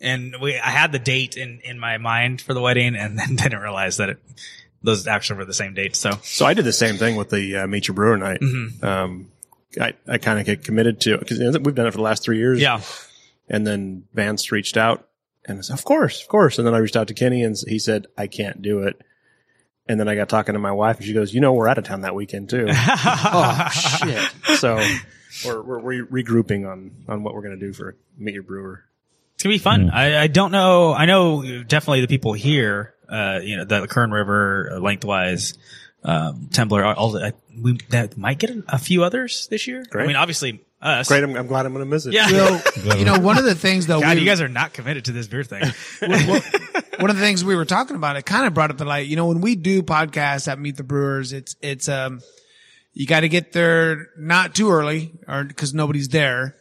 and 0.00 0.36
we 0.40 0.58
I 0.58 0.70
had 0.70 0.92
the 0.92 0.98
date 0.98 1.36
in 1.36 1.60
in 1.64 1.78
my 1.78 1.98
mind 1.98 2.40
for 2.40 2.54
the 2.54 2.60
wedding, 2.60 2.96
and 2.96 3.18
then 3.18 3.36
didn't 3.36 3.60
realize 3.60 3.96
that 3.98 4.10
it 4.10 4.18
those 4.82 5.06
actually 5.06 5.38
were 5.38 5.44
the 5.44 5.54
same 5.54 5.74
date. 5.74 5.96
So 5.96 6.12
So 6.22 6.46
I 6.46 6.54
did 6.54 6.64
the 6.64 6.72
same 6.72 6.96
thing 6.96 7.16
with 7.16 7.30
the 7.30 7.56
uh, 7.56 7.66
Meet 7.66 7.88
Your 7.88 7.94
Brewer 7.94 8.16
night. 8.16 8.40
Mm-hmm. 8.40 8.84
Um, 8.84 9.30
I, 9.80 9.94
I 10.06 10.18
kind 10.18 10.38
of 10.38 10.46
get 10.46 10.64
committed 10.64 11.00
to 11.02 11.18
because 11.18 11.38
we've 11.58 11.74
done 11.74 11.86
it 11.86 11.90
for 11.90 11.98
the 11.98 12.02
last 12.02 12.22
three 12.22 12.38
years. 12.38 12.60
yeah, 12.60 12.80
And 13.48 13.66
then 13.66 14.04
Vance 14.14 14.50
reached 14.52 14.76
out 14.76 15.08
and 15.44 15.58
I 15.58 15.60
said, 15.62 15.74
of 15.74 15.84
course, 15.84 16.22
of 16.22 16.28
course. 16.28 16.58
And 16.58 16.66
then 16.66 16.74
I 16.74 16.78
reached 16.78 16.96
out 16.96 17.08
to 17.08 17.14
Kenny 17.14 17.42
and 17.42 17.56
he 17.66 17.78
said, 17.78 18.06
I 18.16 18.26
can't 18.26 18.62
do 18.62 18.82
it. 18.84 19.00
And 19.88 20.00
then 20.00 20.08
I 20.08 20.14
got 20.14 20.28
talking 20.28 20.54
to 20.54 20.58
my 20.58 20.72
wife 20.72 20.96
and 20.96 21.06
she 21.06 21.12
goes, 21.12 21.32
you 21.32 21.40
know, 21.40 21.52
we're 21.52 21.68
out 21.68 21.78
of 21.78 21.84
town 21.84 22.00
that 22.00 22.14
weekend 22.14 22.48
too. 22.50 22.66
oh 22.70 23.68
shit. 23.72 24.58
So 24.58 24.76
we're, 25.44 25.62
we're, 25.62 25.78
we're 25.80 26.06
regrouping 26.06 26.66
on, 26.70 27.04
on 27.06 27.22
what 27.22 27.34
we're 27.34 27.42
going 27.42 27.58
to 27.58 27.66
do 27.66 27.72
for 27.72 27.96
Meet 28.16 28.34
Your 28.34 28.42
Brewer. 28.42 28.84
It's 29.46 29.64
gonna 29.64 29.76
be 29.76 29.86
fun. 29.86 29.90
I, 29.90 30.22
I 30.22 30.26
don't 30.26 30.52
know. 30.52 30.92
I 30.92 31.06
know 31.06 31.62
definitely 31.62 32.02
the 32.02 32.08
people 32.08 32.32
here, 32.32 32.94
uh, 33.08 33.40
you 33.42 33.56
know, 33.56 33.64
the 33.64 33.86
Kern 33.86 34.10
River, 34.10 34.72
uh, 34.72 34.78
lengthwise, 34.80 35.54
um, 36.04 36.48
Temblor, 36.50 36.94
all 36.96 37.10
the, 37.10 37.26
I, 37.26 37.32
we 37.60 37.78
that 37.90 38.16
might 38.16 38.38
get 38.38 38.50
a, 38.50 38.64
a 38.68 38.78
few 38.78 39.04
others 39.04 39.48
this 39.48 39.66
year. 39.66 39.84
I 39.94 40.06
mean, 40.06 40.16
obviously 40.16 40.64
us. 40.80 41.08
Great. 41.08 41.24
I'm, 41.24 41.36
I'm 41.36 41.46
glad 41.46 41.66
I'm 41.66 41.72
going 41.72 41.84
to 41.84 41.90
miss 41.90 42.06
it. 42.06 42.12
Yeah. 42.12 42.28
So, 42.28 42.60
you 42.96 43.04
know, 43.04 43.18
one 43.18 43.38
of 43.38 43.44
the 43.44 43.54
things 43.54 43.86
though, 43.86 44.00
God, 44.00 44.14
we, 44.14 44.20
you 44.20 44.26
guys 44.26 44.40
are 44.40 44.48
not 44.48 44.72
committed 44.72 45.06
to 45.06 45.12
this 45.12 45.26
beer 45.26 45.44
thing. 45.44 45.62
one 46.00 47.10
of 47.10 47.16
the 47.16 47.22
things 47.22 47.44
we 47.44 47.56
were 47.56 47.64
talking 47.64 47.96
about, 47.96 48.16
it 48.16 48.24
kind 48.24 48.46
of 48.46 48.54
brought 48.54 48.70
up 48.70 48.78
the 48.78 48.84
light. 48.84 49.06
You 49.06 49.16
know, 49.16 49.26
when 49.26 49.40
we 49.40 49.56
do 49.56 49.82
podcasts 49.82 50.48
at 50.48 50.58
Meet 50.58 50.76
the 50.76 50.84
Brewers, 50.84 51.32
it's 51.32 51.56
it's 51.60 51.88
um, 51.88 52.20
you 52.92 53.06
got 53.06 53.20
to 53.20 53.28
get 53.28 53.52
there 53.52 54.08
not 54.16 54.54
too 54.54 54.70
early, 54.70 55.12
or 55.26 55.44
because 55.44 55.74
nobody's 55.74 56.08
there, 56.08 56.56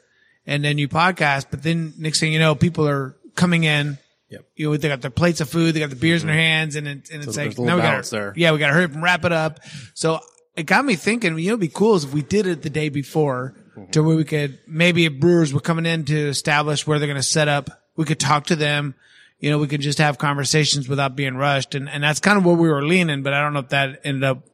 and 0.48 0.64
then 0.64 0.78
you 0.78 0.88
podcast. 0.88 1.48
But 1.52 1.64
then 1.64 1.94
next 1.98 2.20
thing 2.20 2.34
you 2.34 2.40
know, 2.40 2.56
people 2.56 2.88
are 2.88 3.16
coming 3.36 3.64
in 3.64 3.98
Yep. 4.28 4.46
You 4.56 4.72
know, 4.72 4.78
they 4.78 4.88
got 4.88 5.02
their 5.02 5.12
plates 5.12 5.40
of 5.40 5.50
food, 5.50 5.76
they 5.76 5.80
got 5.80 5.92
the 5.92 5.96
beers 5.96 6.24
in 6.24 6.28
their 6.28 6.36
hands, 6.36 6.76
and 6.76 6.88
it, 6.88 7.10
and 7.12 7.24
it's 7.24 7.36
there's 7.36 7.58
like 7.58 7.60
now 7.60 7.76
we 7.76 7.84
got 7.84 8.04
there. 8.06 8.34
yeah, 8.36 8.52
we 8.54 8.58
got 8.58 8.68
to 8.70 8.74
hurry 8.74 8.86
up 8.86 8.94
and 8.94 9.04
wrap 9.04 9.24
it 9.24 9.32
up. 9.32 9.60
So 9.94 10.20
it 10.56 10.64
got 10.64 10.84
me 10.84 10.96
thinking. 10.96 11.38
You 11.38 11.46
know, 11.46 11.52
it'd 11.52 11.60
be 11.60 11.68
cool 11.68 11.94
is 11.94 12.06
if 12.06 12.12
we 12.12 12.24
did 12.24 12.48
it 12.48 12.62
the 12.64 12.70
day 12.72 12.90
before, 12.90 13.54
Mm-hmm. 13.76 13.92
to 13.92 14.04
where 14.04 14.16
we 14.16 14.24
could 14.24 14.58
maybe 14.68 15.04
if 15.04 15.20
brewers 15.20 15.54
were 15.54 15.60
coming 15.60 15.86
in 15.86 16.06
to 16.06 16.18
establish 16.30 16.88
where 16.88 16.98
they're 16.98 17.10
going 17.10 17.18
to 17.18 17.24
set 17.24 17.50
up. 17.50 17.70
We 17.98 18.06
could 18.06 18.22
talk 18.22 18.46
to 18.46 18.56
them. 18.56 18.96
You 19.42 19.52
know, 19.52 19.58
we 19.58 19.68
could 19.68 19.82
just 19.82 19.98
have 19.98 20.18
conversations 20.18 20.88
without 20.88 21.18
being 21.18 21.36
rushed, 21.36 21.76
and 21.76 21.90
and 21.90 22.02
that's 22.02 22.22
kind 22.22 22.38
of 22.38 22.46
where 22.46 22.56
we 22.56 22.70
were 22.70 22.84
leaning. 22.86 23.22
But 23.22 23.34
I 23.34 23.42
don't 23.42 23.52
know 23.52 23.60
if 23.60 23.70
that 23.70 24.00
ended 24.06 24.24
up 24.24 24.46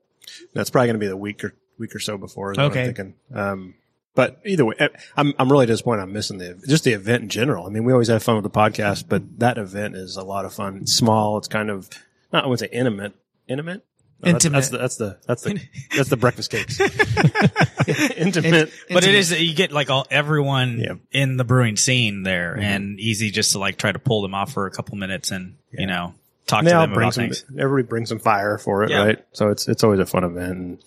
That's 0.53 0.71
probably 0.71 0.87
going 0.87 0.95
to 0.95 0.99
be 0.99 1.07
the 1.07 1.15
week 1.15 1.43
or 1.43 1.53
week 1.77 1.93
or 1.95 1.99
so 1.99 2.17
before. 2.17 2.59
Okay. 2.59 2.63
I'm 2.65 2.85
thinking. 2.93 3.13
Um, 3.33 3.75
but 4.15 4.39
either 4.45 4.65
way, 4.65 4.75
eh, 4.79 4.87
I'm 5.15 5.33
I'm 5.39 5.51
really 5.51 5.65
disappointed. 5.65 6.01
I'm 6.03 6.13
missing 6.13 6.37
the 6.37 6.61
just 6.67 6.83
the 6.83 6.93
event 6.93 7.23
in 7.23 7.29
general. 7.29 7.65
I 7.65 7.69
mean, 7.69 7.83
we 7.83 7.93
always 7.93 8.07
have 8.09 8.21
fun 8.23 8.35
with 8.35 8.43
the 8.43 8.49
podcast, 8.49 9.05
but 9.09 9.39
that 9.39 9.57
event 9.57 9.95
is 9.95 10.15
a 10.17 10.23
lot 10.23 10.45
of 10.45 10.53
fun. 10.53 10.77
It's 10.81 10.93
small. 10.93 11.37
It's 11.37 11.47
kind 11.47 11.69
of 11.69 11.89
not 12.33 12.43
I 12.43 12.47
would 12.47 12.59
say 12.59 12.69
intimate. 12.71 13.13
Intimate. 13.47 13.85
No, 14.23 14.33
that's- 14.33 14.45
Intimate. 14.45 14.53
That's, 14.59 14.69
the 14.69 14.77
that's 14.77 14.95
the 14.97 15.17
that's 15.27 15.41
the 15.43 15.61
that's 15.97 16.09
the 16.09 16.17
breakfast 16.17 16.51
cakes. 16.51 16.79
intimate. 18.17 18.71
But 18.89 19.03
it 19.03 19.15
is 19.15 19.31
you 19.39 19.53
get 19.55 19.71
like 19.71 19.89
all 19.89 20.05
everyone 20.11 20.79
Yeah. 20.79 20.93
in 21.11 21.37
the 21.37 21.43
brewing 21.43 21.77
scene 21.77 22.23
there, 22.23 22.55
and 22.55 22.99
easy 22.99 23.31
just 23.31 23.53
to 23.53 23.59
like 23.59 23.77
try 23.77 23.91
to 23.91 23.99
pull 23.99 24.21
them 24.21 24.35
off 24.35 24.53
for 24.53 24.65
a 24.67 24.71
couple 24.71 24.95
minutes 24.97 25.31
and 25.31 25.55
you 25.71 25.87
know 25.87 26.13
talk 26.47 26.59
And 26.59 26.67
to 26.69 26.73
them 26.75 26.93
bring 26.93 27.05
about 27.07 27.13
some. 27.15 27.23
things. 27.25 27.45
Everybody 27.57 27.87
brings 27.89 28.09
some 28.09 28.19
fire 28.19 28.57
for 28.57 28.83
it, 28.83 28.91
Yeah. 28.91 29.03
right? 29.05 29.25
So 29.33 29.49
it's 29.49 29.67
it's 29.67 29.83
always 29.83 29.99
a 29.99 30.05
fun 30.05 30.23
event, 30.23 30.51
and 30.51 30.77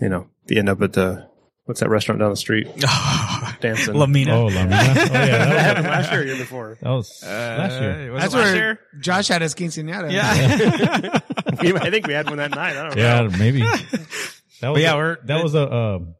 you 0.00 0.08
know, 0.08 0.26
you 0.48 0.58
end 0.58 0.68
up 0.68 0.82
at 0.82 0.94
the 0.94 1.27
what's 1.68 1.80
that 1.80 1.90
restaurant 1.90 2.18
down 2.18 2.30
the 2.30 2.36
street 2.36 2.66
dancing. 3.60 3.94
Lamina. 3.94 4.32
Oh, 4.34 4.46
Lamina. 4.46 4.74
Oh, 4.74 4.78
yeah. 4.78 4.94
that 4.94 5.08
That 5.10 5.60
happened 5.60 5.86
last 5.86 6.10
year, 6.10 6.20
or 6.22 6.24
year 6.24 6.36
before. 6.36 6.68
was, 6.70 6.80
that 6.80 6.88
was 6.90 7.20
last 7.70 7.80
year. 7.82 8.10
Uh, 8.10 8.12
was 8.14 8.22
that's 8.22 8.34
it 8.34 8.36
last 8.38 8.46
where 8.46 8.56
year? 8.56 8.80
Josh 9.00 9.28
had 9.28 9.42
his 9.42 9.54
quinceanera. 9.54 10.10
Yeah. 10.10 11.20
We- 11.60 11.74
I 11.74 11.90
think 11.90 12.06
we 12.06 12.12
had 12.14 12.28
one 12.28 12.38
that 12.38 12.52
night. 12.52 12.76
I 12.76 12.82
don't 12.88 12.96
know. 12.96 13.02
Yeah, 13.02 13.36
maybe. 13.36 13.60
That 14.60 14.70
was 14.70 14.80
yeah, 14.82 14.92
a, 14.92 14.96
we're- 14.96 15.16
that 15.24 15.42
was 15.42 15.54
a 15.54 15.72
um 15.72 16.14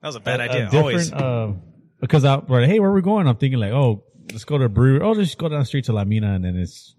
That 0.00 0.08
was 0.08 0.16
a 0.16 0.20
bad 0.20 0.40
a- 0.40 0.44
a 0.44 0.46
idea. 0.48 0.64
different, 0.70 0.82
Always. 0.82 1.12
uh, 1.12 1.52
because 2.00 2.24
I 2.24 2.38
right, 2.38 2.66
hey, 2.68 2.80
where 2.80 2.88
are 2.90 2.94
we 2.94 3.02
going? 3.02 3.28
I'm 3.28 3.36
thinking 3.36 3.58
like, 3.60 3.72
oh, 3.72 4.04
let's 4.32 4.44
go 4.44 4.56
to 4.58 4.64
a 4.64 4.68
brewery. 4.68 5.00
Oh, 5.02 5.10
let's 5.12 5.28
just 5.30 5.38
go 5.38 5.48
down 5.48 5.60
the 5.60 5.64
street 5.66 5.84
to 5.86 5.92
Lamina, 5.92 6.34
and 6.34 6.44
then 6.44 6.56
it's 6.56 6.94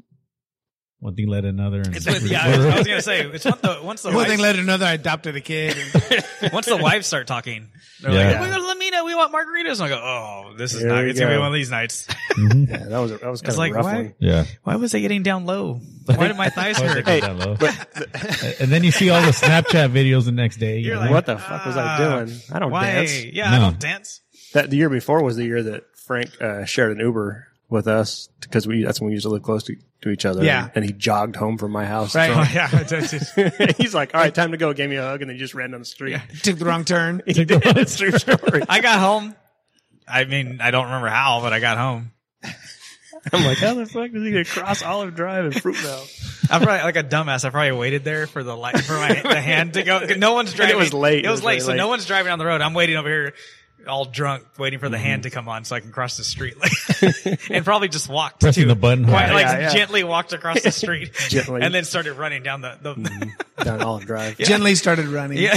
one 1.00 1.16
thing 1.16 1.28
led 1.28 1.46
another. 1.46 1.82
And 1.82 1.96
It's 1.96 2.06
with- 2.06 2.24
yeah, 2.30 2.44
I 2.44 2.58
was, 2.58 2.66
I 2.66 2.78
was 2.78 2.88
gonna 2.88 3.02
say 3.02 3.22
it's 3.26 3.46
once 3.46 3.62
the 3.62 3.80
once 3.84 4.02
the 4.02 4.12
One 4.12 4.26
thing 4.28 4.40
led 4.40 4.54
to 4.54 4.60
another. 4.62 4.86
I 4.86 4.94
adopted 4.94 5.36
a 5.36 5.42
kid. 5.42 5.76
once 6.54 6.66
the 6.66 6.78
wives 6.78 7.08
start 7.08 7.26
talking, 7.28 7.68
they're 8.02 8.12
Yeah. 8.12 8.32
like, 8.32 8.42
"We 8.42 8.48
go 8.50 8.56
to 8.62 8.68
Lamina, 8.68 9.04
we 9.06 9.16
want 9.16 9.32
margaritas." 9.34 9.74
And 9.82 9.84
I 9.84 9.90
go, 9.90 9.96
"Oh, 9.96 10.54
this 10.58 10.74
is 10.74 10.82
Here 10.82 10.90
not. 10.90 11.04
we 11.04 11.10
It's 11.12 11.20
gonna 11.20 11.34
be 11.36 11.38
one 11.40 11.48
of 11.48 11.54
these 11.54 11.72
nights." 11.72 12.08
Mhm. 12.38 12.70
Yeah, 12.70 12.78
that 12.90 12.98
was 13.00 13.12
a, 13.12 13.18
that 13.18 13.30
was 13.30 13.42
kind 13.42 13.54
of 13.54 13.58
like, 13.58 13.74
rough 13.74 13.86
why- 13.86 13.94
one. 13.96 14.14
yeah. 14.20 14.46
Why 14.64 14.76
was 14.76 14.94
I 14.94 15.00
getting 15.00 15.24
down 15.24 15.46
low? 15.46 15.80
Why 16.06 16.28
did 16.28 16.38
my 16.38 16.50
thighs 16.50 16.78
hurt? 16.80 17.08
it 17.08 17.22
down 17.22 17.38
low? 17.40 17.56
and 18.60 18.72
then 18.72 18.84
you 18.84 18.92
see 18.92 19.10
all 19.10 19.22
the 19.22 19.28
Snapchat 19.32 19.92
videos 19.94 20.26
the 20.26 20.32
next 20.32 20.58
day. 20.58 20.80
You're 20.80 20.96
know? 20.96 21.02
like, 21.02 21.12
What 21.12 21.26
the 21.28 21.38
fuck 21.38 21.66
was 21.66 21.78
I 21.78 21.84
Ah, 21.84 21.98
doing? 22.26 22.36
I 22.52 22.60
don't 22.60 22.72
Why? 22.72 22.86
dance. 22.92 23.24
Yeah, 23.26 23.54
I 23.54 23.60
don't 23.60 23.80
dance. 23.80 24.22
That 24.54 24.70
the 24.72 24.78
year 24.78 24.90
before 24.90 25.22
was 25.24 25.36
the 25.38 25.46
year 25.46 25.62
that 25.64 25.84
Frank 26.08 26.30
uh, 26.42 26.66
shared 26.66 26.92
an 26.98 27.00
Uber 27.06 27.46
with 27.70 27.88
us 27.88 28.30
because 28.42 28.68
we 28.68 28.84
that's 28.84 29.00
when 29.00 29.10
we 29.10 29.14
used 29.14 29.26
to 29.26 29.30
live 29.30 29.44
close 29.44 29.64
to, 29.64 29.76
to 30.02 30.10
each 30.10 30.26
other. 30.26 30.44
Yeah. 30.44 30.70
and 30.76 30.84
he 30.84 30.92
jogged 30.92 31.36
home 31.36 31.58
from 31.58 31.72
my 31.72 31.86
house. 31.86 32.16
Right. 32.16 32.32
drunk. 32.32 32.54
yeah, 32.54 32.68
that's 32.68 33.14
it. 33.14 33.76
He's 33.78 33.94
like, 33.94 34.14
"All 34.14 34.22
right, 34.22 34.34
time 34.34 34.52
to 34.52 34.58
go." 34.58 34.74
Gave 34.74 34.90
me 34.90 34.96
a 34.96 35.04
hug, 35.04 35.22
and 35.22 35.30
then 35.30 35.38
just 35.38 35.54
ran 35.54 35.72
down 35.72 35.82
the 35.82 35.86
street. 35.86 36.20
Took 36.42 36.58
the 36.58 36.66
wrong 36.66 36.86
turn. 36.86 37.22
He 37.30 37.46
did. 37.46 37.62
It's 37.64 37.96
true 37.98 38.12
story. 38.12 38.64
I 38.68 38.82
got 38.82 39.00
home. 39.00 39.36
I 40.08 40.26
mean, 40.26 40.60
I 40.62 40.72
don't 40.72 40.86
remember 40.86 41.08
how, 41.08 41.40
but 41.42 41.54
I 41.54 41.60
got 41.60 41.78
home. 41.78 42.12
I'm 43.32 43.46
like, 43.46 43.58
how 43.58 43.74
the 43.76 43.86
fuck 43.86 44.12
does 44.12 44.24
he 44.24 44.32
get 44.32 44.48
across 44.48 44.82
Olive 44.82 45.16
Drive 45.16 45.46
and 45.46 45.54
Fruitvale? 45.54 46.52
I'm 46.52 46.62
probably 46.62 46.84
like 46.84 46.96
a 46.96 47.04
dumbass. 47.04 47.46
I 47.46 47.50
probably 47.50 47.74
waited 47.74 48.04
there 48.04 48.26
for 48.28 48.44
the 48.44 48.56
light 48.56 48.80
for 48.80 48.94
my 48.94 49.14
the 49.14 49.40
hand 49.40 49.74
to 49.74 49.84
go. 49.84 50.00
No 50.18 50.34
one's 50.34 50.54
driving. 50.54 50.76
It 50.76 50.80
was 50.80 50.94
late. 50.94 51.26
It 51.26 51.30
was, 51.30 51.44
late, 51.44 51.56
really 51.56 51.60
so 51.60 51.72
late. 51.72 51.78
no 51.78 51.88
one's 51.90 52.06
driving 52.06 52.32
on 52.32 52.40
the 52.40 52.46
road. 52.46 52.62
I'm 52.62 52.74
waiting 52.74 52.96
over 52.96 53.08
here, 53.08 53.34
all 53.88 54.06
drunk, 54.06 54.46
waiting 54.58 54.80
for 54.80 54.90
the 54.90 54.98
hand 54.98 55.22
mm-hmm. 55.22 55.30
to 55.30 55.36
come 55.36 55.50
on 55.50 55.64
so 55.66 55.76
I 55.76 55.80
can 55.80 55.92
cross 55.92 56.18
the 56.18 56.24
street, 56.24 56.56
and 57.50 57.66
probably 57.66 57.88
just 57.88 58.10
walked 58.10 58.40
Pressing 58.42 58.64
too. 58.64 58.68
the 58.68 58.76
button 58.76 59.06
Quite, 59.06 59.30
hard. 59.30 59.34
like 59.34 59.46
Yeah, 59.46 59.60
yeah. 59.60 59.70
gently 59.70 60.04
walked 60.04 60.34
across 60.34 60.62
the 60.62 60.72
street, 60.72 61.14
Gently. 61.14 61.62
and 61.62 61.74
then 61.74 61.84
started 61.86 62.14
running 62.14 62.44
down 62.44 62.62
the. 62.62 62.78
the 62.82 62.96
mm-hmm. 62.96 63.30
Down 63.64 63.82
Olive 63.82 64.06
Drive. 64.06 64.38
Gently 64.38 64.74
started 64.76 65.08
running. 65.08 65.38
yeah. 65.38 65.54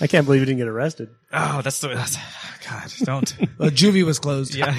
I 0.00 0.08
can't 0.08 0.26
believe 0.26 0.40
he 0.40 0.46
didn't 0.46 0.58
get 0.58 0.66
arrested. 0.66 1.10
oh, 1.32 1.62
that's 1.62 1.80
the. 1.80 1.88
That's, 1.88 2.16
God, 2.68 2.92
don't. 3.04 3.36
Well, 3.58 3.70
juvie 3.70 4.04
was 4.04 4.18
closed. 4.18 4.56
Yeah. 4.56 4.74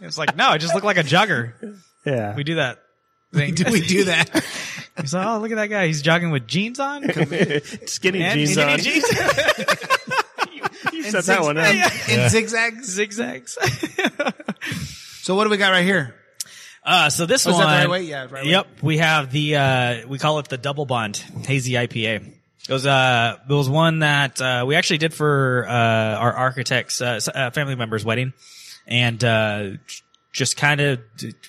it's 0.00 0.18
like 0.18 0.34
no, 0.36 0.48
I 0.48 0.58
just 0.58 0.74
look 0.74 0.82
like 0.82 0.96
a 0.96 1.04
jogger. 1.04 1.78
Yeah, 2.04 2.34
We 2.34 2.42
do 2.42 2.56
that. 2.56 2.82
Thing. 3.32 3.54
Do 3.54 3.70
we 3.70 3.80
do 3.80 4.04
that? 4.04 4.44
He's 5.00 5.12
like, 5.14 5.26
oh, 5.26 5.38
look 5.38 5.50
at 5.50 5.56
that 5.56 5.66
guy. 5.68 5.86
He's 5.86 6.02
jogging 6.02 6.30
with 6.30 6.46
jeans 6.46 6.80
on. 6.80 7.02
skinny 7.86 8.22
And 8.22 8.34
jeans 8.40 8.52
skinny 8.52 8.72
on. 8.72 8.78
jeans. 8.78 9.04
You 10.92 11.02
set 11.02 11.24
that 11.24 11.42
one 11.42 11.58
up. 11.58 11.66
In 12.08 12.28
zigzags. 12.30 12.86
Zigzags. 12.88 13.58
So 15.22 15.34
what 15.34 15.44
do 15.44 15.50
we 15.50 15.56
got 15.56 15.70
right 15.72 15.84
here? 15.84 16.14
Uh, 16.84 17.10
so 17.10 17.26
this 17.26 17.46
Oh, 17.46 17.50
is 17.50 17.56
one. 17.56 17.66
that 17.66 17.72
the 17.82 17.88
right 17.88 17.90
way? 17.90 18.02
Yeah, 18.02 18.22
right 18.30 18.44
way. 18.44 18.50
Yep. 18.50 18.66
We 18.82 18.98
have 18.98 19.32
the, 19.32 19.56
uh, 19.56 20.06
we 20.08 20.18
call 20.18 20.38
it 20.38 20.48
the 20.48 20.56
double 20.58 20.86
bond 20.86 21.16
hazy 21.46 21.72
IPA. 21.72 22.32
It 22.68 22.72
was, 22.72 22.86
uh, 22.86 23.36
it 23.48 23.52
was 23.52 23.68
one 23.68 24.00
that, 24.00 24.40
uh, 24.40 24.64
we 24.66 24.76
actually 24.76 24.98
did 24.98 25.12
for, 25.12 25.66
uh, 25.68 25.72
our 25.72 26.32
architect's, 26.32 27.00
uh, 27.00 27.18
uh, 27.34 27.50
family 27.50 27.74
member's 27.74 28.04
wedding. 28.04 28.32
And, 28.86 29.22
uh, 29.24 29.70
just 30.32 30.56
kind 30.56 30.80
of 30.80 31.00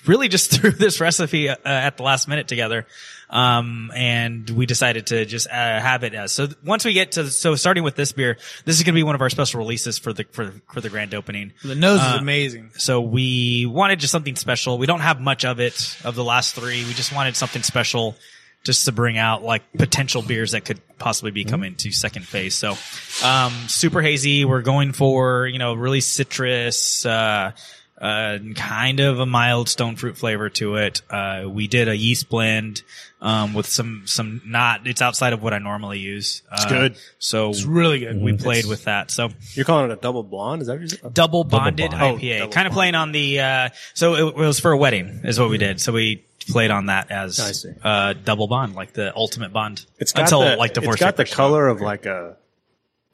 really 0.06 0.28
just 0.28 0.50
threw 0.50 0.70
this 0.70 1.00
recipe 1.00 1.48
uh, 1.50 1.56
at 1.64 1.96
the 1.98 2.02
last 2.02 2.26
minute 2.26 2.48
together. 2.48 2.86
Um, 3.30 3.92
and 3.94 4.48
we 4.48 4.64
decided 4.64 5.08
to 5.08 5.26
just 5.26 5.48
uh, 5.48 5.52
have 5.52 6.02
it 6.02 6.14
as 6.14 6.32
so. 6.32 6.48
Once 6.64 6.86
we 6.86 6.94
get 6.94 7.12
to 7.12 7.30
so 7.30 7.56
starting 7.56 7.84
with 7.84 7.94
this 7.94 8.12
beer, 8.12 8.38
this 8.64 8.78
is 8.78 8.84
going 8.84 8.94
to 8.94 8.98
be 8.98 9.02
one 9.02 9.14
of 9.14 9.20
our 9.20 9.28
special 9.28 9.60
releases 9.60 9.98
for 9.98 10.14
the 10.14 10.24
for 10.32 10.54
for 10.72 10.80
the 10.80 10.88
grand 10.88 11.14
opening. 11.14 11.52
The 11.62 11.74
nose 11.74 12.00
is 12.00 12.06
Uh, 12.06 12.18
amazing. 12.20 12.70
So 12.78 13.02
we 13.02 13.66
wanted 13.66 14.00
just 14.00 14.12
something 14.12 14.34
special. 14.34 14.78
We 14.78 14.86
don't 14.86 15.00
have 15.00 15.20
much 15.20 15.44
of 15.44 15.60
it 15.60 15.98
of 16.04 16.14
the 16.14 16.24
last 16.24 16.54
three. 16.54 16.84
We 16.86 16.94
just 16.94 17.14
wanted 17.14 17.36
something 17.36 17.62
special 17.62 18.16
just 18.64 18.86
to 18.86 18.92
bring 18.92 19.18
out 19.18 19.42
like 19.42 19.62
potential 19.74 20.22
beers 20.22 20.52
that 20.52 20.64
could 20.64 20.80
possibly 20.98 21.30
be 21.30 21.44
coming 21.44 21.74
to 21.76 21.92
second 21.92 22.26
phase. 22.26 22.56
So, 22.56 22.76
um, 23.24 23.52
super 23.68 24.00
hazy. 24.02 24.44
We're 24.44 24.62
going 24.62 24.92
for, 24.92 25.46
you 25.46 25.58
know, 25.58 25.74
really 25.74 26.00
citrus, 26.00 27.06
uh, 27.06 27.52
uh, 28.00 28.38
kind 28.54 29.00
of 29.00 29.18
a 29.18 29.26
mild 29.26 29.68
stone 29.68 29.96
fruit 29.96 30.16
flavor 30.16 30.48
to 30.50 30.76
it. 30.76 31.02
Uh, 31.10 31.44
we 31.48 31.66
did 31.66 31.88
a 31.88 31.96
yeast 31.96 32.28
blend, 32.28 32.82
um, 33.20 33.54
with 33.54 33.66
some, 33.66 34.02
some 34.06 34.40
not, 34.46 34.86
it's 34.86 35.02
outside 35.02 35.32
of 35.32 35.42
what 35.42 35.52
I 35.52 35.58
normally 35.58 35.98
use. 35.98 36.42
Uh, 36.50 36.54
It's 36.58 36.66
good. 36.66 36.96
So 37.18 37.50
It's 37.50 37.64
really 37.64 37.98
good. 38.00 38.20
we 38.20 38.36
played 38.36 38.66
with 38.66 38.84
that. 38.84 39.10
So, 39.10 39.30
You're 39.54 39.64
calling 39.64 39.90
it 39.90 39.94
a 39.94 40.00
double 40.00 40.22
blonde? 40.22 40.62
Is 40.62 40.68
that 40.68 40.74
what 40.74 40.82
you 40.82 40.88
said? 40.88 41.12
double 41.14 41.42
bonded 41.44 41.90
bond. 41.90 42.20
IPA. 42.20 42.40
Oh, 42.42 42.48
kind 42.48 42.68
of 42.68 42.72
playing 42.72 42.94
on 42.94 43.10
the, 43.12 43.40
uh, 43.40 43.68
so 43.94 44.14
it, 44.14 44.28
it 44.28 44.36
was 44.36 44.60
for 44.60 44.70
a 44.70 44.76
wedding 44.78 45.20
is 45.24 45.40
what 45.40 45.50
we 45.50 45.58
did. 45.58 45.80
So 45.80 45.92
we 45.92 46.24
played 46.48 46.70
on 46.70 46.86
that 46.86 47.10
as, 47.10 47.36
see. 47.62 47.70
uh, 47.82 48.14
double 48.24 48.46
bond, 48.46 48.74
like 48.76 48.92
the 48.92 49.14
ultimate 49.16 49.52
bond. 49.52 49.84
It's 49.98 50.12
got 50.12 50.22
until 50.22 50.40
the, 50.42 50.56
like 50.56 50.72
divorce. 50.74 50.94
It's 50.94 51.00
got 51.00 51.16
the 51.16 51.24
papers. 51.24 51.34
color 51.36 51.66
of 51.68 51.80
like 51.80 52.06
a, 52.06 52.36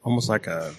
almost 0.03 0.29
like 0.29 0.45
a. 0.47 0.73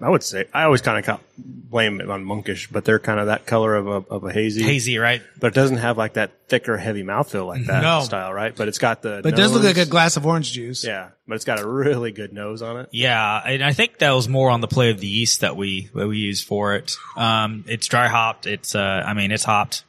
I 0.00 0.10
would 0.10 0.22
say 0.22 0.44
I 0.52 0.64
always 0.64 0.82
kind 0.82 1.02
of 1.08 1.20
blame 1.38 2.02
it 2.02 2.10
on 2.10 2.22
monkish, 2.22 2.68
but 2.70 2.84
they're 2.84 2.98
kind 2.98 3.18
of 3.18 3.26
that 3.28 3.46
color 3.46 3.74
of 3.76 3.86
a 3.86 3.90
of 4.12 4.24
a 4.24 4.32
hazy, 4.32 4.62
hazy, 4.62 4.98
right? 4.98 5.22
but 5.40 5.48
it 5.48 5.54
doesn't 5.54 5.78
have 5.78 5.96
like 5.96 6.14
that 6.14 6.32
thicker, 6.48 6.76
heavy 6.76 7.02
mouthfeel 7.02 7.46
like 7.46 7.64
that 7.66 7.82
No. 7.82 8.00
style, 8.02 8.30
right? 8.32 8.54
But 8.54 8.68
it's 8.68 8.76
got 8.78 9.00
the. 9.00 9.20
But 9.22 9.32
it 9.32 9.36
does 9.36 9.52
look 9.52 9.62
like 9.64 9.78
a 9.78 9.86
glass 9.86 10.18
of 10.18 10.26
orange 10.26 10.52
juice. 10.52 10.84
Yeah, 10.84 11.10
but 11.26 11.36
it's 11.36 11.46
got 11.46 11.60
a 11.60 11.66
really 11.66 12.12
good 12.12 12.34
nose 12.34 12.60
on 12.60 12.76
it. 12.80 12.90
Yeah, 12.92 13.40
and 13.46 13.64
I 13.64 13.72
think 13.72 13.98
that 13.98 14.10
was 14.10 14.28
more 14.28 14.50
on 14.50 14.60
the 14.60 14.68
play 14.68 14.90
of 14.90 15.00
the 15.00 15.06
yeast 15.06 15.40
that 15.40 15.56
we 15.56 15.88
that 15.94 16.06
we 16.06 16.18
used 16.18 16.46
for 16.46 16.74
it. 16.74 16.94
Um, 17.16 17.64
it's 17.66 17.86
dry 17.86 18.08
hopped. 18.08 18.46
It's 18.46 18.74
uh, 18.74 19.02
I 19.06 19.14
mean, 19.14 19.32
it's 19.32 19.44
hopped 19.44 19.82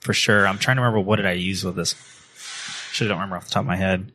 for 0.00 0.12
sure. 0.12 0.46
I'm 0.46 0.58
trying 0.58 0.76
to 0.76 0.82
remember 0.82 1.00
what 1.00 1.16
did 1.16 1.24
I 1.26 1.32
use 1.32 1.64
with 1.64 1.76
this. 1.76 1.94
Should 2.92 3.08
don't 3.08 3.16
remember 3.16 3.36
off 3.36 3.44
the 3.46 3.50
top 3.52 3.62
of 3.62 3.66
my 3.66 3.76
head. 3.76 4.12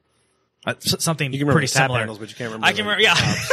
Uh, 0.67 0.75
something 0.79 1.33
You 1.33 1.39
can 1.39 1.47
pretty 1.51 1.65
the 1.65 1.69
similar. 1.69 1.97
handles, 1.99 2.19
but 2.19 2.29
you 2.29 2.35
can't 2.35 2.49
remember. 2.49 2.67
I 2.67 2.73
can 2.73 2.85
remember. 2.85 3.01
Yeah. 3.01 3.15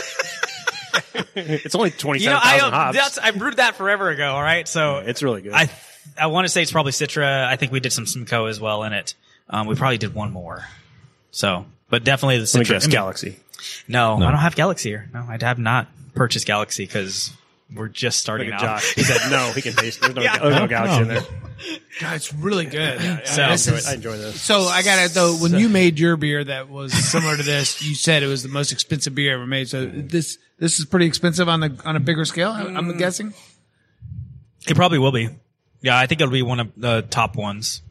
hops. 0.92 1.28
it's 1.34 1.74
only 1.74 1.90
twenty 1.90 2.20
You 2.20 2.30
know, 2.30 2.40
I 2.42 2.58
hops. 2.58 2.96
that's 2.96 3.18
I 3.18 3.30
brewed 3.32 3.56
that 3.56 3.76
forever 3.76 4.10
ago. 4.10 4.32
All 4.32 4.42
right, 4.42 4.66
so 4.68 4.96
it's 5.04 5.22
really 5.22 5.42
good. 5.42 5.52
I 5.52 5.70
I 6.18 6.26
want 6.28 6.46
to 6.46 6.48
say 6.48 6.62
it's 6.62 6.72
probably 6.72 6.92
Citra. 6.92 7.44
I 7.46 7.56
think 7.56 7.72
we 7.72 7.80
did 7.80 7.92
some 7.92 8.06
Simcoe 8.06 8.46
as 8.46 8.60
well 8.60 8.82
in 8.84 8.92
it. 8.92 9.14
Um, 9.50 9.66
we 9.66 9.74
probably 9.74 9.98
did 9.98 10.14
one 10.14 10.32
more. 10.32 10.64
So, 11.30 11.66
but 11.90 12.04
definitely 12.04 12.38
the 12.38 12.50
Let 12.54 12.54
me 12.54 12.60
Citra. 12.64 12.68
guess, 12.68 12.84
I 12.84 12.86
mean, 12.86 12.92
Galaxy. 12.92 13.36
No, 13.86 14.16
I 14.16 14.20
don't 14.30 14.34
have 14.34 14.54
Galaxy 14.56 14.90
here. 14.90 15.08
No, 15.12 15.20
I 15.28 15.38
have 15.40 15.58
not 15.58 15.88
purchased 16.14 16.46
Galaxy 16.46 16.84
because 16.84 17.32
we're 17.74 17.88
just 17.88 18.18
starting 18.18 18.48
at 18.48 18.54
out. 18.54 18.60
Josh. 18.60 18.94
He 18.94 19.02
said 19.02 19.30
no. 19.30 19.52
He 19.54 19.62
can 19.62 19.74
taste. 19.74 20.00
There's 20.00 20.14
no, 20.14 20.22
Yeah. 20.22 20.38
there's 20.38 20.54
no 20.56 20.66
Galaxy 20.66 21.02
in 21.02 21.08
there. 21.08 21.22
God, 22.00 22.14
it's 22.16 22.32
really 22.32 22.66
good. 22.66 23.26
So- 23.26 23.42
I 23.42 23.52
enjoy, 23.52 23.72
is- 23.74 23.88
I 23.88 23.94
enjoy 23.94 24.16
this. 24.16 24.40
So 24.40 24.60
I 24.62 24.82
got 24.82 25.04
it 25.04 25.12
though. 25.12 25.34
When 25.34 25.52
you 25.54 25.68
made 25.68 25.98
your 25.98 26.16
beer 26.16 26.42
that 26.44 26.68
was 26.68 26.92
similar 26.92 27.36
to 27.36 27.42
this, 27.42 27.82
you 27.82 27.94
said 27.94 28.22
it 28.22 28.26
was 28.28 28.42
the 28.42 28.48
most 28.48 28.72
expensive 28.72 29.14
beer 29.14 29.34
ever 29.34 29.46
made. 29.46 29.68
So 29.68 29.84
this 29.86 30.38
this 30.58 30.78
is 30.78 30.84
pretty 30.84 31.06
expensive 31.06 31.48
on 31.48 31.60
the 31.60 31.80
on 31.84 31.96
a 31.96 32.00
bigger 32.00 32.24
scale. 32.24 32.50
I'm 32.52 32.74
Mm. 32.92 32.98
guessing. 32.98 33.34
It 34.66 34.74
probably 34.76 34.98
will 34.98 35.12
be. 35.12 35.28
Yeah, 35.80 35.96
I 35.98 36.06
think 36.06 36.20
it'll 36.20 36.32
be 36.32 36.42
one 36.42 36.60
of 36.60 36.72
the 36.76 37.02
top 37.02 37.36
ones. 37.36 37.82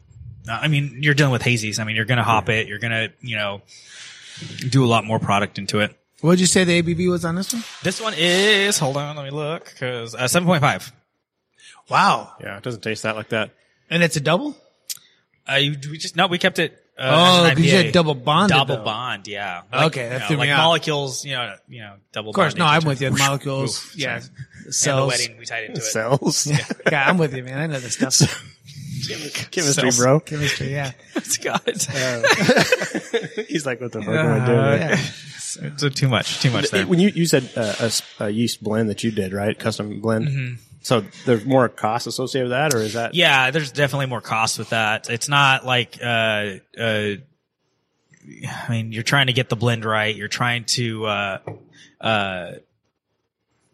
Uh, 0.48 0.52
I 0.52 0.68
mean, 0.68 0.98
you're 1.02 1.14
dealing 1.14 1.32
with 1.32 1.42
hazies. 1.42 1.78
I 1.80 1.84
mean, 1.84 1.96
you're 1.96 2.04
going 2.04 2.18
to 2.18 2.24
hop 2.24 2.48
it. 2.48 2.68
You're 2.68 2.78
going 2.78 2.92
to, 2.92 3.12
you 3.20 3.36
know, 3.36 3.62
do 4.68 4.84
a 4.84 4.86
lot 4.86 5.04
more 5.04 5.18
product 5.18 5.58
into 5.58 5.80
it. 5.80 5.94
What 6.20 6.32
did 6.32 6.40
you 6.40 6.46
say 6.46 6.64
the 6.64 6.82
ABV 6.82 7.08
was 7.10 7.24
on 7.24 7.34
this 7.36 7.52
one? 7.52 7.62
This 7.82 8.00
one 8.00 8.12
is, 8.16 8.78
hold 8.78 8.96
on, 8.96 9.16
let 9.16 9.24
me 9.24 9.30
look, 9.30 9.64
because 9.66 10.14
uh, 10.14 10.24
7.5. 10.24 10.90
Wow. 11.88 12.32
Yeah, 12.40 12.56
it 12.56 12.62
doesn't 12.62 12.82
taste 12.82 13.04
that 13.04 13.16
like 13.16 13.28
that. 13.30 13.50
And 13.88 14.02
it's 14.02 14.16
a 14.16 14.20
double? 14.20 14.56
Uh, 15.50 15.54
you, 15.56 15.76
we 15.90 15.96
just, 15.98 16.16
no, 16.16 16.26
we 16.26 16.38
kept 16.38 16.58
it. 16.58 16.76
Uh, 16.98 17.02
Oh, 17.02 17.44
as 17.44 17.50
an 17.50 17.56
'cause 17.56 17.64
you 17.64 17.76
had 17.76 17.92
double 17.92 18.14
bonded, 18.14 18.56
Double 18.56 18.76
though. 18.78 18.82
bond, 18.84 19.28
yeah. 19.28 19.62
Okay, 19.72 20.08
that 20.08 20.28
you 20.28 20.36
know, 20.36 20.42
me 20.42 20.48
like 20.48 20.50
out. 20.50 20.64
molecules, 20.64 21.24
you 21.24 21.32
know, 21.36 21.54
you 21.68 21.80
know, 21.80 21.94
double 22.12 22.30
Of 22.30 22.34
course, 22.34 22.56
no, 22.56 22.64
I'm 22.66 22.84
with 22.84 23.00
you. 23.00 23.10
Whoosh, 23.12 23.20
Molecules. 23.20 23.84
whoosh, 23.84 23.96
yeah. 23.96 24.20
sorry. 24.70 24.94
And 24.96 25.02
the 25.02 25.06
wedding, 25.06 25.38
we 25.38 25.46
tied 25.46 25.64
into 25.66 25.80
it. 25.80 25.84
Cells. 25.84 26.50
Yeah, 26.90 27.08
I'm 27.08 27.16
with 27.18 27.34
you, 27.36 27.44
man. 27.44 27.58
I 27.58 27.66
know 27.68 27.78
this 27.78 27.94
stuff. 27.94 28.18
Chemistry, 29.52 29.62
Cells. 29.92 29.98
bro. 29.98 30.18
Chemistry, 30.20 30.72
yeah. 30.72 30.90
God. 31.42 31.60
He's 33.48 33.64
like, 33.64 33.80
what 33.80 33.92
the 33.92 34.02
fuck 34.02 34.08
am 34.08 34.42
I 34.42 34.46
doing? 34.46 34.58
Uh, 34.58 34.76
yeah. 34.90 34.96
so 35.76 35.88
too 35.88 36.08
much, 36.08 36.40
too 36.40 36.50
much 36.50 36.70
there. 36.70 36.86
When 36.86 36.98
you, 36.98 37.08
you 37.10 37.26
said 37.26 37.48
uh, 37.56 37.60
a 37.80 37.84
s- 37.84 38.02
a, 38.18 38.28
yeast 38.28 38.62
blend 38.62 38.90
that 38.90 39.02
you 39.04 39.10
did, 39.10 39.32
right? 39.32 39.58
Custom 39.58 40.00
blend. 40.00 40.58
So 40.88 41.02
there's 41.26 41.44
more 41.44 41.68
cost 41.68 42.06
associated 42.06 42.46
with 42.46 42.52
that, 42.52 42.72
or 42.72 42.78
is 42.78 42.94
that? 42.94 43.14
Yeah, 43.14 43.50
there's 43.50 43.72
definitely 43.72 44.06
more 44.06 44.22
cost 44.22 44.58
with 44.58 44.70
that. 44.70 45.10
It's 45.10 45.28
not 45.28 45.66
like, 45.66 45.98
uh, 46.02 46.06
uh, 46.80 47.16
I 48.24 48.66
mean, 48.70 48.92
you're 48.92 49.02
trying 49.02 49.26
to 49.26 49.34
get 49.34 49.50
the 49.50 49.54
blend 49.54 49.84
right. 49.84 50.16
You're 50.16 50.28
trying 50.28 50.64
to, 50.64 51.04
uh, 51.04 51.38
uh, 52.00 52.52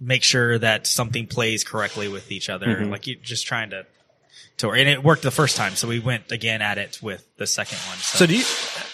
make 0.01 0.25
sure 0.25 0.59
that 0.59 0.89
something 0.89 1.29
plays 1.29 1.63
correctly 1.63 2.09
with 2.09 2.33
each 2.33 2.51
other. 2.51 2.85
Like 2.85 3.07
you're 3.07 3.21
just 3.23 3.47
trying 3.47 3.71
to, 3.71 3.87
to, 4.57 4.73
and 4.73 4.89
it 4.89 5.05
worked 5.05 5.23
the 5.23 5.31
first 5.31 5.57
time. 5.57 5.77
So 5.77 5.87
we 5.87 6.01
went 6.01 6.33
again 6.33 6.63
at 6.63 6.79
it 6.79 6.99
with 7.01 7.25
the 7.37 7.47
second 7.47 7.79
one. 7.87 7.99
So, 7.99 8.19
So 8.19 8.27
do 8.27 8.37
you? 8.37 8.45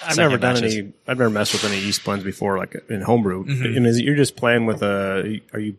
I've 0.04 0.18
never 0.18 0.36
done 0.36 0.56
batches. 0.56 0.76
any. 0.76 0.92
I've 1.08 1.16
never 1.16 1.30
messed 1.30 1.54
with 1.54 1.64
any 1.64 1.80
yeast 1.80 2.04
blends 2.04 2.22
before, 2.22 2.58
like 2.58 2.76
in 2.90 3.00
homebrew. 3.00 3.46
Mm-hmm. 3.46 3.76
And 3.78 3.86
is 3.86 3.96
it 3.96 4.04
you're 4.04 4.14
just 4.14 4.36
playing 4.36 4.66
with 4.66 4.82
a? 4.82 5.40
Are 5.54 5.58
you 5.58 5.78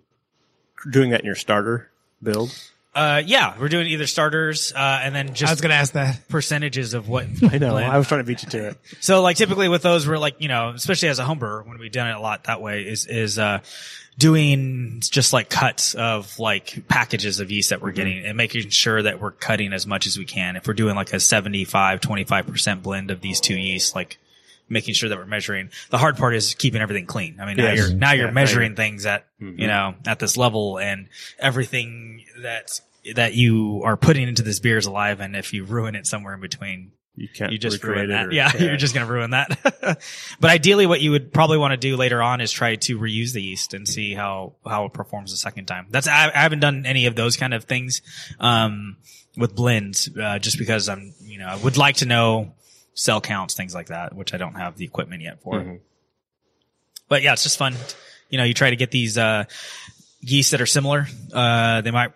doing 0.90 1.12
that 1.12 1.20
in 1.20 1.28
your 1.28 1.36
starter 1.36 1.91
build? 2.22 2.54
uh, 2.94 3.22
yeah, 3.26 3.58
we're 3.58 3.70
doing 3.70 3.88
either 3.88 4.06
starters, 4.06 4.74
uh, 4.74 5.00
and 5.04 5.16
then 5.16 5.34
just 5.34 5.50
I 5.50 5.54
was 5.54 5.62
going 5.62 5.70
to 5.70 5.76
ask 5.76 5.94
that. 5.94 6.28
percentages 6.28 6.94
of 6.94 7.08
what. 7.08 7.26
I 7.44 7.58
know. 7.58 7.72
blend. 7.72 7.90
I 7.90 7.98
was 7.98 8.08
trying 8.08 8.20
to 8.20 8.26
beat 8.26 8.44
you 8.44 8.50
to 8.50 8.70
it. 8.70 8.78
So 9.00 9.22
like 9.22 9.38
typically 9.38 9.70
with 9.70 9.82
those, 9.82 10.08
we're 10.08 10.18
like, 10.18 10.36
you 10.40 10.50
know, 10.50 10.70
especially 10.70 11.08
as 11.08 11.20
a 11.20 11.24
home 11.24 11.40
brewer, 11.40 11.64
when 11.64 11.80
we've 11.80 11.92
done 11.92 12.10
it 12.10 12.16
a 12.16 12.20
lot 12.20 12.46
that 12.46 12.62
way 12.62 12.84
is, 12.84 13.06
is, 13.06 13.40
uh, 13.40 13.60
doing 14.18 15.00
just 15.00 15.32
like 15.32 15.50
cuts 15.50 15.96
of 15.96 16.38
like 16.38 16.86
packages 16.90 17.40
of 17.40 17.50
yeast 17.50 17.70
that 17.70 17.82
we're 17.82 17.94
getting 17.94 18.26
and 18.26 18.36
making 18.36 18.70
sure 18.70 19.02
that 19.02 19.22
we're 19.22 19.32
cutting 19.32 19.72
as 19.72 19.88
much 19.88 20.06
as 20.06 20.18
we 20.18 20.26
can. 20.26 20.58
If 20.58 20.68
we're 20.68 20.74
doing 20.74 20.96
like 20.96 21.14
a 21.14 21.20
75, 21.20 22.02
25% 22.02 22.84
blend 22.84 23.10
of 23.10 23.22
these 23.22 23.40
two 23.40 23.56
yeasts, 23.56 23.96
like 23.96 24.20
making 24.72 24.94
sure 24.96 25.10
that 25.10 25.18
we're 25.18 25.26
measuring. 25.26 25.70
The 25.90 25.98
hard 25.98 26.18
part 26.18 26.34
is 26.36 26.54
keeping 26.56 26.82
everything 26.82 27.06
clean. 27.06 27.40
I 27.40 27.46
mean, 27.46 27.58
now 27.58 27.66
Yes. 27.66 27.78
you're, 27.78 27.98
now 27.98 28.12
you're 28.14 28.28
Yeah, 28.28 28.32
measuring 28.32 28.76
things 28.76 29.06
at, 29.06 29.28
you 29.40 29.68
know, 29.68 29.96
at 30.08 30.18
this 30.20 30.38
level 30.38 30.80
and 30.80 31.08
everything 31.40 32.24
that's, 32.42 32.82
that 33.16 33.34
you 33.34 33.82
are 33.84 33.98
putting 33.98 34.28
into 34.28 34.44
this 34.44 34.60
beer 34.60 34.78
is 34.78 34.86
alive. 34.86 35.20
And 35.20 35.36
if 35.36 35.54
you 35.54 35.66
ruin 35.66 35.96
it 35.96 36.06
somewhere 36.08 36.34
in 36.36 36.40
between, 36.40 36.92
You 37.16 37.28
can't. 37.28 37.52
you 37.52 37.58
just 37.58 37.84
ruin 37.84 38.06
it 38.06 38.08
that. 38.08 38.28
or- 38.28 38.32
yeah, 38.32 38.56
you're 38.60 38.78
just 38.78 38.94
going 38.94 39.06
to 39.06 39.12
ruin 39.12 39.32
that. 39.32 39.60
but 40.40 40.50
ideally, 40.50 40.86
what 40.86 41.02
you 41.02 41.12
would 41.12 41.34
probably 41.34 41.58
want 41.58 41.72
to 41.72 41.78
do 41.78 41.98
later 41.98 42.22
on 42.22 42.40
is 42.42 42.52
try 42.52 42.76
to 42.78 42.98
reuse 43.00 43.34
the 43.34 43.42
yeast 43.42 43.74
and 43.74 43.88
see 43.88 44.14
how 44.14 44.54
how 44.66 44.86
it 44.86 44.94
performs 44.94 45.32
the 45.32 45.38
second 45.38 45.66
time. 45.66 45.88
That's 45.90 46.08
I, 46.08 46.30
I 46.30 46.38
haven't 46.40 46.60
done 46.62 46.86
any 46.86 47.08
of 47.08 47.16
those 47.16 47.36
kind 47.38 47.54
of 47.54 47.66
things 47.66 48.02
um, 48.40 48.98
with 49.36 49.56
blends, 49.56 50.10
uh, 50.18 50.40
just 50.40 50.58
because 50.58 50.88
I'm 50.88 51.14
you 51.22 51.40
know 51.40 51.48
I 51.48 51.56
would 51.58 51.76
like 51.78 51.96
to 51.98 52.06
know 52.06 52.54
cell 52.94 53.22
counts, 53.22 53.54
things 53.56 53.74
like 53.74 53.88
that, 53.88 54.16
which 54.16 54.34
I 54.34 54.38
don't 54.38 54.56
have 54.56 54.78
the 54.78 54.86
equipment 54.86 55.22
yet 55.22 55.42
for. 55.42 55.56
Mm-hmm. 55.56 55.76
But 57.08 57.22
yeah, 57.24 57.34
it's 57.34 57.44
just 57.44 57.58
fun. 57.58 57.76
You 58.30 58.38
know, 58.38 58.44
you 58.44 58.54
try 58.54 58.70
to 58.70 58.76
get 58.76 58.92
these 58.92 59.18
uh, 59.18 59.46
yeast 60.22 60.52
that 60.52 60.62
are 60.62 60.66
similar. 60.66 61.08
Uh, 61.34 61.82
they 61.82 61.92
might 61.92 62.14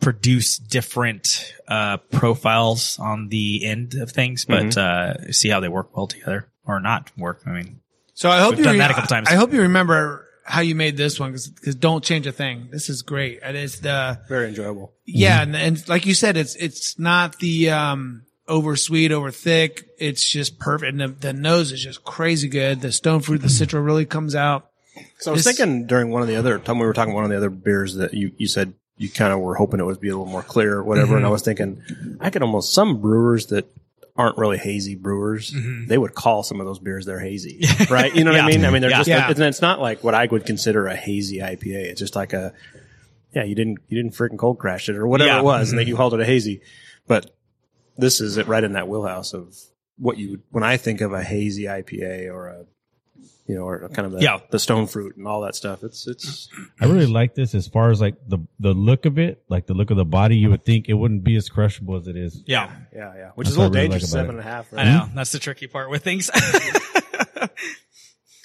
produce 0.00 0.58
different 0.58 1.52
uh, 1.68 1.98
profiles 1.98 2.98
on 2.98 3.28
the 3.28 3.64
end 3.66 3.94
of 3.94 4.10
things, 4.10 4.44
but 4.44 4.64
Mm-hmm. 4.66 5.28
uh, 5.28 5.32
see 5.32 5.48
how 5.48 5.60
they 5.60 5.68
work 5.68 5.96
well 5.96 6.06
together 6.06 6.48
or 6.66 6.80
not 6.80 7.10
work. 7.18 7.42
I 7.46 7.50
mean, 7.50 7.80
So 8.14 8.30
I 8.30 8.40
hope 8.40 8.50
We've 8.52 8.60
you 8.60 8.64
done 8.64 8.78
that 8.78 8.90
a 8.90 8.94
couple 8.94 9.08
times. 9.08 9.28
I 9.28 9.34
hope 9.34 9.52
you 9.52 9.62
remember 9.62 10.26
how 10.44 10.60
you 10.62 10.74
made 10.74 10.96
this 10.96 11.20
one 11.20 11.32
because 11.32 11.74
don't 11.76 12.02
change 12.02 12.26
a 12.26 12.32
thing. 12.32 12.68
This 12.72 12.88
is 12.88 13.02
great. 13.02 13.40
And 13.42 13.56
it's 13.56 13.80
the 13.80 14.20
Very 14.28 14.48
enjoyable. 14.48 14.92
yeah, 15.06 15.42
and, 15.42 15.54
and 15.54 15.88
like 15.88 16.06
you 16.06 16.14
said, 16.14 16.36
it's 16.36 16.56
it's 16.56 16.98
not 16.98 17.38
the 17.38 17.70
um 17.70 18.22
over 18.50 18.76
sweet, 18.76 19.12
over 19.12 19.30
thick. 19.30 19.88
It's 19.98 20.28
just 20.28 20.58
perfect. 20.58 20.90
And 20.90 21.00
the, 21.00 21.08
the 21.08 21.32
nose 21.32 21.72
is 21.72 21.82
just 21.82 22.04
crazy 22.04 22.48
good. 22.48 22.80
The 22.80 22.92
stone 22.92 23.20
fruit, 23.20 23.38
the 23.38 23.48
citra 23.48 23.82
really 23.84 24.04
comes 24.04 24.34
out. 24.34 24.70
So 25.18 25.30
I 25.30 25.34
was 25.34 25.44
This- 25.44 25.56
thinking 25.56 25.86
during 25.86 26.10
one 26.10 26.20
of 26.22 26.28
the 26.28 26.36
other 26.36 26.58
time 26.58 26.78
we 26.78 26.86
were 26.86 26.92
talking 26.92 27.12
about 27.12 27.22
one 27.22 27.24
of 27.24 27.30
the 27.30 27.36
other 27.36 27.50
beers 27.50 27.94
that 27.94 28.12
you, 28.12 28.32
you 28.36 28.48
said 28.48 28.74
you 28.98 29.08
kind 29.08 29.32
of 29.32 29.38
were 29.40 29.54
hoping 29.54 29.80
it 29.80 29.84
would 29.84 30.00
be 30.00 30.08
a 30.08 30.16
little 30.16 30.30
more 30.30 30.42
clear 30.42 30.76
or 30.76 30.84
whatever. 30.84 31.14
And 31.14 31.20
mm-hmm. 31.20 31.26
I 31.26 31.30
was 31.30 31.42
thinking 31.42 31.82
I 32.20 32.28
could 32.28 32.42
almost 32.42 32.74
some 32.74 33.00
brewers 33.00 33.46
that 33.46 33.66
aren't 34.16 34.36
really 34.36 34.58
hazy 34.58 34.94
brewers, 34.94 35.52
mm-hmm. 35.52 35.86
they 35.86 35.96
would 35.96 36.14
call 36.14 36.42
some 36.42 36.60
of 36.60 36.66
those 36.66 36.78
beers 36.78 37.06
they're 37.06 37.20
hazy, 37.20 37.64
right? 37.90 38.14
You 38.14 38.24
know 38.24 38.32
what 38.32 38.40
I 38.40 38.46
mean? 38.48 38.64
I 38.66 38.70
mean, 38.70 38.82
they're 38.82 38.90
just, 38.90 39.08
Yeah. 39.08 39.30
it's, 39.30 39.40
it's 39.40 39.62
not 39.62 39.80
like 39.80 40.04
what 40.04 40.14
I 40.14 40.26
would 40.26 40.44
consider 40.44 40.86
a 40.86 40.96
hazy 40.96 41.38
IPA. 41.38 41.84
It's 41.86 42.00
just 42.00 42.14
like 42.14 42.34
a, 42.34 42.52
yeah, 43.34 43.44
you 43.44 43.54
didn't, 43.54 43.78
you 43.88 44.02
didn't 44.02 44.14
freaking 44.14 44.38
cold 44.38 44.58
crash 44.58 44.88
it 44.90 44.96
or 44.96 45.06
whatever 45.06 45.30
Yeah. 45.30 45.38
it 45.38 45.44
was 45.44 45.70
and 45.70 45.78
that 45.78 45.84
mm-hmm. 45.84 45.90
you 45.90 45.96
called 45.96 46.12
it 46.12 46.20
a 46.20 46.26
hazy. 46.26 46.60
But 47.06 47.34
this 48.00 48.20
is 48.20 48.36
it 48.36 48.46
right 48.46 48.64
in 48.64 48.72
that 48.72 48.88
wheelhouse 48.88 49.32
of 49.34 49.56
what 49.98 50.16
you 50.18 50.30
would, 50.32 50.42
when 50.50 50.64
I 50.64 50.76
think 50.76 51.00
of 51.00 51.12
a 51.12 51.22
hazy 51.22 51.64
IPA 51.64 52.32
or 52.32 52.48
a, 52.48 52.64
you 53.46 53.54
know, 53.56 53.64
or 53.66 53.88
kind 53.88 54.06
of 54.06 54.12
the, 54.12 54.20
Yeah. 54.22 54.38
the 54.50 54.58
stone 54.58 54.86
fruit 54.86 55.16
and 55.16 55.26
all 55.26 55.40
that 55.42 55.54
stuff. 55.56 55.82
It's, 55.82 56.06
it's, 56.06 56.48
I 56.80 56.86
really 56.86 57.06
like 57.06 57.34
this 57.34 57.54
as 57.54 57.66
far 57.68 57.90
as 57.90 58.00
like 58.00 58.14
the 58.28 58.38
the 58.60 58.72
look 58.72 59.06
of 59.06 59.18
it, 59.18 59.42
like 59.48 59.66
the 59.66 59.74
look 59.74 59.90
of 59.90 59.96
the 59.96 60.04
body. 60.04 60.36
You 60.36 60.50
would 60.50 60.64
think 60.64 60.88
it 60.88 60.94
wouldn't 60.94 61.24
be 61.24 61.34
as 61.36 61.48
crushable 61.48 61.96
as 61.96 62.06
it 62.06 62.16
is. 62.16 62.42
yeah, 62.46 62.70
yeah, 62.94 63.12
yeah, 63.16 63.30
which 63.34 63.46
That's 63.46 63.50
is 63.52 63.56
a 63.56 63.60
little 63.60 63.74
really 63.74 63.88
dangerous, 63.88 64.14
like 64.14 64.24
about 64.24 64.28
seven 64.28 64.36
it. 64.36 64.38
and 64.38 64.48
a 64.48 64.52
half. 64.52 64.72
I 64.72 64.84
know 64.84 65.08
that's 65.14 65.32
the 65.32 65.38
tricky 65.40 65.66
part 65.66 65.90
with 65.90 66.04
things. 66.04 66.30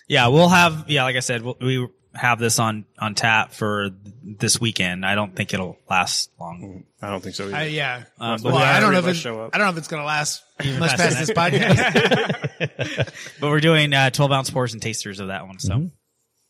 yeah, 0.08 0.28
we'll 0.28 0.50
have 0.50 0.86
yeah, 0.90 1.04
like 1.04 1.16
I 1.16 1.20
said, 1.22 1.42
we'll, 1.44 1.58
we 1.62 1.88
have 2.16 2.40
this 2.40 2.60
on 2.60 2.86
on 3.00 3.16
tap 3.16 3.52
for 3.52 3.90
this 4.24 4.60
weekend. 4.60 5.06
I 5.06 5.16
don't 5.16 5.36
think 5.36 5.54
it'll 5.54 5.78
last 5.90 6.32
long. 6.40 6.84
I 7.02 7.10
don't 7.10 7.22
think 7.22 7.36
so. 7.36 7.46
Either. 7.46 7.56
I, 7.56 7.64
yeah. 7.66 8.04
Um, 8.20 8.42
well, 8.44 8.54
but 8.54 8.64
I 8.64 8.80
don't 8.80 8.94
know 8.94 9.00
if 9.00 9.08
it, 9.08 9.14
show 9.16 9.42
up. 9.42 9.52
I 9.54 9.58
don't 9.58 9.68
know 9.68 9.72
if 9.72 9.78
it's 9.78 9.88
gonna 9.88 10.06
last 10.06 10.44
much 10.60 10.92
past 10.92 10.98
past 10.98 11.20
this 11.20 11.32
podcast. 11.32 13.12
But 13.40 13.50
we're 13.50 13.60
doing 13.60 13.94
uh, 13.94 14.10
12 14.10 14.32
ounce 14.32 14.50
pours 14.50 14.74
and 14.74 14.82
tasters 14.82 15.20
of 15.20 15.28
that 15.28 15.46
one. 15.46 15.60
So, 15.60 15.92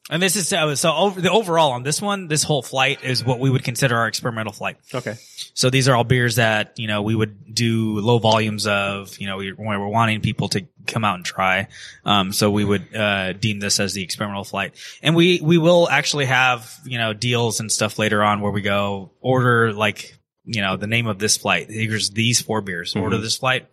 and 0.10 0.22
this 0.22 0.36
is 0.36 0.54
uh, 0.54 0.76
so 0.76 0.94
over 0.94 1.20
the 1.20 1.32
overall 1.32 1.72
on 1.72 1.84
this 1.84 2.02
one, 2.02 2.28
this 2.28 2.44
whole 2.44 2.62
flight 2.62 3.04
is 3.04 3.24
what 3.24 3.40
we 3.40 3.50
would 3.50 3.64
consider 3.64 3.98
our 3.98 4.08
experimental 4.08 4.54
flight. 4.54 4.78
okay. 4.94 5.16
So 5.56 5.70
these 5.70 5.88
are 5.88 5.96
all 5.96 6.04
beers 6.04 6.36
that, 6.36 6.78
you 6.78 6.88
know, 6.88 7.02
we 7.02 7.16
would 7.16 7.56
do 7.56 8.00
low 8.00 8.20
volumes 8.20 8.68
of, 8.68 9.18
you 9.18 9.26
know, 9.26 9.38
we, 9.38 9.52
when 9.52 9.80
we're 9.80 9.88
wanting 9.88 10.22
people 10.22 10.50
to 10.50 10.68
come 10.86 11.06
out 11.06 11.16
and 11.16 11.26
try. 11.26 11.70
Um, 12.04 12.34
so 12.34 12.52
we 12.52 12.66
would, 12.66 12.94
uh, 12.96 13.34
deem 13.34 13.60
this 13.60 13.80
as 13.80 13.94
the 13.94 14.04
experimental 14.04 14.44
flight. 14.44 14.76
And 15.02 15.16
we, 15.16 15.40
we 15.42 15.58
will 15.58 15.90
actually 15.90 16.26
have, 16.26 16.72
you 16.84 16.98
know, 16.98 17.14
deals 17.14 17.60
and 17.60 17.72
stuff 17.72 17.98
later 17.98 18.22
on 18.22 18.42
where 18.42 18.52
we 18.52 18.62
go 18.62 19.12
order 19.22 19.74
like, 19.74 20.18
you 20.44 20.62
know, 20.62 20.78
the 20.78 20.88
name 20.88 21.08
of 21.08 21.18
this 21.18 21.38
flight. 21.38 21.68
Here's 21.70 22.12
these 22.12 22.42
four 22.42 22.62
beers. 22.62 22.96
Order 22.96 23.18
this 23.18 23.38
flight. 23.38 23.68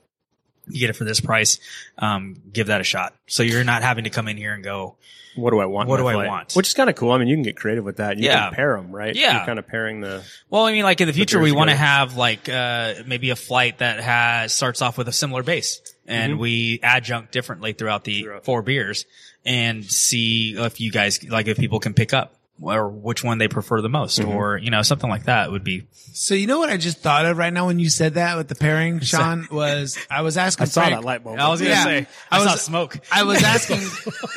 You 0.69 0.81
get 0.81 0.91
it 0.91 0.97
for 0.97 1.05
this 1.05 1.21
price. 1.21 1.59
Um, 1.99 2.37
give 2.53 2.69
that 2.69 2.81
a 2.81 2.85
shot. 2.85 3.15
So 3.27 3.43
you're 3.43 3.65
not 3.65 3.83
having 3.83 4.05
to 4.05 4.11
come 4.11 4.29
in 4.29 4.37
here 4.37 4.55
and 4.55 4.63
go, 4.63 4.97
What 5.35 5.51
do 5.51 5.59
I 5.59 5.67
want? 5.67 5.89
What 5.89 5.97
do 5.97 6.07
I 6.07 6.27
want? 6.27 6.53
Which 6.55 6.69
is 6.69 6.75
kind 6.75 6.89
of 6.89 6.95
cool. 6.97 7.11
I 7.11 7.19
mean, 7.19 7.27
you 7.29 7.35
can 7.37 7.43
get 7.43 7.57
creative 7.57 7.85
with 7.85 7.97
that. 7.97 8.17
You 8.19 8.27
Yeah. 8.27 8.45
can 8.47 8.55
pair 8.55 8.77
them, 8.77 8.93
right? 8.93 9.15
Yeah. 9.17 9.37
You're 9.39 9.47
kind 9.47 9.59
of 9.59 9.67
pairing 9.67 10.01
the. 10.01 10.23
Well, 10.51 10.65
I 10.65 10.73
mean, 10.73 10.85
like 10.85 11.01
in 11.01 11.07
the 11.09 11.13
future, 11.13 11.41
we 11.41 11.53
want 11.53 11.71
to 11.71 11.77
have 11.77 12.17
like 12.17 12.49
uh, 12.49 12.95
maybe 13.07 13.31
a 13.31 13.37
flight 13.37 13.79
that 13.79 14.01
has 14.01 14.53
starts 14.53 14.83
off 14.83 14.97
with 14.99 15.09
a 15.09 15.13
similar 15.13 15.43
base, 15.43 15.81
and 16.07 16.39
we 16.39 16.79
adjunct 16.83 17.33
differently 17.33 17.73
throughout 17.73 18.05
the 18.05 18.23
Throughout. 18.23 18.45
four 18.45 18.63
beers, 18.63 19.05
and 19.45 19.85
see 19.85 20.55
if 20.57 20.81
you 20.81 20.93
guys 20.93 21.25
like 21.29 21.49
if 21.49 21.57
people 21.59 21.81
can 21.81 21.95
pick 21.95 22.13
up 22.13 22.37
or 22.61 22.89
which 22.89 23.25
one 23.25 23.39
they 23.39 23.49
prefer 23.49 23.81
the 23.81 23.89
most, 23.89 24.21
or 24.23 24.57
you 24.57 24.71
know 24.71 24.83
something 24.83 25.09
like 25.11 25.25
that 25.25 25.51
would 25.51 25.65
be. 25.65 25.87
So 26.15 26.35
you 26.35 26.47
know 26.47 26.59
what 26.59 26.71
I 26.71 26.77
just 26.77 26.99
thought 26.99 27.25
of 27.27 27.37
right 27.39 27.53
now 27.53 27.67
when 27.67 27.79
you 27.79 27.89
said 27.91 28.15
that 28.15 28.37
with 28.37 28.49
the 28.49 28.55
pairing, 28.55 29.01
Sean, 29.01 29.49
was 29.51 29.99
I 30.11 30.23
was 30.23 30.37
asking 30.37 30.63
I 30.65 30.67
saw 30.67 30.81
Frank, 30.83 30.95
that 30.97 31.05
light 31.05 31.25
bulb. 31.25 31.39
I 31.39 31.49
was 31.49 31.61
gonna 31.61 31.71
Yeah. 31.73 31.85
say 31.85 32.07
I 32.31 32.37
I, 32.37 32.41
was- 32.41 32.49
saw 32.51 32.57
smoke. 32.57 32.99
I 33.11 33.25
was 33.25 33.43
asking, 33.45 33.81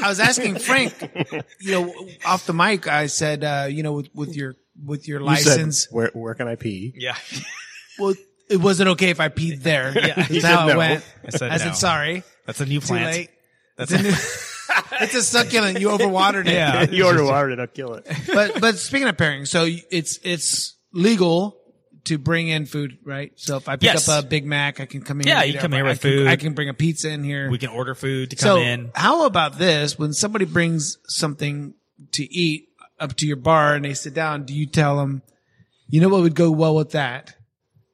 I 0.03 0.09
was 0.09 0.19
asking 0.19 0.57
Frank, 0.59 0.93
you 1.59 1.71
know, 1.71 1.93
off 2.25 2.45
the 2.45 2.53
mic. 2.53 2.87
I 2.87 3.07
said, 3.07 3.43
uh, 3.43 3.67
you 3.69 3.83
know, 3.83 3.93
with, 3.93 4.09
with 4.15 4.35
your 4.35 4.55
with 4.83 5.07
your 5.07 5.21
You 5.21 5.35
said, 5.37 5.47
license, 5.49 5.87
where, 5.91 6.09
where 6.13 6.33
can 6.33 6.47
I 6.47 6.55
pee? 6.55 6.93
yeah, 6.97 7.15
well, 7.99 8.13
it 8.49 8.57
wasn't 8.57 8.89
okay 8.89 9.09
if 9.09 9.19
I 9.19 9.29
peed 9.29 9.61
there? 9.63 9.91
Yeah. 9.95 10.15
That's 10.15 10.43
how 10.43 10.67
it 10.67 10.73
no. 10.73 10.77
went. 10.77 11.05
I 11.25 11.29
said 11.29 11.51
I 11.51 11.57
no. 11.65 11.73
sorry, 11.73 12.23
That's 12.45 12.61
a 12.61 12.65
new 12.65 12.79
too 12.79 12.87
plant. 12.87 13.05
late. 13.05 13.29
That's 13.77 13.91
It's 13.91 13.99
a, 14.01 14.03
new, 14.03 14.11
it's 15.01 15.15
a 15.15 15.21
succulent. 15.23 15.79
You 15.79 15.89
overwatered 15.89 16.47
it. 16.47 16.53
Yeah. 16.53 16.83
you 16.89 17.03
overwatered 17.05 17.49
it. 17.49 17.51
and 17.53 17.61
I'll 17.61 17.67
kill 17.67 17.93
it. 17.95 18.07
but 18.33 18.59
but 18.61 18.77
speaking 18.77 19.07
of 19.07 19.17
pairing, 19.17 19.45
so 19.45 19.65
it's 19.91 20.19
it's 20.23 20.75
legal 20.93 21.57
to 22.05 22.17
bring 22.19 22.47
in 22.49 22.65
food, 22.67 22.99
right? 23.03 23.31
So 23.35 23.57
if 23.57 23.67
I 23.67 23.75
pick 23.77 23.83
Yes. 23.83 24.07
up 24.07 24.23
a 24.23 24.27
Big 24.27 24.45
Mac, 24.45 24.79
I 24.79 24.85
can 24.85 25.01
come 25.01 25.21
in. 25.21 25.27
Yeah, 25.27 25.41
and 25.41 25.53
you 25.53 25.59
come 25.59 25.73
it. 25.73 25.77
here 25.77 25.85
I 25.85 25.89
with 25.89 26.01
can- 26.01 26.11
food. 26.11 26.27
I 26.27 26.35
can 26.35 26.53
bring 26.53 26.69
a 26.69 26.73
pizza 26.73 27.09
in 27.09 27.23
here. 27.23 27.49
We 27.49 27.57
can 27.57 27.69
order 27.69 27.95
food 27.95 28.29
to 28.31 28.37
so 28.37 28.55
come 28.57 28.63
in. 28.63 28.91
how 28.93 29.25
about 29.25 29.57
this? 29.57 29.97
When 29.97 30.13
somebody 30.13 30.45
brings 30.45 30.97
something 31.07 31.73
to 32.13 32.23
eat 32.23 32.67
up 32.99 33.15
to 33.17 33.25
your 33.27 33.37
bar 33.37 33.75
and 33.75 33.83
they 33.85 33.93
sit 33.93 34.13
down, 34.13 34.43
do 34.45 34.53
you 34.53 34.65
tell 34.67 34.97
them, 34.97 35.21
you 35.87 35.99
know 36.01 36.09
what 36.09 36.21
would 36.21 36.35
go 36.35 36.51
well 36.51 36.75
with 36.75 36.91
that? 36.91 37.35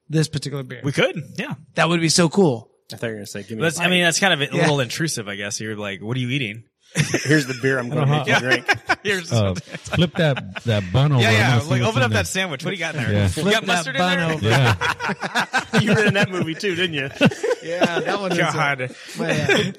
This 0.10 0.28
particular 0.28 0.64
beer. 0.64 0.82
We 0.84 0.92
could, 0.92 1.24
yeah. 1.38 1.54
that 1.76 1.88
would 1.88 2.02
be 2.02 2.10
so 2.10 2.28
cool. 2.28 2.70
I 2.94 2.98
thought 2.98 3.08
you 3.08 3.12
were 3.14 3.18
going 3.18 3.26
to 3.26 3.32
say, 3.32 3.44
give 3.44 3.58
me 3.58 3.64
That's, 3.64 3.80
a 3.80 3.84
I 3.84 3.88
mean, 3.90 4.04
that's 4.04 4.20
kind 4.20 4.34
of 4.34 4.42
a 4.42 4.56
Yeah. 4.56 4.62
little 4.62 4.80
intrusive, 4.80 5.28
I 5.28 5.36
guess. 5.36 5.60
You're 5.60 5.76
like, 5.76 6.02
what 6.02 6.16
are 6.18 6.20
you 6.20 6.30
eating? 6.30 6.64
Here's 7.24 7.48
the 7.48 7.58
beer 7.62 7.80
I'm 7.80 7.90
going 7.90 8.06
to 8.06 8.12
make 8.12 8.28
you 8.28 8.36
drink. 8.38 8.66
Here's 9.04 9.32
Uh, 9.32 9.56
flip 9.56 10.14
that 10.16 10.64
that 10.66 10.84
bun 10.92 11.14
over. 11.14 11.22
yeah, 11.22 11.30
I'm 11.30 11.34
yeah. 11.34 11.50
gonna 11.52 11.62
see 11.62 11.70
Like, 11.70 11.80
what's 11.82 11.90
open 11.90 12.02
in 12.02 12.04
up 12.06 12.12
there. 12.12 12.20
that 12.24 12.28
sandwich. 12.28 12.64
What 12.66 12.72
do 12.72 12.76
you 12.76 12.80
got 12.80 12.96
in 12.96 13.02
there? 13.04 13.14
Yeah. 13.14 13.24
You 13.24 13.30
Flip 13.30 13.54
got 13.54 13.62
that 13.62 13.68
mustard 13.68 13.96
in 13.96 14.00
bun 14.00 14.18
there? 14.18 14.32
over. 14.34 14.50
Yeah, 14.50 15.80
you 15.80 15.94
were 15.94 16.06
in 16.06 16.14
that 16.16 16.30
movie 16.30 16.54
too, 16.54 16.76
didn't 16.76 16.94
you? 16.96 17.10
Yeah, 17.64 18.00
that 18.02 18.20
one. 18.20 18.32
is, 18.34 18.38
God. 18.38 18.80
yeah. 18.82 19.72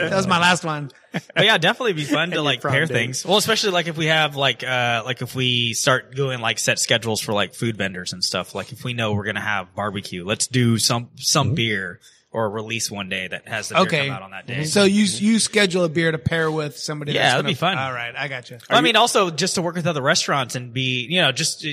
that 0.00 0.12
was 0.12 0.26
my 0.26 0.38
last 0.38 0.64
one. 0.64 0.90
But 1.12 1.44
yeah, 1.44 1.58
definitely 1.58 1.94
be 1.94 2.04
fun 2.04 2.30
to 2.30 2.42
like 2.42 2.60
prom 2.60 2.72
pair 2.72 2.86
date. 2.86 2.94
things. 2.94 3.24
Well, 3.26 3.36
especially 3.38 3.70
like 3.72 3.88
if 3.88 3.96
we 3.96 4.06
have 4.06 4.36
like 4.36 4.62
uh 4.62 5.02
like 5.04 5.22
if 5.22 5.34
we 5.34 5.72
start 5.74 6.14
doing 6.14 6.40
like 6.40 6.58
set 6.58 6.78
schedules 6.78 7.20
for 7.20 7.32
like 7.32 7.54
food 7.54 7.76
vendors 7.76 8.12
and 8.12 8.22
stuff. 8.22 8.54
Like 8.54 8.72
if 8.72 8.84
we 8.84 8.92
know 8.94 9.12
we're 9.14 9.24
gonna 9.24 9.40
have 9.40 9.74
barbecue, 9.74 10.24
let's 10.24 10.46
do 10.46 10.78
some 10.78 11.10
some 11.16 11.54
beer 11.54 12.00
or 12.36 12.50
release 12.50 12.90
one 12.90 13.08
day 13.08 13.26
that 13.28 13.48
has 13.48 13.70
the 13.70 13.74
beer 13.76 13.82
Okay. 13.84 14.06
come 14.08 14.16
out 14.16 14.20
on 14.22 14.30
that 14.32 14.46
day. 14.46 14.64
So 14.64 14.84
you 14.84 15.04
you 15.04 15.38
schedule 15.38 15.84
a 15.84 15.88
beer 15.88 16.12
to 16.12 16.18
pair 16.18 16.50
with 16.50 16.76
somebody. 16.76 17.12
Yeah, 17.12 17.22
that's 17.22 17.32
that'd 17.32 17.44
gonna- 17.44 17.50
be 17.50 17.54
fun. 17.54 17.78
All 17.78 17.92
right, 17.92 18.14
I 18.14 18.28
got 18.28 18.50
you. 18.50 18.58
I 18.68 18.82
mean, 18.82 18.94
also 18.94 19.30
just 19.30 19.54
to 19.54 19.62
work 19.62 19.74
with 19.74 19.86
other 19.86 20.02
restaurants 20.02 20.54
and 20.54 20.72
be, 20.74 21.06
you 21.08 21.22
know, 21.22 21.32
just 21.32 21.64
uh, 21.64 21.70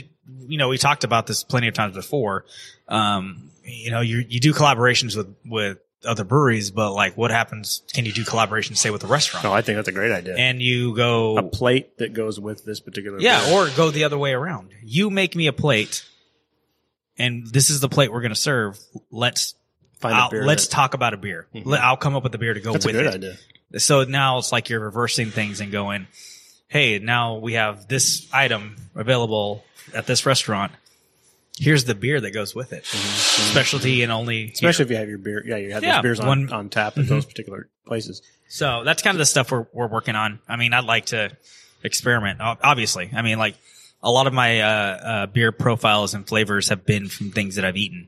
you 0.47 0.57
know, 0.57 0.69
we 0.69 0.77
talked 0.77 1.03
about 1.03 1.27
this 1.27 1.43
plenty 1.43 1.67
of 1.67 1.73
times 1.73 1.95
before. 1.95 2.45
Um, 2.87 3.51
you 3.65 3.91
know, 3.91 3.99
you 3.99 4.23
you 4.27 4.39
do 4.39 4.53
collaborations 4.53 5.17
with 5.17 5.35
with 5.45 5.79
other 6.05 6.23
breweries, 6.23 6.71
but 6.71 6.93
like, 6.93 7.17
what 7.17 7.31
happens? 7.31 7.81
Can 7.93 8.05
you 8.05 8.13
do 8.13 8.23
collaborations, 8.23 8.77
say, 8.77 8.89
with 8.89 9.03
a 9.03 9.07
restaurant? 9.07 9.43
No, 9.43 9.53
I 9.53 9.61
think 9.61 9.75
that's 9.77 9.87
a 9.89 9.93
great 9.93 10.11
idea. 10.11 10.35
and 10.37 10.61
you 10.61 10.95
go, 10.95 11.37
a 11.37 11.43
plate 11.43 11.97
that 11.97 12.13
goes 12.13 12.39
with 12.39 12.63
this 12.65 12.79
particular. 12.79 13.19
yeah, 13.19 13.45
beer. 13.45 13.53
or 13.53 13.69
go 13.75 13.89
the 13.91 14.03
other 14.05 14.17
way 14.17 14.31
around. 14.33 14.69
You 14.83 15.09
make 15.09 15.35
me 15.35 15.47
a 15.47 15.53
plate, 15.53 16.03
and 17.17 17.47
this 17.47 17.69
is 17.69 17.79
the 17.79 17.89
plate 17.89 18.11
we're 18.11 18.21
going 18.21 18.33
to 18.33 18.39
serve. 18.39 18.77
Let's 19.11 19.55
find 20.03 20.15
a 20.15 20.21
I'll- 20.21 20.29
beer. 20.29 20.45
let's 20.45 20.67
that- 20.67 20.73
talk 20.75 20.93
about 20.93 21.13
a 21.13 21.17
beer. 21.17 21.47
Let- 21.53 21.81
I'll 21.81 21.97
come 21.97 22.15
up 22.15 22.23
with 22.23 22.35
a 22.35 22.37
beer 22.37 22.53
to 22.53 22.59
go 22.59 22.73
That's 22.73 22.85
a 22.85 22.89
with 22.89 22.95
good 22.95 23.05
it. 23.07 23.13
idea. 23.15 23.79
So 23.79 24.03
now 24.03 24.37
it's 24.37 24.51
like 24.51 24.69
you're 24.69 24.79
reversing 24.79 25.31
things 25.31 25.59
and 25.61 25.71
going, 25.71 26.05
hey, 26.67 26.99
now 26.99 27.37
we 27.37 27.53
have 27.53 27.87
this 27.87 28.27
item 28.31 28.75
available 28.95 29.63
at 29.95 30.05
this 30.05 30.25
restaurant. 30.27 30.71
Here's 31.59 31.83
the 31.85 31.95
beer 31.95 32.19
that 32.21 32.31
goes 32.31 32.53
with 32.55 32.73
it. 32.73 32.85
Specialty 32.85 34.03
and 34.03 34.11
only. 34.11 34.45
Mm-hmm. 34.45 34.53
Especially 34.53 34.85
here. 34.85 34.85
if 34.85 34.91
you 34.91 34.97
have 34.97 35.09
your 35.09 35.17
beer. 35.19 35.43
Yeah, 35.45 35.57
you 35.57 35.73
have 35.73 35.83
Yeah, 35.83 35.93
those 35.97 36.01
beers 36.03 36.19
on, 36.19 36.27
one- 36.27 36.49
on 36.53 36.69
tap 36.69 36.97
at 36.97 37.07
those 37.07 37.25
particular 37.25 37.69
places. 37.85 38.21
So 38.47 38.83
that's 38.83 39.01
kind 39.01 39.15
of 39.15 39.19
the 39.19 39.25
stuff 39.25 39.51
we're, 39.51 39.65
we're 39.73 39.87
working 39.87 40.15
on. 40.15 40.39
I 40.47 40.55
mean, 40.55 40.73
I'd 40.73 40.83
like 40.85 41.07
to 41.07 41.31
experiment, 41.83 42.39
obviously. 42.41 43.09
I 43.13 43.21
mean, 43.23 43.37
like 43.39 43.55
a 44.01 44.11
lot 44.11 44.27
of 44.27 44.33
my, 44.33 44.61
uh, 44.61 44.67
uh, 44.67 45.25
beer 45.27 45.51
profiles 45.51 46.13
and 46.13 46.27
flavors 46.27 46.69
have 46.69 46.85
been 46.85 47.07
from 47.07 47.31
things 47.31 47.55
that 47.55 47.65
I've 47.65 47.77
eaten, 47.77 48.07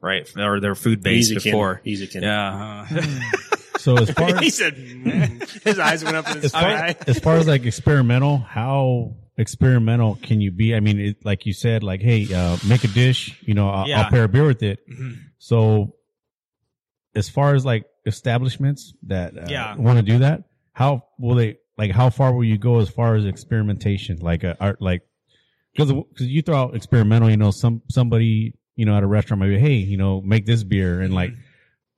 right? 0.00 0.30
Or 0.36 0.60
they're 0.60 0.74
food 0.74 1.02
based 1.02 1.30
Easy, 1.32 1.40
Ken. 1.40 1.52
before. 1.52 1.80
Easy, 1.84 2.06
Ken. 2.06 2.22
Yeah. 2.22 2.86
uh, 2.90 3.02
So 3.78 3.96
as 3.98 4.10
far 4.10 4.28
as, 4.36 4.38
he 4.40 4.50
said, 4.50 4.76
mm. 4.76 5.62
his 5.64 5.78
eyes 5.80 6.04
went 6.04 6.16
up 6.16 6.28
in 6.28 6.36
his 6.36 6.44
as 6.46 6.52
far, 6.52 6.62
eye. 6.64 6.96
as 7.08 7.18
far 7.18 7.36
as 7.36 7.48
like 7.48 7.64
experimental, 7.64 8.38
how 8.38 9.16
experimental 9.36 10.16
can 10.22 10.40
you 10.40 10.52
be? 10.52 10.74
I 10.74 10.80
mean, 10.80 11.00
it, 11.00 11.24
like 11.24 11.46
you 11.46 11.52
said, 11.52 11.82
like 11.82 12.00
hey, 12.00 12.32
uh, 12.32 12.56
make 12.68 12.84
a 12.84 12.88
dish. 12.88 13.36
You 13.42 13.54
know, 13.54 13.68
I'll, 13.70 13.88
Yeah. 13.88 14.02
I'll 14.02 14.10
pair 14.10 14.24
a 14.24 14.28
beer 14.28 14.46
with 14.46 14.62
it. 14.62 14.78
Mhm. 14.88 15.16
So 15.38 15.96
as 17.14 17.28
far 17.28 17.54
as 17.56 17.64
like 17.64 17.86
establishments 18.06 18.94
that 19.04 19.36
uh, 19.36 19.46
Yeah. 19.48 19.74
want 19.76 19.98
to 19.98 20.02
do 20.02 20.18
that, 20.20 20.44
how 20.72 21.04
will 21.18 21.34
they? 21.34 21.56
Like, 21.76 21.90
how 21.90 22.10
far 22.10 22.32
will 22.34 22.44
you 22.44 22.58
go 22.58 22.78
as 22.80 22.88
far 22.88 23.14
as 23.16 23.24
experimentation? 23.24 24.18
Like, 24.18 24.44
uh, 24.44 24.54
art, 24.60 24.80
like 24.80 25.02
because 25.74 25.90
because 25.92 26.26
you 26.28 26.42
throw 26.42 26.56
out 26.56 26.76
experimental, 26.76 27.30
you 27.30 27.36
know, 27.36 27.50
some 27.50 27.82
somebody 27.90 28.54
you 28.76 28.86
know 28.86 28.96
at 28.96 29.02
a 29.02 29.06
restaurant 29.06 29.40
might 29.40 29.48
be, 29.48 29.58
hey, 29.58 29.74
you 29.74 29.96
know, 29.96 30.20
make 30.20 30.46
this 30.46 30.62
beer, 30.62 31.00
and 31.00 31.14
like 31.14 31.32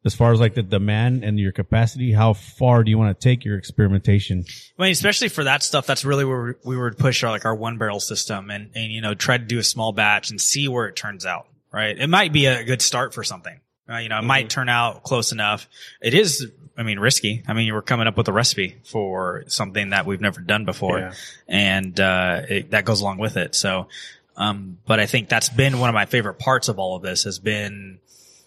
as 0.04 0.14
far 0.14 0.32
as 0.32 0.40
like 0.40 0.54
the 0.54 0.62
demand 0.62 1.24
and 1.24 1.38
your 1.38 1.52
capacity, 1.52 2.12
how 2.12 2.34
far 2.34 2.84
do 2.84 2.90
you 2.90 2.98
want 2.98 3.18
to 3.18 3.28
take 3.28 3.44
your 3.44 3.56
experimentation? 3.56 4.44
I 4.78 4.82
mean, 4.82 4.92
especially 4.92 5.28
for 5.28 5.44
that 5.44 5.62
stuff, 5.62 5.86
that's 5.86 6.04
really 6.04 6.24
where 6.26 6.56
we 6.64 6.76
would 6.76 6.98
push 6.98 7.22
our 7.24 7.30
like 7.30 7.44
our 7.46 7.54
one 7.54 7.78
barrel 7.78 8.00
system 8.00 8.50
and 8.50 8.70
and 8.74 8.92
you 8.92 9.00
know 9.00 9.14
try 9.14 9.38
to 9.38 9.44
do 9.44 9.58
a 9.58 9.64
small 9.64 9.92
batch 9.92 10.30
and 10.30 10.40
see 10.40 10.68
where 10.68 10.86
it 10.88 10.96
turns 10.96 11.24
out. 11.24 11.46
Right? 11.72 11.98
It 11.98 12.08
might 12.08 12.32
be 12.32 12.46
a 12.46 12.62
good 12.62 12.80
start 12.82 13.14
for 13.14 13.24
something. 13.24 13.58
Uh, 13.90 13.96
you 13.98 14.08
know, 14.08 14.18
it 14.18 14.22
might 14.24 14.48
turn 14.48 14.68
out 14.68 15.02
close 15.02 15.32
enough. 15.32 15.68
It 16.00 16.14
is, 16.14 16.50
I 16.78 16.84
mean, 16.84 16.98
risky. 17.00 17.42
I 17.48 17.52
mean, 17.52 17.74
we're 17.74 17.82
coming 17.82 18.06
up 18.06 18.16
with 18.16 18.28
a 18.28 18.32
recipe 18.32 18.76
for 18.84 19.44
something 19.48 19.90
that 19.90 20.06
we've 20.06 20.20
never 20.20 20.40
done 20.40 20.64
before, 20.64 21.00
Yeah. 21.00 21.12
and 21.48 21.98
uh, 21.98 22.42
it, 22.48 22.70
that 22.70 22.84
goes 22.84 23.00
along 23.00 23.18
with 23.18 23.36
it. 23.36 23.54
So, 23.56 23.88
um, 24.36 24.78
but 24.86 25.00
I 25.00 25.06
think 25.06 25.28
that's 25.28 25.48
been 25.48 25.78
one 25.78 25.88
of 25.88 25.94
my 25.94 26.06
favorite 26.06 26.38
parts 26.38 26.68
of 26.68 26.78
all 26.78 26.96
of 26.96 27.02
this 27.02 27.24
has 27.24 27.38
been. 27.38 27.98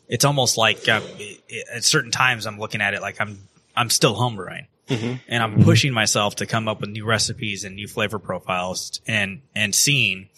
It's 0.08 0.26
almost 0.26 0.58
like 0.58 0.88
uh, 0.88 1.02
at 1.74 1.84
certain 1.84 2.12
times 2.12 2.46
I'm 2.48 2.60
looking 2.60 2.82
at 2.82 2.94
it 2.94 3.02
like 3.02 3.20
I'm 3.20 3.40
I'm 3.76 3.90
still 3.90 4.16
homebrewing 4.16 4.68
and 5.28 5.44
I'm 5.44 5.64
pushing 5.64 5.92
myself 5.94 6.36
to 6.38 6.46
come 6.46 6.68
up 6.70 6.80
with 6.80 6.90
new 6.90 7.06
recipes 7.06 7.66
and 7.66 7.76
new 7.76 7.88
flavor 7.88 8.20
profiles 8.20 9.02
and 9.06 9.42
and 9.54 9.76
seeing 9.76 10.30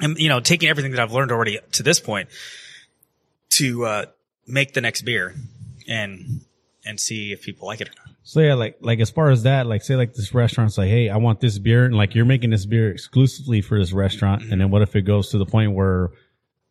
and 0.00 0.18
you 0.18 0.28
know 0.28 0.40
taking 0.40 0.68
everything 0.68 0.92
that 0.92 1.00
I've 1.00 1.12
learned 1.12 1.32
already 1.32 1.58
to 1.72 1.82
this 1.82 2.00
point 2.00 2.28
to 3.50 3.84
uh, 3.86 4.04
make 4.46 4.74
the 4.74 4.80
next 4.82 5.02
beer 5.02 5.34
and 5.88 6.42
and 6.84 7.00
see 7.00 7.32
if 7.32 7.42
people 7.42 7.66
like 7.66 7.80
it 7.80 7.88
or 7.88 7.92
not. 8.04 8.09
So 8.22 8.40
yeah, 8.40 8.54
like 8.54 8.76
like 8.80 9.00
as 9.00 9.10
far 9.10 9.30
as 9.30 9.44
that, 9.44 9.66
like 9.66 9.82
say 9.82 9.96
like 9.96 10.14
this 10.14 10.34
restaurant's 10.34 10.76
like, 10.78 10.88
hey, 10.88 11.08
I 11.08 11.16
want 11.16 11.40
this 11.40 11.58
beer, 11.58 11.86
and 11.86 11.94
like 11.96 12.14
you're 12.14 12.24
making 12.26 12.50
this 12.50 12.66
beer 12.66 12.90
exclusively 12.90 13.60
for 13.62 13.78
this 13.78 13.92
restaurant, 13.92 14.42
and 14.50 14.60
then 14.60 14.70
what 14.70 14.82
if 14.82 14.94
it 14.94 15.02
goes 15.02 15.30
to 15.30 15.38
the 15.38 15.46
point 15.46 15.72
where, 15.72 16.10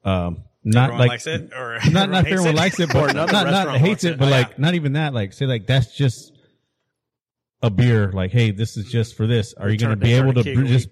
um, 0.06 0.44
not 0.64 0.86
Everyone 0.92 1.00
like 1.00 1.10
likes 1.10 1.28
it 1.28 1.52
or 1.54 1.80
not 1.92 2.10
not 2.10 2.28
everyone 2.28 2.50
it? 2.50 2.56
likes 2.56 2.80
it, 2.80 2.90
but 2.94 3.16
not 3.16 3.32
not 3.32 3.78
hates 3.78 4.04
it, 4.04 4.18
but 4.20 4.28
Oh, 4.28 4.32
like 4.32 4.50
yeah. 4.50 4.56
not 4.58 4.76
even 4.76 4.94
that. 4.94 5.14
Like 5.14 5.34
say 5.34 5.46
like 5.48 5.66
that's 5.66 5.96
just 5.96 6.34
a 7.62 7.70
beer. 7.70 8.12
Like 8.12 8.32
hey, 8.32 8.52
this 8.52 8.78
is 8.78 8.86
just 8.92 9.16
for 9.18 9.26
this. 9.26 9.54
Are 9.56 9.70
you 9.70 9.78
going 9.78 9.90
to 9.92 9.96
be 9.96 10.14
able 10.14 10.34
to 10.34 10.40
return 10.42 10.42
a 10.42 10.44
keg 10.44 10.56
brew, 10.56 10.66
a 10.66 10.68
just 10.68 10.90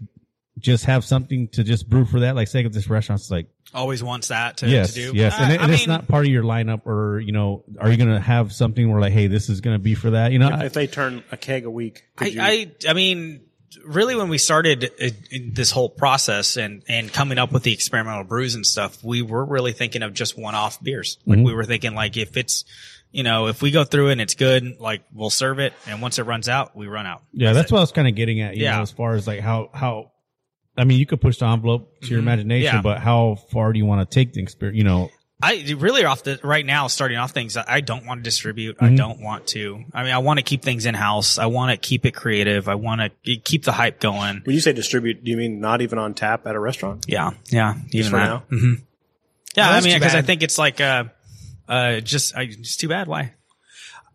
just 0.57 0.85
have 0.85 1.03
something 1.03 1.47
to 1.49 1.63
just 1.63 1.89
brew 1.89 2.05
for 2.05 2.21
that? 2.21 2.35
Like 2.35 2.47
say 2.47 2.63
if 2.65 2.71
this 2.71 2.89
restaurant's 2.89 3.29
like 3.31 3.47
always 3.73 4.01
wants 4.03 4.29
that 4.29 4.57
to, 4.57 4.67
yes, 4.69 4.93
to 4.93 5.11
do. 5.11 5.17
yes, 5.17 5.35
and, 5.39 5.51
it, 5.53 5.59
I 5.59 5.63
and 5.65 5.73
it's 5.73 5.87
not 5.87 6.07
part 6.07 6.25
of 6.25 6.31
your 6.31 6.43
lineup, 6.43 6.85
or 6.85 7.19
you 7.19 7.31
know, 7.31 7.63
are 7.79 7.89
you 7.89 7.97
going 7.97 8.09
to 8.09 8.19
have 8.19 8.51
something 8.53 8.89
where 8.91 9.01
like, 9.01 9.13
hey, 9.13 9.27
this 9.27 9.49
is 9.49 9.61
going 9.61 9.75
to 9.75 9.81
be 9.83 9.93
for 9.95 10.11
that? 10.11 10.31
You 10.31 10.39
know, 10.39 10.49
I- 10.49 10.65
if 10.65 10.73
they 10.73 10.87
turn 10.87 11.23
a 11.31 11.37
keg 11.37 11.65
a 11.65 11.69
week, 11.71 12.03
I, 12.17 12.25
you, 12.25 12.41
I, 12.41 12.71
I 12.87 12.93
mean, 12.93 13.41
really, 13.85 14.15
when 14.15 14.29
we 14.29 14.37
started 14.37 14.85
uh, 14.85 15.09
in 15.31 15.53
this 15.53 15.71
whole 15.71 15.89
process 15.89 16.57
and 16.57 16.83
and 16.87 17.11
coming 17.11 17.37
up 17.37 17.51
with 17.51 17.63
the 17.63 17.73
experimental 17.73 18.23
brews 18.23 18.55
and 18.55 18.65
stuff, 18.65 19.03
we 19.03 19.21
were 19.21 19.43
really 19.45 19.73
thinking 19.73 20.01
of 20.01 20.13
just 20.13 20.37
one-off 20.37 20.81
beers. 20.81 21.17
Like 21.25 21.39
we 21.39 21.53
were 21.53 21.65
thinking, 21.65 21.93
like 21.93 22.15
if 22.17 22.37
it's, 22.37 22.63
you 23.11 23.23
know, 23.23 23.47
if 23.47 23.61
we 23.61 23.71
go 23.71 23.83
through 23.83 24.09
and 24.09 24.21
it's 24.21 24.35
good, 24.35 24.79
like 24.79 25.03
we'll 25.13 25.29
serve 25.29 25.59
it, 25.59 25.73
and 25.85 26.01
once 26.01 26.19
it 26.19 26.23
runs 26.23 26.47
out, 26.49 26.75
we 26.75 26.87
run 26.87 27.05
out. 27.05 27.21
Yeah, 27.33 27.51
that's 27.53 27.69
what 27.71 27.79
I 27.79 27.81
was 27.81 27.91
kind 27.91 28.07
of 28.07 28.15
getting 28.15 28.39
at. 28.41 28.55
You 28.55 28.63
Yeah. 28.63 28.77
know, 28.77 28.81
as 28.83 28.91
far 28.91 29.13
as 29.15 29.27
like 29.27 29.41
how 29.41 29.69
how, 29.73 30.11
I 30.77 30.83
mean, 30.83 30.99
you 30.99 31.05
could 31.05 31.19
push 31.21 31.37
the 31.39 31.47
envelope 31.47 32.01
to 32.01 32.07
your 32.09 32.19
imagination, 32.19 32.67
Mm-hmm. 32.67 32.75
Yeah. 32.77 32.81
but 32.81 32.99
how 32.99 33.35
far 33.51 33.73
do 33.73 33.79
you 33.79 33.85
want 33.85 34.07
to 34.09 34.13
take 34.13 34.33
the 34.33 34.41
experience? 34.41 34.77
You 34.77 34.83
know, 34.83 35.09
I 35.41 35.75
really 35.77 36.03
off 36.05 36.23
the 36.23 36.39
right 36.43 36.65
now, 36.65 36.87
starting 36.87 37.17
off 37.17 37.31
things. 37.31 37.57
I 37.57 37.81
don't 37.81 38.05
want 38.05 38.19
to 38.19 38.23
distribute. 38.23 38.77
Mm-hmm. 38.77 38.85
I 38.93 38.95
don't 38.95 39.21
want 39.21 39.47
to. 39.47 39.83
I 39.93 40.03
mean, 40.03 40.11
I 40.13 40.17
want 40.19 40.39
to 40.39 40.43
keep 40.43 40.63
things 40.63 40.85
in 40.85 40.93
house. 40.95 41.37
I 41.37 41.45
want 41.47 41.71
to 41.71 41.77
keep 41.77 42.05
it 42.05 42.11
creative. 42.15 42.67
I 42.67 42.75
want 42.75 43.01
to 43.01 43.37
keep 43.37 43.63
the 43.63 43.71
hype 43.71 43.99
going. 43.99 44.41
when 44.45 44.53
you 44.55 44.59
say 44.61 44.73
distribute, 44.73 45.23
do 45.23 45.29
you 45.31 45.37
mean 45.37 45.59
not 45.59 45.81
even 45.81 45.99
on 45.99 46.13
tap 46.15 46.47
at 46.47 46.55
a 46.55 46.59
restaurant? 46.59 47.05
Yeah, 47.07 47.31
yeah. 47.49 47.75
Even 47.91 48.11
for 48.11 48.17
that. 48.17 48.25
now? 48.25 48.43
hmm 48.49 48.73
Yeah, 49.55 49.69
Well, 49.69 49.77
I 49.77 49.81
mean, 49.81 49.99
because 49.99 50.15
I 50.15 50.21
think 50.23 50.41
it's 50.43 50.57
like, 50.57 50.81
uh, 50.81 51.05
uh, 51.67 51.99
just, 51.99 52.35
I, 52.35 52.43
it's 52.43 52.75
too 52.75 52.87
bad. 52.87 53.07
Why? 53.07 53.33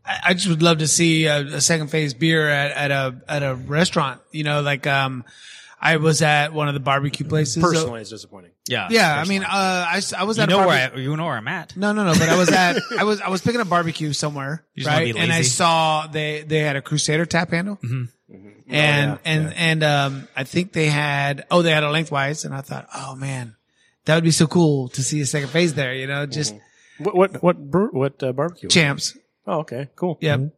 I 0.04 0.18
I 0.24 0.34
just 0.34 0.48
would 0.48 0.62
love 0.62 0.78
to 0.78 0.88
see 0.88 1.26
a, 1.26 1.38
a 1.56 1.60
second 1.60 1.88
phase 1.88 2.14
beer 2.14 2.48
at, 2.48 2.72
at 2.72 2.90
a 2.90 3.20
at 3.28 3.42
a 3.44 3.54
restaurant. 3.54 4.20
You 4.32 4.42
know, 4.42 4.60
like 4.60 4.86
um, 4.88 5.24
I 5.84 5.96
was 5.96 6.22
at 6.22 6.52
one 6.52 6.68
of 6.68 6.74
the 6.74 6.80
barbecue 6.80 7.26
places. 7.26 7.60
Personally, 7.60 8.00
it's 8.02 8.10
disappointing. 8.10 8.52
Yeah, 8.68 8.86
yeah. 8.90 9.16
I 9.20 9.24
mean, 9.24 9.42
uh, 9.42 9.48
I, 9.50 9.96
s- 9.96 10.12
I 10.12 10.22
was 10.22 10.36
you 10.36 10.44
at 10.44 10.48
a 10.48 10.52
know 10.52 10.58
barbe- 10.58 10.68
where 10.68 10.92
I, 10.94 10.96
you 10.98 11.16
know 11.16 11.24
where 11.24 11.34
I'm 11.36 11.48
at. 11.48 11.76
No, 11.76 11.92
no, 11.92 12.04
no. 12.04 12.12
But 12.12 12.28
I 12.28 12.36
was 12.38 12.50
at 12.52 12.76
I 12.98 13.02
was 13.02 13.20
I 13.20 13.28
was 13.28 13.42
picking 13.42 13.60
up 13.60 13.68
barbecue 13.68 14.12
somewhere, 14.12 14.64
You 14.74 14.84
just 14.84 14.92
wanna 14.94 15.04
right? 15.06 15.14
be 15.14 15.18
And 15.20 15.32
I 15.32 15.38
lazy. 15.38 15.48
saw 15.50 16.06
they 16.06 16.42
they 16.42 16.60
had 16.60 16.76
a 16.76 16.82
Crusader 16.82 17.26
tap 17.26 17.50
handle, 17.50 17.78
and 17.82 18.08
yeah, 18.68 19.18
and 19.24 19.52
and 19.54 19.82
um, 19.82 20.28
I 20.36 20.44
think 20.44 20.72
they 20.72 20.86
had 20.86 21.44
oh 21.50 21.62
they 21.62 21.72
had 21.72 21.82
a 21.82 21.90
lengthwise, 21.90 22.44
and 22.44 22.54
I 22.54 22.60
thought 22.60 22.86
oh 22.94 23.16
man, 23.16 23.56
that 24.04 24.14
would 24.14 24.24
be 24.24 24.30
so 24.30 24.46
cool 24.46 24.88
to 24.90 25.02
see 25.02 25.20
a 25.20 25.26
second 25.26 25.48
phase 25.48 25.74
there. 25.74 25.94
You 25.94 26.06
know, 26.06 26.26
just 26.26 26.54
What 26.98 27.14
what 27.16 27.42
what 27.42 27.58
brew, 27.58 27.88
what 27.90 28.22
uh, 28.22 28.32
barbecue? 28.32 28.68
champs. 28.68 29.16
Oh, 29.46 29.60
okay, 29.60 29.88
cool. 29.96 30.18
Yep. 30.20 30.52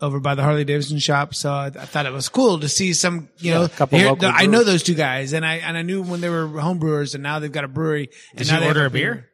Over 0.00 0.20
by 0.20 0.34
the 0.34 0.42
Harley 0.42 0.64
Davidson 0.64 0.98
shop. 0.98 1.34
So 1.34 1.50
I, 1.52 1.66
I 1.66 1.70
thought 1.70 2.06
it 2.06 2.12
was 2.12 2.28
cool 2.28 2.60
to 2.60 2.68
see 2.68 2.92
some, 2.92 3.28
you 3.38 3.52
know, 3.52 3.64
a 3.64 3.68
couple 3.68 3.98
here- 3.98 4.08
local 4.08 4.30
I 4.32 4.46
know 4.46 4.62
those 4.64 4.82
two 4.82 4.94
guys 4.94 5.32
and 5.32 5.44
I, 5.44 5.56
and 5.56 5.76
I 5.76 5.82
knew 5.82 6.02
when 6.02 6.20
they 6.20 6.28
were 6.28 6.46
home 6.46 6.78
brewers 6.78 7.14
and 7.14 7.22
now 7.22 7.38
they've 7.40 7.50
got 7.52 7.64
a 7.64 7.68
brewery. 7.68 8.10
and 8.30 8.38
Did 8.38 8.48
now 8.48 8.54
you 8.54 8.60
they 8.60 8.66
order 8.68 8.86
a 8.86 8.90
beer? 8.90 9.27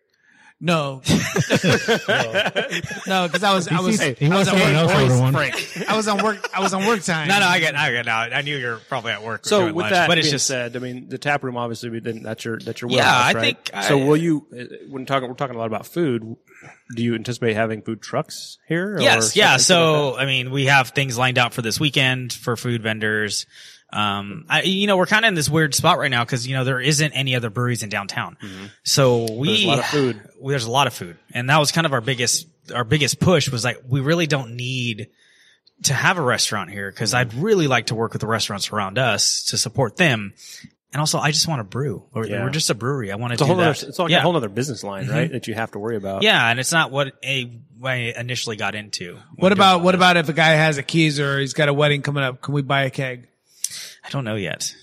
No. 0.60 1.02
no, 3.06 3.28
cause 3.28 3.42
I 3.42 3.52
was, 3.54 3.68
I 3.68 3.80
was, 3.80 4.00
He 4.00 4.26
I 4.26 4.28
wants 4.30 4.30
was 4.30 4.48
on 4.48 4.58
someone 4.58 4.74
else 4.74 4.92
to 4.92 5.02
order 5.02 5.18
one. 5.18 5.34
work, 5.34 5.88
I 5.88 5.96
was 5.96 6.08
on 6.08 6.22
work, 6.22 6.50
I 6.56 6.60
was 6.60 6.72
on 6.72 6.86
work 6.86 7.02
time. 7.02 7.28
No, 7.28 7.38
no, 7.40 7.46
I 7.46 7.58
get, 7.60 7.74
I 7.76 7.90
get. 7.92 8.06
No, 8.06 8.12
I 8.12 8.40
knew 8.42 8.56
you're 8.56 8.78
probably 8.88 9.12
at 9.12 9.22
work. 9.22 9.44
So 9.46 9.66
with 9.66 9.76
lunch, 9.76 9.90
that 9.90 10.08
but 10.08 10.16
it's 10.18 10.26
being 10.26 10.32
just 10.32 10.46
said, 10.46 10.74
I 10.76 10.78
mean, 10.78 11.08
the 11.08 11.18
tap 11.18 11.42
room 11.42 11.56
obviously 11.56 11.90
we 11.90 12.00
didn't. 12.00 12.22
That's 12.22 12.44
your 12.44 12.58
that's 12.60 12.80
your 12.80 12.90
Yeah, 12.90 12.96
wheelhouse, 12.96 13.24
I 13.24 13.32
right? 13.34 13.42
think 13.68 13.84
so. 13.84 13.98
I- 14.00 14.04
Will 14.04 14.16
you 14.16 14.46
uh, 14.58 14.64
when 14.88 15.06
talking 15.06 15.28
we're 15.28 15.34
talking 15.34 15.56
a 15.56 15.58
lot 15.58 15.66
about 15.66 15.86
food? 15.86 16.36
Do 16.94 17.02
you 17.02 17.14
anticipate 17.14 17.54
having 17.54 17.82
food 17.82 18.00
trucks 18.00 18.58
here? 18.68 18.94
or 18.96 19.00
Yes, 19.00 19.36
yeah. 19.36 19.56
something 19.58 19.92
like 19.92 20.14
So, 20.14 20.16
I 20.16 20.24
mean, 20.26 20.50
we 20.50 20.66
have 20.66 20.90
things 20.90 21.18
lined 21.18 21.36
out 21.36 21.52
for 21.52 21.60
this 21.62 21.78
weekend 21.78 22.32
for 22.32 22.56
food 22.56 22.82
vendors. 22.82 23.44
Um, 23.94 24.44
I, 24.48 24.62
you 24.62 24.86
know, 24.88 24.96
we're 24.96 25.06
kind 25.06 25.24
of 25.24 25.28
in 25.28 25.34
this 25.34 25.48
weird 25.48 25.74
spot 25.74 25.98
right 25.98 26.10
now 26.10 26.24
because, 26.24 26.46
you 26.48 26.54
know, 26.56 26.64
there 26.64 26.80
isn't 26.80 27.12
any 27.12 27.36
other 27.36 27.48
breweries 27.48 27.82
in 27.84 27.88
downtown. 27.90 28.36
Mm-hmm. 28.42 28.66
So 28.82 29.32
we, 29.32 29.48
There's 29.48 29.64
a 29.64 29.68
lot 29.68 29.78
of 29.78 29.84
food. 29.86 30.28
well, 30.40 30.50
there's 30.50 30.64
a 30.64 30.70
lot 30.70 30.86
of 30.88 30.94
food. 30.94 31.16
And 31.32 31.48
that 31.48 31.58
was 31.58 31.70
kind 31.70 31.86
of 31.86 31.92
our 31.92 32.00
biggest, 32.00 32.48
our 32.74 32.82
biggest 32.84 33.20
push 33.20 33.48
was 33.48 33.64
like, 33.64 33.80
we 33.88 34.00
really 34.00 34.26
don't 34.26 34.56
need 34.56 35.08
to 35.84 35.94
have 35.94 36.18
a 36.18 36.22
restaurant 36.22 36.70
here 36.70 36.90
because 36.90 37.10
mm-hmm. 37.14 37.38
I'd 37.38 37.42
really 37.42 37.68
like 37.68 37.86
to 37.86 37.94
work 37.94 38.12
with 38.12 38.20
the 38.20 38.26
restaurants 38.26 38.72
around 38.72 38.98
us 38.98 39.44
to 39.46 39.58
support 39.58 39.96
them. 39.96 40.34
And 40.92 41.00
also, 41.00 41.18
I 41.18 41.30
just 41.32 41.48
want 41.48 41.58
to 41.60 41.64
brew. 41.64 42.04
We're, 42.12 42.26
Yeah. 42.26 42.44
we're 42.44 42.50
just 42.50 42.70
a 42.70 42.74
brewery. 42.74 43.10
I 43.12 43.16
want 43.16 43.30
to 43.30 43.34
It's 43.34 43.42
a 43.42 43.44
do 43.44 43.48
whole 43.48 43.56
that. 43.56 43.76
other, 43.78 43.88
it's 43.88 43.98
like 43.98 44.10
yeah. 44.10 44.18
a 44.18 44.22
whole 44.22 44.36
other 44.36 44.48
business 44.48 44.84
line, 44.84 45.08
right? 45.08 45.24
Mm-hmm. 45.24 45.32
That 45.34 45.48
you 45.48 45.54
have 45.54 45.72
to 45.72 45.78
worry 45.78 45.96
about. 45.96 46.22
yeah, 46.22 46.48
and 46.48 46.60
it's 46.60 46.70
not 46.72 46.90
what 46.92 47.14
a, 47.24 47.60
what 47.78 47.98
initially 47.98 48.56
got 48.56 48.74
into. 48.76 49.18
What 49.36 49.52
about, 49.52 49.82
what 49.82 49.94
about 49.96 50.16
if 50.16 50.28
a 50.28 50.32
guy 50.32 50.50
has 50.50 50.78
a 50.78 50.82
keys 50.84 51.18
or 51.18 51.38
he's 51.40 51.52
got 51.52 51.68
a 51.68 51.72
wedding 51.72 52.02
coming 52.02 52.22
up? 52.24 52.42
Can 52.42 52.54
we 52.54 52.62
buy 52.62 52.84
a 52.84 52.90
keg? 52.90 53.28
I 54.04 54.10
don't 54.10 54.24
know 54.24 54.36
yet. 54.36 54.74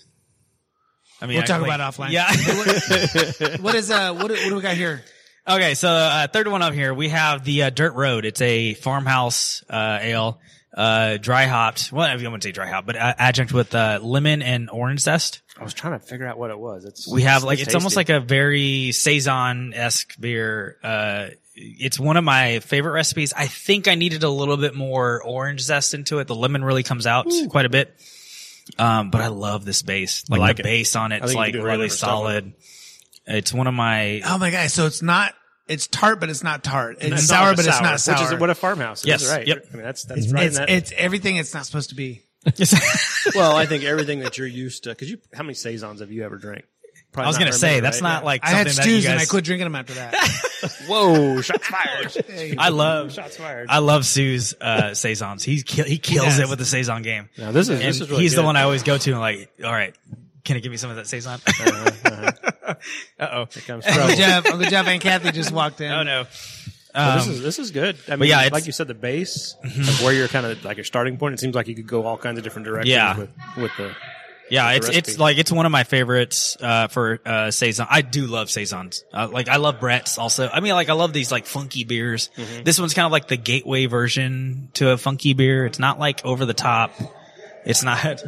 I 1.22 1.27
mean, 1.27 1.35
We'll 1.35 1.43
I- 1.43 1.45
talk 1.48 1.61
like- 1.61 1.72
about 1.76 1.80
it 1.80 1.95
offline. 1.95 2.11
Yeah. 2.11 3.57
What 3.61 3.76
is, 3.76 3.91
uh, 3.91 4.14
what, 4.14 4.27
do- 4.27 4.34
what 4.34 4.49
do 4.49 4.56
we 4.56 4.61
got 4.61 4.76
here? 4.76 5.03
okay. 5.48 5.76
So, 5.76 5.89
uh, 5.89 6.27
third 6.27 6.48
one 6.48 6.61
up 6.61 6.73
here, 6.73 6.93
we 6.93 7.10
have 7.10 7.43
the 7.43 7.64
uh, 7.64 7.69
Dirt 7.69 7.93
Road. 7.93 8.26
It's 8.26 8.41
a 8.41 8.73
farmhouse 8.73 9.64
uh, 9.69 9.99
ale, 10.02 10.39
uh, 10.76 11.18
dry 11.18 11.45
hopped. 11.45 11.91
Well, 11.91 12.07
I 12.07 12.15
wouldn't 12.15 12.43
say 12.43 12.52
dry 12.52 12.68
hop, 12.68 12.85
but 12.85 12.95
uh, 12.95 13.14
adjunct 13.18 13.53
with 13.53 13.76
uh, 13.76 13.99
lemon 14.02 14.41
and 14.41 14.69
orange 14.69 15.02
zest. 15.02 15.41
I 15.60 15.64
was 15.64 15.73
trying 15.76 15.99
to 15.99 16.03
figure 16.06 16.26
out 16.26 16.39
what 16.39 16.49
it 16.49 16.57
was. 16.57 16.85
It's 16.85 17.07
We 17.11 17.22
have 17.23 17.43
like 17.43 17.60
it's 17.60 17.76
almost 17.76 17.95
like 17.95 18.10
a 18.10 18.19
very 18.19 18.91
saison 18.91 19.73
esque 19.76 20.19
beer. 20.19 20.77
Uh, 20.84 21.27
it's 21.53 21.99
one 21.99 22.18
of 22.18 22.23
my 22.23 22.61
favorite 22.61 22.93
recipes. 22.93 23.31
I 23.34 23.45
think 23.45 23.88
I 23.88 23.93
needed 23.95 24.23
a 24.23 24.30
little 24.30 24.57
bit 24.57 24.73
more 24.73 25.22
orange 25.23 25.61
zest 25.61 25.93
into 25.93 26.18
it. 26.19 26.26
The 26.27 26.34
lemon 26.35 26.64
really 26.64 26.81
comes 26.81 27.06
out 27.06 27.27
quite 27.49 27.65
a 27.65 27.69
bit. 27.69 27.93
Um, 28.77 29.10
but 29.11 29.22
I 29.22 29.27
love 29.27 29.65
this 29.65 29.81
base. 29.81 30.30
Like, 30.30 30.39
like 30.39 30.56
the 30.57 30.61
it. 30.61 30.64
base 30.64 30.95
on 30.95 31.11
I 31.11 31.18
it's 31.18 31.34
like 31.34 31.53
can 31.53 31.61
do 31.61 31.65
a 31.65 31.68
lot 31.68 31.73
of 31.73 31.80
really 31.80 31.88
different 31.88 31.91
stuff 31.98 32.10
solid. 32.10 32.53
It's 33.27 33.53
one 33.53 33.68
of 33.68 33.73
my 33.73 34.22
Oh 34.26 34.38
my 34.38 34.52
God. 34.52 34.69
So 34.72 34.85
it's 34.85 35.02
not, 35.02 35.34
it's 35.68 35.88
tart, 35.88 36.19
but 36.19 36.30
it's 36.30 36.43
not 36.43 36.64
tart. 36.64 36.98
It's, 37.02 37.14
It's 37.14 37.27
sour, 37.27 37.48
not 37.48 37.56
but 37.57 37.65
it's 37.65 37.81
not 37.81 37.99
sour. 37.99 38.15
Which 38.23 38.34
is 38.34 38.39
what 38.39 38.49
a 38.49 38.56
farmhouse 38.56 39.02
is, 39.02 39.06
Yes, 39.07 39.30
right? 39.30 39.48
yep. 39.48 39.65
I 39.72 39.76
mean, 39.76 39.84
that's 39.85 40.03
that's 40.06 40.31
right. 40.31 40.45
it's, 40.48 40.57
that, 40.57 40.69
it's 40.69 40.91
everything 40.98 41.38
it's 41.38 41.53
not 41.53 41.65
supposed 41.65 41.89
to 41.89 41.95
be. 41.95 42.23
well, 43.35 43.56
I 43.56 43.68
think 43.68 43.84
everything 43.84 44.19
that 44.22 44.38
you're 44.39 44.48
used 44.48 44.84
to. 44.85 44.89
Because 44.89 45.11
you, 45.11 45.19
how 45.34 45.43
many 45.43 45.53
saisons 45.53 45.99
have 46.02 46.11
you 46.11 46.23
ever 46.23 46.38
drank? 46.38 46.65
Probably 47.12 47.26
I 47.26 47.30
was 47.30 47.38
gonna 47.38 47.52
say 47.54 47.80
that's 47.82 48.02
right? 48.02 48.08
not 48.10 48.22
Yeah. 48.22 48.26
like 48.26 48.46
I 48.46 48.50
had 48.50 48.72
something 48.72 48.84
that 48.86 48.96
you 48.96 49.02
stews 49.02 49.12
and 49.12 49.20
I 49.20 49.26
quit 49.26 49.44
drinking 49.44 49.66
them 49.66 49.76
after 49.76 49.94
that. 49.96 50.16
Whoa, 50.88 51.42
shots 51.42 51.68
fired. 51.68 52.56
I 52.58 52.70
love 52.70 53.12
shots 53.12 53.36
fired. 53.38 53.68
I 53.70 53.80
love 53.80 54.06
Sue's 54.06 54.54
uh, 54.62 54.94
saisons. 54.94 55.44
He 55.44 55.62
ki- 55.62 55.84
he 55.84 55.98
kills 55.98 56.26
does. 56.28 56.40
it 56.40 56.50
with 56.50 56.60
the 56.60 56.66
saison 56.66 57.02
game. 57.02 57.28
Now 57.38 57.52
this 57.52 57.68
is 57.68 57.80
and 57.80 57.82
this 57.90 58.00
is 58.00 58.10
really 58.10 58.24
he's 58.24 58.36
the 58.36 58.44
one 58.44 58.56
I 58.56 58.62
always 58.64 58.84
go 58.84 58.98
to 58.98 59.12
and 59.12 59.20
like, 59.20 59.52
all 59.64 59.72
right, 59.72 59.94
can 60.46 60.56
you 60.56 60.62
give 60.62 60.72
me 60.72 60.78
some 60.78 60.90
of 60.90 60.96
that 60.96 61.08
saison? 61.08 61.40
Uh 63.20 63.28
oh. 63.32 63.46
Here 63.52 63.64
comes 63.68 63.86
Uncle 63.86 63.94
trouble. 63.94 64.16
Jeff, 64.16 64.46
Uncle 64.48 64.70
Jeff 64.70 64.88
and 64.88 65.02
Kathy 65.02 65.32
just 65.32 65.52
walked 65.52 65.82
in. 65.82 65.92
Oh 65.92 66.04
no. 66.04 66.26
Well, 66.96 67.18
this 67.18 67.28
Um, 67.28 67.34
is 67.34 67.42
this 67.42 67.60
is 67.60 67.72
good. 67.72 67.98
I 68.10 68.16
mean, 68.16 68.30
yeah, 68.30 68.44
Mm-hmm. 68.46 68.54
like 68.54 68.66
you 68.66 68.72
said, 68.72 68.88
the 68.88 68.94
base, 68.94 69.56
like 69.64 70.02
where 70.02 70.14
you're 70.14 70.28
kind 70.28 70.46
of 70.46 70.64
like 70.66 70.78
your 70.78 70.84
starting 70.84 71.18
point. 71.18 71.34
It 71.34 71.40
seems 71.40 71.56
like 71.56 71.68
you 71.68 71.76
could 71.76 71.88
go 71.88 72.06
all 72.06 72.18
kinds 72.18 72.38
of 72.38 72.44
different 72.44 72.66
directions 72.66 72.90
Yeah. 72.94 73.18
with 73.18 73.30
with 73.58 73.72
the. 73.78 73.92
Yeah, 74.52 74.72
the 74.72 74.78
it's 74.78 74.90
it's 74.90 75.19
like 75.19 75.38
it's 75.38 75.52
one 75.52 75.65
of 75.65 75.72
my 75.72 75.84
favorites 75.84 76.57
uh, 76.60 76.88
for 76.90 77.19
uh, 77.26 77.52
saison. 77.52 77.88
I 77.90 78.02
do 78.02 78.28
love 78.28 78.49
saisons. 78.52 79.03
Uh, 79.14 79.30
like 79.32 79.48
I 79.49 79.56
love 79.57 79.80
Brett's 79.80 80.18
also. 80.18 80.48
I 80.48 80.60
mean, 80.60 80.73
like 80.73 80.90
I 80.90 80.94
love 80.94 81.14
these 81.14 81.32
like 81.32 81.45
funky 81.45 81.84
beers. 81.86 82.30
Mm-hmm. 82.36 82.64
This 82.64 82.80
one's 82.80 82.94
kind 82.94 83.06
of 83.06 83.11
like 83.11 83.28
the 83.30 83.38
gateway 83.38 83.86
version 83.86 84.69
to 84.73 84.90
a 84.91 84.98
funky 84.98 85.34
beer. 85.34 85.65
It's 85.65 85.80
not 85.80 85.99
like 85.99 86.26
over 86.26 86.45
the 86.45 86.53
top. 86.53 86.94
It's 87.65 87.84
not. 87.84 88.22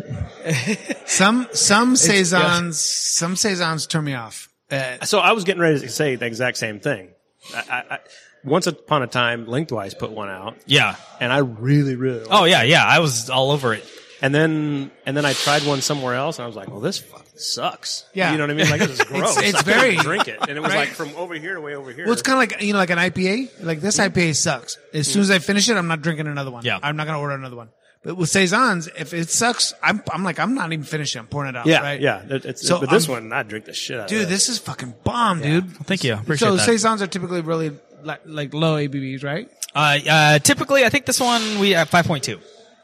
Some 1.06 1.48
some 1.54 1.95
saisons, 1.95 2.80
some 2.80 3.36
saisons 3.36 3.88
turn 3.88 4.04
me 4.06 4.14
off. 4.14 4.50
Uh, 4.72 5.04
So 5.06 5.20
I 5.20 5.34
was 5.34 5.44
getting 5.44 5.62
ready 5.62 5.80
to 5.80 5.90
say 5.90 6.16
the 6.16 6.26
exact 6.26 6.58
same 6.58 6.80
thing. 6.80 7.10
I, 7.54 7.60
I, 7.70 7.84
I, 7.95 8.00
once 8.44 8.68
upon 8.68 9.04
a 9.04 9.08
time, 9.08 9.45
Lengthwise 9.45 9.94
put 9.94 10.12
one 10.12 10.30
out, 10.30 10.58
Yeah. 10.66 10.95
and 11.20 11.32
I 11.32 11.40
really, 11.40 11.95
really. 11.95 12.20
Liked 12.20 12.32
Oh 12.32 12.45
yeah, 12.45 12.64
yeah. 12.64 12.86
I 12.86 13.00
was 13.00 13.30
all 13.30 13.52
over 13.52 13.74
it. 13.74 13.86
And 14.24 14.34
then 14.34 14.90
and 15.06 15.18
then 15.18 15.26
I 15.26 15.34
tried 15.34 15.64
one 15.64 15.82
somewhere 15.82 16.16
else, 16.16 16.38
and 16.40 16.45
I 16.45 16.48
was 16.48 16.56
like, 16.56 16.70
"Well, 16.70 16.80
this 16.80 16.98
fucking 16.98 17.28
sucks." 17.36 18.06
Yeah. 18.14 18.32
you 18.32 18.38
know 18.38 18.45
what 18.45 18.52
I 18.52 18.54
mean? 18.54 18.70
Like 18.70 18.80
this 18.80 18.91
is 18.98 19.02
gross. 19.06 19.36
it's 19.38 19.54
I 19.60 19.64
couldn't 19.64 19.66
very- 19.66 19.95
drink 19.98 20.30
it, 20.30 20.40
and 20.48 20.52
it 20.58 20.62
was 20.62 20.70
right? 20.72 20.88
like 20.88 20.90
from 20.90 21.10
over 21.18 21.34
here 21.34 21.56
to 21.56 21.62
way 21.62 21.76
over 21.76 21.91
here. 21.91 22.06
well, 22.06 22.14
it's 22.14 22.22
kind 22.22 22.36
of 22.36 22.40
like 22.40 22.62
you 22.64 22.72
know, 22.72 22.80
like 22.80 22.90
an 22.90 22.98
IPA. 23.00 23.52
Like 23.62 23.82
this 23.82 24.00
IPA 24.00 24.36
sucks. 24.38 24.78
As 24.94 25.08
soon 25.12 25.22
as 25.24 25.30
I 25.30 25.40
finish 25.40 25.68
it, 25.68 25.76
I'm 25.76 25.88
not 25.88 26.02
drinking 26.02 26.28
another 26.28 26.52
one. 26.52 26.64
Yeah. 26.64 26.80
I'm 26.82 26.95
not 26.95 27.06
gonna 27.06 27.20
order 27.20 27.36
another 27.36 27.58
one. 27.58 27.70
But 28.02 28.16
with 28.16 28.30
saisons, 28.30 28.88
if 28.98 29.14
it 29.14 29.30
sucks, 29.30 29.74
I'm 29.84 30.02
I'm 30.10 30.24
like 30.24 30.40
I'm 30.40 30.56
not 30.56 30.72
even 30.72 30.86
finishing. 30.86 31.20
I'm 31.20 31.28
pouring 31.28 31.50
it 31.50 31.58
out. 31.58 31.66
yeah, 31.66 31.82
right? 31.82 32.00
yeah. 32.00 32.22
It, 32.30 32.45
it's, 32.45 32.66
So, 32.66 32.80
but 32.80 32.90
this 32.90 33.08
um, 33.10 33.14
one, 33.16 33.34
I 33.34 33.44
drink 33.44 33.66
the 33.66 33.74
shit 33.74 34.00
out 34.00 34.08
Dude, 34.08 34.24
of. 34.24 34.30
this 34.30 34.48
is 34.48 34.58
fucking 34.58 34.94
bomb, 35.04 35.41
dude. 35.41 35.70
Thank 35.86 36.06
you. 36.06 36.14
Appreciate 36.14 36.48
So 36.48 36.56
that. 36.56 36.66
saisons 36.66 37.02
are 37.02 37.08
typically 37.08 37.41
really 37.41 37.72
like, 38.04 38.22
like 38.26 38.54
low 38.54 38.76
ABVs, 38.76 39.24
right? 39.24 39.50
Uh, 39.76 40.00
uh, 40.10 40.40
typically, 40.40 40.86
I 40.86 40.90
think 40.90 41.06
this 41.06 41.20
one 41.20 41.60
we 41.60 41.76
at 41.76 41.90
five 41.90 42.06
point 42.06 42.24
two. 42.24 42.40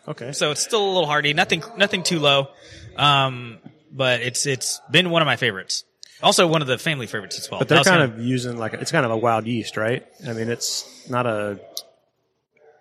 Okay. 0.10 0.32
So 0.32 0.52
it's 0.52 0.62
still 0.62 0.84
a 0.84 0.92
little 0.92 1.06
hardy. 1.06 1.34
Nothing, 1.34 1.64
nothing 1.78 2.04
too 2.04 2.20
low. 2.20 2.48
Um, 2.96 3.60
but 3.92 4.22
it's 4.22 4.46
it's 4.46 4.82
been 4.92 5.10
one 5.10 5.22
of 5.22 5.26
my 5.26 5.36
favorites. 5.36 5.84
Also, 6.22 6.48
one 6.48 6.62
of 6.62 6.68
the 6.68 6.78
family 6.78 7.08
favorites 7.08 7.40
as 7.40 7.50
well. 7.50 7.60
But 7.60 7.70
they're 7.70 7.84
kind 7.84 8.04
of 8.04 8.20
using 8.20 8.58
like 8.58 8.74
it's 8.74 8.92
kind 8.92 9.06
of 9.06 9.12
a 9.12 9.18
wild 9.18 9.48
yeast, 9.48 9.78
right? 9.78 10.06
I 10.28 10.34
mean, 10.34 10.50
it's 10.50 11.10
not 11.10 11.26
a 11.26 11.60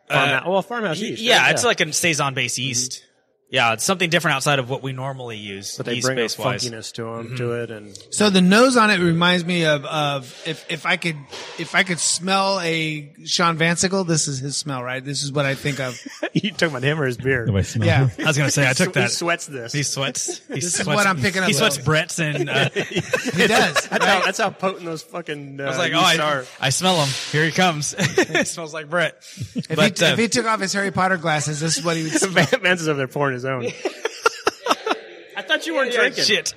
farmhouse. 0.08 0.46
well, 0.46 0.62
farmhouse 0.62 0.98
yeast. 0.98 1.22
Uh, 1.22 1.24
yeah, 1.24 1.42
right? 1.42 1.52
it's 1.52 1.64
like 1.64 1.80
a 1.80 1.92
saison 1.92 2.34
based 2.34 2.58
yeast. 2.58 3.04
Yeah, 3.50 3.72
it's 3.72 3.84
something 3.84 4.10
different 4.10 4.34
outside 4.36 4.58
of 4.58 4.68
what 4.68 4.82
we 4.82 4.92
normally 4.92 5.38
use. 5.38 5.78
but 5.78 5.86
they 5.86 6.00
bring 6.00 6.18
a 6.18 6.22
wise. 6.22 6.36
funkiness 6.36 6.92
to 6.94 7.04
them 7.04 7.34
to 7.36 7.52
it, 7.52 7.70
and 7.70 7.98
So 8.10 8.28
the 8.28 8.42
nose 8.42 8.76
on 8.76 8.90
it 8.90 8.98
reminds 9.00 9.42
me 9.42 9.64
of 9.64 9.86
of 9.86 10.42
if 10.46 10.70
if 10.70 10.84
I 10.84 10.98
could 10.98 11.16
if 11.58 11.74
I 11.74 11.82
could 11.82 11.98
smell 11.98 12.60
a 12.60 13.10
Sean 13.24 13.56
Vansickle, 13.56 14.06
this 14.06 14.28
is 14.28 14.38
his 14.40 14.54
smell, 14.58 14.82
right? 14.82 15.02
This 15.02 15.22
is 15.22 15.32
what 15.32 15.46
I 15.46 15.54
think 15.54 15.80
of. 15.80 15.98
you 16.34 16.50
talking 16.50 16.68
about 16.68 16.82
him 16.82 17.00
or 17.00 17.06
his 17.06 17.16
beard? 17.16 17.48
I 17.48 17.62
smell 17.62 17.86
Yeah. 17.86 18.08
I 18.18 18.24
was 18.24 18.36
gonna 18.36 18.50
say 18.50 18.68
I 18.68 18.74
took 18.74 18.92
that. 18.92 19.04
He 19.04 19.08
sweats 19.08 19.46
this. 19.46 19.72
He 19.72 19.82
sweats. 19.82 20.42
He 20.48 20.58
is 20.58 20.74
sweats, 20.74 20.86
what 20.86 21.06
I'm 21.06 21.18
picking 21.18 21.40
up 21.40 21.48
He 21.48 21.54
sweats 21.54 21.78
Brett's 21.78 22.18
and 22.18 22.50
uh, 22.50 22.68
He 22.74 23.46
does. 23.46 23.88
That's 23.88 24.04
how, 24.04 24.20
that's 24.24 24.38
how 24.38 24.50
potent 24.50 24.84
those 24.84 25.02
fucking. 25.02 25.58
Uh, 25.60 25.64
was 25.64 25.78
like, 25.78 25.92
oh, 25.94 25.98
I, 25.98 26.18
are. 26.18 26.44
I 26.60 26.68
smell 26.68 26.96
him. 27.00 27.08
Here 27.32 27.44
he 27.44 27.50
comes. 27.50 27.94
it 27.98 28.46
smells 28.46 28.74
like 28.74 28.90
Brett. 28.90 29.16
If, 29.54 29.68
But 29.76 29.98
he, 29.98 30.04
uh, 30.04 30.12
if 30.12 30.18
he 30.18 30.28
took 30.28 30.46
off 30.46 30.60
his 30.60 30.72
Harry 30.74 30.90
Potter 30.90 31.16
glasses, 31.16 31.60
this 31.60 31.78
is 31.78 31.84
what 31.84 31.96
he 31.96 32.04
would 32.04 32.12
smell. 32.12 32.44
Van- 32.44 32.60
Vance 32.60 32.82
is 32.82 32.88
over 32.88 32.98
there 32.98 33.08
pouring 33.08 33.37
his 33.38 33.44
own. 33.44 33.66
I 35.36 35.42
thought 35.42 35.66
you 35.66 35.74
weren't 35.74 35.92
drinking. 35.92 36.24
shit. 36.24 36.52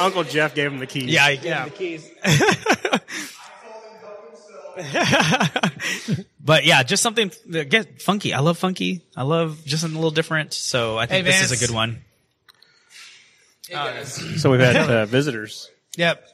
Uncle 0.00 0.24
Jeff 0.24 0.54
gave 0.54 0.72
him 0.72 0.78
the 0.78 0.86
keys. 0.86 1.04
yeah, 1.04 1.28
yeah. 1.28 1.64
The 1.64 1.70
keys. 1.70 2.10
but 6.44 6.64
yeah, 6.64 6.82
just 6.82 7.02
something 7.02 7.30
get 7.50 8.00
funky. 8.00 8.32
I 8.32 8.40
love 8.40 8.58
funky. 8.58 9.02
I 9.16 9.22
love 9.22 9.64
just 9.64 9.82
something 9.82 9.96
a 9.96 10.00
little 10.00 10.12
different. 10.12 10.54
So 10.54 10.96
I 10.96 11.06
think 11.06 11.26
Hey, 11.26 11.32
this 11.32 11.50
is 11.50 11.62
a 11.62 11.66
good 11.66 11.74
one. 11.74 11.98
So 14.36 14.50
we've 14.50 14.60
had 14.60 14.76
uh, 14.90 15.06
visitors. 15.06 15.70
Yep. 15.96 16.24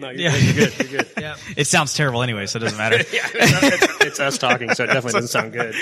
No, 0.00 0.10
you're, 0.10 0.30
Yeah. 0.30 0.32
good, 0.32 0.42
you're 0.42 0.54
good. 0.54 0.90
You're 0.90 1.00
good. 1.02 1.12
Yep. 1.18 1.38
It 1.56 1.66
sounds 1.66 1.94
terrible 1.94 2.22
anyway, 2.22 2.46
so 2.46 2.58
it 2.58 2.62
doesn't 2.62 2.78
matter. 2.78 2.96
yeah, 3.12 3.26
it's, 3.34 3.82
it's, 3.82 4.04
it's 4.04 4.20
us 4.20 4.38
talking, 4.38 4.72
so 4.74 4.84
it 4.84 4.88
definitely 4.88 5.20
doesn't 5.20 5.28
sound 5.28 5.52
good. 5.52 5.74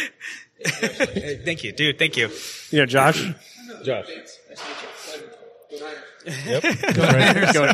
Thank 1.44 1.64
you, 1.64 1.72
dude. 1.72 1.98
Thank 1.98 2.16
you. 2.16 2.30
You 2.70 2.80
know, 2.80 2.86
Josh. 2.86 3.22
Go 3.84 4.02
Niners. 7.06 7.52
Go 7.52 7.72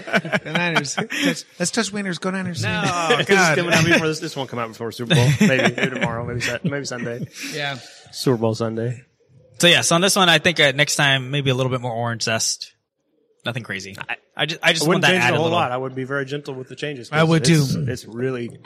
Niners. 0.52 0.94
Touch- 0.94 1.44
Let's 1.59 1.70
touch 1.70 1.93
winners. 1.93 2.19
Go 2.19 2.31
Niners. 2.31 2.64
Oh 2.66 3.14
This 3.19 3.31
is 3.31 3.36
coming 3.56 3.73
out 3.73 3.85
before 3.85 4.06
this. 4.09 4.20
This 4.20 4.36
won't 4.36 4.51
come 4.51 4.59
out 4.59 4.69
before 4.69 4.93
Super 4.93 5.14
Bowl. 5.14 5.28
Maybe, 5.40 5.74
maybe 5.74 5.90
tomorrow. 5.94 6.24
Maybe 6.27 6.44
maybe 6.69 6.85
Sunday. 6.85 7.27
Yeah. 7.52 7.78
Super 8.10 8.36
Bowl 8.36 8.55
Sunday. 8.55 9.02
So 9.59 9.69
yeah, 9.69 9.82
so 9.82 9.94
on 9.94 10.01
this 10.01 10.16
one, 10.16 10.28
I 10.28 10.39
think 10.39 10.59
uh, 10.60 10.73
next 10.73 10.97
time 10.97 11.31
maybe 11.31 11.51
a 11.51 11.55
little 11.55 11.70
bit 11.70 11.81
more 11.81 11.93
orange 11.93 12.24
zest. 12.24 12.73
Nothing 13.47 13.62
crazy. 13.62 13.97
I, 13.98 14.16
I 14.37 14.47
just 14.47 14.61
I 14.63 14.73
just 14.73 14.85
I 14.85 14.89
wouldn't 14.89 15.03
that 15.03 15.09
change 15.11 15.23
it 15.25 15.27
added 15.27 15.37
a 15.37 15.41
whole 15.41 15.51
lot. 15.51 15.73
I 15.73 15.77
would 15.77 15.95
be 15.95 16.05
very 16.05 16.25
gentle 16.25 16.55
with 16.55 16.69
the 16.69 16.77
changes. 16.77 17.11
'cause 17.11 17.19
I 17.19 17.23
would 17.23 17.47
it's, 17.49 17.75
too. 17.75 17.85
It's 17.87 18.05
really, 18.07 18.59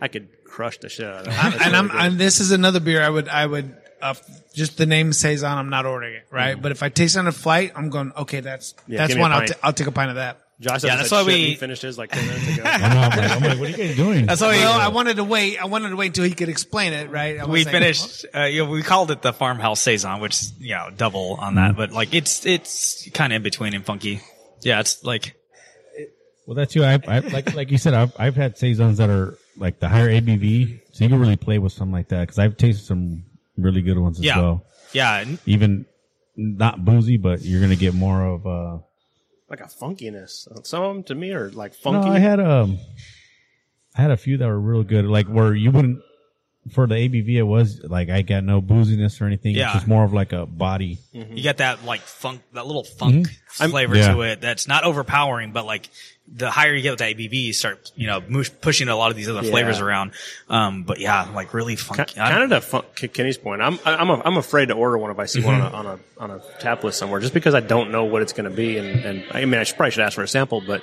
I 0.00 0.08
could 0.08 0.28
crush 0.44 0.78
the 0.78 0.88
shit 0.88 1.06
out 1.06 1.26
of 1.26 1.32
it. 1.32 1.44
I'm, 1.44 1.52
It's 1.52 1.62
and 1.62 1.72
really 1.72 1.76
I'm, 1.78 1.88
good. 1.88 2.00
and 2.00 2.18
this 2.18 2.40
is 2.40 2.50
another 2.50 2.80
beer 2.80 3.02
I 3.02 3.08
would, 3.08 3.28
I 3.28 3.46
would, 3.46 3.76
uh, 4.00 4.14
just 4.52 4.78
the 4.78 4.86
name 4.86 5.12
saison, 5.12 5.56
I'm 5.56 5.70
not 5.70 5.86
ordering 5.86 6.14
it, 6.14 6.26
right? 6.32 6.60
But 6.60 6.72
if 6.72 6.82
I 6.82 6.88
taste 6.88 7.14
it 7.14 7.20
on 7.20 7.28
a 7.28 7.32
flight, 7.32 7.70
I'm 7.76 7.88
going, 7.88 8.12
okay, 8.16 8.40
that's 8.40 8.74
Yeah, 8.88 8.98
that's 8.98 9.08
give 9.10 9.16
me 9.18 9.20
a 9.20 9.22
one. 9.22 9.32
I'll, 9.32 9.38
pint. 9.38 9.50
t- 9.52 9.58
I'll 9.62 9.72
take 9.72 9.86
a 9.86 9.92
pint 9.92 10.10
of 10.10 10.16
that. 10.16 10.38
Josh, 10.60 10.82
Yeah, 10.84 10.90
yeah, 10.90 10.96
that's 10.96 11.10
that's 11.10 11.12
why 11.12 11.32
why 11.32 11.34
we- 11.38 11.44
he 11.50 11.54
finished 11.54 11.82
his 11.82 11.98
like 11.98 12.10
ten 12.10 12.26
minutes 12.26 12.58
ago. 12.58 12.62
I 12.64 12.78
know, 12.94 13.00
I'm 13.00 13.10
like, 13.18 13.30
I'm 13.30 13.42
like, 13.42 13.58
what 13.60 13.68
are 13.68 13.70
you 13.70 13.76
guys 13.76 13.96
doing? 13.96 14.26
That's 14.26 14.40
why 14.40 14.48
we, 14.52 14.58
Well, 14.58 14.80
I 14.80 14.88
wanted 14.88 15.16
to 15.16 15.24
wait. 15.24 15.58
I 15.62 15.66
wanted 15.66 15.90
to 15.90 15.96
wait 15.96 16.06
until 16.08 16.24
he 16.24 16.32
could 16.34 16.48
explain 16.48 16.92
it, 16.92 17.10
right? 17.10 17.38
I 17.38 17.44
was 17.44 17.48
we 17.52 17.64
like, 17.64 17.72
finished. 17.72 18.26
Uh, 18.34 18.42
you 18.44 18.64
know, 18.64 18.70
we 18.70 18.82
called 18.82 19.10
it 19.12 19.22
the 19.22 19.32
farmhouse 19.32 19.80
saison, 19.80 20.20
which 20.20 20.34
is, 20.34 20.52
you 20.58 20.74
know 20.74 20.88
double 20.96 21.34
on 21.40 21.54
that, 21.56 21.76
but 21.76 21.92
like 21.92 22.12
it's 22.14 22.44
it's 22.46 23.08
kind 23.12 23.32
of 23.32 23.36
in 23.36 23.42
between 23.42 23.74
and 23.74 23.84
funky. 23.84 24.20
Yeah, 24.64 24.80
it's 24.80 25.04
like 25.04 25.34
Well, 26.46 26.54
that's 26.54 26.74
you. 26.74 26.84
I, 26.84 26.98
I 27.06 27.18
like 27.20 27.54
like 27.54 27.70
you 27.70 27.78
said. 27.78 27.94
I've 27.94 28.12
I've 28.18 28.36
had 28.36 28.58
saisons 28.58 28.98
that 28.98 29.10
are 29.10 29.36
like 29.56 29.78
the 29.80 29.88
higher 29.88 30.08
ABV, 30.08 30.80
so 30.92 31.04
you 31.04 31.10
can 31.10 31.20
really 31.20 31.36
play 31.36 31.58
with 31.58 31.72
something 31.72 31.92
like 31.92 32.08
that. 32.08 32.20
Because 32.22 32.38
I've 32.38 32.56
tasted 32.56 32.84
some 32.84 33.24
really 33.56 33.82
good 33.82 33.98
ones 33.98 34.18
as 34.18 34.24
Yeah. 34.24 34.38
well. 34.40 34.64
yeah, 34.92 35.24
Even 35.46 35.86
not 36.36 36.84
boozy, 36.84 37.16
but 37.18 37.42
you're 37.42 37.60
gonna 37.60 37.76
get 37.76 37.94
more 37.94 38.24
of 38.24 38.46
uh 38.46 38.78
like 39.50 39.60
a 39.60 39.64
funkiness. 39.64 40.48
Some 40.66 40.82
of 40.82 40.94
them 40.94 41.02
to 41.04 41.14
me 41.14 41.32
are 41.32 41.50
like 41.50 41.74
funky. 41.74 42.08
No, 42.08 42.14
I 42.14 42.18
had 42.18 42.40
um, 42.40 42.78
I 43.96 44.02
had 44.02 44.10
a 44.10 44.16
few 44.16 44.38
that 44.38 44.46
were 44.46 44.58
real 44.58 44.82
good. 44.82 45.04
Like 45.04 45.26
where 45.26 45.54
you 45.54 45.70
wouldn't 45.70 46.00
for 46.70 46.86
the 46.86 46.94
ABV, 46.94 47.34
it 47.34 47.42
was 47.42 47.82
like 47.82 48.08
I 48.08 48.22
got 48.22 48.44
no 48.44 48.62
booziness 48.62 49.20
or 49.20 49.26
anything. 49.26 49.54
Yeah. 49.54 49.64
It's 49.66 49.74
just 49.74 49.88
more 49.88 50.04
of 50.04 50.12
like 50.12 50.32
a 50.32 50.46
body. 50.46 50.98
you 51.12 51.42
got 51.42 51.56
that 51.56 51.84
like 51.84 52.00
funk, 52.02 52.40
that 52.52 52.66
little 52.66 52.84
funk 52.84 53.28
I'm- 53.58 53.70
flavor 53.70 53.96
Yeah. 53.96 54.14
to 54.14 54.20
it. 54.22 54.40
That's 54.40 54.68
not 54.68 54.84
overpowering, 54.84 55.50
but 55.52 55.66
like 55.66 55.88
the 56.34 56.50
higher 56.52 56.72
you 56.72 56.80
get 56.82 56.90
with 56.90 57.00
the 57.00 57.06
ABV, 57.06 57.32
you 57.46 57.52
start 57.52 57.90
you 57.96 58.06
know 58.06 58.22
mush, 58.28 58.48
pushing 58.60 58.88
a 58.88 58.94
lot 58.94 59.10
of 59.10 59.16
these 59.16 59.28
other 59.28 59.42
flavors 59.42 59.80
around. 59.80 60.12
Um, 60.48 60.84
but 60.84 61.00
yeah, 61.00 61.28
like 61.34 61.52
really 61.52 61.74
funky. 61.74 62.18
I- 62.20 62.30
kind 62.30 62.44
of 62.44 62.50
to 62.50 62.60
fun- 62.60 62.84
K- 62.94 63.08
Kenny's 63.08 63.38
point. 63.38 63.60
I'm 63.60 63.78
I'm 63.84 64.08
a, 64.10 64.22
I'm 64.24 64.36
afraid 64.36 64.66
to 64.68 64.74
order 64.74 64.96
one 64.96 65.10
if 65.10 65.18
I 65.18 65.26
see 65.26 65.42
one 65.42 65.60
Mm-hmm. 65.60 65.74
on 65.74 65.86
a, 65.86 65.90
on 65.90 65.98
a 66.30 66.32
on 66.34 66.40
a 66.40 66.60
tap 66.60 66.84
list 66.84 66.98
somewhere, 66.98 67.20
just 67.20 67.34
because 67.34 67.54
I 67.54 67.60
don't 67.60 67.90
know 67.90 68.04
what 68.04 68.22
it's 68.22 68.32
going 68.32 68.48
to 68.48 68.54
be. 68.56 68.78
And, 68.78 69.04
and 69.04 69.24
I 69.32 69.44
mean, 69.46 69.60
I 69.60 69.64
should, 69.64 69.76
probably 69.76 69.90
should 69.90 70.04
ask 70.04 70.14
for 70.14 70.22
a 70.22 70.28
sample, 70.28 70.62
but 70.64 70.82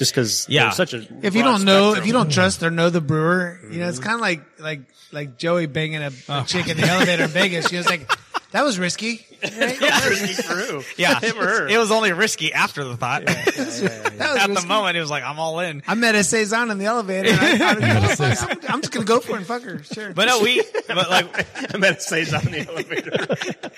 just 0.00 0.12
because 0.12 0.46
Yeah. 0.48 0.70
such 0.70 0.94
a 0.94 1.06
If 1.20 1.34
you 1.34 1.42
don't 1.42 1.64
know, 1.66 1.94
if 1.94 2.06
you 2.06 2.14
don't 2.14 2.32
trust 2.32 2.62
or 2.62 2.70
know 2.70 2.88
the 2.88 3.02
brewer, 3.02 3.60
you 3.70 3.80
know, 3.80 3.88
it's 3.88 3.98
mm-hmm. 3.98 4.06
kind 4.06 4.14
of 4.14 4.20
like 4.22 4.40
like 4.58 4.80
like 5.12 5.36
Joey 5.36 5.66
banging 5.66 6.02
a, 6.02 6.06
a 6.06 6.12
oh. 6.30 6.44
chick 6.44 6.68
in 6.68 6.78
the 6.78 6.86
elevator 6.86 7.24
in 7.24 7.30
Vegas. 7.30 7.68
She 7.68 7.76
was 7.76 7.84
like, 7.84 8.10
"That 8.52 8.64
was 8.64 8.78
risky." 8.78 9.26
Right? 9.42 9.76
True. 9.78 10.82
yeah, 10.98 11.18
Him 11.18 11.38
or 11.38 11.46
her. 11.46 11.68
it 11.68 11.78
was 11.78 11.90
only 11.90 12.12
risky 12.12 12.52
after 12.52 12.84
the 12.84 12.94
thought. 12.96 13.24
That 13.26 13.56
was 13.56 13.82
At 13.82 14.54
the 14.54 14.66
moment, 14.66 14.98
it 14.98 15.00
was 15.00 15.10
like 15.10 15.22
I'm 15.22 15.38
all 15.38 15.60
in. 15.60 15.82
I 15.86 15.94
met 15.94 16.14
a 16.14 16.24
saison 16.24 16.70
in 16.70 16.76
the 16.76 16.84
elevator. 16.84 17.30
And 17.30 17.62
I, 17.62 17.70
I, 17.70 18.36
I'm, 18.40 18.58
I'm 18.68 18.80
just 18.82 18.92
gonna 18.92 19.06
go 19.06 19.20
for 19.20 19.32
it 19.32 19.38
and 19.38 19.46
fuck 19.46 19.62
her. 19.62 19.82
Sure. 19.82 20.12
But 20.12 20.26
no, 20.26 20.40
we, 20.40 20.62
but 20.88 21.08
like, 21.08 21.74
I 21.74 21.78
meant 21.78 21.96
to 21.96 22.02
say 22.02 22.24
something 22.24 22.52
in 22.52 22.66
the 22.66 22.70
elevator. 22.70 23.70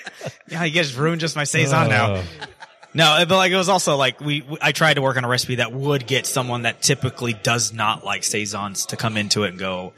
yeah, 0.49 0.63
you 0.65 0.73
guys 0.73 0.93
ruined 0.95 1.21
just 1.21 1.37
my 1.37 1.45
saison 1.45 1.87
now. 1.87 2.15
Oh. 2.15 2.23
No, 2.93 3.23
but 3.27 3.37
like 3.37 3.51
it 3.51 3.57
was 3.57 3.69
also 3.69 3.95
like 3.95 4.19
we, 4.19 4.41
we- 4.41 4.57
I 4.61 4.71
tried 4.71 4.95
to 4.95 5.01
work 5.01 5.17
on 5.17 5.25
a 5.25 5.27
recipe 5.27 5.55
that 5.55 5.71
would 5.73 6.05
get 6.05 6.25
someone 6.25 6.63
that 6.63 6.81
typically 6.81 7.33
does 7.33 7.73
not 7.73 8.05
like 8.05 8.23
saisons 8.23 8.85
to 8.87 8.97
come 8.97 9.17
into 9.17 9.43
it 9.43 9.49
and 9.49 9.59
go, 9.59 9.93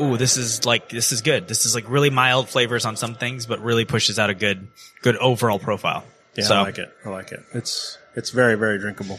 "Ooh, 0.00 0.16
this 0.16 0.36
is 0.36 0.64
like 0.64 0.88
this 0.88 1.10
is 1.12 1.20
good. 1.22 1.48
This 1.48 1.66
is 1.66 1.74
like 1.74 1.88
really 1.88 2.10
mild 2.10 2.48
flavors 2.48 2.84
on 2.84 2.96
some 2.96 3.14
things, 3.14 3.46
but 3.46 3.60
really 3.60 3.84
pushes 3.84 4.18
out 4.18 4.30
a 4.30 4.34
good 4.34 4.68
good 5.02 5.16
overall 5.16 5.58
profile." 5.58 6.04
Yeah, 6.36 6.44
so, 6.44 6.54
I 6.56 6.62
like 6.62 6.78
it. 6.78 6.94
I 7.04 7.08
like 7.08 7.32
it. 7.32 7.44
It's 7.52 7.98
it's 8.14 8.30
very 8.30 8.54
very 8.54 8.78
drinkable. 8.78 9.18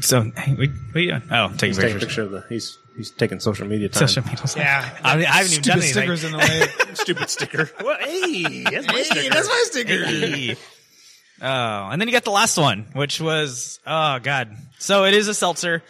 So 0.00 0.22
hey, 0.36 0.54
we, 0.54 0.72
we 0.94 1.12
uh, 1.12 1.20
oh, 1.30 1.48
take 1.56 1.68
He's 1.68 1.78
a 1.78 1.82
taking 1.82 1.96
a 1.96 2.00
picture. 2.00 2.06
picture 2.06 2.22
of 2.22 2.30
the. 2.30 2.44
He's 2.48 2.78
he's 2.96 3.10
taking 3.10 3.38
social 3.40 3.66
media 3.66 3.88
time. 3.88 4.08
Social 4.08 4.24
media. 4.24 4.44
yeah, 4.56 4.96
I, 5.04 5.16
mean, 5.16 5.26
I 5.26 5.36
haven't 5.36 5.52
even 5.52 5.62
done 5.64 5.80
stupid 5.80 5.82
anything. 5.82 6.16
stickers 6.16 6.24
in 6.24 6.32
the 6.32 6.38
way. 6.38 6.66
Stupid 6.94 7.30
sticker. 7.30 7.70
Well, 7.82 7.96
hey, 8.00 8.64
that's 8.64 8.86
my 8.86 8.92
hey, 8.94 9.02
sticker. 9.04 9.34
that's 9.34 9.48
my 9.48 9.62
sticker. 9.66 10.04
Hey. 10.04 10.56
Oh, 11.42 11.88
and 11.90 12.00
then 12.00 12.08
you 12.08 12.12
got 12.12 12.24
the 12.24 12.30
last 12.30 12.58
one, 12.58 12.86
which 12.92 13.20
was 13.20 13.80
oh 13.86 14.18
god. 14.18 14.56
So 14.78 15.04
it 15.04 15.14
is 15.14 15.28
a 15.28 15.34
seltzer. 15.34 15.82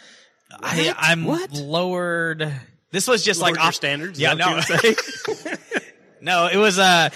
I, 0.51 0.93
I'm 0.97 1.25
lowered. 1.25 2.51
This 2.91 3.07
was 3.07 3.23
just 3.23 3.39
Lowered 3.39 3.53
like 3.53 3.59
your 3.59 3.67
off 3.67 3.75
standards. 3.75 4.17
Is 4.17 4.21
Yeah, 4.21 4.35
that 4.35 4.69
no, 4.69 4.89
you 4.89 4.95
no. 6.21 6.47
It 6.47 6.57
was 6.57 6.77
uh, 6.77 7.09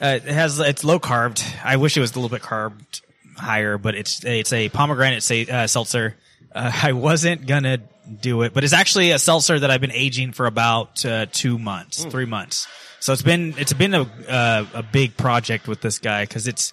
uh, 0.00 0.06
it 0.06 0.24
has 0.24 0.58
it's 0.60 0.84
low 0.84 0.98
carbed. 0.98 1.42
I 1.64 1.76
wish 1.76 1.96
it 1.96 2.00
was 2.00 2.12
a 2.12 2.14
little 2.14 2.28
bit 2.28 2.42
carbed 2.42 3.02
higher, 3.36 3.78
but 3.78 3.94
it's 3.94 4.24
it's 4.24 4.52
a 4.52 4.68
pomegranate 4.68 5.22
say, 5.22 5.46
uh, 5.46 5.66
seltzer. 5.66 6.16
Uh, 6.54 6.70
I 6.82 6.92
wasn't 6.92 7.46
gonna 7.46 7.78
do 8.20 8.42
it, 8.42 8.52
but 8.52 8.64
it's 8.64 8.72
actually 8.72 9.10
a 9.10 9.18
seltzer 9.18 9.58
that 9.58 9.70
I've 9.70 9.80
been 9.80 9.92
aging 9.92 10.32
for 10.32 10.46
about 10.46 11.04
uh, 11.04 11.26
two 11.30 11.58
months, 11.58 12.04
three 12.04 12.26
months. 12.26 12.66
So 13.00 13.12
it's 13.12 13.22
been 13.22 13.54
it's 13.58 13.72
been 13.72 13.94
a 13.94 14.02
uh, 14.28 14.66
a 14.74 14.82
big 14.82 15.16
project 15.16 15.66
with 15.66 15.80
this 15.80 15.98
guy 15.98 16.24
because 16.24 16.46
it's 16.46 16.72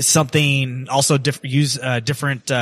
something 0.00 0.88
also 0.88 1.18
diff- 1.18 1.40
use 1.44 1.78
uh, 1.78 2.00
different 2.00 2.50
uh, 2.50 2.54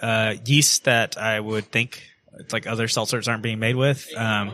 uh, 0.00 0.34
yeast 0.44 0.84
that 0.84 1.18
I 1.18 1.38
would 1.40 1.66
think 1.70 2.02
it's 2.38 2.52
like 2.52 2.66
other 2.66 2.86
seltzers 2.86 3.28
aren't 3.28 3.42
being 3.42 3.58
made 3.58 3.76
with, 3.76 4.08
um, 4.16 4.52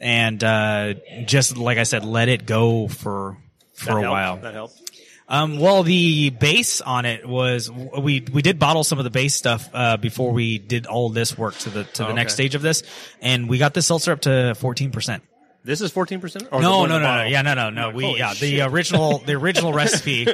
and 0.00 0.42
uh, 0.44 0.94
just 1.26 1.56
like 1.56 1.78
I 1.78 1.82
said, 1.84 2.04
let 2.04 2.28
it 2.28 2.46
go 2.46 2.88
for 2.88 3.36
for 3.74 3.86
That 3.86 3.96
a 3.96 4.00
helped? 4.00 4.10
while. 4.12 4.36
That 4.38 4.54
helped. 4.54 4.82
Um, 5.30 5.58
well, 5.58 5.82
the 5.82 6.30
base 6.30 6.80
on 6.80 7.04
it 7.04 7.28
was 7.28 7.70
we 7.70 8.24
we 8.32 8.40
did 8.40 8.58
bottle 8.58 8.82
some 8.82 8.98
of 8.98 9.04
the 9.04 9.10
base 9.10 9.34
stuff 9.34 9.68
uh, 9.74 9.96
before 9.98 10.32
we 10.32 10.58
did 10.58 10.86
all 10.86 11.10
this 11.10 11.36
work 11.36 11.54
to 11.58 11.70
the 11.70 11.84
to 11.84 12.04
the 12.04 12.08
Oh, 12.08 12.14
next 12.14 12.32
okay. 12.34 12.44
stage 12.44 12.54
of 12.54 12.62
this, 12.62 12.82
and 13.20 13.46
we 13.48 13.58
got 13.58 13.74
the 13.74 13.82
seltzer 13.82 14.12
up 14.12 14.20
to 14.22 14.54
fourteen 14.54 14.90
percent. 14.90 15.22
This 15.68 15.82
is 15.82 15.92
fourteen 15.92 16.18
percent. 16.18 16.50
No, 16.50 16.58
no, 16.60 16.86
no, 16.86 16.98
no. 16.98 17.24
Yeah, 17.24 17.42
no, 17.42 17.52
no, 17.52 17.68
no. 17.68 17.90
We 17.90 18.04
holy 18.04 18.18
yeah, 18.20 18.32
the 18.32 18.62
original 18.62 19.18
the 19.18 19.34
original 19.34 19.70
recipe 19.74 20.26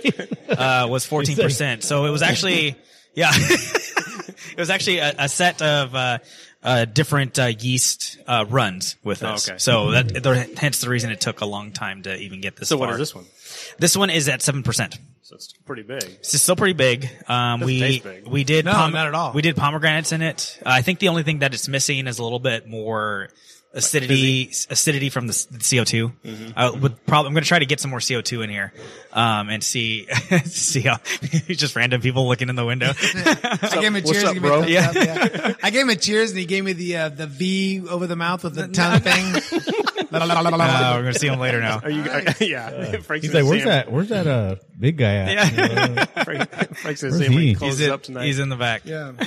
uh, 0.48 0.86
was 0.88 1.04
fourteen 1.04 1.34
percent. 1.34 1.82
So 1.82 2.04
it 2.04 2.10
was 2.10 2.22
actually 2.22 2.76
yeah, 3.14 3.32
it 3.34 4.56
was 4.56 4.70
actually 4.70 4.98
a, 4.98 5.12
a 5.18 5.28
set 5.28 5.60
of 5.60 5.92
uh, 5.92 6.18
uh, 6.62 6.84
different 6.84 7.36
uh, 7.36 7.46
yeast 7.46 8.18
uh, 8.28 8.44
runs 8.48 8.94
with 9.02 9.24
us. 9.24 9.48
okay. 9.48 9.58
So 9.58 9.90
that 9.90 10.22
there, 10.22 10.46
hence 10.56 10.80
the 10.80 10.88
reason 10.88 11.10
it 11.10 11.20
took 11.20 11.40
a 11.40 11.46
long 11.46 11.72
time 11.72 12.02
to 12.02 12.16
even 12.16 12.40
get 12.40 12.54
this. 12.54 12.68
So 12.68 12.78
far. 12.78 12.86
what 12.86 12.92
is 12.92 12.98
this 13.00 13.12
one? 13.12 13.24
This 13.78 13.96
one 13.96 14.10
is 14.10 14.28
at 14.28 14.40
seven 14.40 14.62
percent. 14.62 15.00
So 15.22 15.34
it's 15.34 15.52
pretty 15.64 15.82
big. 15.82 16.04
It's 16.04 16.40
still 16.40 16.54
pretty 16.54 16.74
big. 16.74 17.08
Um, 17.26 17.60
we 17.60 17.98
big. 17.98 18.28
we 18.28 18.44
did 18.44 18.66
No, 18.66 18.72
not 18.88 19.08
at 19.08 19.14
all. 19.14 19.32
We 19.32 19.42
did 19.42 19.56
pomegranates 19.56 20.12
in 20.12 20.22
it. 20.22 20.60
Uh, 20.64 20.68
I 20.68 20.82
think 20.82 21.00
the 21.00 21.08
only 21.08 21.24
thing 21.24 21.40
that 21.40 21.54
it's 21.54 21.66
missing 21.66 22.06
is 22.06 22.20
a 22.20 22.22
little 22.22 22.38
bit 22.38 22.68
more 22.68 23.30
acidity 23.74 24.50
acidity 24.70 25.10
from 25.10 25.26
the 25.26 25.34
CO 25.68 25.84
2 25.84 26.08
Mm-hmm. 26.24 26.50
I 26.56 26.70
would 26.70 27.04
probably 27.06 27.28
I'm 27.28 27.34
going 27.34 27.42
to 27.42 27.48
try 27.48 27.58
to 27.58 27.66
get 27.66 27.80
some 27.80 27.90
more 27.90 28.00
CO 28.00 28.20
two 28.20 28.42
in 28.42 28.50
here, 28.50 28.72
um, 29.12 29.48
and 29.50 29.62
see 29.62 30.06
see 30.44 30.80
how 30.80 30.96
just 31.48 31.76
random 31.76 32.00
people 32.00 32.26
looking 32.28 32.48
in 32.48 32.56
the 32.56 32.64
window. 32.64 32.92
I 33.14 33.68
gave 33.74 33.82
him 33.82 33.96
a 33.96 34.00
What's 34.00 34.12
cheers. 34.12 34.24
up, 34.24 34.34
he 34.34 34.40
gave 34.40 34.42
me 34.42 34.48
a 34.48 34.50
bro? 34.50 34.62
Yeah. 34.66 34.88
up, 34.88 34.94
yeah. 34.94 35.54
I 35.62 35.70
gave 35.70 35.82
him 35.82 35.90
a 35.90 35.96
cheers, 35.96 36.30
and 36.30 36.38
he 36.38 36.46
gave 36.46 36.64
me 36.64 36.72
the 36.72 36.96
uh, 36.96 37.08
the 37.10 37.26
V 37.26 37.86
over 37.88 38.06
the 38.06 38.16
mouth 38.16 38.44
with 38.44 38.54
the 38.54 38.68
tongue 38.68 39.00
thing. 39.00 39.82
Uh, 40.22 40.92
we're 40.96 41.02
going 41.02 41.12
to 41.12 41.18
see 41.18 41.28
them 41.28 41.38
later 41.40 41.60
now. 41.60 41.80
Are 41.82 41.90
you? 41.90 42.02
Are, 42.10 42.22
yeah. 42.40 42.98
Frank's 43.00 43.26
He's 43.26 43.32
gonna 43.32 43.44
like, 43.44 43.50
where's 43.50 43.64
that? 43.64 43.92
Where's 43.92 44.08
that? 44.10 44.26
Uh, 44.26 44.56
big 44.78 44.96
guy 44.96 45.14
at? 45.16 45.54
Yeah. 45.54 46.04
Frank, 46.24 46.50
Frank's 46.76 47.02
gonna 47.02 47.12
see 47.14 47.24
him 47.26 47.32
when 47.34 47.42
he? 47.42 47.48
he 47.48 47.48
He's 47.50 47.58
closes 47.58 47.78
He's 47.78 47.86
in, 47.88 47.92
up 47.92 48.02
tonight. 48.02 48.24
he's 48.26 48.38
in 48.38 48.48
the 48.48 48.56
back. 48.56 48.82
yeah. 48.84 49.12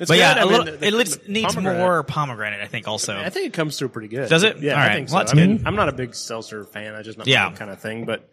It's 0.00 0.08
But 0.08 0.18
yeah, 0.18 0.34
good. 0.34 0.40
I 0.40 0.42
a 0.42 0.46
mean, 0.46 0.52
little, 0.58 0.64
the- 0.78 0.86
it 0.86 0.90
the- 1.24 1.32
needs 1.32 1.54
pomegranate- 1.54 1.78
more 1.80 2.02
pomegranate, 2.02 2.60
I 2.60 2.66
think. 2.66 2.88
Also, 2.88 3.16
I 3.16 3.30
think 3.30 3.46
it 3.46 3.52
comes 3.52 3.78
through 3.78 3.90
pretty 3.90 4.08
good. 4.08 4.28
Does 4.28 4.42
it? 4.42 4.58
Yeah, 4.58 4.72
All 4.72 4.78
I 4.80 4.86
right. 4.88 4.94
think 4.96 5.08
so. 5.08 5.14
Well, 5.14 5.24
that's 5.24 5.32
I 5.32 5.36
mean, 5.36 5.58
good. 5.58 5.66
I'm 5.66 5.76
not 5.76 5.88
a 5.88 5.92
big 5.92 6.14
seltzer 6.14 6.64
fan. 6.64 6.94
I 6.94 7.02
just 7.02 7.16
not 7.16 7.26
Yeah. 7.28 7.48
my 7.50 7.54
kind 7.56 7.70
of 7.70 7.80
thing, 7.80 8.04
but 8.06 8.28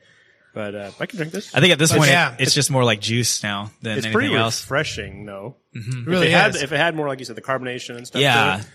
but 0.53 0.75
uh, 0.75 0.91
I 0.99 1.05
can 1.05 1.17
drink 1.17 1.31
this. 1.31 1.53
I 1.55 1.59
think 1.61 1.71
at 1.71 1.79
this 1.79 1.91
But 1.91 1.99
point, 1.99 2.09
yeah, 2.11 2.33
it, 2.33 2.41
it's 2.41 2.53
just 2.53 2.71
more 2.71 2.83
like 2.83 2.99
juice 2.99 3.41
now 3.43 3.71
than 3.81 3.97
it's 3.97 4.05
anything 4.05 4.13
pretty 4.13 4.35
else. 4.35 4.61
refreshing, 4.63 5.25
though. 5.25 5.55
It 5.73 6.07
really 6.07 6.27
if 6.27 6.33
it 6.33 6.35
had 6.35 6.55
if 6.55 6.71
it 6.73 6.77
had 6.77 6.95
more, 6.95 7.07
like 7.07 7.19
you 7.19 7.25
said, 7.25 7.37
the 7.37 7.41
carbonation 7.41 7.95
and 7.95 8.05
stuff. 8.07 8.21
Yeah. 8.21 8.57
to 8.57 8.61
it, 8.61 8.67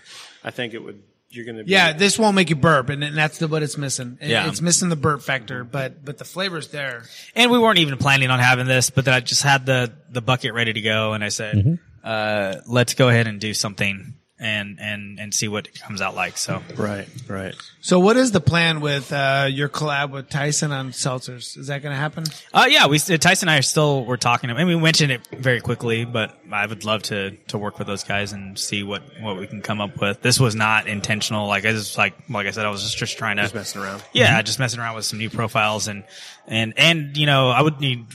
I 0.44 0.50
think 0.52 0.72
it 0.74 0.82
would. 0.82 1.02
You're 1.36 1.44
gonna. 1.44 1.62
Be, 1.64 1.70
Yeah, 1.70 1.92
this 1.92 2.18
won't 2.18 2.34
make 2.34 2.50
you 2.50 2.56
burp, 2.56 2.88
and, 2.88 3.04
and 3.04 3.16
that's 3.16 3.38
the, 3.38 3.46
what 3.46 3.62
it's 3.62 3.76
missing. 3.78 4.18
It- 4.20 4.30
Yeah. 4.30 4.48
it's 4.48 4.60
missing 4.60 4.88
the 4.88 4.96
burp 4.96 5.22
factor, 5.22 5.62
but 5.62 6.04
but 6.04 6.18
the 6.18 6.24
flavor's 6.24 6.68
there. 6.68 7.04
And 7.36 7.50
we 7.52 7.58
weren't 7.58 7.78
even 7.78 7.96
planning 7.98 8.30
on 8.30 8.40
having 8.40 8.66
this, 8.66 8.90
but 8.90 9.04
then 9.04 9.14
I 9.14 9.20
just 9.20 9.42
had 9.42 9.64
the 9.66 9.92
the 10.10 10.20
bucket 10.22 10.52
ready 10.54 10.72
to 10.72 10.80
go, 10.80 11.12
and 11.12 11.22
I 11.22 11.28
said, 11.28 11.78
uh, 12.02 12.56
"Let's 12.66 12.94
go 12.94 13.08
ahead 13.08 13.28
and 13.28 13.38
do 13.40 13.54
something 13.54 14.14
and 14.38 14.78
and 14.80 15.18
and 15.18 15.32
see 15.32 15.48
what 15.48 15.66
it 15.66 15.80
comes 15.80 16.00
out 16.00 16.14
like." 16.14 16.36
So, 16.36 16.62
Right. 16.76 17.08
Right. 17.28 17.54
So, 17.80 18.00
what 18.00 18.16
is 18.16 18.32
the 18.32 18.40
plan 18.40 18.80
with 18.80 19.12
uh, 19.12 19.46
your 19.50 19.68
collab 19.68 20.10
with 20.10 20.28
Tyson 20.28 20.72
on 20.72 20.90
seltzers? 20.90 21.56
Is 21.56 21.68
that 21.68 21.82
going 21.82 21.92
to 21.94 21.98
happen? 21.98 22.24
uh, 22.52 22.66
yeah, 22.68 22.86
we 22.86 22.98
Tyson 22.98 23.48
and 23.48 23.54
I 23.54 23.58
are 23.58 23.62
still 23.62 24.04
we're 24.04 24.16
talking. 24.16 24.50
I 24.50 24.54
mean, 24.54 24.66
we 24.66 24.76
mentioned 24.76 25.12
it 25.12 25.26
very 25.28 25.60
quickly, 25.60 26.04
but 26.04 26.36
I 26.52 26.66
would 26.66 26.84
love 26.84 27.02
to 27.04 27.30
to 27.48 27.58
work 27.58 27.78
with 27.78 27.86
those 27.86 28.04
guys 28.04 28.32
and 28.32 28.58
see 28.58 28.82
what 28.82 29.02
what 29.20 29.36
we 29.38 29.46
can 29.46 29.62
come 29.62 29.80
up 29.80 30.00
with. 30.00 30.20
This 30.22 30.40
was 30.40 30.54
not 30.54 30.88
intentional. 30.88 31.46
Like 31.46 31.64
I 31.64 31.72
just 31.72 31.96
like 31.96 32.14
like 32.28 32.46
I 32.46 32.50
said, 32.50 32.66
I 32.66 32.70
was 32.70 32.82
just 32.82 32.96
just 32.98 33.16
trying 33.18 33.36
to 33.36 33.42
Just 33.42 33.54
messing 33.54 33.82
around. 33.82 34.02
yeah, 34.12 34.40
just 34.42 34.58
messing 34.58 34.80
around 34.80 34.96
with 34.96 35.04
some 35.04 35.18
new 35.18 35.30
profiles 35.30 35.86
and 35.88 36.04
and 36.46 36.74
and 36.76 37.16
you 37.16 37.26
know, 37.26 37.48
I 37.50 37.62
would 37.62 37.80
need 37.80 38.06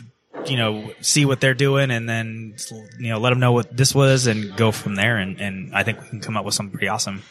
you 0.46 0.58
know 0.58 0.92
see 1.02 1.26
what 1.26 1.42
they're 1.42 1.54
doing 1.54 1.92
and 1.92 2.08
then 2.08 2.56
you 3.00 3.10
know 3.10 3.20
let 3.20 3.30
them 3.32 3.40
know 3.40 3.52
what 3.52 3.76
this 3.76 3.94
was 3.94 4.28
and 4.28 4.56
go 4.56 4.72
from 4.72 4.96
there 4.96 5.18
and 5.18 5.40
and 5.42 5.76
I 5.76 5.84
think 5.84 6.02
we 6.02 6.08
can 6.08 6.22
come 6.22 6.38
up 6.38 6.46
with 6.46 6.54
something 6.54 6.72
pretty 6.72 6.88
awesome. 6.88 7.22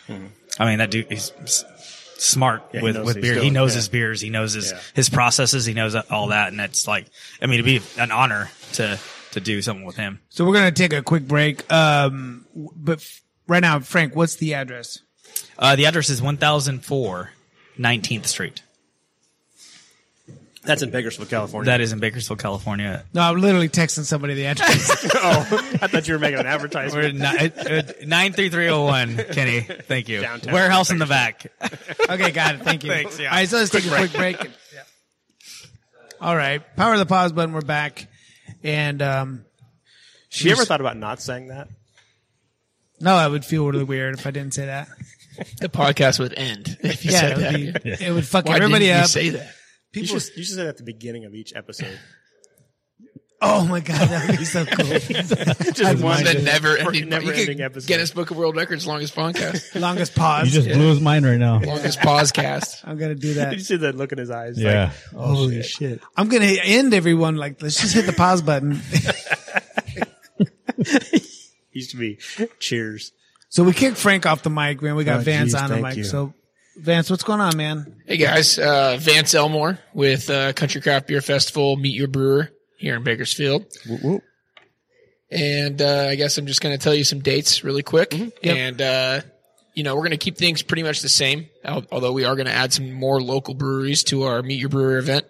I 0.59 0.67
mean, 0.67 0.79
that 0.79 0.91
dude 0.91 1.07
he's 1.11 1.33
smart 2.19 2.63
Yeah, 2.73 2.83
with 2.83 2.97
with 2.99 3.17
he's 3.17 3.23
beer. 3.23 3.43
He 3.43 3.51
knows 3.51 3.73
yeah. 3.73 3.77
his 3.77 3.89
beers. 3.89 4.21
He 4.21 4.29
knows 4.31 4.53
his 4.53 4.73
Yeah. 4.73 4.81
his 4.95 5.09
processes. 5.09 5.65
He 5.65 5.73
knows 5.75 5.95
all 5.95 6.29
that, 6.29 6.49
and 6.53 6.61
it's 6.61 6.87
like, 6.87 7.07
I 7.41 7.47
mean, 7.47 7.61
it'd 7.61 7.65
be 7.65 8.01
an 8.01 8.11
honor 8.11 8.51
to 8.75 8.99
to 9.33 9.41
do 9.41 9.63
something 9.63 9.87
with 9.87 9.97
him. 9.97 10.21
So 10.29 10.45
we're 10.45 10.55
gonna 10.55 10.73
take 10.73 10.93
a 10.93 11.03
quick 11.03 11.27
break. 11.27 11.71
Um, 11.73 12.47
but 12.55 13.03
right 13.47 13.61
now, 13.61 13.81
Frank, 13.81 14.15
what's 14.15 14.35
the 14.37 14.55
address? 14.55 14.99
Uh, 15.59 15.77
the 15.77 15.87
address 15.87 16.11
is 16.11 16.21
1004 16.21 17.31
19th 17.79 18.27
Street. 18.27 18.63
That's 20.63 20.83
in 20.83 20.91
Bakersfield, 20.91 21.31
California. 21.31 21.71
That 21.71 21.81
is 21.81 21.93
in 21.95 22.01
Bakersfield, 22.01 22.39
California. 22.39 23.03
No, 23.15 23.23
I'm 23.23 23.41
literally 23.41 23.71
texting 23.71 24.05
somebody 24.05 24.35
the 24.35 24.45
address. 24.47 25.07
oh, 25.15 25.77
I 25.81 25.87
thought 25.87 26.07
you 26.07 26.13
were 26.15 26.21
making 26.21 26.41
an 26.41 26.45
We're 26.45 26.51
advertisement. 26.53 27.19
nine 28.07 28.33
three 28.35 28.51
three 28.51 28.65
zero 28.67 28.85
one. 28.85 29.17
Kenny, 29.33 29.61
thank 29.61 30.11
you. 30.11 30.21
Downtown. 30.21 30.53
Warehouse 30.53 30.91
in 30.91 30.99
the 30.99 31.07
back. 31.07 31.47
okay, 32.11 32.31
got 32.31 32.57
it. 32.57 32.61
Thank 32.63 32.85
you. 32.85 32.91
Thanks, 32.91 33.19
yeah. 33.19 33.31
All 33.31 33.37
right, 33.37 33.49
so 33.49 33.57
let's 33.57 33.71
take 33.71 33.87
a 33.87 33.89
quick 33.97 34.13
break. 34.13 34.37
Yeah. 34.43 34.83
All 36.21 36.37
right, 36.37 36.61
power 36.77 36.99
the 36.99 37.07
pause 37.07 37.33
button. 37.33 37.55
We're 37.55 37.63
back, 37.63 38.07
and 38.63 39.01
um, 39.01 39.45
Have 40.33 40.43
you 40.43 40.53
ever 40.53 40.67
thought 40.67 40.83
about 40.83 40.99
not 40.99 41.23
saying 41.23 41.49
that? 41.49 41.69
no, 43.01 43.15
I 43.15 43.27
would 43.27 43.47
feel 43.47 43.67
really 43.67 43.85
weird 43.85 44.19
if 44.19 44.27
I 44.27 44.31
didn't 44.31 44.53
say 44.53 44.67
that. 44.67 44.89
The 45.63 45.71
podcast 45.71 46.19
would 46.19 46.35
end 46.35 46.77
if 46.83 47.03
you 47.07 47.13
Yeah, 47.13 47.21
said 47.21 47.33
it 47.33 47.39
that. 47.39 47.53
would, 47.55 47.83
be, 47.99 48.05
it 48.05 48.13
would 48.13 48.27
fuck 48.27 48.45
Why 48.45 48.57
everybody 48.57 48.85
didn't 48.87 48.99
you 48.99 49.03
up. 49.05 49.09
say 49.09 49.29
that? 49.31 49.55
You 49.93 50.07
should, 50.07 50.23
you 50.37 50.45
should 50.45 50.55
say 50.55 50.63
that 50.63 50.69
at 50.69 50.77
the 50.77 50.83
beginning 50.85 51.25
of 51.25 51.35
each 51.35 51.53
episode. 51.57 51.99
oh 53.43 53.65
my 53.67 53.81
god, 53.81 54.09
that 54.09 54.29
would 54.29 54.39
be 54.39 54.45
so 54.45 54.65
cool. 54.67 54.85
Just 55.73 56.03
one 56.03 56.23
The 56.25 56.41
never 56.45 56.77
ending, 56.77 57.09
never 57.09 57.25
you 57.25 57.33
ending 57.33 57.57
could 57.57 57.65
episode. 57.65 57.89
Guinness 57.89 58.11
Book 58.13 58.31
of 58.31 58.37
World 58.37 58.55
Records 58.57 58.87
longest 58.87 59.17
podcast, 59.17 59.75
Longest 59.81 60.15
pause. 60.15 60.47
You 60.55 60.63
just 60.63 60.69
blew 60.77 60.91
his 60.91 61.01
mind 61.01 61.25
right 61.25 61.39
now. 61.39 61.59
longest 61.59 62.01
pause 62.01 62.31
cast. 62.33 62.87
I'm 62.87 62.99
gonna 62.99 63.15
do 63.15 63.29
Did 63.35 63.37
that. 63.39 63.53
you 63.55 63.61
see 63.61 63.77
that 63.79 63.97
look 63.97 64.13
in 64.13 64.19
his 64.19 64.31
eyes? 64.31 64.59
Yeah. 64.61 64.93
Like, 65.13 65.25
holy 65.27 65.63
shit. 65.63 66.01
I'm 66.17 66.29
gonna 66.29 66.45
end 66.63 66.93
everyone 66.95 67.37
like 67.37 67.61
let's 67.63 67.81
just 67.81 67.95
hit 67.95 68.07
the 68.07 68.13
pause 68.13 68.43
button. 68.43 68.81
Used 71.73 71.91
to 71.93 71.97
be 71.97 72.19
cheers. 72.59 73.13
so 73.49 73.63
we 73.65 73.73
kicked 73.73 73.97
Frank 73.97 74.27
off 74.27 74.43
the 74.43 74.51
mic, 74.51 74.83
man. 74.83 74.97
We 74.97 75.05
got 75.05 75.21
Oh, 75.21 75.23
Vance 75.23 75.53
geez, 75.53 75.63
on 75.63 75.71
the 75.71 75.77
mic. 75.79 75.97
you. 75.97 76.05
So 76.05 76.35
Vance, 76.77 77.11
what's 77.11 77.25
going 77.25 77.41
on, 77.41 77.57
man? 77.57 78.03
Hey 78.07 78.17
guys, 78.17 78.59
uh, 78.59 78.97
Vance 79.01 79.35
Elmore 79.35 79.79
with 79.93 80.31
uh, 80.31 80.53
Country 80.53 80.81
Craft 80.81 81.09
Beer 81.09 81.21
Festival. 81.21 81.77
Meet 81.77 81.95
your 81.95 82.09
brewer 82.09 82.51
here 82.79 82.97
in 82.97 83.03
Bakersfield. 83.03 83.67
Whoop, 83.89 84.03
whoop. 84.03 84.23
And 85.31 85.81
uh, 85.83 86.07
I 86.11 86.15
guess 86.17 86.39
I'm 86.39 86.47
just 86.47 86.61
going 86.61 86.77
to 86.77 86.83
tell 86.83 86.95
you 86.95 87.05
some 87.05 87.21
dates 87.21 87.63
really 87.63 87.83
quick. 87.83 88.13
Yep. 88.15 88.33
And, 88.43 88.83
uh, 88.83 89.21
you 89.75 89.85
know, 89.85 89.95
we're 89.95 90.03
going 90.03 90.11
to 90.11 90.17
keep 90.17 90.37
things 90.37 90.63
pretty 90.63 90.83
much 90.83 91.03
the 91.03 91.09
same, 91.09 91.49
although 91.65 92.13
we 92.13 92.25
are 92.25 92.35
going 92.35 92.47
to 92.47 92.53
add 92.53 92.73
some 92.73 92.93
more 92.93 93.21
local 93.21 93.55
breweries 93.55 94.03
to 94.05 94.25
our 94.25 94.43
Meet 94.43 94.59
Your 94.59 94.69
Brewer 94.69 94.99
event. 94.99 95.27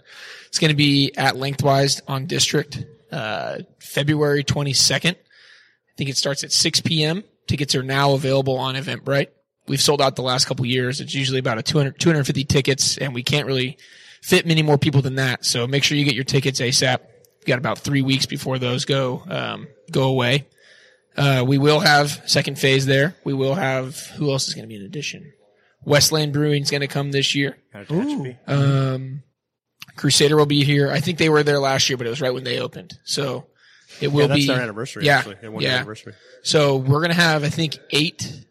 It's 0.49 0.59
going 0.59 0.71
to 0.71 0.77
be 0.77 1.13
at 1.17 1.37
Lengthwise 1.37 2.01
on 2.09 2.27
District, 2.27 2.83
uh, 3.13 3.59
February 3.79 4.43
22nd. 4.43 5.13
I 5.13 5.17
think 5.99 6.09
it 6.09 6.17
starts 6.17 6.45
at 6.45 6.53
6 6.53 6.81
p.m. 6.81 7.23
Tickets 7.47 7.75
are 7.75 7.83
now 7.83 8.15
available 8.15 8.57
on 8.57 8.77
Eventbrite. 8.77 9.29
We've 9.71 9.81
sold 9.81 10.03
out 10.03 10.17
the 10.17 10.23
last 10.23 10.47
couple 10.47 10.67
years. 10.67 11.01
It's 11.01 11.15
usually 11.15 11.39
about 11.39 11.59
a 11.59 11.63
200, 11.63 12.01
250 12.01 12.45
tickets, 12.45 12.99
and 12.99 13.15
we 13.15 13.23
can't 13.23 13.47
really 13.47 13.79
fit 14.21 14.45
many 14.45 14.63
more 14.63 14.77
people 14.77 15.01
than 15.01 15.15
that. 15.15 15.45
So 15.45 15.69
make 15.69 15.85
sure 15.85 15.97
you 15.97 16.05
get 16.05 16.17
your 16.17 16.25
tickets 16.25 16.61
ASAP. 16.61 16.99
We've 17.39 17.47
got 17.47 17.59
about 17.59 17.79
three 17.79 18.03
weeks 18.03 18.27
before 18.27 18.59
those 18.59 18.85
go 18.85 19.23
um, 19.29 19.69
go 19.93 20.09
away. 20.09 20.49
Uh, 21.17 21.45
we 21.47 21.57
will 21.57 21.79
have 21.79 22.21
second 22.27 22.59
phase 22.59 22.85
there. 22.85 23.15
We 23.23 23.33
will 23.33 23.55
have 23.55 23.97
who 24.17 24.33
else 24.33 24.49
is 24.49 24.55
going 24.55 24.65
to 24.65 24.69
be 24.69 24.75
in 24.75 24.83
addition? 24.83 25.33
Westland 25.85 26.33
Brewing 26.33 26.63
is 26.63 26.71
going 26.73 26.81
to 26.81 26.89
come 26.89 27.13
this 27.13 27.37
year. 27.37 27.57
How 27.73 27.85
to 27.85 27.87
catch 27.87 28.19
me. 28.19 28.37
Um, 28.49 29.23
Crusader 29.95 30.37
will 30.37 30.47
be 30.47 30.65
here. 30.65 30.91
I 30.91 30.99
think 30.99 31.19
they 31.19 31.29
were 31.29 31.45
there 31.45 31.61
last 31.61 31.89
year, 31.89 31.97
but 31.97 32.09
it 32.09 32.11
was 32.11 32.21
right 32.21 32.35
when 32.35 32.43
they 32.43 32.59
opened. 32.59 32.95
So 33.05 33.47
it 34.01 34.09
will 34.09 34.23
Yeah, 34.23 34.27
that's 34.27 34.41
be 34.41 34.47
their 34.49 34.61
anniversary. 34.61 35.05
Yeah, 35.07 35.19
actually. 35.19 35.37
Their 35.37 35.53
one 35.53 35.63
year 35.63 35.71
yeah. 35.71 35.77
anniversary. 35.77 36.15
So 36.43 36.75
we're 36.77 37.03
gonna 37.03 37.15
have, 37.15 37.45
I 37.45 37.51
think, 37.51 37.79
eight. 37.91 38.47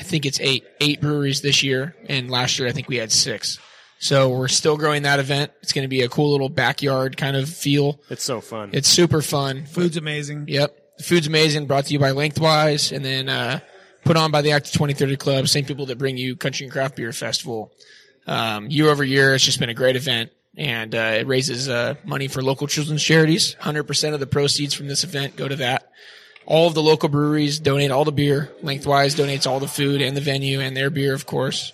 I 0.00 0.02
think 0.02 0.24
it's 0.24 0.40
eight 0.40 0.64
eight 0.80 1.02
breweries 1.02 1.42
this 1.42 1.62
year, 1.62 1.94
and 2.08 2.30
last 2.30 2.58
year 2.58 2.66
I 2.66 2.72
think 2.72 2.88
we 2.88 2.96
had 2.96 3.12
six. 3.12 3.58
So 3.98 4.30
we're 4.30 4.48
still 4.48 4.78
growing 4.78 5.02
that 5.02 5.20
event. 5.20 5.52
It's 5.62 5.74
going 5.74 5.84
to 5.84 5.88
be 5.88 6.00
a 6.00 6.08
cool 6.08 6.32
little 6.32 6.48
backyard 6.48 7.18
kind 7.18 7.36
of 7.36 7.50
feel. 7.50 8.00
It's 8.08 8.24
so 8.24 8.40
fun. 8.40 8.70
It's 8.72 8.88
super 8.88 9.20
fun. 9.20 9.66
Food's 9.66 9.98
amazing. 9.98 10.46
Yep. 10.48 10.74
The 10.96 11.04
food's 11.04 11.26
amazing. 11.26 11.66
Brought 11.66 11.84
to 11.84 11.92
you 11.92 11.98
by 11.98 12.12
Lengthwise, 12.12 12.92
and 12.92 13.04
then 13.04 13.28
uh, 13.28 13.60
put 14.06 14.16
on 14.16 14.30
by 14.30 14.40
the 14.40 14.52
Active 14.52 14.72
2030 14.72 15.16
Club. 15.18 15.48
Same 15.48 15.66
people 15.66 15.84
that 15.86 15.98
bring 15.98 16.16
you 16.16 16.34
Country 16.34 16.64
and 16.64 16.72
Craft 16.72 16.96
Beer 16.96 17.12
Festival. 17.12 17.70
Um, 18.26 18.70
year 18.70 18.88
over 18.88 19.04
year, 19.04 19.34
it's 19.34 19.44
just 19.44 19.60
been 19.60 19.68
a 19.68 19.74
great 19.74 19.96
event, 19.96 20.30
and 20.56 20.94
uh, 20.94 21.16
it 21.18 21.26
raises 21.26 21.68
uh, 21.68 21.96
money 22.04 22.26
for 22.26 22.42
local 22.42 22.66
children's 22.66 23.02
charities. 23.02 23.54
100% 23.60 24.14
of 24.14 24.20
the 24.20 24.26
proceeds 24.26 24.72
from 24.72 24.88
this 24.88 25.04
event 25.04 25.36
go 25.36 25.46
to 25.46 25.56
that. 25.56 25.90
All 26.46 26.66
of 26.66 26.74
the 26.74 26.82
local 26.82 27.08
breweries 27.08 27.58
donate 27.60 27.90
all 27.90 28.04
the 28.04 28.12
beer. 28.12 28.50
Lengthwise 28.62 29.14
donates 29.14 29.46
all 29.46 29.60
the 29.60 29.68
food 29.68 30.00
and 30.02 30.16
the 30.16 30.20
venue 30.20 30.60
and 30.60 30.76
their 30.76 30.90
beer, 30.90 31.14
of 31.14 31.26
course. 31.26 31.72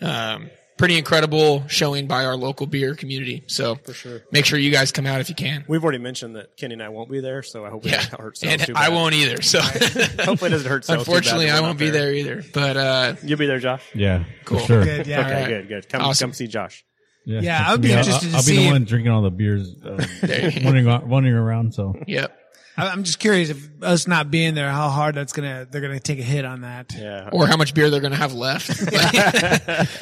Um, 0.00 0.50
pretty 0.78 0.98
incredible 0.98 1.66
showing 1.68 2.06
by 2.06 2.24
our 2.26 2.36
local 2.36 2.66
beer 2.66 2.94
community. 2.94 3.44
So 3.46 3.76
for 3.76 3.92
sure. 3.94 4.22
make 4.32 4.44
sure 4.44 4.58
you 4.58 4.70
guys 4.70 4.92
come 4.92 5.06
out 5.06 5.20
if 5.20 5.28
you 5.28 5.34
can. 5.34 5.64
We've 5.68 5.82
already 5.82 5.98
mentioned 5.98 6.36
that 6.36 6.56
Kenny 6.56 6.74
and 6.74 6.82
I 6.82 6.88
won't 6.90 7.10
be 7.10 7.20
there, 7.20 7.42
so 7.42 7.64
I 7.64 7.70
hope 7.70 7.86
it 7.86 7.92
Yeah, 7.92 7.96
doesn't 8.02 8.20
hurt 8.20 8.38
and 8.42 8.60
too 8.60 8.72
I 8.76 8.88
won't 8.90 9.14
either. 9.14 9.40
So 9.42 9.60
Hopefully 9.60 10.48
it 10.48 10.50
doesn't 10.50 10.68
hurt 10.70 10.84
sales 10.84 11.04
too 11.04 11.10
bad 11.10 11.16
unfortunately, 11.16 11.50
I 11.50 11.60
won't 11.60 11.78
be 11.78 11.90
there 11.90 12.12
either. 12.12 12.42
But 12.52 12.76
uh, 12.76 13.14
You'll 13.22 13.38
be 13.38 13.46
there, 13.46 13.58
Josh? 13.58 13.82
Yeah. 13.94 14.24
Cool. 14.44 14.58
For 14.60 14.66
sure. 14.66 14.84
Good, 14.84 15.06
yeah. 15.06 15.20
Okay, 15.20 15.28
Alright. 15.34 15.48
good, 15.48 15.68
good. 15.68 15.88
Come, 15.88 16.02
Awesome. 16.02 16.30
come 16.30 16.34
see 16.34 16.46
Josh. 16.46 16.84
Yeah, 17.24 17.40
Yeah, 17.40 17.64
I 17.66 17.72
would 17.72 17.80
be 17.80 17.88
me. 17.88 17.94
interested 17.94 18.30
to 18.30 18.36
I'll, 18.36 18.42
see 18.42 18.56
be 18.58 18.64
the 18.64 18.70
one 18.70 18.84
drinking 18.84 19.10
all 19.12 19.22
the 19.22 19.30
beers, 19.30 19.74
uh, 19.82 20.04
wandering, 20.62 21.08
wandering 21.08 21.34
around. 21.34 21.72
So 21.74 21.94
yep. 22.06 22.36
I- 22.76 22.88
I'm 22.90 23.04
just 23.04 23.18
curious 23.18 23.48
if 23.50 23.68
us 23.82 24.06
not 24.06 24.30
being 24.30 24.54
there, 24.54 24.70
how 24.70 24.88
hard 24.90 25.14
that's 25.14 25.32
gonna 25.32 25.66
they're 25.70 25.80
gonna 25.80 25.98
take 26.00 26.18
a 26.18 26.22
hit 26.22 26.44
on 26.44 26.60
that. 26.62 26.94
Yeah. 26.96 27.30
Or 27.32 27.46
how 27.46 27.56
much 27.56 27.72
beer 27.74 27.88
they're 27.90 28.00
going 28.00 28.12
to 28.12 28.18
have 28.18 28.32
left. 28.34 28.68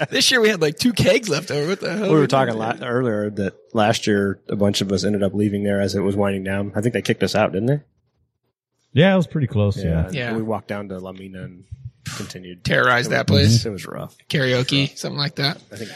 this 0.11 0.31
year 0.31 0.41
we 0.41 0.49
had 0.49 0.61
like 0.61 0.79
two 0.79 0.93
kegs 0.93 1.29
left 1.29 1.51
over. 1.51 1.69
What 1.69 1.81
the 1.81 1.93
hell? 1.97 2.13
we 2.13 2.19
were 2.19 2.27
talking 2.27 2.57
la- 2.57 2.77
earlier 2.83 3.31
that 3.31 3.55
last 3.73 4.07
year 4.07 4.41
a 4.49 4.57
bunch 4.57 4.81
of 4.81 4.91
us 4.93 5.05
ended 5.05 5.23
up 5.23 5.35
leaving 5.35 5.63
there 5.65 5.81
as 5.81 5.95
it 5.95 6.01
was 6.01 6.17
winding 6.17 6.45
down. 6.45 6.73
I 6.75 6.81
think 6.81 6.95
they 6.95 7.03
kicked 7.03 7.23
us 7.23 7.35
out, 7.35 7.53
didn't 7.53 7.67
they? 7.67 7.81
yeah, 8.93 9.13
it 9.13 9.17
was 9.17 9.27
pretty 9.27 9.47
close. 9.49 9.77
Yeah. 9.83 10.09
Yeah. 10.13 10.29
And 10.29 10.37
we 10.37 10.43
walked 10.43 10.69
down 10.69 10.89
to 10.89 10.99
Lamina 11.01 11.43
and 11.45 11.65
continued. 12.17 12.65
Terrorized 12.65 13.09
It 13.09 13.11
that 13.11 13.31
was- 13.31 13.41
place. 13.41 13.67
It 13.67 13.71
was 13.71 13.87
rough. 13.87 14.17
Karaoke, 14.29 14.97
something 14.97 15.19
like 15.19 15.37
that. 15.37 15.59
I 15.73 15.77
think. 15.77 15.91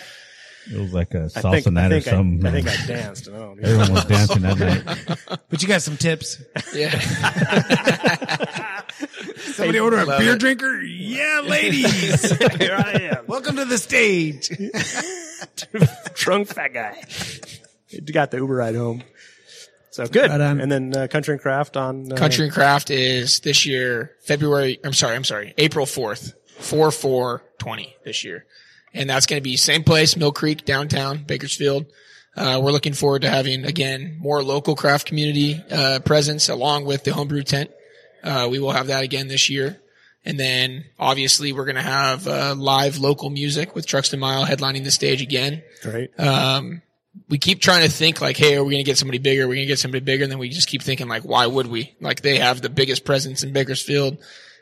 It 0.70 0.78
was 0.78 0.93
like 0.93 1.15
a 1.15 1.28
salsa 1.28 1.62
think. 1.62 1.66
Night 1.73 1.86
or 1.93 2.01
think, 2.01 2.09
I, 2.09 2.11
something. 2.11 2.47
I 2.47 2.51
think 2.51 2.69
I 2.69 2.86
danced. 2.86 3.27
and 3.27 3.36
I 3.36 3.39
don't. 3.40 3.65
Everyone 3.65 3.93
was 3.93 4.05
dancing 4.05 4.43
that 4.43 4.59
night. 4.59 5.19
But 5.49 5.62
you 5.62 5.69
got 5.69 5.81
some 5.81 5.97
tips. 5.97 6.43
Yeah. 6.74 6.90
Somebody 9.39 9.78
order 9.81 9.99
a 9.99 10.07
beer 10.19 10.35
it. 10.35 10.40
drinker? 10.40 10.81
Yeah, 10.82 11.43
ladies. 11.45 12.31
Here 12.59 12.77
I 12.77 13.11
am, 13.16 13.27
Welcome 13.27 13.57
to 13.57 13.65
the 13.65 13.78
stage. 13.78 14.49
drunk 16.15 16.49
fat 16.49 16.74
guy. 16.74 17.03
Got 18.12 18.31
the 18.31 18.36
Uber 18.39 18.55
ride 18.57 18.74
home. 18.74 19.03
So 19.90 20.07
good. 20.07 20.31
Right 20.31 20.40
and 20.40 20.70
then 20.70 20.95
uh, 20.95 21.07
Country 21.09 21.32
and 21.35 21.40
Craft 21.40 21.77
on 21.77 22.12
uh, 22.12 22.16
Country 22.16 22.45
and 22.45 22.53
Craft 22.53 22.90
is 22.90 23.40
this 23.40 23.65
year, 23.66 24.12
February, 24.20 24.78
I'm 24.85 24.93
sorry, 24.93 25.16
I'm 25.16 25.24
sorry, 25.24 25.55
April 25.59 25.86
4th, 25.86 26.35
4 26.59 26.90
4 26.90 27.43
20 27.59 27.97
this 28.05 28.23
year. 28.23 28.45
And 28.99 29.09
that's 29.09 29.27
going 29.27 29.41
to 29.41 29.45
be 29.45 29.57
same 29.57 29.85
place, 29.85 30.16
Mill 30.16 30.33
Creek, 30.33 30.65
downtown, 30.65 31.19
Bakersfield. 31.19 31.87
Uh, 32.37 32.61
we're 32.62 32.73
looking 32.73 32.95
forward 32.95 33.23
to 33.23 33.31
having, 33.31 33.65
again, 33.65 34.19
more 34.20 34.43
local 34.43 34.75
craft 34.75 35.07
community, 35.07 35.62
uh, 35.70 36.01
presence 36.01 36.49
along 36.49 36.85
with 36.85 37.05
the 37.05 37.12
homebrew 37.12 37.45
tent. 37.45 37.70
Uh, 38.25 38.49
we 38.51 38.59
will 38.59 38.73
have 38.73 38.89
that 38.89 39.05
again 39.05 39.29
this 39.29 39.49
year. 39.49 39.81
And 40.25 40.39
then 40.39 40.85
obviously 40.99 41.53
we're 41.53 41.65
going 41.65 41.77
to 41.77 41.83
have, 41.83 42.27
uh, 42.27 42.57
live 42.59 42.99
local 42.99 43.31
music 43.31 43.77
with 43.77 43.87
Truxton 43.87 44.19
Mile 44.19 44.45
headlining 44.45 44.83
the 44.83 44.91
stage 44.91 45.23
again. 45.23 45.62
Great. 45.81 46.19
Um, 46.19 46.83
we 47.29 47.39
keep 47.39 47.61
trying 47.61 47.85
to 47.85 47.91
think 47.91 48.20
like, 48.20 48.37
hey, 48.37 48.57
are 48.57 48.65
we 48.65 48.73
going 48.73 48.85
to 48.85 48.91
get 48.91 48.99
somebody 48.99 49.19
bigger? 49.19 49.43
We're 49.43 49.51
we 49.51 49.57
going 49.57 49.66
to 49.66 49.73
get 49.73 49.79
somebody 49.79 50.05
bigger? 50.05 50.25
And 50.25 50.33
then 50.33 50.41
we 50.41 50.49
just 50.49 50.69
keep 50.69 50.83
thinking 50.83 51.07
like, 51.07 51.23
why 51.23 51.47
would 51.47 51.69
we? 51.69 51.95
Like 52.01 52.23
they 52.23 52.39
have 52.39 52.62
the 52.62 52.69
biggest 52.69 53.05
presence 53.05 53.45
in 53.45 53.53
Bakersfield 53.53 54.19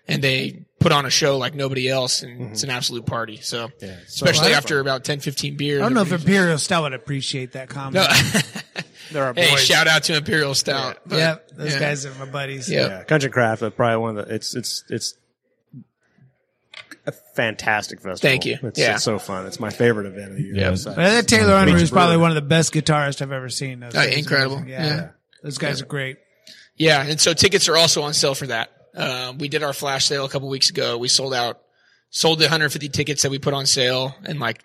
and 0.08 0.22
they 0.22 0.64
put 0.78 0.92
on 0.92 1.04
a 1.06 1.10
show 1.10 1.36
like 1.38 1.54
nobody 1.54 1.88
else 1.88 2.22
and 2.22 2.50
it's 2.52 2.62
an 2.62 2.70
absolute 2.70 3.06
party. 3.06 3.38
So, 3.40 3.70
Yeah. 3.80 3.96
So 4.06 4.24
especially 4.26 4.48
much 4.50 4.58
after 4.58 4.74
fun. 4.76 4.80
about 4.86 5.04
10, 5.04 5.20
15 5.20 5.56
beers. 5.56 5.80
I 5.80 5.84
don't 5.84 5.94
know 5.94 6.02
if 6.02 6.12
Imperial 6.12 6.58
Stout 6.58 6.82
would 6.84 6.92
appreciate 6.92 7.52
that 7.52 7.68
comment. 7.68 7.94
No. 7.94 8.40
there 9.12 9.24
are 9.24 9.34
hey, 9.34 9.50
boys. 9.50 9.64
shout 9.64 9.88
out 9.88 10.04
to 10.04 10.16
Imperial 10.16 10.54
Stout. 10.54 10.98
But, 11.06 11.18
yeah, 11.18 11.36
those 11.54 11.72
yeah. 11.74 11.80
guys 11.80 12.06
are 12.06 12.14
my 12.14 12.26
buddies. 12.26 12.70
Yeah. 12.70 12.86
Yeah, 12.88 13.02
Country 13.04 13.30
Craft, 13.30 13.62
uh, 13.62 13.70
probably 13.70 13.96
one 13.96 14.18
of 14.18 14.26
the. 14.28 14.34
It's 14.34 14.54
it's 14.54 14.84
it's 14.88 15.14
a 17.06 17.12
fantastic 17.34 17.98
festival. 18.00 18.18
Thank 18.18 18.44
you. 18.46 18.58
It's, 18.62 18.78
Yeah. 18.78 18.94
it's 18.94 19.04
so 19.04 19.18
fun. 19.18 19.46
It's 19.46 19.60
my 19.60 19.70
favorite 19.70 20.06
event 20.06 20.32
of 20.32 20.36
the 20.36 20.42
year. 20.42 20.54
Yeah. 20.56 20.70
besides- 20.70 20.96
But 20.96 21.02
that 21.04 21.28
Taylor 21.28 21.54
Unruh 21.54 21.80
is 21.80 21.90
probably 21.90 22.16
one 22.16 22.30
of 22.30 22.34
the 22.34 22.42
best 22.42 22.72
guitarists 22.72 23.22
I've 23.22 23.32
ever 23.32 23.48
seen. 23.48 23.80
Those 23.80 23.94
Uh, 23.94 24.00
incredible. 24.12 24.56
amazing. 24.58 24.72
Yeah. 24.72 25.08
Those 25.42 25.58
guys 25.58 25.80
are 25.82 25.86
great. 25.86 26.18
Yeah, 26.76 27.02
and 27.06 27.20
so 27.20 27.32
tickets 27.32 27.68
are 27.68 27.76
also 27.76 28.02
on 28.02 28.12
sale 28.12 28.34
for 28.34 28.48
that. 28.48 28.70
Um, 28.96 29.38
we 29.38 29.48
did 29.48 29.62
our 29.62 29.72
flash 29.72 30.06
sale 30.06 30.24
a 30.24 30.28
couple 30.28 30.48
weeks 30.48 30.70
ago. 30.70 30.96
We 30.98 31.08
sold 31.08 31.34
out 31.34 31.60
sold 32.10 32.38
the 32.38 32.44
150 32.44 32.88
tickets 32.88 33.22
that 33.22 33.30
we 33.30 33.38
put 33.38 33.52
on 33.54 33.66
sale 33.66 34.14
in 34.26 34.38
like 34.38 34.64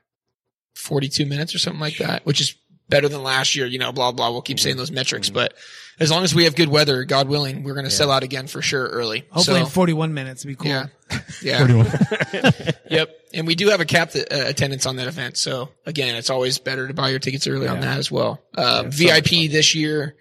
42 0.75 1.25
minutes 1.25 1.53
or 1.53 1.59
something 1.59 1.81
like 1.81 1.97
that, 1.97 2.25
which 2.25 2.39
is 2.39 2.55
better 2.87 3.09
than 3.09 3.23
last 3.23 3.55
year. 3.55 3.65
You 3.65 3.79
know, 3.79 3.91
blah 3.91 4.11
blah. 4.11 4.31
We'll 4.31 4.41
keep 4.41 4.59
saying 4.59 4.77
those 4.77 4.91
metrics, 4.91 5.29
but 5.29 5.53
as 5.99 6.09
long 6.09 6.23
as 6.23 6.33
we 6.33 6.45
have 6.45 6.55
good 6.55 6.69
weather, 6.69 7.03
God 7.03 7.27
willing, 7.27 7.63
we're 7.63 7.73
going 7.73 7.85
to 7.85 7.91
sell 7.91 8.09
out 8.09 8.23
again 8.23 8.47
for 8.47 8.61
sure 8.61 8.87
early. 8.87 9.25
Hopefully 9.29 9.59
So, 9.59 9.65
in 9.65 9.69
41 9.69 10.13
minutes. 10.15 10.43
It'd 10.45 10.57
be 10.57 10.63
cool. 10.63 10.71
yeah, 10.71 10.87
yeah. 11.43 11.57
41. 11.59 12.73
Yep. 12.89 13.17
And 13.33 13.47
we 13.47 13.55
do 13.55 13.69
have 13.69 13.79
a 13.79 13.85
capped 13.85 14.15
uh, 14.17 14.21
attendance 14.29 14.85
on 14.85 14.97
that 14.97 15.07
event. 15.07 15.37
So 15.37 15.69
again, 15.85 16.15
it's 16.15 16.29
always 16.29 16.57
better 16.57 16.87
to 16.87 16.93
buy 16.93 17.09
your 17.09 17.19
tickets 17.19 17.47
early 17.47 17.67
on 17.67 17.79
that 17.81 17.97
as 17.99 18.11
well. 18.11 18.41
Um, 18.57 18.91
VIP 18.91 19.49
this 19.49 19.75
year, 19.75 20.15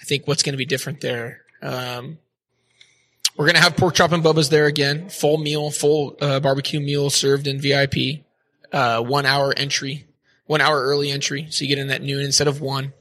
I 0.00 0.04
think 0.04 0.26
what's 0.26 0.42
going 0.42 0.54
to 0.54 0.56
be 0.56 0.64
different 0.64 1.00
there. 1.02 1.42
Um, 1.60 2.16
we're 3.36 3.46
going 3.46 3.56
to 3.56 3.62
have 3.62 3.76
pork 3.76 3.94
chop 3.94 4.12
and 4.12 4.22
bubbas 4.22 4.50
there 4.50 4.66
again. 4.66 5.08
Full 5.08 5.38
meal, 5.38 5.70
full 5.70 6.16
uh, 6.20 6.40
barbecue 6.40 6.80
meal 6.80 7.10
served 7.10 7.46
in 7.46 7.60
VIP. 7.60 8.24
Uh, 8.72 9.00
one 9.00 9.24
hour 9.24 9.54
entry, 9.56 10.06
one 10.46 10.60
hour 10.60 10.82
early 10.82 11.10
entry. 11.10 11.46
So 11.50 11.64
you 11.64 11.68
get 11.68 11.78
in 11.78 11.90
at 11.90 12.02
noon 12.02 12.24
instead 12.24 12.48
of 12.48 12.60
one. 12.60 12.92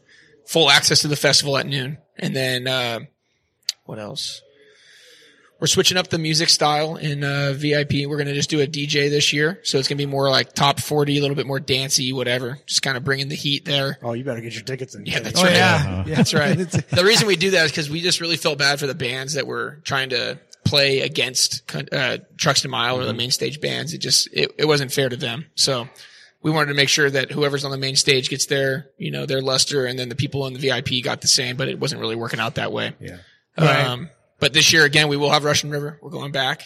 Full 0.45 0.69
access 0.69 1.01
to 1.01 1.07
the 1.07 1.15
festival 1.15 1.57
at 1.57 1.65
noon. 1.65 1.97
And 2.17 2.35
then, 2.35 2.67
uh, 2.67 2.99
what 3.85 3.97
else? 3.97 4.42
We're 5.63 5.67
switching 5.67 5.95
up 5.95 6.09
the 6.09 6.17
music 6.17 6.49
style 6.49 6.97
in 6.97 7.23
uh, 7.23 7.53
VIP. 7.55 8.05
We're 8.05 8.17
going 8.17 8.27
to 8.27 8.33
just 8.33 8.49
do 8.49 8.59
a 8.59 8.67
DJ 8.67 9.09
this 9.09 9.31
year. 9.31 9.61
So 9.63 9.77
it's 9.77 9.87
going 9.87 9.97
to 9.97 10.05
be 10.05 10.11
more 10.11 10.29
like 10.29 10.51
top 10.51 10.77
40, 10.81 11.17
a 11.17 11.21
little 11.21 11.37
bit 11.37 11.47
more 11.47 11.61
dancey, 11.61 12.11
whatever. 12.11 12.59
Just 12.65 12.81
kind 12.81 12.97
of 12.97 13.05
bringing 13.05 13.29
the 13.29 13.35
heat 13.37 13.63
there. 13.63 13.97
Oh, 14.03 14.11
you 14.11 14.25
better 14.25 14.41
get 14.41 14.53
your 14.53 14.63
tickets 14.63 14.93
in. 14.93 15.05
Yeah, 15.05 15.21
that's 15.21 15.39
Oh 15.39 15.43
right. 15.45 15.53
yeah. 15.53 16.03
yeah. 16.07 16.15
That's 16.15 16.33
right. 16.33 16.57
The 16.89 17.05
reason 17.05 17.29
we 17.29 17.37
do 17.37 17.51
that 17.51 17.63
is 17.63 17.71
because 17.71 17.89
we 17.89 18.01
just 18.01 18.19
really 18.19 18.35
felt 18.35 18.57
bad 18.57 18.77
for 18.77 18.87
the 18.87 18.93
bands 18.93 19.35
that 19.35 19.47
were 19.47 19.79
trying 19.85 20.09
to 20.09 20.37
play 20.65 20.99
against 20.99 21.63
uh, 21.93 22.17
Truxton 22.35 22.69
Mile 22.69 22.99
or 22.99 23.05
the 23.05 23.13
main 23.13 23.31
stage 23.31 23.61
bands. 23.61 23.93
It 23.93 23.99
just 23.99 24.27
it, 24.33 24.53
it 24.57 24.65
wasn't 24.65 24.91
fair 24.91 25.07
to 25.07 25.15
them. 25.15 25.45
So 25.55 25.87
we 26.41 26.51
wanted 26.51 26.71
to 26.71 26.75
make 26.75 26.89
sure 26.89 27.09
that 27.09 27.31
whoever's 27.31 27.63
on 27.63 27.71
the 27.71 27.77
main 27.77 27.95
stage 27.95 28.29
gets 28.29 28.47
their 28.47 28.87
you 28.97 29.11
know 29.11 29.25
their 29.25 29.41
luster, 29.41 29.85
and 29.85 29.97
then 29.97 30.09
the 30.09 30.15
people 30.15 30.45
in 30.45 30.51
the 30.55 30.59
VIP 30.59 31.01
got 31.01 31.21
the 31.21 31.29
same. 31.29 31.55
But 31.55 31.69
it 31.69 31.79
wasn't 31.79 32.01
really 32.01 32.17
working 32.17 32.41
out 32.41 32.55
that 32.55 32.73
way. 32.73 32.91
Yeah. 32.99 33.19
Um, 33.57 34.09
but 34.43 34.51
this 34.53 34.73
year 34.73 34.83
again, 34.83 35.07
we 35.07 35.15
will 35.17 35.31
have 35.31 35.45
Russian 35.45 35.69
River. 35.71 35.97
We're 36.01 36.09
going 36.11 36.31
back. 36.33 36.63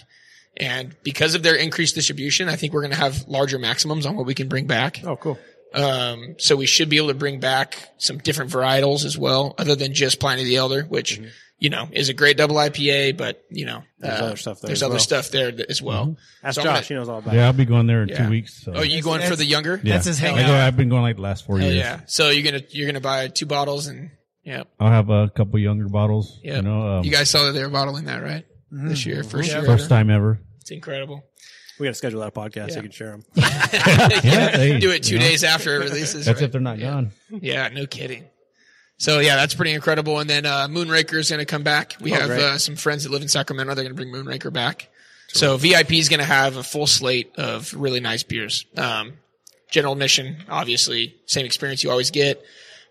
And 0.60 0.96
because 1.04 1.36
of 1.36 1.44
their 1.44 1.54
increased 1.56 1.94
distribution, 1.94 2.50
I 2.50 2.56
think 2.56 2.74
we're 2.74 2.82
going 2.82 2.92
to 2.94 2.98
have 2.98 3.28
larger 3.28 3.60
maximums 3.60 4.08
on 4.08 4.16
what 4.16 4.26
we 4.26 4.34
can 4.34 4.48
bring 4.48 4.66
back. 4.66 5.02
Oh, 5.06 5.16
cool. 5.16 5.38
Um, 5.74 6.36
so 6.40 6.56
we 6.56 6.66
should 6.66 6.90
be 6.90 6.98
able 6.98 7.10
to 7.10 7.14
bring 7.14 7.40
back 7.40 7.78
some 8.00 8.18
different 8.18 8.50
varietals 8.52 9.06
as 9.06 9.18
well, 9.18 9.54
other 9.60 9.76
than 9.76 9.94
just 9.94 10.20
Pliny 10.20 10.44
the 10.46 10.56
Elder, 10.56 10.84
which, 10.84 11.22
you 11.60 11.70
know, 11.70 11.88
is 11.92 12.10
a 12.10 12.14
great 12.16 12.38
double 12.38 12.56
IPA, 12.56 13.18
but, 13.18 13.44
you 13.52 13.66
know, 13.66 13.84
There's 14.00 14.20
uh, 14.22 14.26
other 14.26 14.36
stuff 14.38 14.62
there 14.62 14.68
there's 14.70 14.80
as 14.80 14.84
other 14.84 14.94
well. 14.94 15.00
stuff 15.00 15.30
there 15.30 15.52
th- 15.52 15.68
as 15.70 15.80
well. 15.82 16.16
Ask 16.44 16.56
So 16.56 16.62
I'm 16.62 16.66
Josh. 16.66 16.74
gonna- 16.74 16.86
he 16.88 16.94
knows 16.96 17.10
all 17.10 17.20
about 17.20 17.36
Yeah, 17.36 17.44
it. 17.44 17.46
I'll 17.48 17.54
be 17.54 17.66
going 17.66 17.86
there 17.86 18.02
in 18.04 18.10
Yeah. 18.10 18.24
two 18.24 18.30
weeks. 18.32 18.64
So. 18.64 18.74
Oh, 18.76 18.82
you 18.82 19.04
going 19.04 19.22
for 19.30 19.36
the 19.36 19.46
younger? 19.46 19.80
yeah. 19.84 19.94
That's 19.94 20.06
his 20.08 20.20
I 20.24 20.28
hangout. 20.28 20.48
go, 20.48 20.56
I've 20.56 20.78
been 20.78 20.90
going 20.90 21.04
like 21.04 21.18
the 21.18 21.22
last 21.22 21.46
four 21.46 21.58
Oh, 21.58 21.60
years. 21.60 21.76
yeah. 21.76 22.00
So 22.08 22.30
you're 22.32 22.50
going 22.50 22.64
to, 22.64 22.76
you're 22.76 22.88
going 22.88 22.96
to 22.96 23.02
buy 23.02 23.28
two 23.28 23.46
bottles 23.46 23.86
and, 23.86 24.10
yeah. 24.48 24.64
I'll 24.80 24.90
have 24.90 25.10
a 25.10 25.30
couple 25.30 25.60
younger 25.60 25.90
bottles. 25.90 26.40
Yeah. 26.42 26.58
You 26.58 26.62
know, 26.62 26.88
um, 26.88 27.04
you 27.04 27.12
guys 27.12 27.30
saw 27.30 27.46
that 27.46 27.52
they 27.52 27.62
were 27.62 27.70
bottling 27.70 28.06
that, 28.06 28.24
right? 28.24 28.46
This 28.72 29.06
year, 29.06 29.24
first 29.24 29.52
year. 29.52 29.64
first 29.64 29.90
time 29.90 30.10
ever. 30.10 30.40
It's 30.62 30.72
incredible. 30.72 31.26
We 31.78 31.86
got 31.86 31.92
to 31.92 31.96
schedule 31.96 32.22
that 32.22 32.34
podcast 32.34 32.72
so 32.72 32.78
you 32.78 32.84
can 32.84 32.92
share 32.92 33.12
them. 33.12 33.26
Yeah, 33.36 34.50
hey, 34.50 34.80
Do 34.80 34.92
it 34.92 35.04
two 35.04 35.16
you 35.16 35.20
know, 35.20 35.26
days 35.26 35.44
after 35.44 35.76
it 35.76 35.80
releases. 35.80 36.26
That's 36.26 36.40
right? 36.40 36.46
if 36.46 36.52
they're 36.54 36.62
not 36.62 36.80
gone. 36.80 37.12
Yeah, 37.30 37.68
no 37.68 37.86
kidding. 37.86 38.24
So 38.98 39.20
yeah, 39.20 39.36
that's 39.36 39.54
pretty 39.54 39.74
incredible. 39.74 40.20
And 40.20 40.30
then 40.30 40.46
uh, 40.46 40.68
Moonraker 40.70 41.16
is 41.16 41.30
going 41.30 41.40
to 41.40 41.46
come 41.46 41.64
back. 41.64 41.98
We 42.00 42.12
have 42.12 42.30
uh, 42.30 42.58
some 42.58 42.78
friends 42.78 43.04
that 43.04 43.12
live 43.12 43.22
in 43.22 43.28
Sacramento. 43.28 43.76
They're 43.76 43.84
going 43.84 43.96
to 43.96 44.02
bring 44.02 44.14
Moonraker 44.14 44.52
back. 44.52 44.88
So 45.28 45.58
VIP 45.58 45.94
is 45.94 46.08
going 46.08 46.22
to 46.22 46.26
have 46.26 46.56
a 46.56 46.64
full 46.64 46.88
slate 46.88 47.36
of 47.36 47.74
really 47.74 48.00
nice 48.00 48.24
beers. 48.24 48.66
Um, 48.78 49.14
general 49.70 49.92
admission, 49.94 50.38
obviously, 50.50 51.16
same 51.26 51.46
experience 51.46 51.84
you 51.84 51.92
always 51.92 52.12
get. 52.12 52.42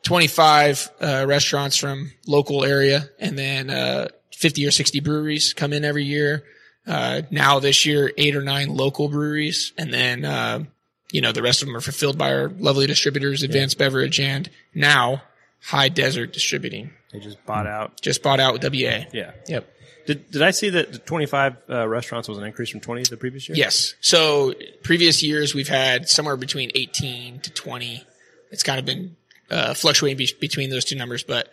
25 0.07 0.91
uh, 1.01 1.25
restaurants 1.27 1.77
from 1.77 2.13
local 2.29 2.65
area, 2.65 3.11
and 3.19 3.37
then 3.37 3.69
uh, 3.71 4.07
50 4.33 4.65
or 4.65 4.71
60 4.71 5.01
breweries 5.01 5.53
come 5.53 5.73
in 5.73 5.85
every 5.85 6.05
year. 6.05 6.45
Uh, 6.87 7.23
now 7.33 7.59
this 7.59 7.85
year, 7.85 8.13
eight 8.17 8.37
or 8.37 8.43
nine 8.43 8.69
local 8.69 9.09
breweries, 9.09 9.73
and 9.77 9.93
then 9.93 10.25
uh, 10.25 10.63
you 11.11 11.21
know 11.21 11.33
the 11.33 11.43
rest 11.43 11.61
of 11.61 11.67
them 11.67 11.77
are 11.77 11.81
fulfilled 11.81 12.17
by 12.17 12.33
our 12.33 12.49
lovely 12.49 12.87
distributors, 12.87 13.43
Advanced 13.43 13.79
Beverage, 13.79 14.21
and 14.21 14.49
now 14.75 15.23
High 15.61 15.89
Desert 15.89 16.33
Distributing. 16.33 16.93
They 17.13 17.19
just 17.19 17.45
bought 17.45 17.67
out. 17.67 18.01
Just 18.01 18.23
bought 18.23 18.39
out 18.39 18.53
with 18.53 18.63
WA. 18.63 19.07
Yeah. 19.13 19.33
Yep. 19.49 19.69
Did 20.07 20.31
Did 20.31 20.43
I 20.43 20.53
see 20.53 20.71
that 20.71 20.93
the 20.93 20.99
25 21.01 21.57
uh, 21.69 21.89
restaurants 21.89 22.29
was 22.29 22.39
an 22.39 22.45
increase 22.45 22.71
from 22.71 22.79
20 22.79 23.03
the 23.11 23.17
previous 23.17 23.49
year? 23.49 23.57
Yes. 23.57 23.95
So 24.01 24.55
previous 24.85 25.21
years 25.25 25.53
we've 25.53 25.67
had 25.67 26.09
somewhere 26.09 26.37
between 26.37 26.71
18 26.77 27.41
to 27.41 27.51
20. 27.51 28.05
It's 28.53 28.63
kind 28.63 28.79
of 28.79 28.85
been 28.85 29.17
uh, 29.51 29.75
fluctuating 29.75 30.17
be- 30.19 30.33
between 30.41 30.71
those 30.71 30.85
two 30.85 30.97
numbers, 30.97 31.23
but 31.23 31.49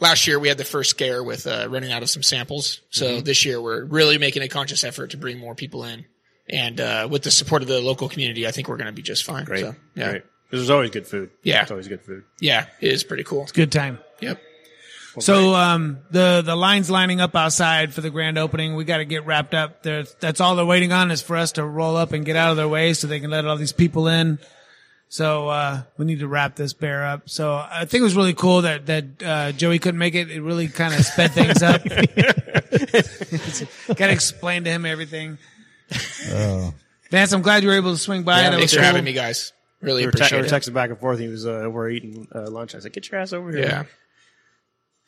last 0.00 0.26
year 0.26 0.38
we 0.38 0.48
had 0.48 0.58
the 0.58 0.64
first 0.64 0.90
scare 0.90 1.22
with 1.22 1.46
uh, 1.46 1.66
running 1.70 1.92
out 1.92 2.02
of 2.02 2.10
some 2.10 2.22
samples. 2.22 2.80
So 2.90 3.20
this 3.20 3.44
year 3.44 3.60
we're 3.60 3.84
really 3.84 4.18
making 4.18 4.42
a 4.42 4.48
conscious 4.48 4.84
effort 4.84 5.10
to 5.10 5.16
bring 5.16 5.38
more 5.38 5.54
people 5.54 5.84
in. 5.84 6.04
And 6.48 6.80
uh, 6.80 7.08
with 7.10 7.22
the 7.22 7.30
support 7.30 7.62
of 7.62 7.68
the 7.68 7.80
local 7.80 8.08
community, 8.08 8.46
I 8.46 8.50
think 8.50 8.68
we're 8.68 8.76
going 8.76 8.86
to 8.86 8.92
be 8.92 9.02
just 9.02 9.24
fine. 9.24 9.44
Great. 9.44 9.60
So, 9.62 9.74
yeah. 9.94 10.10
Great. 10.10 10.22
'Cause 10.50 10.60
there's 10.60 10.70
always 10.70 10.90
good 10.90 11.06
food. 11.06 11.30
Yeah. 11.42 11.62
It's 11.62 11.70
always 11.70 11.88
good 11.88 12.02
food. 12.02 12.22
Yeah, 12.38 12.66
it 12.80 12.92
is 12.92 13.02
pretty 13.02 13.24
cool. 13.24 13.42
It's 13.42 13.50
a 13.52 13.54
good 13.54 13.72
time. 13.72 13.98
Yep. 14.20 14.40
So 15.20 15.54
um, 15.54 16.00
the 16.10 16.42
the 16.44 16.56
lines 16.56 16.90
lining 16.90 17.20
up 17.20 17.34
outside 17.36 17.94
for 17.94 18.00
the 18.00 18.10
grand 18.10 18.36
opening. 18.36 18.74
We 18.74 18.84
got 18.84 18.98
to 18.98 19.04
get 19.04 19.24
wrapped 19.26 19.54
up. 19.54 19.82
There, 19.84 20.02
that's 20.20 20.40
all 20.40 20.56
they're 20.56 20.66
waiting 20.66 20.92
on 20.92 21.10
is 21.12 21.22
for 21.22 21.36
us 21.36 21.52
to 21.52 21.64
roll 21.64 21.96
up 21.96 22.12
and 22.12 22.24
get 22.24 22.34
out 22.36 22.50
of 22.50 22.56
their 22.56 22.68
way 22.68 22.94
so 22.94 23.06
they 23.06 23.20
can 23.20 23.30
let 23.30 23.46
all 23.46 23.56
these 23.56 23.72
people 23.72 24.08
in. 24.08 24.38
So 25.14 25.48
uh, 25.48 25.82
we 25.96 26.06
need 26.06 26.18
to 26.18 26.26
wrap 26.26 26.56
this 26.56 26.72
bear 26.72 27.06
up. 27.06 27.30
So 27.30 27.54
I 27.54 27.84
think 27.84 28.00
it 28.00 28.02
was 28.02 28.16
really 28.16 28.34
cool 28.34 28.62
that 28.62 28.86
that 28.86 29.04
uh, 29.24 29.52
Joey 29.52 29.78
couldn't 29.78 29.98
make 29.98 30.16
it. 30.16 30.28
It 30.28 30.42
really 30.42 30.66
kind 30.66 30.92
of 30.92 31.06
sped 31.06 31.30
things 31.30 31.62
up. 31.62 31.84
got 33.96 34.06
to 34.06 34.10
explain 34.10 34.64
to 34.64 34.70
him 34.70 34.84
everything. 34.84 35.38
Vance, 37.12 37.32
I'm 37.32 37.42
glad 37.42 37.62
you 37.62 37.68
were 37.68 37.76
able 37.76 37.92
to 37.92 37.96
swing 37.96 38.24
by. 38.24 38.40
Yeah, 38.40 38.50
that 38.50 38.56
Thanks 38.56 38.62
was 38.62 38.72
for 38.72 38.78
cool. 38.78 38.86
having 38.86 39.04
me, 39.04 39.12
guys. 39.12 39.52
Really 39.80 40.02
We 40.02 40.06
were, 40.06 40.10
te- 40.10 40.16
appreciate 40.18 40.40
we 40.40 40.48
it. 40.48 40.50
were 40.50 40.58
texting 40.58 40.74
back 40.74 40.90
and 40.90 40.98
forth. 40.98 41.20
He 41.20 41.28
was 41.28 41.46
uh, 41.46 41.50
over 41.50 41.88
eating 41.88 42.26
uh, 42.34 42.50
lunch. 42.50 42.74
I 42.74 42.80
said, 42.80 42.92
"Get 42.92 43.08
your 43.08 43.20
ass 43.20 43.32
over 43.32 43.52
here." 43.52 43.60
Yeah. 43.60 43.84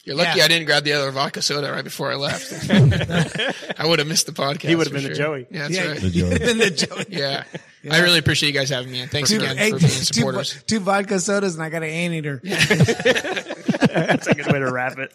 You're 0.06 0.14
lucky 0.16 0.38
Yeah. 0.38 0.44
I 0.44 0.48
didn't 0.48 0.66
grab 0.66 0.84
the 0.84 0.92
other 0.92 1.10
vodka 1.10 1.42
soda 1.42 1.70
right 1.70 1.82
before 1.84 2.10
I 2.12 2.14
left. 2.14 2.70
I 3.78 3.84
would 3.86 3.98
have 3.98 4.06
missed 4.08 4.26
the 4.26 4.32
podcast. 4.32 4.68
He 4.68 4.74
would 4.76 4.86
have 4.86 4.94
for 4.94 5.00
been 5.02 5.10
the. 5.10 5.16
Joey. 5.18 5.46
Yeah, 5.50 5.58
that's 5.68 5.74
Yeah, 5.74 5.88
right. 5.90 6.00
The 6.00 6.10
Joey. 6.10 6.38
Been 6.38 6.58
the 6.58 6.70
Joey. 6.70 7.04
Yeah. 7.08 7.42
I 7.90 8.00
really 8.00 8.18
appreciate 8.18 8.48
you 8.52 8.58
guys 8.58 8.68
having 8.70 8.90
me, 8.90 9.00
and 9.00 9.10
thanks 9.10 9.30
Two, 9.30 9.36
again 9.36 9.56
hey, 9.56 9.70
for 9.70 9.78
being 9.78 9.90
supporters. 9.90 10.60
two 10.66 10.80
vodka 10.80 11.20
sodas 11.20 11.54
and 11.54 11.62
I 11.62 11.68
got 11.70 11.82
an 11.84 11.90
anteater. 11.90 12.40
That's 12.44 14.26
a 14.26 14.34
good 14.34 14.46
way 14.52 14.58
to 14.58 14.72
wrap 14.72 14.98
it. 14.98 15.12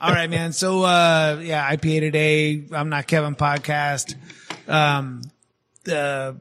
All 0.00 0.12
right, 0.12 0.28
man. 0.30 0.52
So, 0.52 0.82
uh, 0.82 1.40
yeah, 1.42 1.70
IPA 1.74 2.00
today. 2.00 2.64
I'm 2.72 2.88
not 2.88 3.06
Kevin 3.06 3.34
podcast. 3.36 4.14
Um, 4.68 5.22
the 5.84 6.40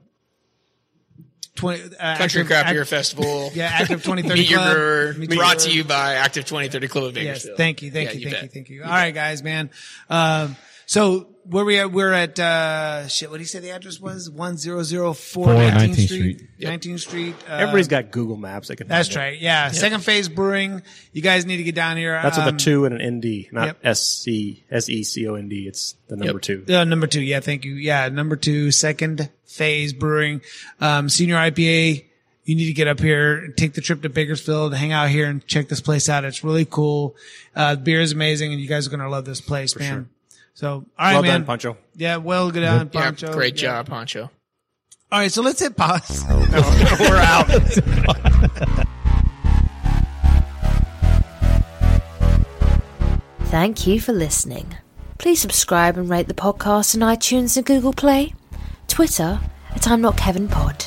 20, 1.55 1.81
uh, 1.83 1.87
Country 1.87 1.97
active- 2.41 2.47
Craft 2.47 2.65
act- 2.67 2.73
Beer 2.73 2.85
Festival. 2.85 3.51
Yeah, 3.55 3.69
Active 3.73 4.03
2030 4.03 4.39
Meet 4.39 4.49
your 4.49 4.59
Club. 4.59 4.73
brewer. 4.73 5.13
Meet 5.17 5.29
your 5.31 5.37
brought 5.39 5.57
brewer. 5.57 5.69
to 5.69 5.75
you 5.77 5.83
by 5.83 6.13
Active 6.15 6.45
2030 6.45 6.87
Club 6.87 7.03
of 7.05 7.15
Yes, 7.17 7.23
Bakersfield. 7.25 7.57
thank 7.57 7.81
you, 7.81 7.91
thank 7.91 8.09
Yeah, 8.09 8.13
you, 8.13 8.19
you 8.19 8.25
thank 8.25 8.35
bet. 8.35 8.43
you, 8.43 8.49
thank 8.49 8.69
you. 8.69 8.83
All 8.83 8.89
right, 8.89 9.13
guys, 9.13 9.43
man. 9.43 9.69
Um, 10.09 10.55
so 10.85 11.27
where 11.51 11.63
we 11.65 11.77
at? 11.77 11.91
We're 11.91 12.11
at 12.13 12.39
uh, 12.39 13.07
shit. 13.07 13.29
What 13.29 13.37
did 13.37 13.43
he 13.43 13.47
say 13.47 13.59
the 13.59 13.71
address 13.71 13.99
was? 13.99 14.29
One 14.29 14.57
zero 14.57 14.81
zero 14.83 15.13
four 15.13 15.45
Four 15.45 15.53
19th 15.55 15.71
19th 15.71 15.93
Street. 16.05 16.37
Street. 16.37 16.47
19th 16.59 16.99
Street. 16.99 17.35
Uh, 17.47 17.53
Everybody's 17.53 17.87
got 17.87 18.11
Google 18.11 18.37
Maps. 18.37 18.69
They 18.69 18.75
can. 18.75 18.87
That's 18.87 19.09
find 19.09 19.17
it. 19.17 19.19
right. 19.19 19.39
Yeah, 19.41 19.67
Second 19.71 20.03
Phase 20.03 20.29
Brewing. 20.29 20.81
You 21.13 21.21
guys 21.21 21.45
need 21.45 21.57
to 21.57 21.63
get 21.63 21.75
down 21.75 21.97
here. 21.97 22.13
That's 22.21 22.37
with 22.37 22.47
Um, 22.47 22.55
a 22.55 22.57
two 22.57 22.85
and 22.85 22.99
an 22.99 23.17
ND, 23.17 23.47
not 23.51 23.65
yep. 23.67 23.77
S 23.83 24.01
C 24.23 24.63
S 24.71 24.89
E 24.89 25.03
C 25.03 25.27
O 25.27 25.35
N 25.35 25.49
D. 25.49 25.67
It's 25.67 25.95
the 26.07 26.15
number 26.15 26.33
Yep. 26.33 26.41
two. 26.41 26.65
Uh, 26.73 26.83
number 26.85 27.05
two. 27.07 27.21
Yeah, 27.21 27.39
thank 27.41 27.65
you. 27.65 27.73
Yeah, 27.75 28.09
number 28.09 28.35
two, 28.35 28.71
second 28.71 29.29
phase 29.45 29.93
brewing, 29.93 30.41
um, 30.79 31.09
senior 31.09 31.35
IPA. 31.35 32.05
You 32.43 32.55
need 32.55 32.65
to 32.65 32.73
get 32.73 32.87
up 32.87 32.99
here, 32.99 33.49
take 33.55 33.73
the 33.73 33.81
trip 33.81 34.01
to 34.01 34.09
Bakersfield, 34.09 34.73
hang 34.73 34.91
out 34.91 35.09
here 35.09 35.27
and 35.27 35.45
check 35.45 35.67
this 35.69 35.79
place 35.79 36.09
out. 36.09 36.25
It's 36.25 36.43
really 36.43 36.65
cool. 36.65 37.15
Uh, 37.55 37.75
the 37.75 37.81
beer 37.81 38.01
is 38.01 38.13
amazing 38.13 38.51
and 38.51 38.59
you 38.59 38.67
guys 38.67 38.87
are 38.87 38.89
going 38.89 38.99
to 38.99 39.07
love 39.09 39.25
this 39.25 39.39
place, 39.39 39.77
man. 39.77 39.93
sure. 39.93 40.05
So, 40.53 40.69
all 40.69 40.83
right, 40.99 41.13
well 41.13 41.21
man. 41.21 41.31
done, 41.41 41.45
Pancho. 41.45 41.77
Yeah, 41.95 42.17
well, 42.17 42.51
good 42.51 42.63
on 42.63 42.89
Yeah, 42.93 43.01
Poncho. 43.01 43.33
great 43.33 43.55
Yeah. 43.61 43.69
job, 43.83 43.87
Poncho. 43.87 44.29
All 45.11 45.19
right, 45.19 45.31
so 45.31 45.41
let's 45.41 45.59
hit 45.59 45.75
pause. 45.75 46.23
We're 46.29 47.17
out. 47.17 47.47
Thank 53.45 53.85
you 53.85 53.99
for 53.99 54.13
listening. 54.13 54.75
Please 55.17 55.41
subscribe 55.41 55.97
and 55.97 56.09
rate 56.09 56.27
the 56.27 56.33
podcast 56.33 56.95
on 56.95 57.15
iTunes 57.15 57.57
and 57.57 57.65
Google 57.65 57.93
Play. 57.93 58.33
Twitter 58.87 59.39
at 59.71 59.87
I'm 59.87 60.01
Not 60.01 60.17
Kevin 60.17 60.47
Pod. 60.47 60.85